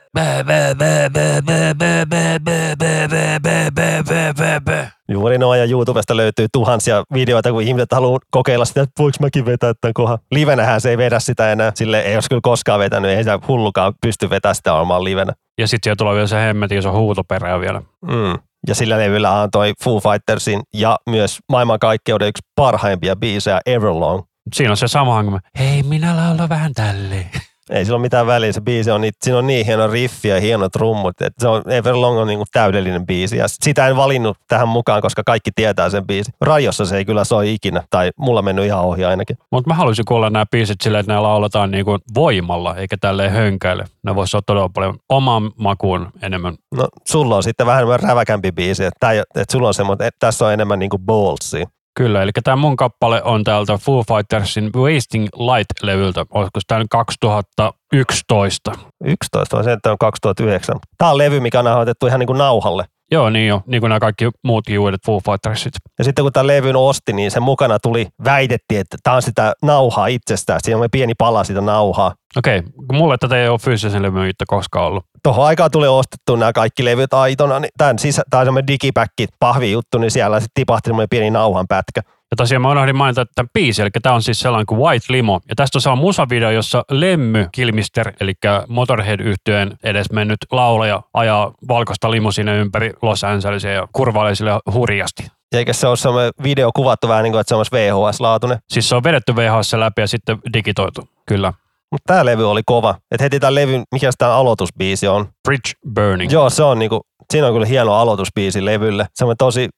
juuri 5.08 5.38
noin 5.38 5.60
ja 5.60 5.66
YouTubesta 5.66 6.16
löytyy 6.16 6.46
tuhansia 6.52 7.02
videoita, 7.14 7.52
kun 7.52 7.62
ihmiset 7.62 7.92
haluaa 7.92 8.18
kokeilla 8.30 8.64
sitä, 8.64 8.80
että 8.80 9.02
voiko 9.02 9.16
mäkin 9.20 9.46
vetää 9.46 9.72
tämän 9.80 9.94
kohan. 9.94 10.18
Livenähän 10.30 10.80
se 10.80 10.90
ei 10.90 10.98
vedä 10.98 11.20
sitä 11.20 11.52
enää. 11.52 11.72
Sille 11.74 12.00
ei 12.00 12.14
olisi 12.14 12.28
kyllä 12.28 12.40
koskaan 12.42 12.80
vetänyt, 12.80 13.10
ei 13.10 13.22
sitä 13.22 13.38
hullukaan 13.48 13.94
pysty 14.00 14.30
vetämään 14.30 14.54
sitä 14.54 14.74
omaan 14.74 15.04
livenä. 15.04 15.32
Ja 15.58 15.66
sitten 15.66 15.86
siellä 15.86 15.96
tulee 15.96 16.14
vielä 16.14 16.26
se 16.26 16.36
hemmetin 16.36 16.78
iso 16.78 16.92
huutoperä 16.92 17.60
vielä. 17.60 17.82
Mm. 18.02 18.38
Ja 18.68 18.74
sillä 18.74 18.98
levyllä 18.98 19.30
on 19.30 19.50
toi 19.50 19.72
Foo 19.84 20.00
Fightersin 20.00 20.60
ja 20.74 20.98
myös 21.10 21.38
maailmankaikkeuden 21.48 22.28
yksi 22.28 22.42
parhaimpia 22.56 23.16
biisejä 23.16 23.60
Everlong. 23.66 24.22
Siinä 24.54 24.70
on 24.70 24.76
se 24.76 24.88
sama 24.88 25.14
hanko. 25.14 25.38
Hei, 25.58 25.82
minä 25.82 26.16
laulan 26.16 26.48
vähän 26.48 26.74
tälleen. 26.74 27.30
Ei 27.70 27.84
sillä 27.84 27.96
ole 27.96 28.02
mitään 28.02 28.26
väliä, 28.26 28.52
se 28.52 28.60
biisi 28.60 28.90
on, 28.90 29.00
niin, 29.00 29.12
siinä 29.22 29.38
on 29.38 29.46
niin 29.46 29.66
hieno 29.66 29.86
riffi 29.86 30.28
ja 30.28 30.40
hienot 30.40 30.76
rummut, 30.76 31.20
että 31.20 31.40
se 31.40 31.48
on 31.48 31.62
Everlong 31.70 32.18
on 32.18 32.26
niin 32.26 32.38
kuin 32.38 32.46
täydellinen 32.52 33.06
biisi 33.06 33.36
ja 33.36 33.44
sitä 33.48 33.88
en 33.88 33.96
valinnut 33.96 34.36
tähän 34.48 34.68
mukaan, 34.68 35.02
koska 35.02 35.22
kaikki 35.26 35.50
tietää 35.54 35.90
sen 35.90 36.06
biisi. 36.06 36.32
Radiossa 36.40 36.86
se 36.86 36.96
ei 36.96 37.04
kyllä 37.04 37.24
soi 37.24 37.54
ikinä, 37.54 37.82
tai 37.90 38.10
mulla 38.18 38.42
mennyt 38.42 38.64
ihan 38.64 38.84
ohi 38.84 39.04
ainakin. 39.04 39.38
Mutta 39.52 39.70
mä 39.70 39.74
haluaisin 39.74 40.04
kuulla 40.04 40.30
nämä 40.30 40.46
biisit 40.50 40.80
silleen, 40.80 41.00
että 41.00 41.12
ne 41.12 41.20
lauletaan 41.20 41.70
niinku 41.70 41.98
voimalla, 42.14 42.74
eikä 42.76 42.96
tälleen 43.00 43.32
hönkäile. 43.32 43.84
Ne 44.02 44.14
voisi 44.14 44.36
olla 44.36 44.44
todella 44.46 44.68
paljon 44.68 44.98
omaan 45.08 45.50
makuun 45.58 46.08
enemmän. 46.22 46.54
No 46.74 46.88
sulla 47.04 47.36
on 47.36 47.42
sitten 47.42 47.66
vähän 47.66 48.00
räväkämpi 48.00 48.52
biisi, 48.52 48.84
että, 48.84 48.96
tää 49.00 49.12
että 49.12 49.52
sulla 49.52 49.68
on 49.68 49.74
semmoinen, 49.74 50.06
että 50.06 50.26
tässä 50.26 50.46
on 50.46 50.52
enemmän 50.52 50.78
niin 50.78 50.90
kuin 50.90 51.02
ballsia. 51.02 51.66
Kyllä, 51.96 52.22
eli 52.22 52.30
tämä 52.44 52.56
mun 52.56 52.76
kappale 52.76 53.22
on 53.22 53.44
täältä 53.44 53.78
Foo 53.78 54.02
Fightersin 54.02 54.70
Wasting 54.76 55.26
Light-levyltä. 55.36 56.26
Olisiko 56.30 56.60
tämä 56.66 56.78
nyt 56.78 56.86
2011? 56.90 58.72
11 59.04 59.56
vai 59.56 59.64
se, 59.64 59.72
että 59.72 59.90
on 59.90 59.98
2009. 59.98 60.76
Tämä 60.98 61.10
on 61.10 61.18
levy, 61.18 61.40
mikä 61.40 61.58
on 61.58 61.64
nauhoitettu 61.64 62.06
ihan 62.06 62.20
niin 62.20 62.26
kuin 62.26 62.38
nauhalle. 62.38 62.84
Joo, 63.12 63.30
niin 63.30 63.48
jo, 63.48 63.62
niin 63.66 63.80
kuin 63.80 63.88
nämä 63.88 64.00
kaikki 64.00 64.30
muutkin 64.44 64.78
uudet 64.78 65.00
Foo 65.06 65.20
Fightersit. 65.20 65.72
Ja 65.98 66.04
sitten 66.04 66.24
kun 66.24 66.32
tämän 66.32 66.46
levyn 66.46 66.76
osti, 66.76 67.12
niin 67.12 67.30
sen 67.30 67.42
mukana 67.42 67.78
tuli, 67.78 68.06
väitettiin, 68.24 68.80
että 68.80 68.96
tämä 69.02 69.16
on 69.16 69.22
sitä 69.22 69.52
nauhaa 69.62 70.06
itsestään. 70.06 70.60
Siinä 70.62 70.78
on 70.78 70.88
pieni 70.92 71.12
pala 71.18 71.44
sitä 71.44 71.60
nauhaa. 71.60 72.14
Okei, 72.36 72.62
kun 72.62 72.96
mulle 72.96 73.16
tätä 73.18 73.36
ei 73.36 73.48
ole 73.48 73.58
fyysisen 73.58 74.02
levyn 74.02 74.28
itse 74.30 74.44
koskaan 74.48 74.86
ollut. 74.86 75.04
Tuohon 75.22 75.46
aikaan 75.46 75.70
tuli 75.70 75.86
ostettu 75.86 76.36
nämä 76.36 76.52
kaikki 76.52 76.84
levyt 76.84 77.14
aitona, 77.14 77.60
niin 77.60 77.70
tämän 77.78 77.98
sisä, 77.98 78.22
tai 78.30 78.44
semmoinen 78.44 78.66
digipäkki, 78.66 79.26
pahvi 79.38 79.72
juttu, 79.72 79.98
niin 79.98 80.10
siellä 80.10 80.40
sitten 80.40 80.54
tipahti 80.54 80.88
semmoinen 80.88 81.08
pieni 81.08 81.30
nauhan 81.30 81.66
pätkä. 81.68 82.00
Ja 82.34 82.36
tosiaan 82.36 82.62
mä 82.62 82.70
unohdin 82.70 82.96
mainita 82.96 83.26
tämän 83.34 83.48
biisi, 83.54 83.82
eli 83.82 83.90
tämä 84.02 84.14
on 84.14 84.22
siis 84.22 84.40
sellainen 84.40 84.66
kuin 84.66 84.80
White 84.80 85.06
Limo. 85.08 85.40
Ja 85.48 85.54
tästä 85.54 85.78
on 85.78 85.82
sama 85.82 85.96
musavideo, 85.96 86.50
jossa 86.50 86.84
Lemmy 86.90 87.48
Kilmister, 87.52 88.12
eli 88.20 88.32
motorhead 88.68 89.20
yhtyeen 89.20 89.76
edes 89.84 90.10
mennyt 90.12 90.38
laulaja, 90.50 91.02
ajaa 91.14 91.52
valkoista 91.68 92.10
limusiine 92.10 92.56
ympäri 92.56 92.92
Los 93.02 93.24
Angelesia 93.24 93.72
ja 93.72 93.88
kurvailee 93.92 94.34
sille 94.34 94.50
hurjasti. 94.72 95.26
Eikä 95.52 95.72
se 95.72 95.86
ole 95.86 95.96
semmoinen 95.96 96.32
video 96.42 96.70
kuvattu 96.76 97.08
vähän 97.08 97.22
niin 97.22 97.32
kuin, 97.32 97.40
että 97.40 97.48
se 97.48 97.54
on 97.54 97.64
VHS-laatuinen. 97.72 98.58
Siis 98.68 98.88
se 98.88 98.96
on 98.96 99.04
vedetty 99.04 99.36
VHS 99.36 99.72
läpi 99.72 100.00
ja 100.00 100.06
sitten 100.06 100.38
digitoitu, 100.54 101.08
kyllä. 101.26 101.52
Mutta 101.90 102.12
tämä 102.12 102.24
levy 102.24 102.50
oli 102.50 102.62
kova. 102.66 102.94
Että 103.10 103.24
heti 103.24 103.40
tämän 103.40 103.54
levyn, 103.54 103.82
mikä 103.92 104.10
tämä 104.18 104.32
aloitusbiisi 104.32 105.08
on. 105.08 105.28
Bridge 105.48 105.72
Burning. 105.94 106.32
Joo, 106.32 106.50
se 106.50 106.62
on 106.62 106.78
niinku, 106.78 107.06
siinä 107.32 107.46
on 107.46 107.52
kyllä 107.52 107.66
hieno 107.66 107.94
aloitusbiisi 107.94 108.64
levylle. 108.64 109.06
Se 109.14 109.24
on 109.24 109.34
tosi 109.38 109.68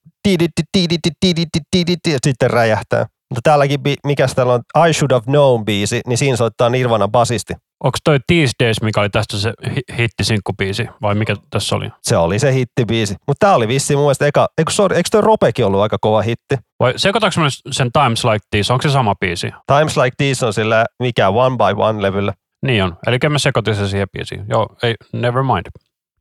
ja 2.07 2.19
sitten 2.25 2.51
räjähtää. 2.51 3.07
Mutta 3.31 3.41
täälläkin, 3.43 3.81
mikä 4.07 4.27
täällä 4.35 4.53
on 4.53 4.89
I 4.89 4.93
Should 4.93 5.13
Have 5.13 5.25
Known 5.25 5.65
biisi, 5.65 6.01
niin 6.07 6.19
siinä 6.19 6.37
soittaa 6.37 6.71
Nirvana 6.71 7.09
basisti. 7.09 7.55
Onko 7.85 7.99
toi 8.05 8.19
These 8.27 8.53
Days, 8.65 8.83
mikä 8.83 9.01
oli 9.01 9.11
tästä 9.11 9.37
se 9.37 9.53
hittisinkkubiisi, 9.99 10.89
vai 11.03 11.15
mikä 11.15 11.37
tässä 11.51 11.77
oli? 11.77 11.91
Se 12.03 12.17
oli 12.17 12.39
se 12.39 12.53
hittibiisi. 12.53 13.15
Mutta 13.27 13.47
tää 13.47 13.55
oli 13.55 13.69
vissi 13.69 13.97
mun 13.97 14.05
mielestä 14.05 14.27
eka, 14.27 14.49
eikö, 14.59 14.73
sorry, 14.73 14.97
eikö 14.97 15.09
toi 15.13 15.21
Ropekin 15.21 15.67
ollut 15.67 15.81
aika 15.81 15.99
kova 16.01 16.23
hitti? 16.23 16.57
Vai 16.81 16.93
sekoitaanko 16.97 17.41
sen 17.71 17.93
Times 17.93 18.25
Like 18.25 18.47
These, 18.51 18.73
onko 18.73 18.83
se 18.83 18.91
sama 18.91 19.15
biisi? 19.15 19.51
Times 19.67 19.97
Like 19.97 20.15
These 20.17 20.47
on 20.47 20.53
sillä 20.53 20.85
mikä 21.03 21.29
One 21.29 21.57
by 21.57 21.83
One 21.83 22.03
levyllä. 22.03 22.33
Niin 22.67 22.85
on, 22.85 22.97
eli 23.07 23.19
mä 23.29 23.39
sekoitin 23.39 23.75
se 23.75 23.89
siihen 23.89 24.09
biisiin. 24.13 24.45
Joo, 24.49 24.69
ei, 24.83 24.95
never 25.13 25.43
mind. 25.43 25.67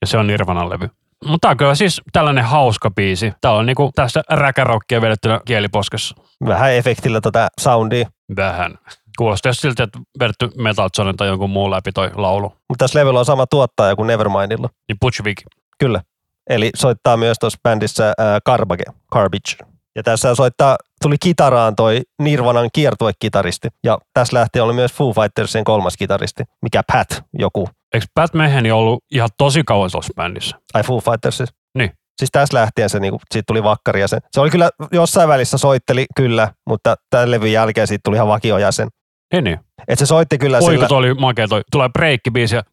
Ja 0.02 0.08
se 0.08 0.18
on 0.18 0.28
Nirvanan 0.28 0.70
levy. 0.70 0.90
Mutta 1.26 1.40
tämä 1.42 1.52
on 1.52 1.58
kyllä 1.58 1.76
siis 1.76 2.02
tällainen 2.12 2.44
hauska 2.44 2.92
biisi. 2.92 3.34
Tää 3.42 3.52
on 3.52 3.66
niinku 3.66 3.92
tästä 3.96 4.22
räkärokkia 4.30 5.02
vedettynä 5.02 5.40
kieliposkessa. 5.46 6.16
Vähän 6.48 6.74
efektillä 6.74 7.22
tota 7.22 7.48
soundia. 7.62 8.08
Vähän. 8.36 8.78
Kuulostaa 9.18 9.54
siltä, 9.54 9.84
että 9.84 10.00
vedetty 10.20 10.50
Metal 10.58 10.90
tai 11.18 11.28
jonkun 11.28 11.50
muun 11.50 11.72
läpi 11.72 11.92
toi 11.92 12.12
laulu. 12.16 12.50
Mutta 12.70 12.84
tässä 12.84 13.00
levyllä 13.00 13.20
on 13.20 13.26
sama 13.26 13.48
tuottaja 13.48 13.96
kuin 13.96 14.08
Nevermindilla. 14.08 14.70
Niin 14.88 14.98
Butch 15.02 15.24
Vig. 15.24 15.38
Kyllä. 15.80 16.02
Eli 16.50 16.70
soittaa 16.76 17.18
myös 17.18 17.40
tuossa 17.40 17.60
bändissä 17.64 18.08
äh, 18.08 18.16
Carbage, 18.48 18.84
Garbage. 19.12 19.58
Ja 19.96 20.04
tässä 20.04 20.36
soittaa, 20.36 20.78
tuli 21.02 21.16
kitaraan 21.20 21.76
toi 21.76 22.02
Nirvanan 22.22 22.70
kiertuekitaristi. 22.74 23.68
Ja 23.84 23.98
tässä 24.14 24.38
lähti 24.38 24.60
oli 24.60 24.74
myös 24.74 24.94
Foo 24.94 25.14
Fightersin 25.14 25.64
kolmas 25.64 25.98
kitaristi, 25.98 26.44
mikä 26.62 26.82
Pat 26.94 27.24
joku. 27.40 27.70
Eikö 27.96 28.06
Pat 28.14 28.34
Meheni 28.34 28.72
ollut 28.72 29.04
ihan 29.12 29.30
tosi 29.38 29.64
kauan 29.64 29.91
tuossa 29.91 30.14
bändissä? 30.16 30.58
Ai 30.74 30.84
Foo 30.84 31.00
Fightersissa? 31.00 31.56
Niin. 31.78 31.91
Siis 32.18 32.30
tässä 32.32 32.58
lähtien 32.58 32.89
se, 32.89 33.00
niinku, 33.00 33.20
siitä 33.32 33.43
tuli 33.48 33.64
vakkari 33.64 34.02
ja 34.02 34.08
se. 34.08 34.18
Se 34.32 34.41
oli 34.41 34.50
kyllä 34.50 34.70
jossain 34.91 35.30
välissä 35.30 35.58
soitteli 35.58 36.06
kyllä, 36.16 36.52
mutta 36.70 36.96
tämän 37.10 37.32
levyn 37.32 37.52
jälkeen 37.52 37.88
siitä 37.88 38.02
tuli 38.06 38.16
ihan 38.16 38.28
vakiojäsen. 38.28 38.88
Niin, 39.34 39.43
niin. 39.43 39.60
Et 39.88 40.00
se 40.00 40.06
soitti 40.06 40.38
kyllä 40.38 40.58
Oi, 40.58 40.74
sillä... 40.74 40.88
oli 40.91 41.14
makea 41.14 41.48
toi. 41.48 41.62
Tulee 41.72 41.89
breikkibiisi 41.89 42.56
ja... 42.56 42.64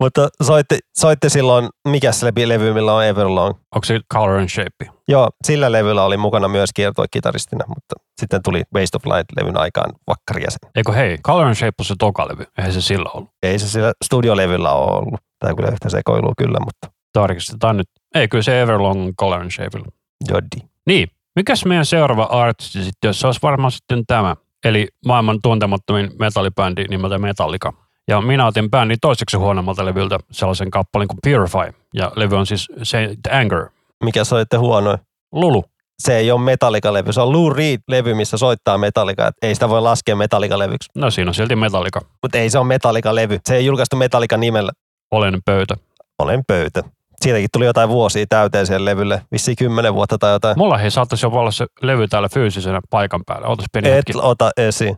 Mutta 0.00 0.28
soitti, 0.42 0.78
soitti 0.98 1.30
silloin, 1.30 1.68
mikä 1.88 2.12
se 2.12 2.32
levy, 2.44 2.72
millä 2.72 2.94
on 2.94 3.04
Everlong? 3.04 3.54
Onko 3.74 3.84
se 3.84 4.00
Color 4.12 4.38
and 4.38 4.48
Shape? 4.48 4.93
Joo, 5.08 5.30
sillä 5.44 5.72
levyllä 5.72 6.04
oli 6.04 6.16
mukana 6.16 6.48
myös 6.48 6.70
kiertoikitaristina, 6.74 7.64
mutta 7.68 7.94
sitten 8.20 8.40
tuli 8.42 8.62
Waste 8.74 8.96
of 8.96 9.04
Light-levyn 9.06 9.60
aikaan 9.60 9.92
vakkarijäsen. 10.06 10.58
Eikö 10.76 10.92
hei, 10.92 11.18
Color 11.18 11.46
and 11.46 11.54
Shape 11.54 11.74
on 11.78 11.84
se 11.84 11.94
toka 11.98 12.28
levy, 12.28 12.44
eihän 12.58 12.72
se 12.72 12.80
sillä 12.80 13.10
ollut. 13.14 13.30
Ei 13.42 13.58
se 13.58 13.68
sillä 13.68 13.92
studiolevyllä 14.04 14.72
ole 14.72 14.98
ollut. 14.98 15.20
Tai 15.38 15.54
kyllä 15.54 15.70
yhtä 15.70 15.88
sekoilua 15.88 16.32
kyllä, 16.38 16.58
mutta... 16.64 16.88
Tarkistetaan 17.12 17.76
nyt. 17.76 17.88
Ei, 18.14 18.28
kyllä 18.28 18.42
se 18.42 18.62
Everlong 18.62 19.02
on 19.02 19.14
Color 19.20 19.40
and 19.40 19.50
Shape. 19.50 19.80
Joddi. 20.28 20.68
Niin, 20.86 21.08
mikäs 21.36 21.64
meidän 21.64 21.86
seuraava 21.86 22.22
artisti 22.22 22.84
sitten, 22.84 23.08
jos 23.08 23.20
se 23.20 23.26
olisi 23.26 23.40
varmaan 23.42 23.72
sitten 23.72 24.06
tämä. 24.06 24.36
Eli 24.64 24.88
maailman 25.06 25.38
tuntemattomin 25.42 26.10
metallibändi 26.18 26.84
nimeltä 26.84 27.18
Metallica. 27.18 27.72
Ja 28.08 28.20
minä 28.20 28.46
otin 28.46 28.70
bändin 28.70 28.96
toiseksi 29.00 29.36
huonommalta 29.36 29.84
levyltä 29.84 30.18
sellaisen 30.30 30.70
kappaleen 30.70 31.08
kuin 31.08 31.18
Purify. 31.22 31.80
Ja 31.94 32.12
levy 32.16 32.36
on 32.36 32.46
siis 32.46 32.68
Saint 32.82 33.26
Anger. 33.32 33.68
Mikä 34.04 34.24
soitte 34.24 34.56
huonoin? 34.56 34.98
Lulu. 35.32 35.64
Se 35.98 36.16
ei 36.16 36.30
ole 36.30 36.40
Metallica-levy, 36.40 37.12
se 37.12 37.20
on 37.20 37.32
Lou 37.32 37.50
Reed-levy, 37.50 38.14
missä 38.14 38.36
soittaa 38.36 38.78
Metallica. 38.78 39.30
ei 39.42 39.54
sitä 39.54 39.68
voi 39.68 39.82
laskea 39.82 40.16
Metallica-levyksi. 40.16 40.90
No 40.94 41.10
siinä 41.10 41.30
on 41.30 41.34
silti 41.34 41.56
Metallica. 41.56 42.00
Mutta 42.22 42.38
ei 42.38 42.50
se 42.50 42.58
ole 42.58 42.66
Metallica-levy. 42.66 43.38
Se 43.44 43.56
ei 43.56 43.66
julkaistu 43.66 43.96
Metallica 43.96 44.36
nimellä. 44.36 44.72
Olen 45.10 45.38
pöytä. 45.44 45.74
Olen 46.18 46.44
pöytä. 46.46 46.82
Siitäkin 47.20 47.48
tuli 47.52 47.64
jotain 47.64 47.88
vuosia 47.88 48.26
täyteen 48.28 48.66
siihen 48.66 48.84
levylle, 48.84 49.22
vissiin 49.32 49.56
kymmenen 49.56 49.94
vuotta 49.94 50.18
tai 50.18 50.32
jotain. 50.32 50.58
Mulla 50.58 50.80
ei 50.80 50.90
saattaisi 50.90 51.26
jo 51.26 51.30
olla 51.30 51.50
se 51.50 51.66
levy 51.82 52.08
täällä 52.08 52.28
fyysisenä 52.28 52.80
paikan 52.90 53.22
päällä. 53.26 53.48
Ootas 53.48 53.66
pieni 53.72 53.88
Et 53.88 53.94
hetki. 53.94 54.12
ota 54.22 54.50
esiin. 54.56 54.96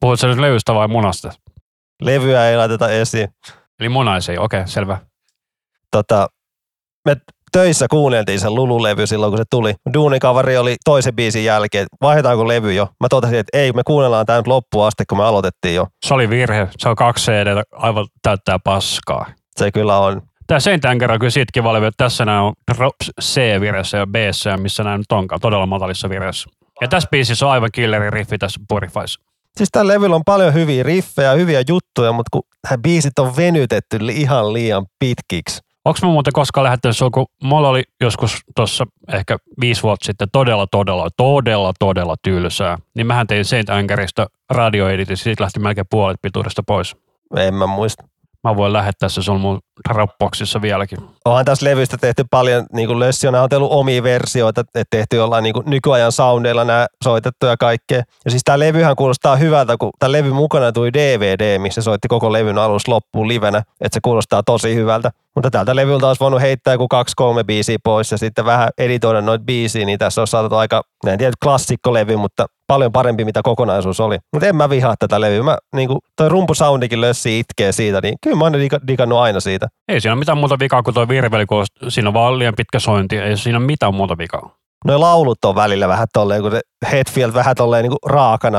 Puhutko 0.00 0.26
nyt 0.26 0.38
levystä 0.38 0.74
vai 0.74 0.88
munasta? 0.88 1.32
Levyä 2.02 2.48
ei 2.48 2.56
laiteta 2.56 2.88
esiin. 2.90 3.28
Eli 3.80 3.88
munaisia, 3.88 4.40
okei, 4.40 4.60
okay, 4.60 4.68
selvä. 4.68 4.98
Tota, 5.90 6.28
me 7.04 7.16
töissä 7.56 7.86
kuunneltiin 7.90 8.40
sen 8.40 8.54
Lulu-levy 8.54 9.06
silloin, 9.06 9.30
kun 9.30 9.38
se 9.38 9.44
tuli. 9.50 9.74
Duunikavari 9.94 10.56
oli 10.56 10.76
toisen 10.84 11.16
biisin 11.16 11.44
jälkeen, 11.44 11.86
vaihdetaanko 12.02 12.48
levy 12.48 12.72
jo? 12.72 12.88
Mä 13.00 13.08
totesin, 13.10 13.38
että 13.38 13.58
ei, 13.58 13.72
me 13.72 13.82
kuunnellaan 13.86 14.26
tämä 14.26 14.38
nyt 14.38 14.46
loppuun 14.46 14.86
asti, 14.86 15.04
kun 15.08 15.18
me 15.18 15.24
aloitettiin 15.24 15.74
jo. 15.74 15.86
Se 16.06 16.14
oli 16.14 16.30
virhe. 16.30 16.68
Se 16.78 16.88
on 16.88 16.96
kaksi 16.96 17.32
CD, 17.32 17.62
aivan 17.72 18.06
täyttää 18.22 18.58
paskaa. 18.64 19.26
Se 19.56 19.72
kyllä 19.72 19.98
on. 19.98 20.22
Tämä 20.46 20.58
Anger 20.90 21.12
on 21.12 21.18
kyllä 21.18 21.30
siitä 21.30 21.50
kiva 21.52 21.72
levy, 21.72 21.86
että 21.86 22.04
tässä 22.04 22.24
nämä 22.24 22.42
on 22.42 22.52
C-viressä 23.22 23.98
ja 23.98 24.06
b 24.06 24.14
missä 24.56 24.84
nämä 24.84 24.98
nyt 24.98 25.12
onkaan, 25.12 25.40
todella 25.40 25.66
matalissa 25.66 26.08
viressä. 26.08 26.50
Ja 26.80 26.88
tässä 26.88 27.08
biisissä 27.10 27.46
on 27.46 27.52
aivan 27.52 27.70
killeri 27.72 28.10
riffi 28.10 28.38
tässä 28.38 28.60
Purifies. 28.68 29.18
Siis 29.56 29.68
tällä 29.72 29.92
levyllä 29.92 30.16
on 30.16 30.24
paljon 30.26 30.54
hyviä 30.54 30.82
riffejä, 30.82 31.32
hyviä 31.32 31.62
juttuja, 31.68 32.12
mutta 32.12 32.28
kun 32.32 32.42
biisit 32.82 33.18
on 33.18 33.36
venytetty 33.36 33.98
ihan 34.10 34.52
liian 34.52 34.86
pitkiksi. 34.98 35.65
Onko 35.86 35.98
mä 36.02 36.08
muuten 36.08 36.32
koskaan 36.32 36.64
lähettänyt 36.64 36.96
sinua, 36.96 37.10
kun 37.10 37.26
mulla 37.42 37.68
oli 37.68 37.82
joskus 38.00 38.38
tuossa 38.56 38.86
ehkä 39.12 39.38
viisi 39.60 39.82
vuotta 39.82 40.06
sitten 40.06 40.28
todella, 40.32 40.66
todella, 40.66 41.08
todella, 41.16 41.72
todella 41.78 42.14
tylsää, 42.22 42.78
niin 42.94 43.06
mähän 43.06 43.26
tein 43.26 43.44
Saint 43.44 43.70
Angerista 43.70 44.26
radioeditin, 44.50 45.16
siitä 45.16 45.42
lähti 45.44 45.60
melkein 45.60 45.86
puolet 45.90 46.16
pituudesta 46.22 46.62
pois. 46.62 46.96
En 47.36 47.54
mä 47.54 47.66
muista. 47.66 48.04
Mä 48.44 48.56
voin 48.56 48.72
lähettää 48.72 49.08
se 49.08 49.22
sun 49.22 49.40
mun 49.40 49.60
Dropboxissa 49.88 50.62
vieläkin. 50.62 50.98
Onhan 51.24 51.44
tässä 51.44 51.66
levystä 51.66 51.96
tehty 51.96 52.24
paljon, 52.30 52.66
niin 52.72 52.86
kuin 52.86 53.00
Lössi 53.00 53.28
on 53.28 53.34
ajatellut 53.34 53.72
omia 53.72 54.02
versioita, 54.02 54.60
että 54.60 54.82
tehty 54.90 55.16
jollain 55.16 55.42
niin 55.42 55.54
nykyajan 55.66 56.12
soundeilla 56.12 56.64
nämä 56.64 56.86
soitettu 57.04 57.46
ja 57.46 57.56
kaikkea. 57.56 58.02
Ja 58.24 58.30
siis 58.30 58.42
tämä 58.44 58.58
levyhän 58.58 58.96
kuulostaa 58.96 59.36
hyvältä, 59.36 59.76
kun 59.76 59.90
tämä 59.98 60.12
levy 60.12 60.32
mukana 60.32 60.72
tuli 60.72 60.92
DVD, 60.92 61.58
missä 61.58 61.82
soitti 61.82 62.08
koko 62.08 62.32
levyn 62.32 62.58
alus 62.58 62.88
loppuun 62.88 63.28
livenä, 63.28 63.58
että 63.58 63.96
se 63.96 64.00
kuulostaa 64.02 64.42
tosi 64.42 64.74
hyvältä. 64.74 65.10
Mutta 65.34 65.50
tältä 65.50 65.76
levyltä 65.76 66.08
olisi 66.08 66.20
voinut 66.20 66.40
heittää 66.40 66.74
joku 66.74 66.88
kaksi-kolme 66.88 67.44
biisiä 67.44 67.76
pois 67.84 68.12
ja 68.12 68.18
sitten 68.18 68.44
vähän 68.44 68.68
editoida 68.78 69.20
noita 69.20 69.44
biisiä, 69.44 69.86
niin 69.86 69.98
tässä 69.98 70.20
on 70.20 70.26
saatu 70.26 70.54
aika, 70.54 70.82
en 71.06 71.18
tiedä 71.18 71.32
klassikkolevy, 71.42 72.16
mutta 72.16 72.46
paljon 72.66 72.92
parempi 72.92 73.24
mitä 73.24 73.40
kokonaisuus 73.42 74.00
oli. 74.00 74.18
Mutta 74.32 74.46
en 74.46 74.56
mä 74.56 74.70
vihaa 74.70 74.94
tätä 74.98 75.20
levyä. 75.20 75.42
Mä, 75.42 75.58
niin 75.74 75.88
kuin, 75.88 75.98
toi 76.16 76.28
rumpusoundikin 76.28 77.00
lössi 77.00 77.38
itkee 77.38 77.72
siitä, 77.72 78.00
niin 78.02 78.14
kyllä 78.22 78.36
mä 78.36 78.44
oon 78.44 78.52
digannut 78.88 79.18
aina 79.18 79.40
siitä. 79.40 79.65
Ei 79.88 80.00
siinä 80.00 80.12
ole 80.12 80.18
mitään 80.18 80.38
muuta 80.38 80.58
vikaa 80.58 80.82
kuin 80.82 80.94
tuo 80.94 81.08
virveli, 81.08 81.46
kun 81.46 81.64
siinä 81.88 82.08
on 82.08 82.14
vaan 82.14 82.38
liian 82.38 82.54
pitkä 82.56 82.78
sointi. 82.78 83.18
Ei 83.18 83.36
siinä 83.36 83.58
ole 83.58 83.66
mitään 83.66 83.94
muuta 83.94 84.18
vikaa. 84.18 84.56
Noin 84.84 85.00
laulut 85.00 85.44
on 85.44 85.54
välillä 85.54 85.88
vähän 85.88 86.06
tolleen, 86.12 86.42
kun 86.42 86.52
Hetfield 86.92 87.34
vähän 87.34 87.56
tolleen 87.56 87.82
niin 87.82 87.90
kuin 88.00 88.12
raakana. 88.12 88.58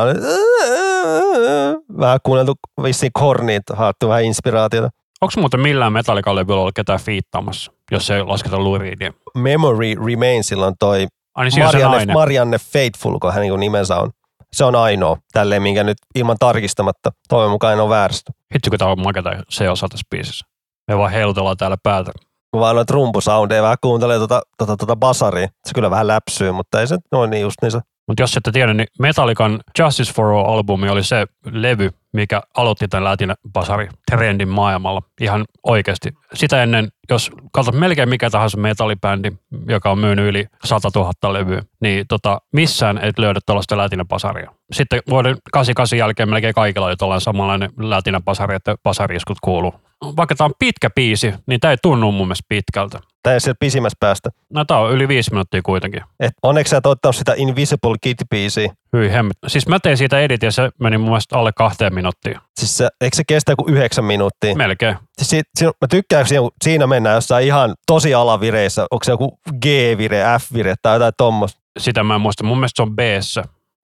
Vähän 1.99 2.19
kuunneltu 2.23 2.53
vissiin 2.83 3.11
korniin, 3.13 3.61
haettu 3.73 4.09
vähän 4.09 4.23
inspiraatiota. 4.23 4.89
Onko 5.21 5.33
muuten 5.37 5.59
millään 5.59 5.93
metallikalle 5.93 6.45
ollut 6.49 6.75
ketään 6.75 6.99
fiittaamassa, 6.99 7.71
jos 7.91 8.09
ei 8.09 8.23
lasketa 8.23 8.59
Luridia? 8.59 9.13
Memory 9.35 9.95
Remains 10.05 10.53
on 10.53 10.73
toi 10.79 11.07
Ai 11.35 11.49
niin 11.49 11.63
Marianne, 11.63 12.13
Marianne 12.13 12.57
Faithful, 12.57 13.19
kun 13.19 13.33
hän 13.33 13.41
niin 13.41 13.59
nimensä 13.59 13.97
on. 13.97 14.09
Se 14.53 14.65
on 14.65 14.75
ainoa 14.75 15.17
tälleen, 15.33 15.61
minkä 15.61 15.83
nyt 15.83 15.97
ilman 16.15 16.35
tarkistamatta 16.39 17.11
toivon 17.29 17.51
mukaan 17.51 17.73
en 17.73 17.79
ole 17.79 17.89
väärästä. 17.89 18.31
Hitsi, 18.53 18.69
kun 18.69 18.79
tämä 18.79 18.91
on 18.91 19.03
maketa 19.03 19.29
se 19.49 19.69
osa 19.69 19.87
tässä 19.89 20.07
biisissä. 20.09 20.45
Me 20.88 20.97
vaan 20.97 21.11
heilutellaan 21.11 21.57
täällä 21.57 21.77
päätä. 21.83 22.11
Kun 22.51 22.61
vaan 22.61 22.75
noita 22.75 22.93
rumpusoundeja 22.93 23.63
vähän 23.63 23.77
kuuntelee 23.81 24.17
tuota, 24.17 24.41
tuota, 24.57 24.77
tuota 24.77 24.95
basaria. 24.95 25.47
Se 25.67 25.73
kyllä 25.75 25.89
vähän 25.89 26.07
läpsyy, 26.07 26.51
mutta 26.51 26.81
ei 26.81 26.88
se 26.88 26.97
noin 27.11 27.29
niin 27.29 27.41
just 27.41 27.55
niin 27.61 27.71
se. 27.71 27.79
Mutta 28.07 28.23
jos 28.23 28.38
ette 28.38 28.51
tiedä, 28.51 28.73
niin 28.73 28.88
Metallican 28.99 29.59
Justice 29.79 30.13
for 30.13 30.25
All-albumi 30.25 30.89
oli 30.89 31.03
se 31.03 31.25
levy, 31.51 31.89
mikä 32.18 32.41
aloitti 32.57 32.88
tämän 32.88 33.03
Latin 33.03 33.34
basari 33.53 33.89
trendin 34.11 34.49
maailmalla 34.49 35.01
ihan 35.22 35.45
oikeasti. 35.63 36.09
Sitä 36.34 36.63
ennen, 36.63 36.88
jos 37.09 37.32
katsot 37.51 37.76
melkein 37.76 38.09
mikä 38.09 38.30
tahansa 38.30 38.57
metallibändi, 38.57 39.32
joka 39.68 39.91
on 39.91 39.99
myynyt 39.99 40.26
yli 40.26 40.45
100 40.65 40.89
000 40.95 41.34
levyä, 41.34 41.61
niin 41.82 42.05
tota, 42.07 42.41
missään 42.53 42.97
et 42.97 43.20
löydä 43.20 43.39
tällaista 43.45 43.78
Latin 43.78 44.07
basaria. 44.07 44.51
Sitten 44.72 45.01
vuoden 45.09 45.38
88 45.51 45.99
jälkeen 45.99 46.30
melkein 46.30 46.53
kaikilla 46.53 46.88
on 46.88 46.97
tällainen 46.97 47.22
samanlainen 47.22 47.70
Latin 47.78 48.24
basari, 48.26 48.55
että 48.55 48.76
basariskut 48.84 49.38
kuuluu. 49.41 49.74
Vaikka 50.18 50.36
tämä 50.36 50.45
on 50.45 50.53
pitkä 50.59 50.89
biisi, 50.89 51.34
niin 51.47 51.59
tämä 51.59 51.72
ei 51.72 51.78
tunnu 51.82 52.11
mun 52.11 52.28
mielestä 52.28 52.45
pitkältä. 52.49 52.99
Tämä 53.24 53.34
ei 53.34 53.39
siellä 53.39 53.57
pisimmässä 53.59 53.97
päästä. 53.99 54.30
No 54.53 54.65
tämä 54.65 54.80
on 54.80 54.91
yli 54.91 55.07
viisi 55.07 55.32
minuuttia 55.32 55.61
kuitenkin. 55.61 56.01
Et 56.20 56.34
onneksi 56.43 56.72
sä 56.72 56.78
et 56.78 56.86
ottanut 56.86 57.15
sitä 57.15 57.34
Invisible 57.38 57.95
Kid-biisiä. 58.07 58.74
Hyi 58.93 59.11
hemmet. 59.11 59.38
Siis 59.47 59.67
mä 59.67 59.79
tein 59.79 59.97
siitä 59.97 60.19
edit 60.19 60.43
ja 60.43 60.51
se 60.51 60.69
meni 60.79 60.97
mun 60.97 61.09
mielestä 61.09 61.38
alle 61.38 61.51
kahteen 61.55 61.93
minuuttiin. 61.93 62.38
Siis 62.59 62.77
se, 62.77 62.88
eikö 63.01 63.15
se 63.15 63.23
kestä 63.27 63.55
kuin 63.55 63.73
yhdeksän 63.73 64.05
minuuttia? 64.05 64.55
Melkein. 64.55 64.97
Siis 65.17 65.29
si, 65.29 65.41
si, 65.55 65.65
mä 65.65 65.88
tykkään, 65.89 66.25
kun 66.39 66.51
siinä, 66.63 66.88
mennään 66.88 67.15
jossain 67.15 67.45
ihan 67.45 67.75
tosi 67.88 68.13
alavireissä. 68.13 68.85
Onko 68.91 69.03
se 69.03 69.11
joku 69.11 69.39
G-vire, 69.61 70.23
F-vire 70.39 70.75
tai 70.81 70.95
jotain 70.95 71.13
tuommoista? 71.17 71.61
Sitä 71.79 72.03
mä 72.03 72.15
en 72.15 72.21
muista. 72.21 72.43
Mun 72.43 72.57
mielestä 72.57 72.75
se 72.75 72.81
on 72.81 72.95
b 72.95 72.99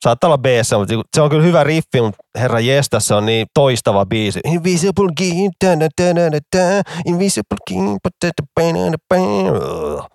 Saattaa 0.04 0.28
olla 0.28 0.38
b 0.38 0.46
mutta 0.78 0.94
se 1.16 1.22
on 1.22 1.30
kyllä 1.30 1.44
hyvä 1.44 1.64
riffi, 1.64 2.02
mutta 2.02 2.24
herra 2.40 2.60
jesta, 2.60 3.00
se 3.00 3.14
on 3.14 3.26
niin 3.26 3.48
toistava 3.54 4.06
biisi. 4.06 4.40
Invisible 4.46 5.10
key, 5.18 5.28
invisible 7.06 7.58
key, 7.68 7.78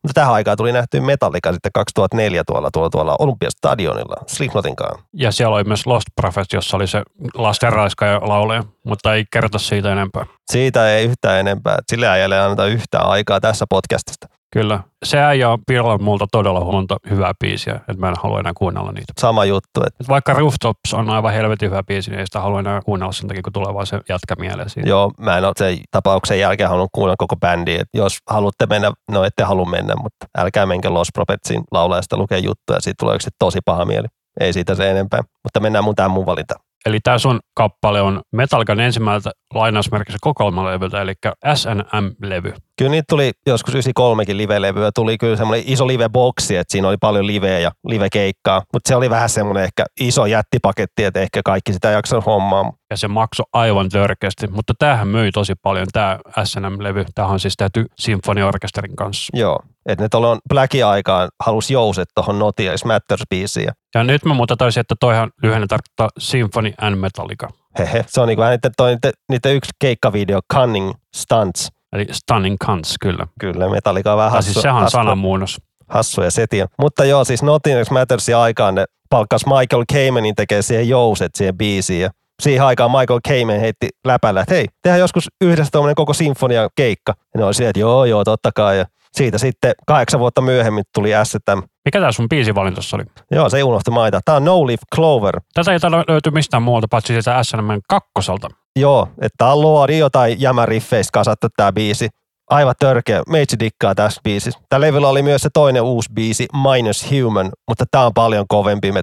mutta 0.02 0.14
tähän 0.14 0.34
aikaan 0.34 0.56
tuli 0.56 0.72
nähty 0.72 1.00
Metallica 1.00 1.52
sitten 1.52 1.72
2004 1.74 2.42
tuolla, 2.46 2.70
tuolla, 2.72 2.90
tuolla 2.90 3.16
Olympiastadionilla 3.18 4.16
Slipknotin 4.26 4.76
kanssa. 4.76 5.04
Ja 5.12 5.32
siellä 5.32 5.56
oli 5.56 5.64
myös 5.64 5.86
Lost 5.86 6.06
Prophet, 6.16 6.52
jossa 6.52 6.76
oli 6.76 6.86
se 6.86 7.02
lastenraiskaja 7.34 8.20
laulee, 8.22 8.62
mutta 8.84 9.14
ei 9.14 9.24
kerrota 9.32 9.58
siitä 9.58 9.92
enempää. 9.92 10.26
Siitä 10.52 10.90
ei 10.94 11.04
yhtään 11.04 11.40
enempää. 11.40 11.78
Sille 11.90 12.16
ei 12.16 12.24
anneta 12.24 12.66
yhtään 12.66 13.06
aikaa 13.06 13.40
tässä 13.40 13.64
podcastista. 13.70 14.37
Kyllä. 14.52 14.80
Se 15.04 15.18
äijä 15.18 15.50
on 15.50 15.58
pilannut 15.66 16.00
multa 16.00 16.26
todella 16.32 16.60
monta 16.60 16.96
hyvää 17.10 17.32
biisiä, 17.40 17.74
että 17.74 17.96
mä 17.98 18.08
en 18.08 18.14
halua 18.22 18.40
enää 18.40 18.52
kuunnella 18.56 18.92
niitä. 18.92 19.12
Sama 19.20 19.44
juttu. 19.44 19.80
Että... 19.86 19.96
Et 20.00 20.08
vaikka 20.08 20.32
Rooftops 20.32 20.94
on 20.94 21.10
aivan 21.10 21.32
helvetin 21.32 21.70
hyvä 21.70 21.82
biisi, 21.82 22.10
niin 22.10 22.20
ei 22.20 22.26
sitä 22.26 22.40
halua 22.40 22.60
enää 22.60 22.80
kuunnella 22.84 23.12
sen 23.12 23.28
takia, 23.28 23.42
kun 23.42 23.52
tulee 23.52 23.74
vaan 23.74 23.86
se 23.86 24.00
jatka 24.08 24.34
mieleen 24.38 24.70
siitä. 24.70 24.88
Joo, 24.88 25.12
mä 25.18 25.38
en 25.38 25.44
ole 25.44 25.52
sen 25.56 25.78
tapauksen 25.90 26.40
jälkeen 26.40 26.68
halunnut 26.68 26.90
kuunnella 26.92 27.16
koko 27.18 27.36
bändi. 27.36 27.74
Et 27.74 27.88
jos 27.94 28.18
haluatte 28.30 28.66
mennä, 28.66 28.92
no 29.10 29.24
ette 29.24 29.42
halua 29.42 29.66
mennä, 29.66 29.94
mutta 30.02 30.26
älkää 30.38 30.66
menkö 30.66 30.90
Los 30.90 31.08
Prophetsin 31.14 31.62
laulajasta 31.72 32.16
lukea 32.16 32.38
juttuja, 32.38 32.80
siitä 32.80 32.96
tulee 33.00 33.14
yksi 33.14 33.30
tosi 33.38 33.58
paha 33.64 33.84
mieli. 33.84 34.06
Ei 34.40 34.52
siitä 34.52 34.74
se 34.74 34.90
enempää, 34.90 35.20
mutta 35.44 35.60
mennään 35.60 35.84
mun 35.84 35.94
tähän 35.94 36.10
mun 36.10 36.26
valinta. 36.26 36.54
Eli 36.88 37.00
tämä 37.00 37.18
sun 37.18 37.40
kappale 37.54 38.00
on 38.00 38.20
Metallican 38.32 38.80
ensimmäiseltä 38.80 39.30
lainausmerkissä 39.54 40.18
kokoelmalevyltä, 40.20 41.02
eli 41.02 41.14
SNM-levy. 41.54 42.52
Kyllä 42.78 42.90
niitä 42.90 43.04
tuli 43.08 43.32
joskus 43.46 43.74
93kin 43.74 44.36
live-levyä, 44.36 44.90
tuli 44.94 45.18
kyllä 45.18 45.36
semmoinen 45.36 45.64
iso 45.68 45.86
live-boksi, 45.86 46.56
että 46.56 46.72
siinä 46.72 46.88
oli 46.88 46.96
paljon 47.00 47.26
liveä 47.26 47.58
ja 47.58 47.70
live-keikkaa, 47.86 48.62
mutta 48.72 48.88
se 48.88 48.96
oli 48.96 49.10
vähän 49.10 49.28
semmoinen 49.28 49.64
ehkä 49.64 49.84
iso 50.00 50.26
jättipaketti, 50.26 51.04
että 51.04 51.20
ehkä 51.20 51.40
kaikki 51.44 51.72
sitä 51.72 51.90
jaksaa 51.90 52.20
hommaa. 52.20 52.72
Ja 52.90 52.96
se 52.96 53.08
maksoi 53.08 53.46
aivan 53.52 53.88
törkeästi, 53.88 54.46
mutta 54.46 54.74
tämähän 54.78 55.08
myi 55.08 55.32
tosi 55.32 55.54
paljon, 55.62 55.86
tämä 55.92 56.18
SNM-levy. 56.44 57.04
Tämä 57.14 57.28
on 57.28 57.40
siis 57.40 57.54
tehty 57.56 57.86
sinfoniorkesterin 57.98 58.96
kanssa. 58.96 59.36
Joo, 59.36 59.58
että 59.88 60.04
ne 60.04 60.08
tuolloin 60.08 60.38
Blackin 60.48 60.86
aikaan 60.86 61.28
halusi 61.44 61.72
jouset 61.72 62.08
tuohon 62.14 62.38
Notia 62.38 62.72
matters 62.84 63.22
biisiin. 63.30 63.68
Ja 63.94 64.04
nyt 64.04 64.24
mä 64.24 64.34
muuta 64.34 64.56
taisin, 64.56 64.80
että 64.80 64.94
toihan 65.00 65.30
lyhenne 65.42 65.66
tarkoittaa 65.66 66.08
Symphony 66.18 66.72
and 66.80 66.96
Metallica. 66.96 67.48
Hehe, 67.78 68.04
se 68.08 68.20
on 68.20 68.28
niinku 68.28 68.42
niiden, 68.42 68.72
toi, 68.76 68.90
niiden, 68.90 69.12
niiden 69.28 69.54
yksi 69.54 69.70
keikkavideo, 69.80 70.40
Cunning 70.54 70.92
Stunts. 71.16 71.68
Eli 71.92 72.06
Stunning 72.10 72.56
Cunts, 72.66 72.94
kyllä. 73.00 73.26
Kyllä, 73.40 73.68
Metallica 73.68 74.12
on 74.12 74.18
vähän 74.18 74.32
hassu. 74.32 74.52
Siis 74.52 74.62
sehän 74.62 74.82
on 74.82 74.90
sanamuunnos. 74.90 75.58
Hassuja 75.88 76.30
setiä. 76.30 76.66
Mutta 76.78 77.04
joo, 77.04 77.24
siis 77.24 77.42
Nothing 77.42 77.90
Mattersin 77.90 78.36
aikaan 78.36 78.74
ne 78.74 78.84
palkkas 79.10 79.46
Michael 79.46 79.84
Kamenin 79.92 80.34
tekee 80.34 80.62
siihen 80.62 80.88
jouset 80.88 81.34
siihen 81.34 81.58
biisiin. 81.58 82.00
Ja 82.00 82.10
siihen 82.42 82.64
aikaan 82.64 82.90
Michael 82.90 83.20
Kamen 83.28 83.60
heitti 83.60 83.88
läpällä, 84.06 84.40
että 84.40 84.54
hei, 84.54 84.66
tehdään 84.82 85.00
joskus 85.00 85.28
yhdessä 85.40 85.70
tuommoinen 85.72 85.94
koko 85.94 86.12
sinfonia 86.12 86.68
keikka. 86.76 87.14
Ja 87.34 87.38
ne 87.38 87.44
oli 87.44 87.54
siellä, 87.54 87.70
että 87.70 87.80
joo, 87.80 88.04
joo, 88.04 88.24
totta 88.24 88.50
kai. 88.54 88.78
Ja 88.78 88.84
siitä 89.12 89.38
sitten 89.38 89.72
kahdeksan 89.86 90.20
vuotta 90.20 90.40
myöhemmin 90.40 90.84
tuli 90.94 91.10
STM. 91.24 91.58
Mikä 91.84 92.00
tämä 92.00 92.12
sun 92.12 92.28
biisivalintossa 92.28 92.96
oli? 92.96 93.04
Joo, 93.30 93.48
se 93.48 93.56
ei 93.56 93.62
unohtu 93.62 93.90
mainita. 93.90 94.20
Tämä 94.24 94.36
on 94.36 94.44
No 94.44 94.66
Leaf 94.66 94.80
Clover. 94.94 95.40
Tätä 95.54 95.72
ei 95.72 95.78
löyty 96.08 96.30
mistään 96.30 96.62
muualta, 96.62 96.86
paitsi 96.90 97.12
siitä 97.12 97.42
SNM 97.42 97.80
kakkoselta. 97.88 98.48
Joo, 98.76 99.08
että 99.20 99.46
on 99.46 99.60
luodi 99.60 99.98
jotain 99.98 100.40
jämäriffeistä 100.40 101.10
kasattu 101.12 101.46
tämä 101.56 101.72
biisi. 101.72 102.08
Aivan 102.50 102.74
törkeä. 102.78 103.22
Meitsi 103.28 103.58
dikkaa 103.58 103.94
tässä 103.94 104.20
biisissä. 104.24 104.60
Tällä 104.68 104.86
levyllä 104.86 105.08
oli 105.08 105.22
myös 105.22 105.42
se 105.42 105.48
toinen 105.54 105.82
uusi 105.82 106.12
biisi, 106.12 106.46
Minus 106.52 107.10
Human, 107.10 107.50
mutta 107.68 107.84
tämä 107.90 108.06
on 108.06 108.14
paljon 108.14 108.44
kovempi. 108.48 108.92
Me 108.92 109.02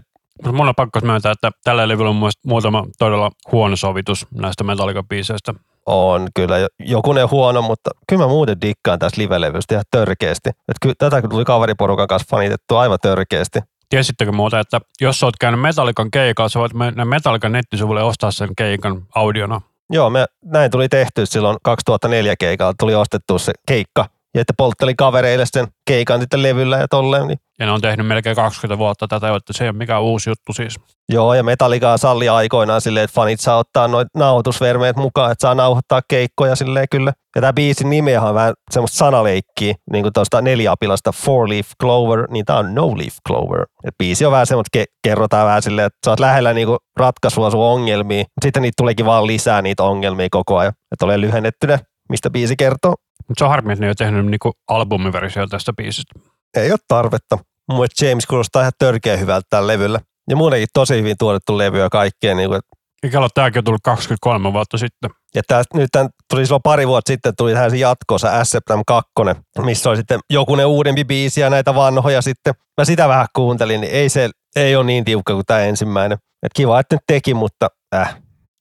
Mun 0.52 0.68
on 0.68 0.76
pakko 0.76 1.00
myöntää, 1.04 1.32
että 1.32 1.52
tällä 1.64 1.88
levyllä 1.88 2.10
on 2.10 2.32
muutama 2.46 2.86
todella 3.00 3.32
huono 3.52 3.76
sovitus 3.76 4.28
näistä 4.34 4.64
Metallica-biiseistä. 4.64 5.54
On 5.86 6.28
kyllä 6.36 6.56
jokunen 6.80 7.32
huono, 7.32 7.62
mutta 7.62 7.92
kyllä 8.10 8.24
mä 8.24 8.28
muuten 8.28 8.62
dikkaan 8.62 9.00
tästä 9.00 9.22
live-levystä 9.22 9.74
ihan 9.74 9.84
törkeästi. 9.92 10.50
Et 10.50 10.76
kyllä, 10.82 10.96
tätä 10.98 11.22
tuli 11.22 11.46
kaveriporukan 11.46 12.08
kanssa 12.08 12.28
fanitettu 12.30 12.76
aivan 12.76 13.00
törkeästi. 13.02 13.60
Tiesittekö 13.90 14.32
muuta, 14.32 14.60
että 14.60 14.82
jos 15.02 15.24
oot 15.24 15.38
käynyt 15.40 15.62
Metallican 15.62 16.12
keikalla, 16.12 16.50
sä 16.50 16.60
voit 16.60 16.74
mennä 16.74 17.06
Metallican 17.06 17.52
nettisivulle 17.52 18.04
ostaa 18.04 18.32
sen 18.32 18.50
keikan 18.58 19.02
audiona? 19.16 19.62
Joo, 19.90 20.10
me, 20.10 20.26
näin 20.46 20.72
tuli 20.72 20.90
tehty 20.90 21.26
silloin 21.26 21.58
2004 21.64 22.36
keikalla, 22.40 22.74
tuli 22.80 22.96
ostettu 22.96 23.40
se 23.40 23.54
keikka 23.68 24.06
ja 24.36 24.42
että 24.42 24.54
poltteli 24.58 24.96
kavereille 24.96 25.46
sen 25.46 25.68
keikan 25.88 26.20
sitten 26.20 26.44
levyllä 26.44 26.78
ja 26.78 26.88
tolleen. 26.88 27.28
Niin. 27.28 27.40
Ja 27.60 27.66
ne 27.66 27.72
on 27.72 27.82
tehnyt 27.82 28.08
melkein 28.08 28.36
20 28.36 28.78
vuotta 28.78 29.08
tätä, 29.08 29.36
että 29.36 29.54
se 29.54 29.64
ei 29.64 29.70
ole 29.70 29.78
mikään 29.78 30.02
uusi 30.02 30.30
juttu 30.30 30.54
siis. 30.54 30.76
Joo, 31.10 31.34
ja 31.34 31.44
Metallica 31.44 31.98
salli 31.98 32.30
aikoinaan 32.30 32.82
silleen, 32.82 33.04
että 33.04 33.16
fanit 33.16 33.40
saa 33.40 33.58
ottaa 33.58 33.88
noin 33.88 34.08
nauhoitusvermeet 34.18 34.96
mukaan, 34.96 35.32
että 35.32 35.42
saa 35.42 35.56
nauhoittaa 35.56 36.02
keikkoja 36.08 36.56
silleen 36.56 36.88
kyllä. 36.92 37.14
Ja 37.36 37.42
tämä 37.42 37.54
biisin 37.54 37.90
nimi 37.90 38.18
on 38.18 38.34
vähän 38.34 38.54
semmoista 38.72 38.98
sanaleikkiä, 38.98 39.76
niin 39.92 40.04
kuin 40.04 40.14
tuosta 40.14 40.42
neljäapilasta 40.42 41.12
Four 41.12 41.50
Leaf 41.50 41.68
Clover, 41.82 42.28
niin 42.32 42.46
tämä 42.46 42.60
on 42.60 42.76
No 42.76 42.98
Leaf 42.98 43.16
Clover. 43.28 43.66
Et 43.84 43.96
biisi 43.98 44.26
on 44.26 44.32
vähän 44.32 44.48
semmoista, 44.48 44.80
ke- 44.80 44.94
kerrotaan 45.04 45.48
vähän 45.48 45.62
silleen, 45.62 45.86
että 45.86 45.98
sä 46.06 46.12
oot 46.12 46.20
lähellä 46.20 46.54
niinku 46.54 46.78
ratkaisua 46.98 47.52
sun 47.52 47.64
ongelmiin, 47.64 48.22
mutta 48.22 48.46
sitten 48.46 48.62
niitä 48.62 48.76
tuleekin 48.78 49.06
vaan 49.06 49.28
lisää 49.28 49.62
niitä 49.62 49.84
ongelmia 49.84 50.28
koko 50.32 50.58
ajan. 50.58 50.74
Että 50.92 51.06
ole 51.06 51.22
lyhennettynä, 51.22 51.80
mistä 52.10 52.30
biisi 52.30 52.56
kertoo. 52.56 52.96
Mutta 53.28 53.40
se 53.40 53.44
on 53.44 53.50
harmi, 53.50 53.74
että 53.74 53.82
ne 53.82 53.88
ei 53.88 53.90
ole 53.90 53.96
tehnyt 53.96 54.26
niinku 54.26 54.52
albumiversiota 54.68 55.50
tästä 55.50 55.74
biisistä. 55.74 56.20
Ei 56.58 56.72
ole 56.72 56.80
tarvetta. 56.88 57.38
Mun 57.72 57.88
James 58.02 58.26
kuulostaa 58.26 58.62
ihan 58.62 58.72
törkeä 58.80 59.18
hyvältä 59.18 59.48
tällä 59.50 59.68
levyllä. 59.68 60.00
Ja 60.30 60.36
muutenkin 60.36 60.68
tosi 60.74 60.98
hyvin 60.98 61.16
tuotettu 61.20 61.58
levy 61.58 61.80
ja 61.80 61.90
kaikkea. 61.90 62.36
Niin 62.36 62.50
kuin, 62.50 62.62
Ikällä 63.04 63.28
tämäkin 63.34 63.60
on 63.60 63.64
tullut 63.64 63.82
23 63.84 64.54
vuotta 64.54 64.78
sitten. 64.78 65.10
Ja 65.36 65.42
tää, 65.48 65.64
nyt 65.74 65.90
tämän, 65.92 66.10
tuli 66.30 66.46
silloin 66.46 66.62
pari 66.64 66.88
vuotta 66.88 67.10
sitten, 67.10 67.34
tuli 67.38 67.54
tähän 67.54 67.72
se 67.72 67.78
jatkossa 67.78 68.44
S-Septem 68.44 68.82
2, 68.88 69.12
missä 69.60 69.90
oli 69.90 69.98
sitten 69.98 70.20
jokunen 70.30 70.68
uudempi 70.68 71.06
biisi 71.06 71.42
ja 71.42 71.50
näitä 71.50 71.76
vanhoja 71.76 72.22
sitten. 72.22 72.54
Mä 72.82 72.86
sitä 72.86 73.08
vähän 73.08 73.28
kuuntelin, 73.36 73.82
niin 73.82 73.94
ei 73.94 74.10
se 74.10 74.30
ei 74.56 74.76
ole 74.76 74.86
niin 74.86 75.06
tiukka 75.06 75.34
kuin 75.34 75.46
tämä 75.46 75.60
ensimmäinen. 75.60 76.18
Et 76.44 76.52
kiva, 76.56 76.80
että 76.80 76.96
nyt 76.96 77.02
teki, 77.08 77.34
mutta 77.34 77.68
äh. 77.96 78.16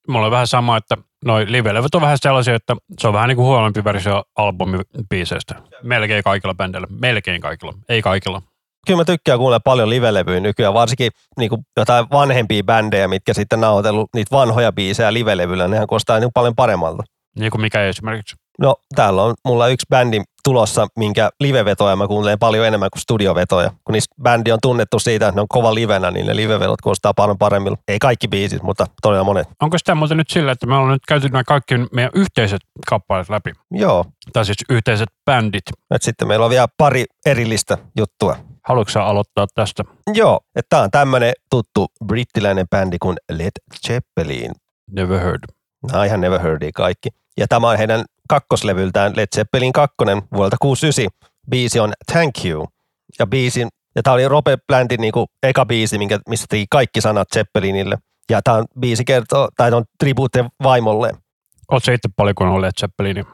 Mulla 0.09 0.27
on 0.27 0.33
vähän 0.33 0.47
sama, 0.47 0.77
että 0.77 0.97
noi 1.25 1.47
live-levyt 1.49 1.95
on 1.95 2.01
vähän 2.01 2.19
sellaisia, 2.21 2.55
että 2.55 2.77
se 2.99 3.09
on 3.09 3.15
vähän 3.15 3.29
niin 3.29 3.37
kuin 3.37 3.47
huonompi 3.47 3.85
versio 3.85 4.25
albumibiiseistä. 4.37 5.55
Melkein 5.83 6.25
kaikilla 6.25 6.55
bändeillä. 6.55 6.89
Melkein 7.01 7.41
kaikilla. 7.41 7.73
Ei 7.89 8.03
kaikilla. 8.03 8.43
Kyllä 8.87 9.01
mä 9.01 9.05
tykkään 9.05 9.39
kuunnella 9.39 9.61
paljon 9.61 9.91
live-levyjä 9.91 10.41
nykyään, 10.41 10.75
varsinkin 10.75 11.13
niin 11.39 11.49
kuin 11.51 11.63
jotain 11.77 12.07
vanhempia 12.13 12.63
bändejä, 12.63 13.09
mitkä 13.09 13.35
sitten 13.35 13.61
nauhoitellut 13.61 14.09
niitä 14.15 14.37
vanhoja 14.37 14.73
biisejä 14.73 15.13
live-levyllä. 15.13 15.69
Nehän 15.69 15.87
kostaa 15.87 16.21
niin 16.21 16.31
paljon 16.35 16.55
paremmalta. 16.55 17.03
Niin 17.39 17.51
kuin 17.51 17.61
mikä 17.61 17.83
esimerkiksi? 17.83 18.37
No 18.61 18.77
täällä 18.95 19.23
on 19.23 19.35
mulla 19.45 19.69
yksi 19.69 19.87
bändi 19.91 20.23
tulossa, 20.45 20.87
minkä 20.99 21.31
livevetoja 21.41 21.97
mä 21.97 22.07
kuuntelen 22.07 22.39
paljon 22.39 22.67
enemmän 22.67 22.91
kuin 22.93 23.01
studiovetoja. 23.01 23.71
Kun 23.85 23.93
niistä 23.93 24.15
bändi 24.23 24.53
on 24.53 24.59
tunnettu 24.63 24.99
siitä, 24.99 25.29
että 25.29 25.37
ne 25.37 25.41
on 25.41 25.49
kova 25.49 25.75
livenä, 25.75 26.11
niin 26.11 26.27
ne 26.27 26.37
livevedot 26.37 26.81
kuulostaa 26.81 27.15
paljon 27.15 27.39
paremmilla. 27.39 27.77
Ei 27.89 27.99
kaikki 27.99 28.29
biisit, 28.29 28.63
mutta 28.63 28.87
todella 29.03 29.25
monet. 29.25 29.49
Onko 29.63 29.79
sitä 29.79 29.95
muuten 29.95 30.17
nyt 30.17 30.31
sillä, 30.31 30.53
että 30.53 30.67
me 30.67 30.75
ollaan 30.75 30.93
nyt 30.93 31.07
käyty 31.09 31.29
nämä 31.29 31.45
kaikki 31.45 31.75
meidän 31.93 32.13
yhteiset 32.15 32.61
kappaleet 32.87 33.29
läpi? 33.29 33.53
Joo. 33.71 34.05
Tai 34.33 34.45
siis 34.45 34.59
yhteiset 34.71 35.09
bändit. 35.25 35.65
Et 35.95 36.03
sitten 36.03 36.29
meillä 36.29 36.45
on 36.45 36.51
vielä 36.51 36.69
pari 36.77 37.05
erillistä 37.27 37.79
juttua. 37.99 38.37
Haluatko 38.69 39.01
aloittaa 39.01 39.47
tästä? 39.55 39.85
Joo, 40.15 40.41
että 40.57 40.69
tämä 40.69 40.83
on 40.83 40.91
tämmöinen 40.91 41.33
tuttu 41.51 41.87
brittiläinen 42.07 42.67
bändi 42.71 42.97
kuin 42.99 43.17
Led 43.33 43.53
Zeppelin. 43.87 44.53
Never 44.91 45.21
heard. 45.21 45.43
Nämä 45.93 46.05
ihan 46.05 46.21
Never 46.21 46.41
Heardia 46.41 46.71
kaikki. 46.75 47.09
Ja 47.39 47.49
tämä 47.49 47.69
on 47.69 47.79
heidän 47.79 48.05
kakkoslevyltään 48.29 49.13
Led 49.17 49.27
Zeppelin 49.35 49.73
2 49.73 49.97
vuodelta 50.37 50.57
69. 50.61 51.31
Biisi 51.51 51.81
on 51.81 51.93
Thank 52.13 52.45
You. 52.45 52.69
Ja 53.19 53.27
biisin, 53.27 53.69
ja 53.97 54.03
tämä 54.03 54.15
oli 54.15 54.29
Robert 54.29 54.61
Plantin 54.67 55.01
niinku 55.01 55.27
eka 55.43 55.67
biisi, 55.67 55.99
minkä, 55.99 56.19
missä 56.29 56.47
teki 56.49 56.67
kaikki 56.71 57.01
sanat 57.01 57.29
Zeppelinille. 57.35 57.99
Ja 58.31 58.43
tämä 58.43 58.57
on 58.57 58.65
biisi 58.81 59.05
kertoo, 59.05 59.49
tai 59.57 59.73
on 59.73 59.85
tribuutte 59.99 60.45
vaimolle. 60.63 61.13
Oletko 61.71 61.93
itse 61.93 62.09
paljon 62.17 62.35
kun 62.35 62.49
on 62.49 62.61
Led 62.61 62.73
Zeppelin? 62.81 63.25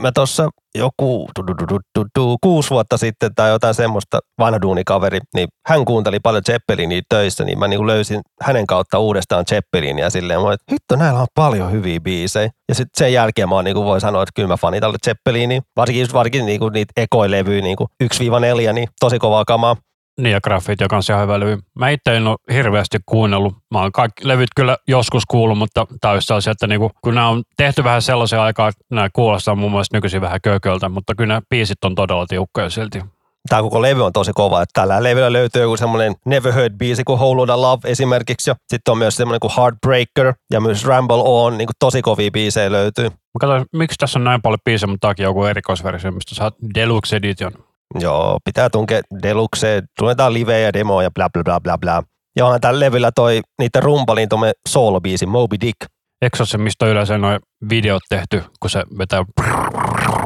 Mä 0.00 0.12
tuossa 0.14 0.48
joku 0.74 1.28
du, 1.38 1.46
du, 1.46 1.54
du, 1.58 1.78
du, 1.98 2.04
du, 2.18 2.36
kuusi 2.42 2.70
vuotta 2.70 2.96
sitten 2.96 3.30
tai 3.34 3.50
jotain 3.50 3.74
semmoista 3.74 4.18
vanha 4.38 4.62
duunikaveri, 4.62 5.18
niin 5.34 5.48
hän 5.66 5.84
kuunteli 5.84 6.20
paljon 6.20 6.42
Zeppelinia 6.46 7.02
töissä, 7.08 7.44
niin 7.44 7.58
mä 7.58 7.68
niin 7.68 7.86
löysin 7.86 8.20
hänen 8.42 8.66
kautta 8.66 8.98
uudestaan 8.98 9.44
Zeppelinia 9.46 10.04
ja 10.04 10.10
silleen, 10.10 10.40
mä 10.40 10.52
että 10.52 10.72
hitto, 10.72 10.96
näillä 10.96 11.20
on 11.20 11.26
paljon 11.34 11.72
hyviä 11.72 12.00
biisejä. 12.00 12.50
Ja 12.68 12.74
sitten 12.74 12.98
sen 12.98 13.12
jälkeen 13.12 13.48
mä 13.48 13.62
niin 13.62 13.76
voi 13.76 14.00
sanoa, 14.00 14.22
että 14.22 14.32
kyllä 14.34 14.48
mä 14.48 14.56
fanitan 14.56 14.94
Zeppelinia, 15.04 15.60
varsinkin, 15.76 16.06
varsinkin 16.12 16.46
niin 16.46 16.60
kuin 16.60 16.72
niitä 16.72 16.92
ekoilevyjä, 16.96 17.62
niin 17.62 17.76
1-4, 18.04 18.72
niin 18.72 18.88
tosi 19.00 19.18
kovaa 19.18 19.44
kamaa. 19.44 19.76
Niin 20.20 20.32
ja 20.32 20.40
graffiti, 20.40 20.84
joka 20.84 20.96
on 20.96 21.02
ihan 21.10 21.22
hyvä 21.22 21.40
levy. 21.40 21.58
Mä 21.74 21.88
itse 21.88 22.16
en 22.16 22.26
ole 22.26 22.36
hirveästi 22.52 22.98
kuunnellut. 23.06 23.54
Mä 23.70 23.80
oon 23.80 23.92
kaikki 23.92 24.28
levyt 24.28 24.48
kyllä 24.56 24.76
joskus 24.88 25.26
kuullut, 25.26 25.58
mutta 25.58 25.86
olisi 26.10 26.26
sellaisia, 26.26 26.50
että 26.50 26.66
niinku, 26.66 26.90
kun 27.04 27.14
nämä 27.14 27.28
on 27.28 27.42
tehty 27.56 27.84
vähän 27.84 28.02
sellaisia 28.02 28.42
aikaa, 28.42 28.68
että 28.68 28.84
nämä 28.90 29.08
kuulostaa 29.12 29.54
mun 29.54 29.70
mielestä 29.70 29.96
nykyisin 29.96 30.20
vähän 30.20 30.40
kököltä, 30.42 30.88
mutta 30.88 31.14
kyllä 31.14 31.28
nämä 31.28 31.42
biisit 31.50 31.84
on 31.84 31.94
todella 31.94 32.26
tiukkoja 32.26 32.70
silti. 32.70 33.02
Tämä 33.48 33.62
koko 33.62 33.82
levy 33.82 34.04
on 34.04 34.12
tosi 34.12 34.32
kova. 34.34 34.62
Että 34.62 34.80
tällä 34.80 35.02
levyllä 35.02 35.32
löytyy 35.32 35.62
joku 35.62 35.76
semmoinen 35.76 36.14
Never 36.24 36.52
Heard 36.52 36.74
biisi 36.78 37.04
kuin 37.04 37.18
Whole 37.18 37.36
Lotta 37.36 37.60
Love 37.60 37.90
esimerkiksi. 37.90 38.50
Ja 38.50 38.56
sitten 38.68 38.92
on 38.92 38.98
myös 38.98 39.16
semmoinen 39.16 39.40
kuin 39.40 39.52
Heartbreaker 39.56 40.34
ja 40.50 40.60
myös 40.60 40.84
Ramble 40.84 41.22
On. 41.24 41.58
Niin 41.58 41.66
kuin 41.66 41.76
tosi 41.78 42.02
kovia 42.02 42.30
biisejä 42.30 42.72
löytyy. 42.72 43.08
Mä 43.08 43.38
katsoin, 43.40 43.64
miksi 43.72 43.96
tässä 43.98 44.18
on 44.18 44.24
näin 44.24 44.42
paljon 44.42 44.58
biisejä, 44.64 44.86
mutta 44.86 45.06
tämäkin 45.06 45.24
joku 45.24 45.44
erikoisversio, 45.44 46.10
mistä 46.10 46.34
saat 46.34 46.54
Deluxe 46.74 47.16
Edition. 47.16 47.52
Joo, 47.94 48.38
pitää 48.44 48.70
tunkea 48.70 49.00
Deluxe, 49.22 49.82
tunnetaan 49.98 50.34
live 50.34 50.60
ja 50.60 50.72
demo 50.72 51.02
ja 51.02 51.10
bla 51.10 51.28
bla 51.30 51.42
bla 51.44 51.60
bla 51.60 51.78
bla. 51.78 52.02
Ja 52.36 52.44
onhan 52.44 52.60
tällä 52.60 52.80
levyllä 52.80 53.10
toi 53.14 53.40
niiden 53.58 53.82
rumpalin 53.82 54.28
tuomme 54.28 54.52
soolobiisi 54.68 55.26
Moby 55.26 55.56
Dick. 55.60 55.76
Eikö 56.22 56.36
se 56.36 56.42
ole 56.42 56.46
se, 56.46 56.58
mistä 56.58 56.86
yleensä 56.86 57.18
noin 57.18 57.40
videot 57.70 58.02
tehty, 58.08 58.44
kun 58.60 58.70
se 58.70 58.84
vetää... 58.98 59.24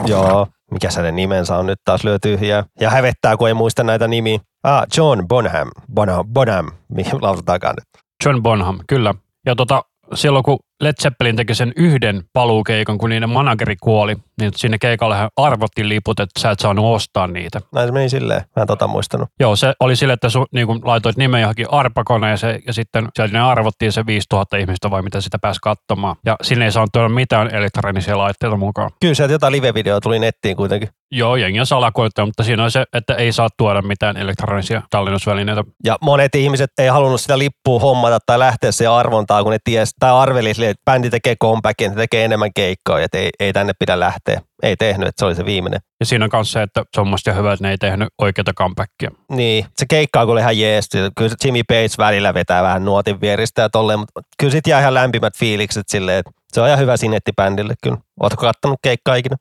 Joo, 0.07 0.47
mikä 0.71 0.91
se 0.91 1.13
nimensä 1.13 1.57
on 1.57 1.67
nyt 1.67 1.79
taas 1.85 2.05
lyö 2.05 2.19
tyhjää. 2.23 2.65
Ja 2.81 2.91
hävettää, 2.91 3.37
kun 3.37 3.49
ei 3.49 3.55
muista 3.55 3.83
näitä 3.83 4.09
nimiä. 4.09 4.39
Ah, 4.63 4.87
John 4.97 5.29
Bonham. 5.29 5.69
Bonham, 5.95 6.27
Bonham 6.33 6.71
mihin 6.89 7.23
lausutaankaan 7.23 7.75
nyt. 7.75 8.05
John 8.25 8.43
Bonham, 8.43 8.79
kyllä. 8.89 9.15
Ja 9.47 9.57
tota, 9.57 9.85
silloin 10.15 10.45
kun 10.45 10.59
Led 10.81 10.95
Zeppelin 11.03 11.37
teki 11.37 11.55
sen 11.55 11.73
yhden 11.77 12.23
paluukeikan, 12.33 12.99
kun 12.99 13.11
niiden 13.11 13.31
manageri 13.31 13.77
kuoli, 13.77 14.17
niin 14.41 14.51
sinne 14.57 14.79
keikalle 14.79 15.17
arvottiin 15.37 15.89
liput, 15.89 16.21
että 16.21 16.41
sä 16.41 16.51
et 16.51 16.59
saanut 16.59 16.95
ostaa 16.95 17.27
niitä. 17.27 17.61
Näin 17.75 17.89
se 17.89 17.93
meni 17.93 18.09
silleen. 18.09 18.41
Mä 18.57 18.63
en 18.63 18.67
tota 18.67 18.87
muistanut. 18.87 19.29
Joo, 19.41 19.57
se 19.57 19.73
oli 19.81 19.97
sille, 19.97 20.13
että 20.13 20.29
su, 20.29 20.45
niin 20.53 20.67
kun 20.67 20.81
laitoit 20.85 21.17
nimen 21.17 21.41
johonkin 21.41 21.67
arpakoneeseen 21.71 22.63
ja 22.67 22.73
sitten 22.73 23.09
sieltä 23.17 23.33
ne 23.33 23.41
arvottiin 23.41 23.93
se 23.93 24.07
5000 24.07 24.57
ihmistä 24.57 24.91
vai 24.91 25.03
mitä 25.03 25.21
sitä 25.21 25.39
pääsi 25.39 25.61
katsomaan. 25.63 26.17
Ja 26.27 26.37
sinne 26.43 26.65
ei 26.65 26.73
saanut 26.73 26.91
tuoda 26.93 27.09
mitään 27.09 27.55
elektronisia 27.55 28.19
laitteita 28.19 28.57
mukaan. 28.57 28.91
Kyllä 29.01 29.15
sieltä 29.15 29.35
jotain 29.35 29.53
live-videoa 29.53 30.01
tuli 30.01 30.19
nettiin 30.19 30.57
kuitenkin. 30.57 30.89
Joo, 31.13 31.37
jengi 31.37 31.61
on 31.61 31.67
salakoittaa, 31.67 32.27
mutta 32.27 32.43
siinä 32.43 32.65
on 32.65 32.71
se, 32.71 32.85
että 32.93 33.15
ei 33.15 33.33
saa 33.33 33.49
tuoda 33.57 33.83
mitään 33.83 34.17
elektronisia 34.17 34.83
tallennusvälineitä. 34.91 35.65
Ja 35.85 35.99
monet 36.01 36.35
ihmiset 36.35 36.71
ei 36.79 36.89
halunnut 36.89 37.21
sitä 37.21 37.39
lippua 37.39 37.81
hommata 37.81 38.19
tai 38.27 38.39
lähteä 38.39 38.73
siihen 38.73 38.93
arvontaan, 38.93 39.43
kun 39.43 39.53
ne 39.53 39.59
ties, 39.65 39.91
tai 40.01 40.11
arveli, 40.11 40.55
että 40.71 40.83
bändi 40.85 41.11
tekee 41.11 41.37
comebackin, 41.37 41.95
tekee 41.95 42.25
enemmän 42.25 42.51
keikkoa, 42.55 43.01
että 43.01 43.19
ei, 43.19 43.31
ei 43.41 43.53
tänne 43.53 43.73
pidä 43.79 44.01
lähteä. 44.01 44.41
Ei 44.63 44.77
tehnyt, 44.77 45.09
että 45.09 45.21
se 45.21 45.27
oli 45.27 45.35
se 45.35 45.45
viimeinen. 45.45 45.81
Ja 46.01 46.07
siinä 46.07 46.25
on 46.25 46.31
myös 46.33 46.53
se, 46.53 46.63
että 46.63 46.85
se 46.95 47.01
on 47.01 47.09
musta 47.09 47.33
hyvä, 47.33 47.53
että 47.53 47.65
ne 47.65 47.71
ei 47.71 47.79
tehnyt 47.79 48.09
oikeita 48.19 48.53
comebackia. 48.53 49.11
Niin, 49.31 49.67
se 49.77 49.87
keikkaa 49.89 50.25
kun 50.25 50.33
oli 50.33 50.41
ihan 50.41 50.59
jees. 50.59 50.89
Kyllä 51.17 51.35
Jimmy 51.45 51.63
Page 51.69 51.95
välillä 51.99 52.35
vetää 52.35 52.63
vähän 52.63 52.85
nuotin 52.85 53.21
vieristä 53.21 53.63
ja 53.63 53.71
tolleen, 53.71 53.99
mutta 53.99 54.21
kyllä 54.39 54.53
sit 54.53 54.67
jää 54.67 54.81
ihan 54.81 54.95
lämpimät 54.95 55.37
fiilikset 55.39 55.89
silleen, 55.89 56.19
että 56.19 56.31
se 56.53 56.61
on 56.61 56.67
ihan 56.67 56.81
hyvä 56.81 56.97
sinetti 56.97 57.33
bändille 57.37 57.75
kyllä. 57.83 57.99
Ootko 58.21 58.41
kattonut 58.41 58.79
keikkaa 58.83 59.15
ikinä? 59.15 59.37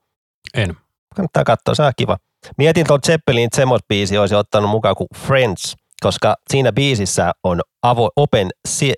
En. 0.53 0.77
Kannattaa 1.15 1.43
katsoa, 1.43 1.75
se 1.75 1.83
on 1.83 1.91
kiva. 1.97 2.17
Mietin 2.57 2.87
tuon 2.87 2.99
Zeppelin 3.05 3.49
Zemos 3.55 3.81
biisi 3.87 4.17
olisi 4.17 4.35
ottanut 4.35 4.69
mukaan 4.69 4.95
kuin 4.95 5.07
Friends, 5.15 5.75
koska 5.99 6.35
siinä 6.49 6.71
biisissä 6.71 7.31
on 7.43 7.61
avo, 7.83 8.09
open 8.15 8.47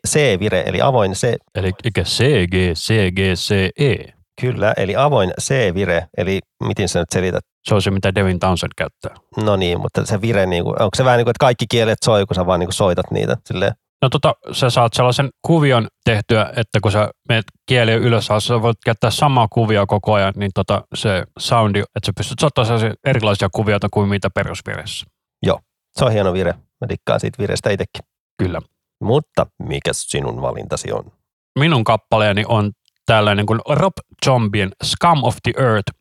C-vire, 0.08 0.64
eli 0.66 0.82
avoin 0.82 1.12
C. 1.12 1.34
Eli 1.56 1.72
ikä 1.84 2.04
C, 2.04 2.48
G, 2.48 2.54
C, 2.74 3.12
G, 3.12 3.20
C, 3.36 3.70
E. 3.80 4.14
Kyllä, 4.42 4.74
eli 4.78 4.96
avoin 4.96 5.34
C-vire, 5.42 6.08
eli 6.18 6.40
miten 6.68 6.90
sä 6.90 7.00
nyt 7.00 7.10
selität? 7.12 7.44
Se 7.70 7.76
on 7.76 7.82
se, 7.82 7.92
mitä 7.92 8.16
Devin 8.16 8.40
Townsend 8.40 8.72
käyttää. 8.78 9.16
No 9.38 9.56
niin, 9.56 9.82
mutta 9.82 10.06
se 10.06 10.22
vire, 10.22 10.46
niin 10.46 10.64
kuin, 10.64 10.82
onko 10.82 10.98
se 10.98 11.06
vähän 11.06 11.18
niin 11.18 11.26
kuin, 11.26 11.32
että 11.32 11.46
kaikki 11.46 11.66
kielet 11.70 11.98
soi, 12.06 12.26
kun 12.26 12.36
sä 12.36 12.46
vaan 12.46 12.60
niin 12.60 12.68
kuin 12.68 12.74
soitat 12.74 13.12
niitä 13.12 13.38
silleen? 13.46 13.74
No 14.02 14.10
tota, 14.10 14.36
sä 14.52 14.70
saat 14.70 14.94
sellaisen 14.94 15.30
kuvion 15.48 15.88
tehtyä, 16.06 16.54
että 16.56 16.80
kun 16.82 16.92
sä 16.92 17.10
menet 17.30 17.46
kieli 17.66 17.92
ylös, 17.92 18.30
sä 18.40 18.62
voit 18.62 18.78
käyttää 18.86 19.12
samaa 19.12 19.48
kuvia 19.52 19.86
koko 19.86 20.14
ajan, 20.14 20.34
niin 20.36 20.52
tota, 20.56 20.84
se 20.96 21.24
soundi, 21.40 21.80
että 21.80 22.06
sä 22.06 22.12
pystyt 22.18 22.40
soittamaan 22.40 22.96
erilaisia 23.06 23.50
kuvioita 23.52 23.88
kuin 23.92 24.10
mitä 24.10 24.30
perusviressä. 24.36 25.06
Joo, 25.46 25.60
se 25.94 26.06
on 26.06 26.12
hieno 26.12 26.34
vire. 26.34 26.54
Mä 26.54 26.90
dikkaan 26.90 27.20
siitä 27.20 27.38
virestä 27.38 27.70
itsekin. 27.70 28.06
Kyllä. 28.38 28.62
Mutta 29.02 29.46
mikä 29.64 29.92
sinun 29.94 30.42
valintasi 30.42 30.92
on? 30.92 31.12
Minun 31.60 31.84
kappaleeni 31.84 32.44
on 32.48 32.72
tällainen 33.06 33.46
kuin 33.46 33.60
Rob 33.70 33.94
Zombien 34.26 34.72
Scum 34.84 35.24
of 35.24 35.36
the 35.44 35.64
Earth. 35.64 35.94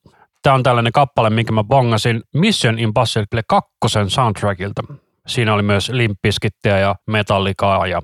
Tämä 0.42 0.54
on 0.54 0.62
tällainen 0.62 0.92
kappale, 0.92 1.30
minkä 1.30 1.52
mä 1.52 1.64
bongasin 1.64 2.22
Mission 2.34 2.78
Impossible 2.78 3.42
2 3.48 3.70
soundtrackilta. 4.08 4.82
Siinä 5.26 5.54
oli 5.54 5.62
myös 5.62 5.88
Limpiskittiä 5.88 6.78
ja 6.78 6.94
Metallicaa 7.06 7.86
ja 7.86 8.02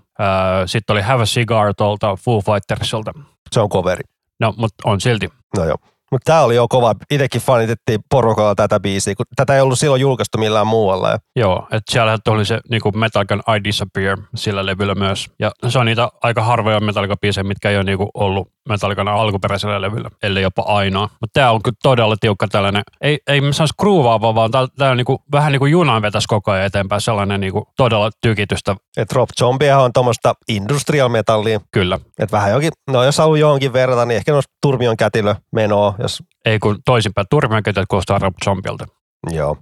sitten 0.66 0.94
oli 0.94 1.02
Have 1.02 1.22
a 1.22 1.26
Cigar 1.26 1.74
tuolta 1.76 2.16
Foo 2.16 2.40
Fightersilta. 2.40 3.12
Se 3.52 3.60
on 3.60 3.68
coveri. 3.68 4.04
No, 4.40 4.54
mutta 4.56 4.88
on 4.88 5.00
silti. 5.00 5.28
No 5.56 5.64
joo. 5.64 5.76
Mutta 6.12 6.32
tämä 6.32 6.42
oli 6.42 6.56
jo 6.56 6.66
kova. 6.68 6.94
Itsekin 7.10 7.40
fanitettiin 7.40 8.00
porukalla 8.10 8.54
tätä 8.54 8.80
biisiä, 8.80 9.14
kun 9.14 9.26
tätä 9.36 9.54
ei 9.54 9.60
ollut 9.60 9.78
silloin 9.78 10.00
julkaistu 10.00 10.38
millään 10.38 10.66
muualla. 10.66 11.10
Ja. 11.10 11.18
Joo, 11.36 11.66
että 11.72 11.92
siellä 11.92 12.18
oli 12.28 12.44
se 12.44 12.60
niinku 12.70 12.92
Metallican 12.92 13.42
I 13.56 13.64
Disappear 13.64 14.18
sillä 14.34 14.66
levyllä 14.66 14.94
myös. 14.94 15.26
Ja 15.38 15.50
se 15.68 15.78
on 15.78 15.86
niitä 15.86 16.08
aika 16.22 16.42
harvoja 16.42 16.80
Metallica-biisejä, 16.80 17.44
mitkä 17.44 17.70
ei 17.70 17.76
ole 17.76 17.84
niinku 17.84 18.10
ollut 18.14 18.48
Metallican 18.68 19.08
alkuperäisellä 19.08 19.80
levyllä, 19.80 20.10
ellei 20.22 20.42
jopa 20.42 20.62
ainoa. 20.62 21.08
Mutta 21.20 21.40
tämä 21.40 21.50
on 21.50 21.62
kyllä 21.62 21.76
todella 21.82 22.16
tiukka 22.20 22.48
tällainen, 22.48 22.82
ei, 23.00 23.18
ei 23.26 23.40
sanoisi 23.40 23.74
kruuvaava, 23.80 24.34
vaan 24.34 24.50
tämä 24.50 24.90
on 24.90 24.96
niinku, 24.96 25.22
vähän 25.32 25.52
niin 25.52 25.60
kuin 25.60 25.72
junan 25.72 26.02
vetäisi 26.02 26.28
koko 26.28 26.50
ajan 26.50 26.66
eteenpäin, 26.66 27.00
sellainen 27.00 27.40
niinku 27.40 27.68
todella 27.76 28.10
tykitystä. 28.22 28.76
Et 28.96 29.12
Rob 29.12 29.28
Zombie 29.38 29.74
on 29.74 29.92
tuommoista 29.92 30.34
industrial 30.48 31.08
metallia. 31.08 31.60
Kyllä. 31.72 31.98
Et 32.18 32.32
vähän 32.32 32.50
jokin, 32.50 32.72
no 32.90 33.04
jos 33.04 33.18
haluaa 33.18 33.38
johonkin 33.38 33.72
verrata, 33.72 34.06
niin 34.06 34.16
ehkä 34.16 34.32
noista 34.32 34.52
Turmion 34.62 34.96
kätilö 34.96 35.34
menoa. 35.52 35.94
Jos... 35.98 36.22
Ei 36.44 36.58
kun 36.58 36.78
toisinpäin, 36.84 37.26
Turmion 37.30 37.62
kätilö 37.62 37.84
kuulostaa 37.88 38.18
Rob 38.18 38.34
Zombielta. 38.44 38.86
Joo. 39.30 39.56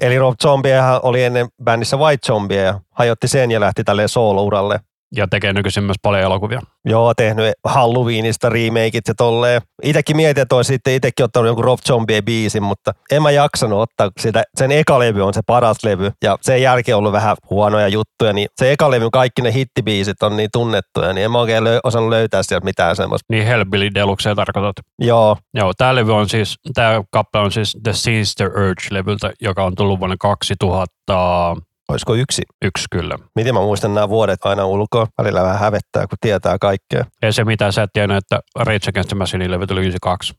Eli 0.00 0.18
Rob 0.18 0.34
Zombie 0.42 0.72
oli 1.02 1.24
ennen 1.24 1.48
bändissä 1.64 1.96
White 1.96 2.26
Zombie 2.26 2.62
ja 2.62 2.80
hajotti 2.90 3.28
sen 3.28 3.50
ja 3.50 3.60
lähti 3.60 3.84
tälleen 3.84 4.08
solo-uralle 4.08 4.80
ja 5.14 5.26
tekee 5.28 5.52
nykyisin 5.52 5.84
myös 5.84 5.96
paljon 6.02 6.22
elokuvia. 6.22 6.60
Joo, 6.84 7.14
tehnyt 7.14 7.52
Halloweenista 7.64 8.48
remakeit 8.48 9.08
ja 9.08 9.14
tolleen. 9.16 9.62
Itekin 9.82 10.16
mietin, 10.16 10.42
että 10.42 10.56
olisi 10.56 10.68
sitten 10.68 10.94
itsekin 10.94 11.24
ottanut 11.24 11.46
jonkun 11.46 11.64
Rob 11.64 11.78
Zombie 11.86 12.22
biisin, 12.22 12.62
mutta 12.62 12.92
en 13.10 13.22
mä 13.22 13.30
jaksanut 13.30 13.80
ottaa 13.80 14.10
sitä. 14.20 14.42
Sen 14.56 14.72
eka 14.72 14.98
levy 14.98 15.22
on 15.22 15.34
se 15.34 15.40
paras 15.46 15.84
levy 15.84 16.12
ja 16.24 16.38
sen 16.40 16.62
jälkeen 16.62 16.96
on 16.96 16.98
ollut 16.98 17.12
vähän 17.12 17.36
huonoja 17.50 17.88
juttuja, 17.88 18.32
niin 18.32 18.48
se 18.56 18.72
eka 18.72 18.90
levy, 18.90 19.08
kaikki 19.12 19.42
ne 19.42 19.52
hittibiisit 19.52 20.22
on 20.22 20.36
niin 20.36 20.48
tunnettuja, 20.52 21.12
niin 21.12 21.24
en 21.24 21.30
mä 21.30 21.38
oikein 21.38 21.64
löy- 21.64 21.80
osannut 21.84 22.10
löytää 22.10 22.42
sieltä 22.42 22.64
mitään 22.64 22.96
semmoista. 22.96 23.26
Niin 23.30 23.46
Hellbilly 23.46 23.94
Deluxe 23.94 24.34
tarkoitat? 24.34 24.76
Joo. 24.98 25.36
Joo, 25.54 25.72
tämä 25.78 25.94
levy 25.94 26.14
on 26.14 26.28
siis, 26.28 26.56
tämä 26.74 27.02
kappale 27.10 27.44
on 27.44 27.52
siis 27.52 27.78
The 27.82 27.92
Sinister 27.92 28.48
Urge-levyltä, 28.48 29.32
joka 29.40 29.64
on 29.64 29.74
tullut 29.74 30.00
vuonna 30.00 30.16
2000 30.20 31.56
Olisiko 31.88 32.14
yksi? 32.14 32.42
Yksi 32.64 32.84
kyllä. 32.90 33.18
Miten 33.34 33.54
mä 33.54 33.60
muistan 33.60 33.94
nämä 33.94 34.08
vuodet 34.08 34.46
aina 34.46 34.66
ulkoa? 34.66 35.06
Välillä 35.18 35.42
vähän 35.42 35.58
hävettää, 35.58 36.06
kun 36.06 36.18
tietää 36.20 36.58
kaikkea. 36.60 37.04
Ei 37.22 37.32
se 37.32 37.44
mitään, 37.44 37.72
sä 37.72 37.82
et 37.82 37.90
tiennyt, 37.92 38.16
että 38.16 38.40
Rage 38.58 38.88
Against 38.88 39.08
the 39.08 39.16
Machine 39.16 39.50
levy 39.50 39.66
tuli 39.66 39.80
92. 39.80 40.34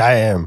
Damn. 0.00 0.46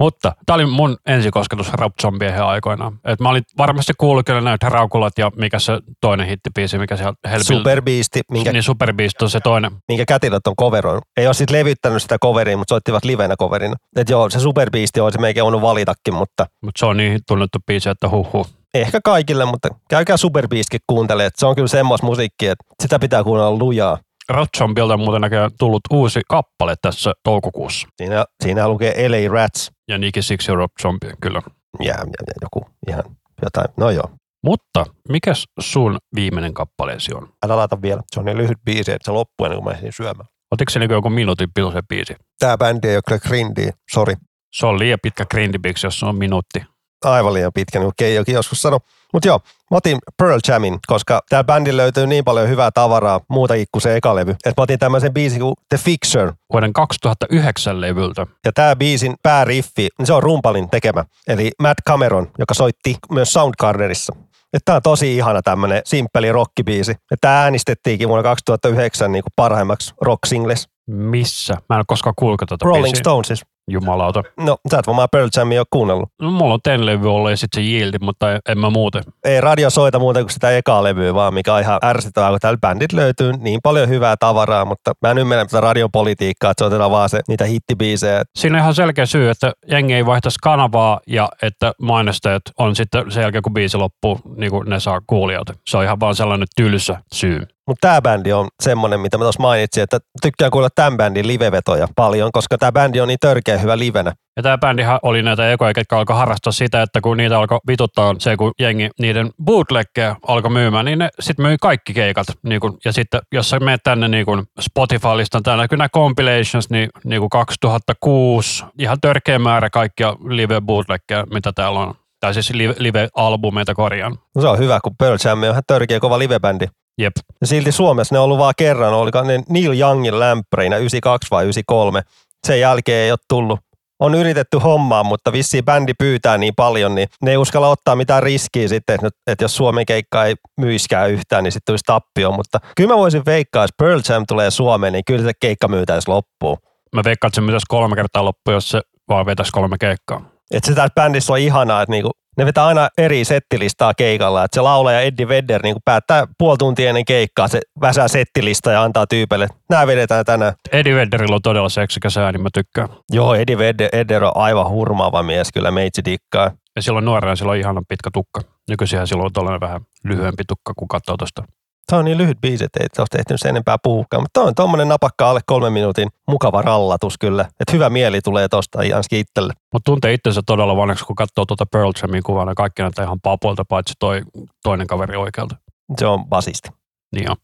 Mutta 0.00 0.32
tämä 0.46 0.54
oli 0.54 0.66
mun 0.66 0.96
ensikosketus 1.06 1.72
Rob 1.72 1.92
Zombiehen 2.02 2.44
aikoinaan. 2.44 2.98
Et 3.04 3.20
mä 3.20 3.28
olin 3.28 3.42
varmasti 3.58 3.92
kuullut 3.98 4.26
kyllä 4.26 4.40
näitä 4.40 4.68
Raukulat 4.68 5.12
ja 5.18 5.30
mikä 5.36 5.58
se 5.58 5.72
toinen 6.00 6.26
hittipiisi, 6.26 6.78
mikä 6.78 6.96
se 6.96 7.04
Hellbill... 7.04 7.58
Superbeasti. 7.58 8.20
Minkä, 8.30 8.52
niin 8.52 8.62
Superbeast 8.62 9.22
on 9.22 9.30
se 9.30 9.40
toinen. 9.40 9.72
Minkä 9.88 10.04
kätilöt 10.04 10.46
on 10.46 10.56
coveroinut. 10.56 11.04
Ei 11.16 11.26
ole 11.26 11.34
sitten 11.34 11.58
levyttänyt 11.58 12.02
sitä 12.02 12.18
coveria, 12.18 12.56
mutta 12.56 12.72
soittivat 12.72 13.04
livenä 13.04 13.36
coverina. 13.36 13.74
Et 13.96 14.10
joo, 14.10 14.30
se 14.30 14.40
Superbeast 14.40 14.96
olisi 14.96 15.18
meidän 15.18 15.44
voinut 15.44 15.62
valitakin, 15.62 16.14
mutta... 16.14 16.46
Mutta 16.62 16.78
se 16.78 16.86
on 16.86 16.96
niin 16.96 17.20
tunnettu 17.28 17.58
biisi, 17.66 17.88
että 17.88 18.08
huh 18.08 18.32
huh 18.32 18.55
ehkä 18.74 19.00
kaikille, 19.04 19.44
mutta 19.44 19.68
käykää 19.90 20.16
Superbeastkin 20.16 20.80
kuuntelemaan. 20.86 21.30
Se 21.36 21.46
on 21.46 21.54
kyllä 21.54 21.68
semmoista 21.68 22.06
musiikkia, 22.06 22.52
että 22.52 22.64
sitä 22.82 22.98
pitää 22.98 23.24
kuunnella 23.24 23.58
lujaa. 23.58 23.98
Ratzombilta 24.28 24.94
on 24.94 25.00
muuten 25.00 25.20
näköjään 25.20 25.50
tullut 25.58 25.80
uusi 25.90 26.20
kappale 26.28 26.74
tässä 26.82 27.12
toukokuussa. 27.24 27.88
Siinä, 27.96 28.24
siinä 28.44 28.68
lukee 28.68 29.08
LA 29.08 29.32
Rats. 29.32 29.70
Ja 29.88 29.98
Nicky 29.98 30.22
Six 30.22 30.48
Rob 30.48 30.70
Zombie, 30.82 31.12
kyllä. 31.20 31.42
Ja, 31.80 31.86
ja, 31.86 31.94
ja 31.96 32.34
joku 32.42 32.66
ihan 32.88 33.04
jotain, 33.42 33.68
no 33.76 33.90
joo. 33.90 34.10
Mutta 34.44 34.86
mikäs 35.08 35.44
sun 35.60 35.98
viimeinen 36.14 36.54
kappaleesi 36.54 37.14
on? 37.14 37.28
Älä 37.46 37.56
laita 37.56 37.82
vielä. 37.82 38.02
Se 38.12 38.20
on 38.20 38.26
niin 38.26 38.38
lyhyt 38.38 38.58
biisi, 38.64 38.92
että 38.92 39.04
se 39.04 39.10
loppuu 39.10 39.44
ennen 39.44 39.62
kuin 39.62 39.64
mä 39.64 39.78
ehdin 39.78 39.92
syömään. 39.92 40.28
Otiko 40.50 40.70
se 40.70 40.78
niin 40.78 40.90
joku 40.90 41.10
minuutin 41.10 41.48
pituisen 41.54 41.86
biisi? 41.88 42.14
Tää 42.38 42.58
bändi 42.58 42.88
ei 42.88 42.96
ole 42.96 43.02
kyllä 43.08 43.20
grindiä, 43.20 43.72
sori. 43.92 44.14
Se 44.52 44.66
on 44.66 44.78
liian 44.78 44.98
pitkä 45.02 45.24
grindibiksi, 45.30 45.86
jos 45.86 46.00
se 46.00 46.06
on 46.06 46.16
minuutti 46.16 46.62
aivan 47.04 47.34
liian 47.34 47.52
pitkä, 47.54 47.78
niin 47.78 47.86
kuin 47.86 47.94
Keijokin 47.96 48.34
joskus 48.34 48.62
sanoi. 48.62 48.80
Mutta 49.12 49.28
joo, 49.28 49.40
mä 49.70 49.76
otin 49.76 49.98
Pearl 50.16 50.38
Jamin, 50.48 50.78
koska 50.86 51.20
täällä 51.28 51.44
bändillä 51.44 51.82
löytyy 51.82 52.06
niin 52.06 52.24
paljon 52.24 52.48
hyvää 52.48 52.70
tavaraa, 52.70 53.20
muutakin 53.28 53.66
kuin 53.72 53.82
se 53.82 53.96
eka 53.96 54.14
levy. 54.14 54.30
Että 54.30 54.60
mä 54.60 54.62
otin 54.62 54.78
tämmöisen 54.78 55.14
biisin 55.14 55.40
kuin 55.40 55.54
The 55.68 55.78
Fixer. 55.78 56.32
Vuoden 56.52 56.72
2009 56.72 57.80
levyltä. 57.80 58.26
Ja 58.44 58.52
tämä 58.52 58.76
biisin 58.76 59.14
pääriffi, 59.22 59.88
niin 59.98 60.06
se 60.06 60.12
on 60.12 60.22
Rumpalin 60.22 60.70
tekemä. 60.70 61.04
Eli 61.28 61.50
Matt 61.62 61.78
Cameron, 61.88 62.30
joka 62.38 62.54
soitti 62.54 62.96
myös 63.12 63.32
Soundgardenissa. 63.32 64.16
Tämä 64.64 64.76
on 64.76 64.82
tosi 64.82 65.16
ihana 65.16 65.42
tämmöinen 65.42 65.82
simppeli 65.84 66.32
rockibiisi. 66.32 66.94
Tämä 67.20 67.42
äänestettiinkin 67.42 68.08
vuonna 68.08 68.22
2009 68.22 69.12
niin 69.12 69.22
kuin 69.22 69.32
parhaimmaksi 69.36 69.94
rock 70.00 70.26
singles. 70.26 70.68
Missä? 70.86 71.54
Mä 71.54 71.76
en 71.76 71.78
ole 71.78 71.84
koskaan 71.86 72.14
kuullut 72.18 72.40
tätä 72.40 72.56
Rolling 72.64 72.84
biisiä. 72.84 73.00
Stonesis. 73.00 73.42
Jumalauta. 73.70 74.22
No, 74.36 74.56
sä 74.70 74.78
et 74.78 74.86
varmaan 74.86 75.08
Pearl 75.12 75.28
Jamia 75.36 75.60
ole 75.60 75.66
kuunnellut. 75.70 76.08
No, 76.22 76.30
mulla 76.30 76.54
on 76.54 76.60
ten 76.62 76.86
levy 76.86 77.14
ollut 77.14 77.30
ja 77.30 77.36
sitten 77.36 77.64
se 77.64 77.68
Yieldi, 77.70 77.98
mutta 78.00 78.26
en, 78.48 78.58
mä 78.58 78.70
muuten. 78.70 79.02
Ei 79.24 79.40
radio 79.40 79.70
soita 79.70 79.98
muuta 79.98 80.20
kuin 80.20 80.30
sitä 80.30 80.56
ekaa 80.56 80.84
levyä 80.84 81.14
vaan, 81.14 81.34
mikä 81.34 81.54
on 81.54 81.60
ihan 81.60 81.78
ärsyttävää, 81.84 82.30
kun 82.30 82.38
täällä 82.40 82.58
bändit 82.58 82.92
löytyy 82.92 83.32
niin 83.32 83.60
paljon 83.62 83.88
hyvää 83.88 84.16
tavaraa, 84.20 84.64
mutta 84.64 84.92
mä 85.02 85.10
en 85.10 85.18
ymmärrä 85.18 85.44
tätä 85.44 85.60
radiopolitiikkaa, 85.60 86.50
että 86.50 86.64
soitetaan 86.64 86.90
vaan 86.90 87.08
se, 87.08 87.20
niitä 87.28 87.44
hittibiisejä. 87.44 88.22
Siinä 88.36 88.56
on 88.56 88.60
ihan 88.60 88.74
selkeä 88.74 89.06
syy, 89.06 89.30
että 89.30 89.52
jengi 89.70 89.94
ei 89.94 90.06
vaihtaisi 90.06 90.38
kanavaa 90.42 91.00
ja 91.06 91.28
että 91.42 91.72
mainostajat 91.82 92.42
on 92.58 92.76
sitten 92.76 93.10
sen 93.10 93.22
jälkeen, 93.22 93.42
kun 93.42 93.54
biisi 93.54 93.76
loppuu, 93.76 94.20
niin 94.36 94.50
kuin 94.50 94.68
ne 94.68 94.80
saa 94.80 95.00
kuulijoita. 95.06 95.54
Se 95.68 95.76
on 95.76 95.84
ihan 95.84 96.00
vaan 96.00 96.14
sellainen 96.14 96.48
tylsä 96.56 97.02
syy. 97.12 97.46
Mutta 97.66 97.88
tämä 97.88 98.02
bändi 98.02 98.32
on 98.32 98.48
semmoinen, 98.62 99.00
mitä 99.00 99.18
mä 99.18 99.24
tuossa 99.24 99.42
mainitsin, 99.42 99.82
että 99.82 99.98
tykkään 100.22 100.50
kuulla 100.50 100.68
tämän 100.74 100.96
bändin 100.96 101.26
livevetoja 101.26 101.88
paljon, 101.96 102.32
koska 102.32 102.58
tämä 102.58 102.72
bändi 102.72 103.00
on 103.00 103.08
niin 103.08 103.18
törkeä 103.20 103.58
hyvä 103.58 103.78
livenä. 103.78 104.12
Ja 104.36 104.42
tämä 104.42 104.58
bändihän 104.58 104.98
oli 105.02 105.22
näitä 105.22 105.52
ekoja, 105.52 105.74
ketkä 105.74 105.98
alkoi 105.98 106.16
harrastaa 106.16 106.52
sitä, 106.52 106.82
että 106.82 107.00
kun 107.00 107.16
niitä 107.16 107.38
alkoi 107.38 107.58
vituttaa 107.68 108.14
se, 108.18 108.36
kun 108.36 108.52
jengi 108.60 108.90
niiden 108.98 109.30
bootleggejä 109.44 110.16
alkoi 110.28 110.50
myymään, 110.50 110.84
niin 110.84 110.98
ne 110.98 111.08
sitten 111.20 111.46
myi 111.46 111.56
kaikki 111.60 111.94
keikat. 111.94 112.26
Niin 112.42 112.60
kun, 112.60 112.78
ja 112.84 112.92
sitten 112.92 113.20
jos 113.32 113.50
sä 113.50 113.60
menet 113.60 113.80
tänne 113.84 114.08
niin 114.08 114.26
kun 114.26 114.46
Spotify-listan, 114.60 115.42
täällä 115.42 115.62
näkyy 115.62 115.78
nämä 115.78 115.88
compilations, 115.88 116.70
niin, 116.70 116.90
niin 117.04 117.20
kun 117.20 117.30
2006, 117.30 118.64
ihan 118.78 119.00
törkeä 119.00 119.38
määrä 119.38 119.70
kaikkia 119.70 120.16
live 120.28 120.60
bootleggeja, 120.60 121.26
mitä 121.32 121.52
täällä 121.52 121.80
on. 121.80 121.94
Tai 122.20 122.34
siis 122.34 122.50
live- 122.50 122.76
live-albumeita 122.78 123.74
korjaan. 123.74 124.18
No 124.34 124.42
se 124.42 124.48
on 124.48 124.58
hyvä, 124.58 124.80
kun 124.84 124.96
Pearl 124.98 125.16
Jam 125.24 125.42
on 125.42 125.48
ihan 125.48 125.62
törkeä 125.66 126.00
kova 126.00 126.18
livebändi. 126.18 126.66
Jep. 126.98 127.12
Ja 127.40 127.46
silti 127.46 127.72
Suomessa 127.72 128.14
ne 128.14 128.18
on 128.18 128.24
ollut 128.24 128.38
vaan 128.38 128.54
kerran, 128.56 128.94
oliko 128.94 129.22
ne 129.22 129.42
Neil 129.48 129.80
Youngin 129.80 130.18
lämpäreinä 130.18 130.76
92 130.76 131.28
vai 131.30 131.44
93. 131.44 132.02
Sen 132.46 132.60
jälkeen 132.60 133.04
ei 133.04 133.10
ole 133.10 133.18
tullut. 133.28 133.60
On 133.98 134.14
yritetty 134.14 134.58
hommaa, 134.58 135.04
mutta 135.04 135.32
vissiin 135.32 135.64
bändi 135.64 135.92
pyytää 135.98 136.38
niin 136.38 136.54
paljon, 136.56 136.94
niin 136.94 137.08
ne 137.22 137.30
ei 137.30 137.36
uskalla 137.36 137.68
ottaa 137.68 137.96
mitään 137.96 138.22
riskiä 138.22 138.68
sitten, 138.68 138.98
että, 139.26 139.44
jos 139.44 139.56
Suomen 139.56 139.86
keikka 139.86 140.24
ei 140.24 140.34
myiskään 140.60 141.10
yhtään, 141.10 141.44
niin 141.44 141.52
sitten 141.52 141.72
tulisi 141.72 141.84
tappio. 141.86 142.32
Mutta 142.32 142.60
kyllä 142.76 142.94
mä 142.94 142.98
voisin 142.98 143.22
veikkaa, 143.26 143.64
jos 143.64 143.70
Pearl 143.78 144.00
Jam 144.08 144.24
tulee 144.28 144.50
Suomeen, 144.50 144.92
niin 144.92 145.04
kyllä 145.04 145.22
se 145.22 145.32
keikka 145.40 145.68
myytäisi 145.68 146.08
loppuun. 146.08 146.56
Mä 146.94 147.04
veikkaan, 147.04 147.28
että 147.28 147.34
se 147.34 147.40
myös 147.40 147.62
kolme 147.68 147.96
kertaa 147.96 148.24
loppu, 148.24 148.50
jos 148.50 148.68
se 148.68 148.80
vaan 149.08 149.26
vetäisi 149.26 149.52
kolme 149.52 149.76
keikkaa. 149.80 150.35
Että 150.50 150.66
se 150.66 150.74
tässä 150.74 150.94
bändissä 150.94 151.32
on 151.32 151.38
ihanaa, 151.38 151.82
että 151.82 151.90
niinku, 151.90 152.10
ne 152.36 152.46
vetää 152.46 152.66
aina 152.66 152.88
eri 152.98 153.24
settilistaa 153.24 153.94
keikalla. 153.94 154.44
Että 154.44 154.54
se 154.54 154.60
laulaja 154.60 155.00
Eddie 155.00 155.28
Vedder 155.28 155.62
niinku 155.62 155.80
päättää 155.84 156.26
puoli 156.38 156.58
tuntia 156.58 156.88
ennen 156.88 157.04
keikkaa, 157.04 157.48
se 157.48 157.60
väsää 157.80 158.08
settilista 158.08 158.70
ja 158.70 158.82
antaa 158.82 159.06
tyypelle, 159.06 159.48
nämä 159.70 159.86
vedetään 159.86 160.24
tänään. 160.24 160.52
Eddie 160.72 160.94
Vedderillä 160.94 161.34
on 161.34 161.42
todella 161.42 161.68
seksikäs 161.68 162.16
ääni, 162.16 162.38
mä 162.38 162.48
tykkään. 162.54 162.88
Joo, 163.12 163.34
Eddie 163.34 163.58
Vedder, 163.58 163.88
Vedder 163.92 164.24
on 164.24 164.32
aivan 164.34 164.68
hurmaava 164.68 165.22
mies, 165.22 165.52
kyllä 165.52 165.70
meitsi 165.70 166.04
dikkaa. 166.04 166.50
Ja 166.76 166.82
silloin 166.82 167.04
nuorena 167.04 167.36
sillä 167.36 167.52
on 167.52 167.58
ihana 167.58 167.82
pitkä 167.88 168.10
tukka. 168.12 168.40
Nykyisinhän 168.70 169.06
silloin 169.06 169.26
on 169.26 169.32
tollainen 169.32 169.60
vähän 169.60 169.80
lyhyempi 170.04 170.42
tukka, 170.48 170.72
kun 170.76 170.88
katsoo 170.88 171.16
tuosta. 171.16 171.42
Tämä 171.86 171.98
on 171.98 172.04
niin 172.04 172.18
lyhyt 172.18 172.40
biisi, 172.40 172.64
että 172.64 172.80
ei 172.80 172.86
ole 172.98 173.06
tehty 173.10 173.38
sen 173.38 173.48
enempää 173.48 173.76
puhukaan. 173.82 174.22
Mutta 174.22 174.42
on 174.42 174.54
tuommoinen 174.54 174.88
napakka 174.88 175.30
alle 175.30 175.40
kolmen 175.46 175.72
minuutin 175.72 176.08
mukava 176.28 176.62
rallatus 176.62 177.18
kyllä. 177.18 177.42
Että 177.42 177.72
hyvä 177.72 177.90
mieli 177.90 178.20
tulee 178.20 178.48
tosta 178.48 178.78
ainakin 178.78 179.18
itselle. 179.18 179.52
Mutta 179.72 179.90
tuntee 179.90 180.12
itsensä 180.12 180.40
todella 180.46 180.76
vanhaksi, 180.76 181.04
kun 181.04 181.16
katsoo 181.16 181.46
tuota 181.46 181.66
Pearl 181.66 181.92
Jamin 182.02 182.22
kuvaa, 182.22 182.54
kaikki 182.54 182.82
näyttää 182.82 183.04
ihan 183.04 183.20
papoilta, 183.20 183.64
paitsi 183.64 183.94
toi 183.98 184.22
toinen 184.62 184.86
kaveri 184.86 185.16
oikealta. 185.16 185.56
Se 185.98 186.06
on 186.06 186.26
basisti. 186.26 186.68
Niin 187.12 187.30
on. 187.30 187.36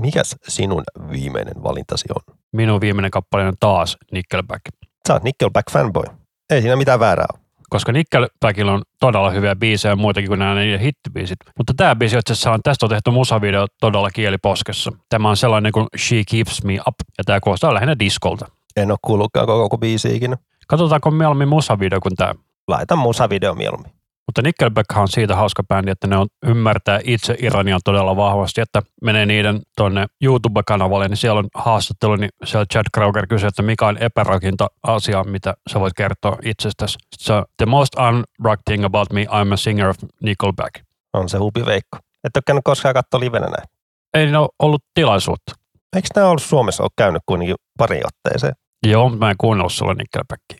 Mikäs 0.00 0.36
sinun 0.48 0.82
viimeinen 1.10 1.62
valintasi 1.62 2.04
on? 2.16 2.36
Minun 2.52 2.80
viimeinen 2.80 3.10
kappale 3.10 3.46
on 3.46 3.54
taas 3.60 3.96
Nickelback. 4.12 4.62
Sä 5.08 5.12
oot 5.14 5.22
Nickelback 5.22 5.70
fanboy. 5.70 6.04
Ei 6.50 6.60
siinä 6.60 6.76
mitään 6.76 7.00
väärää 7.00 7.26
ole. 7.34 7.41
Koska 7.72 7.92
Nickelbackilla 7.92 8.72
on 8.72 8.82
todella 9.00 9.30
hyviä 9.30 9.56
biisejä 9.56 9.96
muitakin 9.96 10.28
kuin 10.28 10.38
nämä 10.38 10.54
niiden 10.54 10.80
hittibiisit. 10.80 11.38
Mutta 11.58 11.74
tämä 11.76 11.96
biisi 11.96 12.18
itse 12.18 12.32
asiassa 12.32 12.52
on, 12.52 12.60
tästä 12.62 12.86
on 12.86 12.90
tehty 12.90 13.10
musavideo 13.10 13.66
todella 13.80 14.10
kieliposkessa. 14.10 14.92
Tämä 15.08 15.28
on 15.28 15.36
sellainen 15.36 15.72
kuin 15.72 15.86
She 15.98 16.22
Keeps 16.30 16.64
Me 16.64 16.72
Up 16.88 16.94
ja 17.18 17.24
tämä 17.24 17.40
kuulostaa 17.40 17.74
lähinnä 17.74 17.98
diskolta. 17.98 18.46
En 18.76 18.90
ole 18.90 18.98
kuullutkaan 19.02 19.46
koko, 19.46 19.62
koko 19.62 19.78
biisi 19.78 20.16
ikinä. 20.16 20.36
Katsotaanko 20.68 21.10
mieluummin 21.10 21.48
musavideo 21.48 22.00
kuin 22.00 22.16
tämä. 22.16 22.34
Laitan 22.68 22.98
musavideo 22.98 23.54
mieluummin. 23.54 23.92
Mutta 24.26 24.42
Nickelback 24.42 24.96
on 24.96 25.08
siitä 25.08 25.36
hauska 25.36 25.62
bändi, 25.62 25.90
että 25.90 26.06
ne 26.06 26.16
on, 26.16 26.26
ymmärtää 26.46 27.00
itse 27.04 27.36
Irania 27.38 27.78
todella 27.84 28.16
vahvasti, 28.16 28.60
että 28.60 28.82
menee 29.02 29.26
niiden 29.26 29.60
tuonne 29.76 30.06
YouTube-kanavalle, 30.22 31.08
niin 31.08 31.16
siellä 31.16 31.38
on 31.38 31.48
haastattelu, 31.54 32.16
niin 32.16 32.30
siellä 32.44 32.66
Chad 32.72 32.84
Kroger 32.94 33.26
kysyy, 33.26 33.48
että 33.48 33.62
mikä 33.62 33.86
on 33.86 33.98
epärakinta 33.98 34.66
asia, 34.82 35.24
mitä 35.24 35.54
sä 35.72 35.80
voit 35.80 35.94
kertoa 35.96 36.36
itsestäsi. 36.44 36.98
So, 37.18 37.44
the 37.56 37.66
most 37.66 37.92
unrock 37.94 38.62
thing 38.64 38.84
about 38.84 39.12
me, 39.12 39.24
I'm 39.24 39.52
a 39.52 39.56
singer 39.56 39.88
of 39.88 39.96
Nickelback. 40.22 40.74
On 41.12 41.28
se 41.28 41.38
hupi 41.38 41.66
Veikko. 41.66 41.98
Et 42.24 42.36
ole 42.36 42.42
käynyt 42.46 42.64
koskaan 42.64 42.94
katsoa 42.94 43.20
livenä 43.20 43.46
näin. 43.46 43.68
Ei 44.14 44.26
ne 44.26 44.38
ole 44.38 44.48
ollut 44.58 44.84
tilaisuutta. 44.94 45.52
Eikö 45.96 46.08
nämä 46.14 46.28
ollut 46.28 46.42
Suomessa 46.42 46.82
ole 46.82 46.90
käynyt 46.96 47.22
kuitenkin 47.26 47.56
pari 47.78 48.00
otteeseen? 48.04 48.52
Joo, 48.86 49.08
mutta 49.08 49.24
mä 49.24 49.30
en 49.30 49.36
kuunnellut 49.38 49.72
silloin 49.72 49.98
Nickelbackia. 49.98 50.58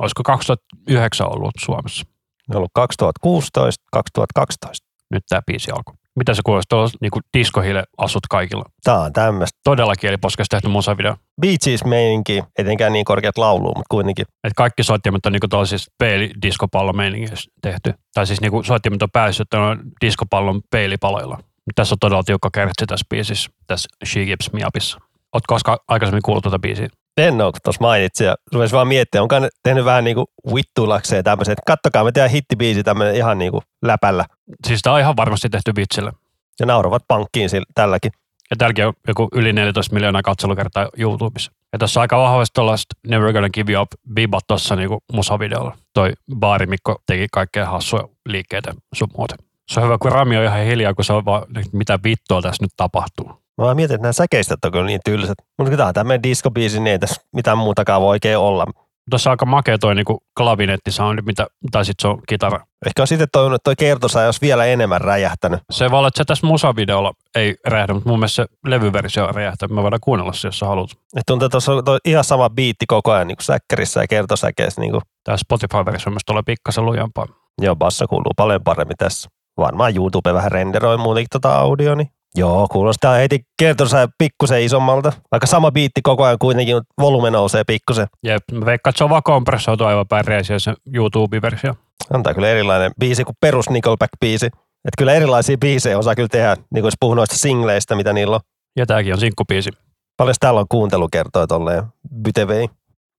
Olisiko 0.00 0.22
2009 0.22 1.26
ollut 1.26 1.50
Suomessa? 1.60 2.11
Ne 2.52 2.56
on 2.56 2.58
ollut 2.58 2.70
2016, 2.74 3.84
2012. 3.92 4.86
Nyt 5.10 5.22
tämä 5.28 5.40
biisi 5.46 5.70
alkoi. 5.70 5.94
Mitä 6.16 6.34
se 6.34 6.42
kuulostaa? 6.44 6.88
Niin 7.00 7.10
kuin 7.10 7.22
diskohille 7.38 7.84
asut 7.98 8.26
kaikilla. 8.30 8.64
Tää 8.84 9.00
on 9.00 9.12
tämmöistä. 9.12 9.58
Todella 9.64 9.94
kieliposkessa 9.96 10.50
tehty 10.50 10.68
musavideo. 10.68 11.16
Bee 11.40 11.56
Gees 11.64 11.84
meininki, 11.84 12.44
etenkään 12.58 12.92
niin 12.92 13.04
korkeat 13.04 13.38
laulua, 13.38 13.72
mutta 13.76 13.88
kuitenkin. 13.90 14.26
Että 14.44 14.54
kaikki 14.56 14.82
soittimet 14.82 15.26
on 15.26 15.32
niinku 15.32 15.48
tuollaisissa 15.48 15.92
peilidiskopallomeiningissä 15.98 17.50
tehty. 17.62 17.94
Tai 18.14 18.26
siis 18.26 18.40
niinku 18.40 18.62
soittimet 18.62 19.02
on 19.02 19.10
päässyt 19.12 19.54
on 19.54 19.82
diskopallon 20.00 20.60
peilipaloilla. 20.70 21.38
Tässä 21.74 21.94
on 21.94 21.98
todella 21.98 22.22
tiukka 22.22 22.50
kertsi 22.52 22.86
tässä 22.86 23.06
biisissä, 23.10 23.50
tässä 23.66 23.88
She 24.04 24.24
Gives 24.24 24.52
Me 24.52 24.60
Upissa. 24.66 24.98
Ootko 25.32 25.54
koskaan 25.54 25.78
aikaisemmin 25.88 26.22
kuullut 26.22 26.42
tuota 26.42 26.58
biisiä? 26.58 26.88
En 27.16 27.40
ole, 27.40 27.52
kun 27.52 27.60
tuossa 27.64 27.80
mainitsin 27.80 28.26
ja 28.26 28.36
rupesi 28.52 28.74
vaan 28.74 28.88
miettiä, 28.88 29.22
onko 29.22 29.38
ne 29.38 29.48
tehnyt 29.62 29.84
vähän 29.84 30.04
niin 30.04 30.14
kuin 30.14 30.26
vittulakseen 30.54 31.24
tämmöisen, 31.24 31.52
että 31.52 31.62
kattokaa, 31.66 32.04
me 32.04 32.12
tehdään 32.12 32.30
hittibiisi 32.30 32.82
tämmöinen 32.82 33.14
ihan 33.14 33.38
niin 33.38 33.52
kuin 33.52 33.62
läpällä. 33.82 34.24
Siis 34.66 34.82
tämä 34.82 34.94
on 34.94 35.00
ihan 35.00 35.16
varmasti 35.16 35.48
tehty 35.48 35.72
vitsillä. 35.76 36.12
Ja 36.60 36.66
nauravat 36.66 37.02
pankkiin 37.08 37.50
sillä, 37.50 37.66
tälläkin. 37.74 38.12
Ja 38.50 38.56
täälläkin 38.56 38.86
on 38.86 38.92
joku 39.08 39.28
yli 39.32 39.52
14 39.52 39.94
miljoonaa 39.94 40.22
katselukertaa 40.22 40.88
YouTubessa. 40.98 41.52
Ja 41.72 41.78
tässä 41.78 42.00
on 42.00 42.02
aika 42.02 42.18
vahvasti 42.18 42.54
tuollaista 42.54 42.96
Never 43.06 43.32
Gonna 43.32 43.50
Give 43.50 43.72
You 43.72 43.82
Up 43.82 43.88
vibat 44.16 44.44
tuossa 44.46 44.76
niinku 44.76 44.98
musavideolla. 45.12 45.76
Toi 45.94 46.12
baarimikko 46.36 47.02
teki 47.06 47.26
kaikkea 47.32 47.66
hassuja 47.66 48.08
liikkeitä 48.26 48.74
sun 48.94 49.08
muuta. 49.16 49.36
Se 49.68 49.80
on 49.80 49.86
hyvä, 49.86 49.98
kun 49.98 50.12
Rami 50.12 50.36
on 50.36 50.44
ihan 50.44 50.64
hiljaa, 50.64 50.94
kun 50.94 51.04
se 51.04 51.12
on 51.12 51.24
vaan, 51.24 51.42
mitä 51.72 51.98
vittua 52.04 52.42
tässä 52.42 52.64
nyt 52.64 52.72
tapahtuu. 52.76 53.41
Mä 53.58 53.64
vaan 53.64 53.76
mietin, 53.76 53.94
että 53.94 54.02
nämä 54.02 54.12
säkeistöt 54.12 54.64
on 54.64 54.72
kyllä 54.72 54.86
niin 54.86 55.00
tylsät. 55.04 55.38
Mutta 55.58 55.76
tämä 55.76 55.88
on 55.88 55.94
tämmöinen 55.94 56.22
diskobiisi, 56.22 56.80
niin 56.80 56.92
ei 56.92 56.98
tässä 56.98 57.20
mitään 57.36 57.58
muutakaan 57.58 58.02
voi 58.02 58.08
oikein 58.08 58.38
olla. 58.38 58.66
Tuossa 59.10 59.30
on 59.30 59.32
aika 59.32 59.46
makea 59.46 59.78
toi 59.78 59.94
niinku 59.94 60.22
klavinettisoundi, 60.36 61.22
mitä, 61.22 61.46
tai 61.70 61.84
sitten 61.84 62.02
se 62.02 62.08
on 62.08 62.22
kitara. 62.28 62.60
Ehkä 62.86 63.02
on 63.02 63.06
sitten 63.06 63.28
toivonut, 63.32 63.54
että 63.54 63.64
toi 63.64 63.76
kertosa 63.76 64.24
olisi 64.24 64.40
vielä 64.40 64.64
enemmän 64.64 65.00
räjähtänyt. 65.00 65.60
Se 65.70 65.90
voi 65.90 65.98
olla, 65.98 66.08
että 66.08 66.18
se 66.18 66.24
tässä 66.24 66.46
musavideolla 66.46 67.12
ei 67.34 67.56
räjähdä, 67.66 67.94
mutta 67.94 68.08
mun 68.08 68.18
mielestä 68.18 68.42
se 68.42 68.46
levyversio 68.66 69.26
on 69.26 69.34
räjähtänyt. 69.34 69.74
Me 69.74 69.82
voidaan 69.82 70.00
kuunnella 70.00 70.32
se, 70.32 70.48
jos 70.48 70.58
sä 70.58 70.66
haluat. 70.66 70.90
Että 70.90 71.22
tuntuu, 71.26 71.46
että 71.46 71.52
tuossa 71.52 71.72
on 71.72 71.84
toi 71.84 71.98
ihan 72.04 72.24
sama 72.24 72.50
biitti 72.50 72.86
koko 72.86 73.12
ajan 73.12 73.26
niin 73.26 73.36
kuin 73.36 73.44
säkkärissä 73.44 74.00
ja 74.00 74.06
kertosäkeissä. 74.08 74.80
Niin 74.80 74.92
kuin, 74.92 75.02
Tämä 75.24 75.36
Spotify-versio 75.36 76.10
myös 76.10 76.22
tulee 76.26 76.42
pikkasen 76.46 76.86
lujempaa. 76.86 77.26
joo, 77.62 77.76
bassa 77.76 78.06
kuuluu 78.06 78.32
paljon 78.36 78.64
paremmin 78.64 78.96
tässä. 78.96 79.28
Varmaan 79.56 79.96
YouTube 79.96 80.34
vähän 80.34 80.52
renderoi 80.52 80.98
muutenkin 80.98 81.28
tota 81.32 81.56
audio, 81.58 81.94
niin 81.94 82.08
Joo, 82.38 82.68
kuulostaa 82.70 83.14
heti 83.14 83.40
kertosa 83.58 84.08
pikkusen 84.18 84.62
isommalta. 84.62 85.12
Vaikka 85.32 85.46
sama 85.46 85.70
biitti 85.70 86.02
koko 86.02 86.24
ajan 86.24 86.38
kuitenkin, 86.38 86.76
mutta 86.76 86.94
volume 87.00 87.30
nousee 87.30 87.64
pikkusen. 87.64 88.06
Jep, 88.22 88.42
mä 88.52 88.66
veikkaan, 88.66 88.90
että 88.90 88.98
se 88.98 89.04
on 89.04 89.10
vaan 89.10 89.22
kompressoitu 89.22 89.84
aivan 89.84 90.08
päreisiä 90.08 90.58
se 90.58 90.74
YouTube-versio. 90.94 91.74
Antaa 92.10 92.34
kyllä 92.34 92.48
erilainen 92.48 92.92
biisi 93.00 93.24
kuin 93.24 93.36
perus 93.40 93.70
Nickelback-biisi. 93.70 94.46
Että 94.84 94.98
kyllä 94.98 95.12
erilaisia 95.12 95.58
biisejä 95.58 95.98
osaa 95.98 96.14
kyllä 96.14 96.28
tehdä, 96.28 96.54
niin 96.54 96.82
kuin 96.82 96.84
jos 96.84 96.94
puhuu 97.00 97.14
noista 97.14 97.36
singleistä, 97.36 97.94
mitä 97.94 98.12
niillä 98.12 98.34
on. 98.36 98.40
Ja 98.76 98.86
tääkin 98.86 99.14
on 99.14 99.20
sinkkubiisi. 99.20 99.70
Paljon 100.16 100.34
täällä 100.40 100.60
on 100.60 100.66
kuuntelukertoja 100.68 101.46
tolleen 101.46 101.82
Bytevei. 102.22 102.68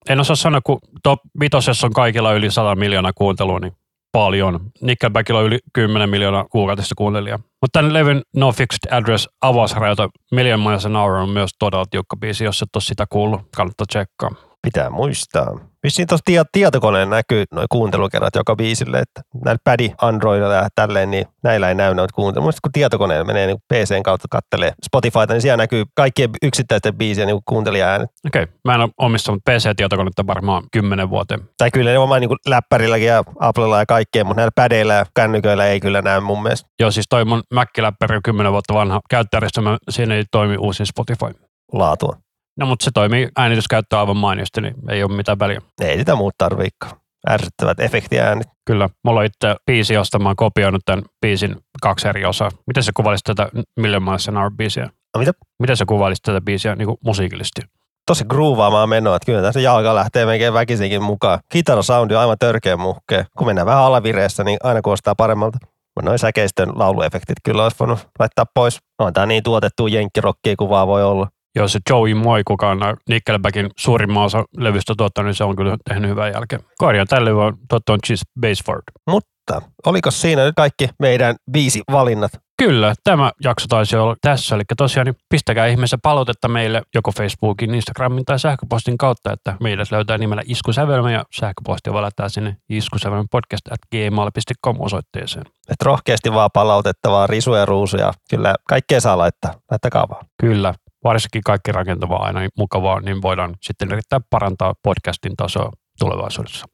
En 0.09 0.19
osaa 0.19 0.35
sanoa, 0.35 0.61
kun 0.61 0.79
top 1.03 1.19
vitosessa 1.39 1.87
on 1.87 1.93
kaikilla 1.93 2.33
yli 2.33 2.51
100 2.51 2.75
miljoonaa 2.75 3.11
kuuntelua, 3.15 3.59
niin 3.59 3.73
paljon. 4.13 4.59
Nickelbackilla 4.81 5.39
on 5.39 5.45
yli 5.45 5.59
10 5.73 6.09
miljoonaa 6.09 6.45
kuukautista 6.51 6.95
kuuntelijaa. 6.97 7.37
Mutta 7.37 7.79
tämän 7.79 7.93
levyn 7.93 8.21
No 8.35 8.51
Fixed 8.51 8.93
Address 8.93 9.29
avausrajoita 9.41 10.09
Million 10.31 10.59
Miles 10.59 10.85
an 10.85 10.95
Hour 10.95 11.11
on 11.11 11.29
myös 11.29 11.51
todella 11.59 11.85
tiukka 11.89 12.17
biisi, 12.17 12.43
jos 12.43 12.61
et 12.61 12.75
ole 12.75 12.81
sitä 12.81 13.05
kuullut. 13.09 13.41
Kannattaa 13.55 13.85
tsekkaa. 13.89 14.52
Pitää 14.63 14.89
muistaa. 14.89 15.59
Vissiin 15.83 16.07
tuossa 16.07 16.23
tie- 16.25 16.43
tietokoneen 16.51 17.09
näkyy 17.09 17.43
noin 17.51 17.67
kuuntelukerrat 17.71 18.35
joka 18.35 18.55
biisille, 18.55 18.99
että 18.99 19.21
näillä 19.45 19.59
pädi 19.63 19.91
Androidilla 20.01 20.53
ja 20.53 20.67
tälleen, 20.75 21.11
niin 21.11 21.25
näillä 21.43 21.69
ei 21.69 21.75
näy 21.75 21.95
noita 21.95 22.13
kuuntelua. 22.13 22.45
Mutta 22.47 22.59
kun 22.63 22.71
tietokoneella 22.71 23.25
menee 23.25 23.47
niin 23.47 23.57
PCn 23.73 24.03
kautta 24.03 24.27
kattelee 24.31 24.73
Spotifyta, 24.85 25.33
niin 25.33 25.41
siellä 25.41 25.57
näkyy 25.57 25.83
kaikkien 25.95 26.29
yksittäisten 26.43 26.95
biisien 26.95 27.27
niin 27.27 27.39
kuuntelijaäänet. 27.45 28.09
Okei, 28.27 28.43
okay. 28.43 28.55
mä 28.65 28.75
en 28.75 28.81
ole 28.81 28.89
omistanut 28.97 29.41
PC-tietokonetta 29.49 30.27
varmaan 30.27 30.63
kymmenen 30.71 31.09
vuoteen. 31.09 31.39
Tai 31.57 31.71
kyllä 31.71 31.91
ne 31.91 31.97
omaa 31.97 32.19
niin 32.19 32.29
läppärilläkin 32.47 33.07
ja 33.07 33.23
Applella 33.39 33.79
ja 33.79 33.85
kaikkea, 33.85 34.23
mutta 34.23 34.39
näillä 34.39 34.51
pädeillä 34.55 34.93
ja 34.93 35.05
kännyköillä 35.15 35.65
ei 35.65 35.79
kyllä 35.79 36.01
näy 36.01 36.19
mun 36.19 36.43
mielestä. 36.43 36.69
Joo, 36.79 36.91
siis 36.91 37.05
toi 37.09 37.25
mun 37.25 37.43
Mac-läppäri 37.53 38.15
on 38.15 38.23
kymmenen 38.23 38.51
vuotta 38.51 38.73
vanha 38.73 39.01
käyttäjärjestelmä, 39.09 39.77
siinä 39.89 40.15
ei 40.15 40.23
toimi 40.31 40.57
uusin 40.57 40.85
Spotify. 40.85 41.25
Laatua. 41.71 42.22
No 42.59 42.65
mutta 42.65 42.85
se 42.85 42.91
toimii 42.93 43.29
äänityskäyttö 43.37 43.99
aivan 43.99 44.17
mainiosti, 44.17 44.61
niin 44.61 44.75
ei 44.89 45.03
ole 45.03 45.15
mitään 45.15 45.39
väliä. 45.39 45.61
Ei 45.81 45.97
sitä 45.97 46.15
muuta 46.15 46.35
tarviikaan. 46.37 46.97
Ärsyttävät 47.29 47.79
efektiäänit. 47.79 48.47
Kyllä. 48.65 48.89
Mulla 49.03 49.19
on 49.19 49.25
itse 49.25 49.55
biisi, 49.65 49.93
josta 49.93 50.19
mä 50.19 50.29
oon 50.29 50.35
kopioinut 50.35 50.81
tämän 50.85 51.03
biisin 51.21 51.55
kaksi 51.81 52.07
eri 52.07 52.25
osaa. 52.25 52.49
Miten 52.67 52.83
sä 52.83 52.91
kuvailisit 52.95 53.23
tätä 53.23 53.49
Million 53.79 54.03
Miles 54.03 54.29
an 54.29 54.37
Hour 54.37 54.51
biisiä? 54.51 54.89
No 55.15 55.19
mitä? 55.19 55.31
Miten 55.59 55.77
sä 55.77 55.85
kuvailisit 55.85 56.23
tätä 56.23 56.41
biisiä 56.41 56.75
niin 56.75 56.85
kuin 56.85 56.97
musiikillisesti? 57.05 57.61
Tosi 58.07 58.25
groovaamaan 58.25 58.89
menoa, 58.89 59.15
että 59.15 59.25
kyllä 59.25 59.41
tässä 59.41 59.59
jalka 59.59 59.95
lähtee 59.95 60.25
melkein 60.25 60.53
väkisinkin 60.53 61.03
mukaan. 61.03 61.39
Kitarasoundi 61.49 62.15
on 62.15 62.21
aivan 62.21 62.37
törkeä 62.39 62.77
muhkea. 62.77 63.25
Kun 63.37 63.47
mennään 63.47 63.65
vähän 63.65 63.83
alavireessä, 63.83 64.43
niin 64.43 64.57
aina 64.63 64.81
kuulostaa 64.81 65.15
paremmalta. 65.15 65.57
Mutta 65.95 66.09
noin 66.09 66.19
säkeistön 66.19 66.69
lauluefektit 66.75 67.37
kyllä 67.43 67.63
olisi 67.63 67.79
voinut 67.79 68.07
laittaa 68.19 68.45
pois. 68.53 68.79
On 68.99 69.13
tää 69.13 69.25
niin 69.25 69.43
tuotettu 69.43 69.87
jenkkirokkia 69.87 70.55
kuin 70.57 70.69
vaan 70.69 70.87
voi 70.87 71.03
olla. 71.03 71.27
Joo, 71.55 71.67
se 71.67 71.79
Joey 71.89 72.13
Moi, 72.13 72.43
kuka 72.47 72.69
on 72.69 72.79
Nickelbackin 73.09 73.69
suurimman 73.77 74.23
osa 74.23 74.45
levystä 74.57 74.93
tuottanut, 74.97 75.27
niin 75.27 75.35
se 75.35 75.43
on 75.43 75.55
kyllä 75.55 75.77
tehnyt 75.89 76.09
hyvää 76.09 76.29
jälkeen. 76.29 76.61
Korjaan 76.77 77.07
tälle 77.07 77.33
on 77.33 77.57
tuottanut 77.69 78.01
Cheese 78.07 78.25
Baseford. 78.41 78.81
Mutta 79.09 79.61
oliko 79.85 80.11
siinä 80.11 80.43
nyt 80.43 80.55
kaikki 80.55 80.89
meidän 80.99 81.35
viisi 81.53 81.81
valinnat? 81.91 82.31
Kyllä, 82.57 82.93
tämä 83.03 83.31
jakso 83.43 83.65
taisi 83.69 83.95
olla 83.95 84.15
tässä. 84.21 84.55
Eli 84.55 84.63
tosiaan 84.77 85.05
niin 85.05 85.15
pistäkää 85.29 85.67
ihmeessä 85.67 85.97
palautetta 86.03 86.47
meille 86.47 86.81
joko 86.95 87.11
Facebookin, 87.11 87.75
Instagramin 87.75 88.25
tai 88.25 88.39
sähköpostin 88.39 88.97
kautta, 88.97 89.33
että 89.33 89.57
meidät 89.59 89.91
löytää 89.91 90.17
nimellä 90.17 90.43
Iskusävelmä 90.45 91.11
ja 91.11 91.23
sähköpostia 91.33 91.93
voi 91.93 92.01
laittaa 92.01 92.29
sinne 92.29 92.57
iskusävelmäpodcast 92.69 93.71
at 93.71 93.79
gmail.com 93.91 94.75
osoitteeseen. 94.79 95.45
Et 95.69 95.81
rohkeasti 95.81 96.33
vaan 96.33 96.49
palautettavaa 96.53 97.27
risuja 97.27 97.59
ja 97.59 97.65
ruusuja. 97.65 98.13
Kyllä 98.29 98.55
kaikkea 98.67 99.01
saa 99.01 99.17
laittaa. 99.17 99.53
Laittakaa 99.71 100.09
vaan. 100.09 100.25
Kyllä, 100.41 100.73
varsinkin 101.03 101.41
kaikki 101.45 101.71
rakentavaa 101.71 102.23
aina 102.23 102.39
niin 102.39 102.51
mukavaa, 102.57 102.99
niin 102.99 103.21
voidaan 103.21 103.55
sitten 103.61 103.91
yrittää 103.91 104.19
parantaa 104.29 104.73
podcastin 104.83 105.35
tasoa 105.35 105.71
tulevaisuudessa. 105.99 106.65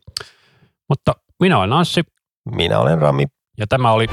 Mutta 0.90 1.14
minä 1.40 1.58
olen 1.58 1.74
Anssi. 1.74 2.02
Minä 2.56 2.80
olen 2.80 3.02
Rami. 3.02 3.26
Ja 3.58 3.68
tämä 3.68 3.92
oli... 3.92 4.08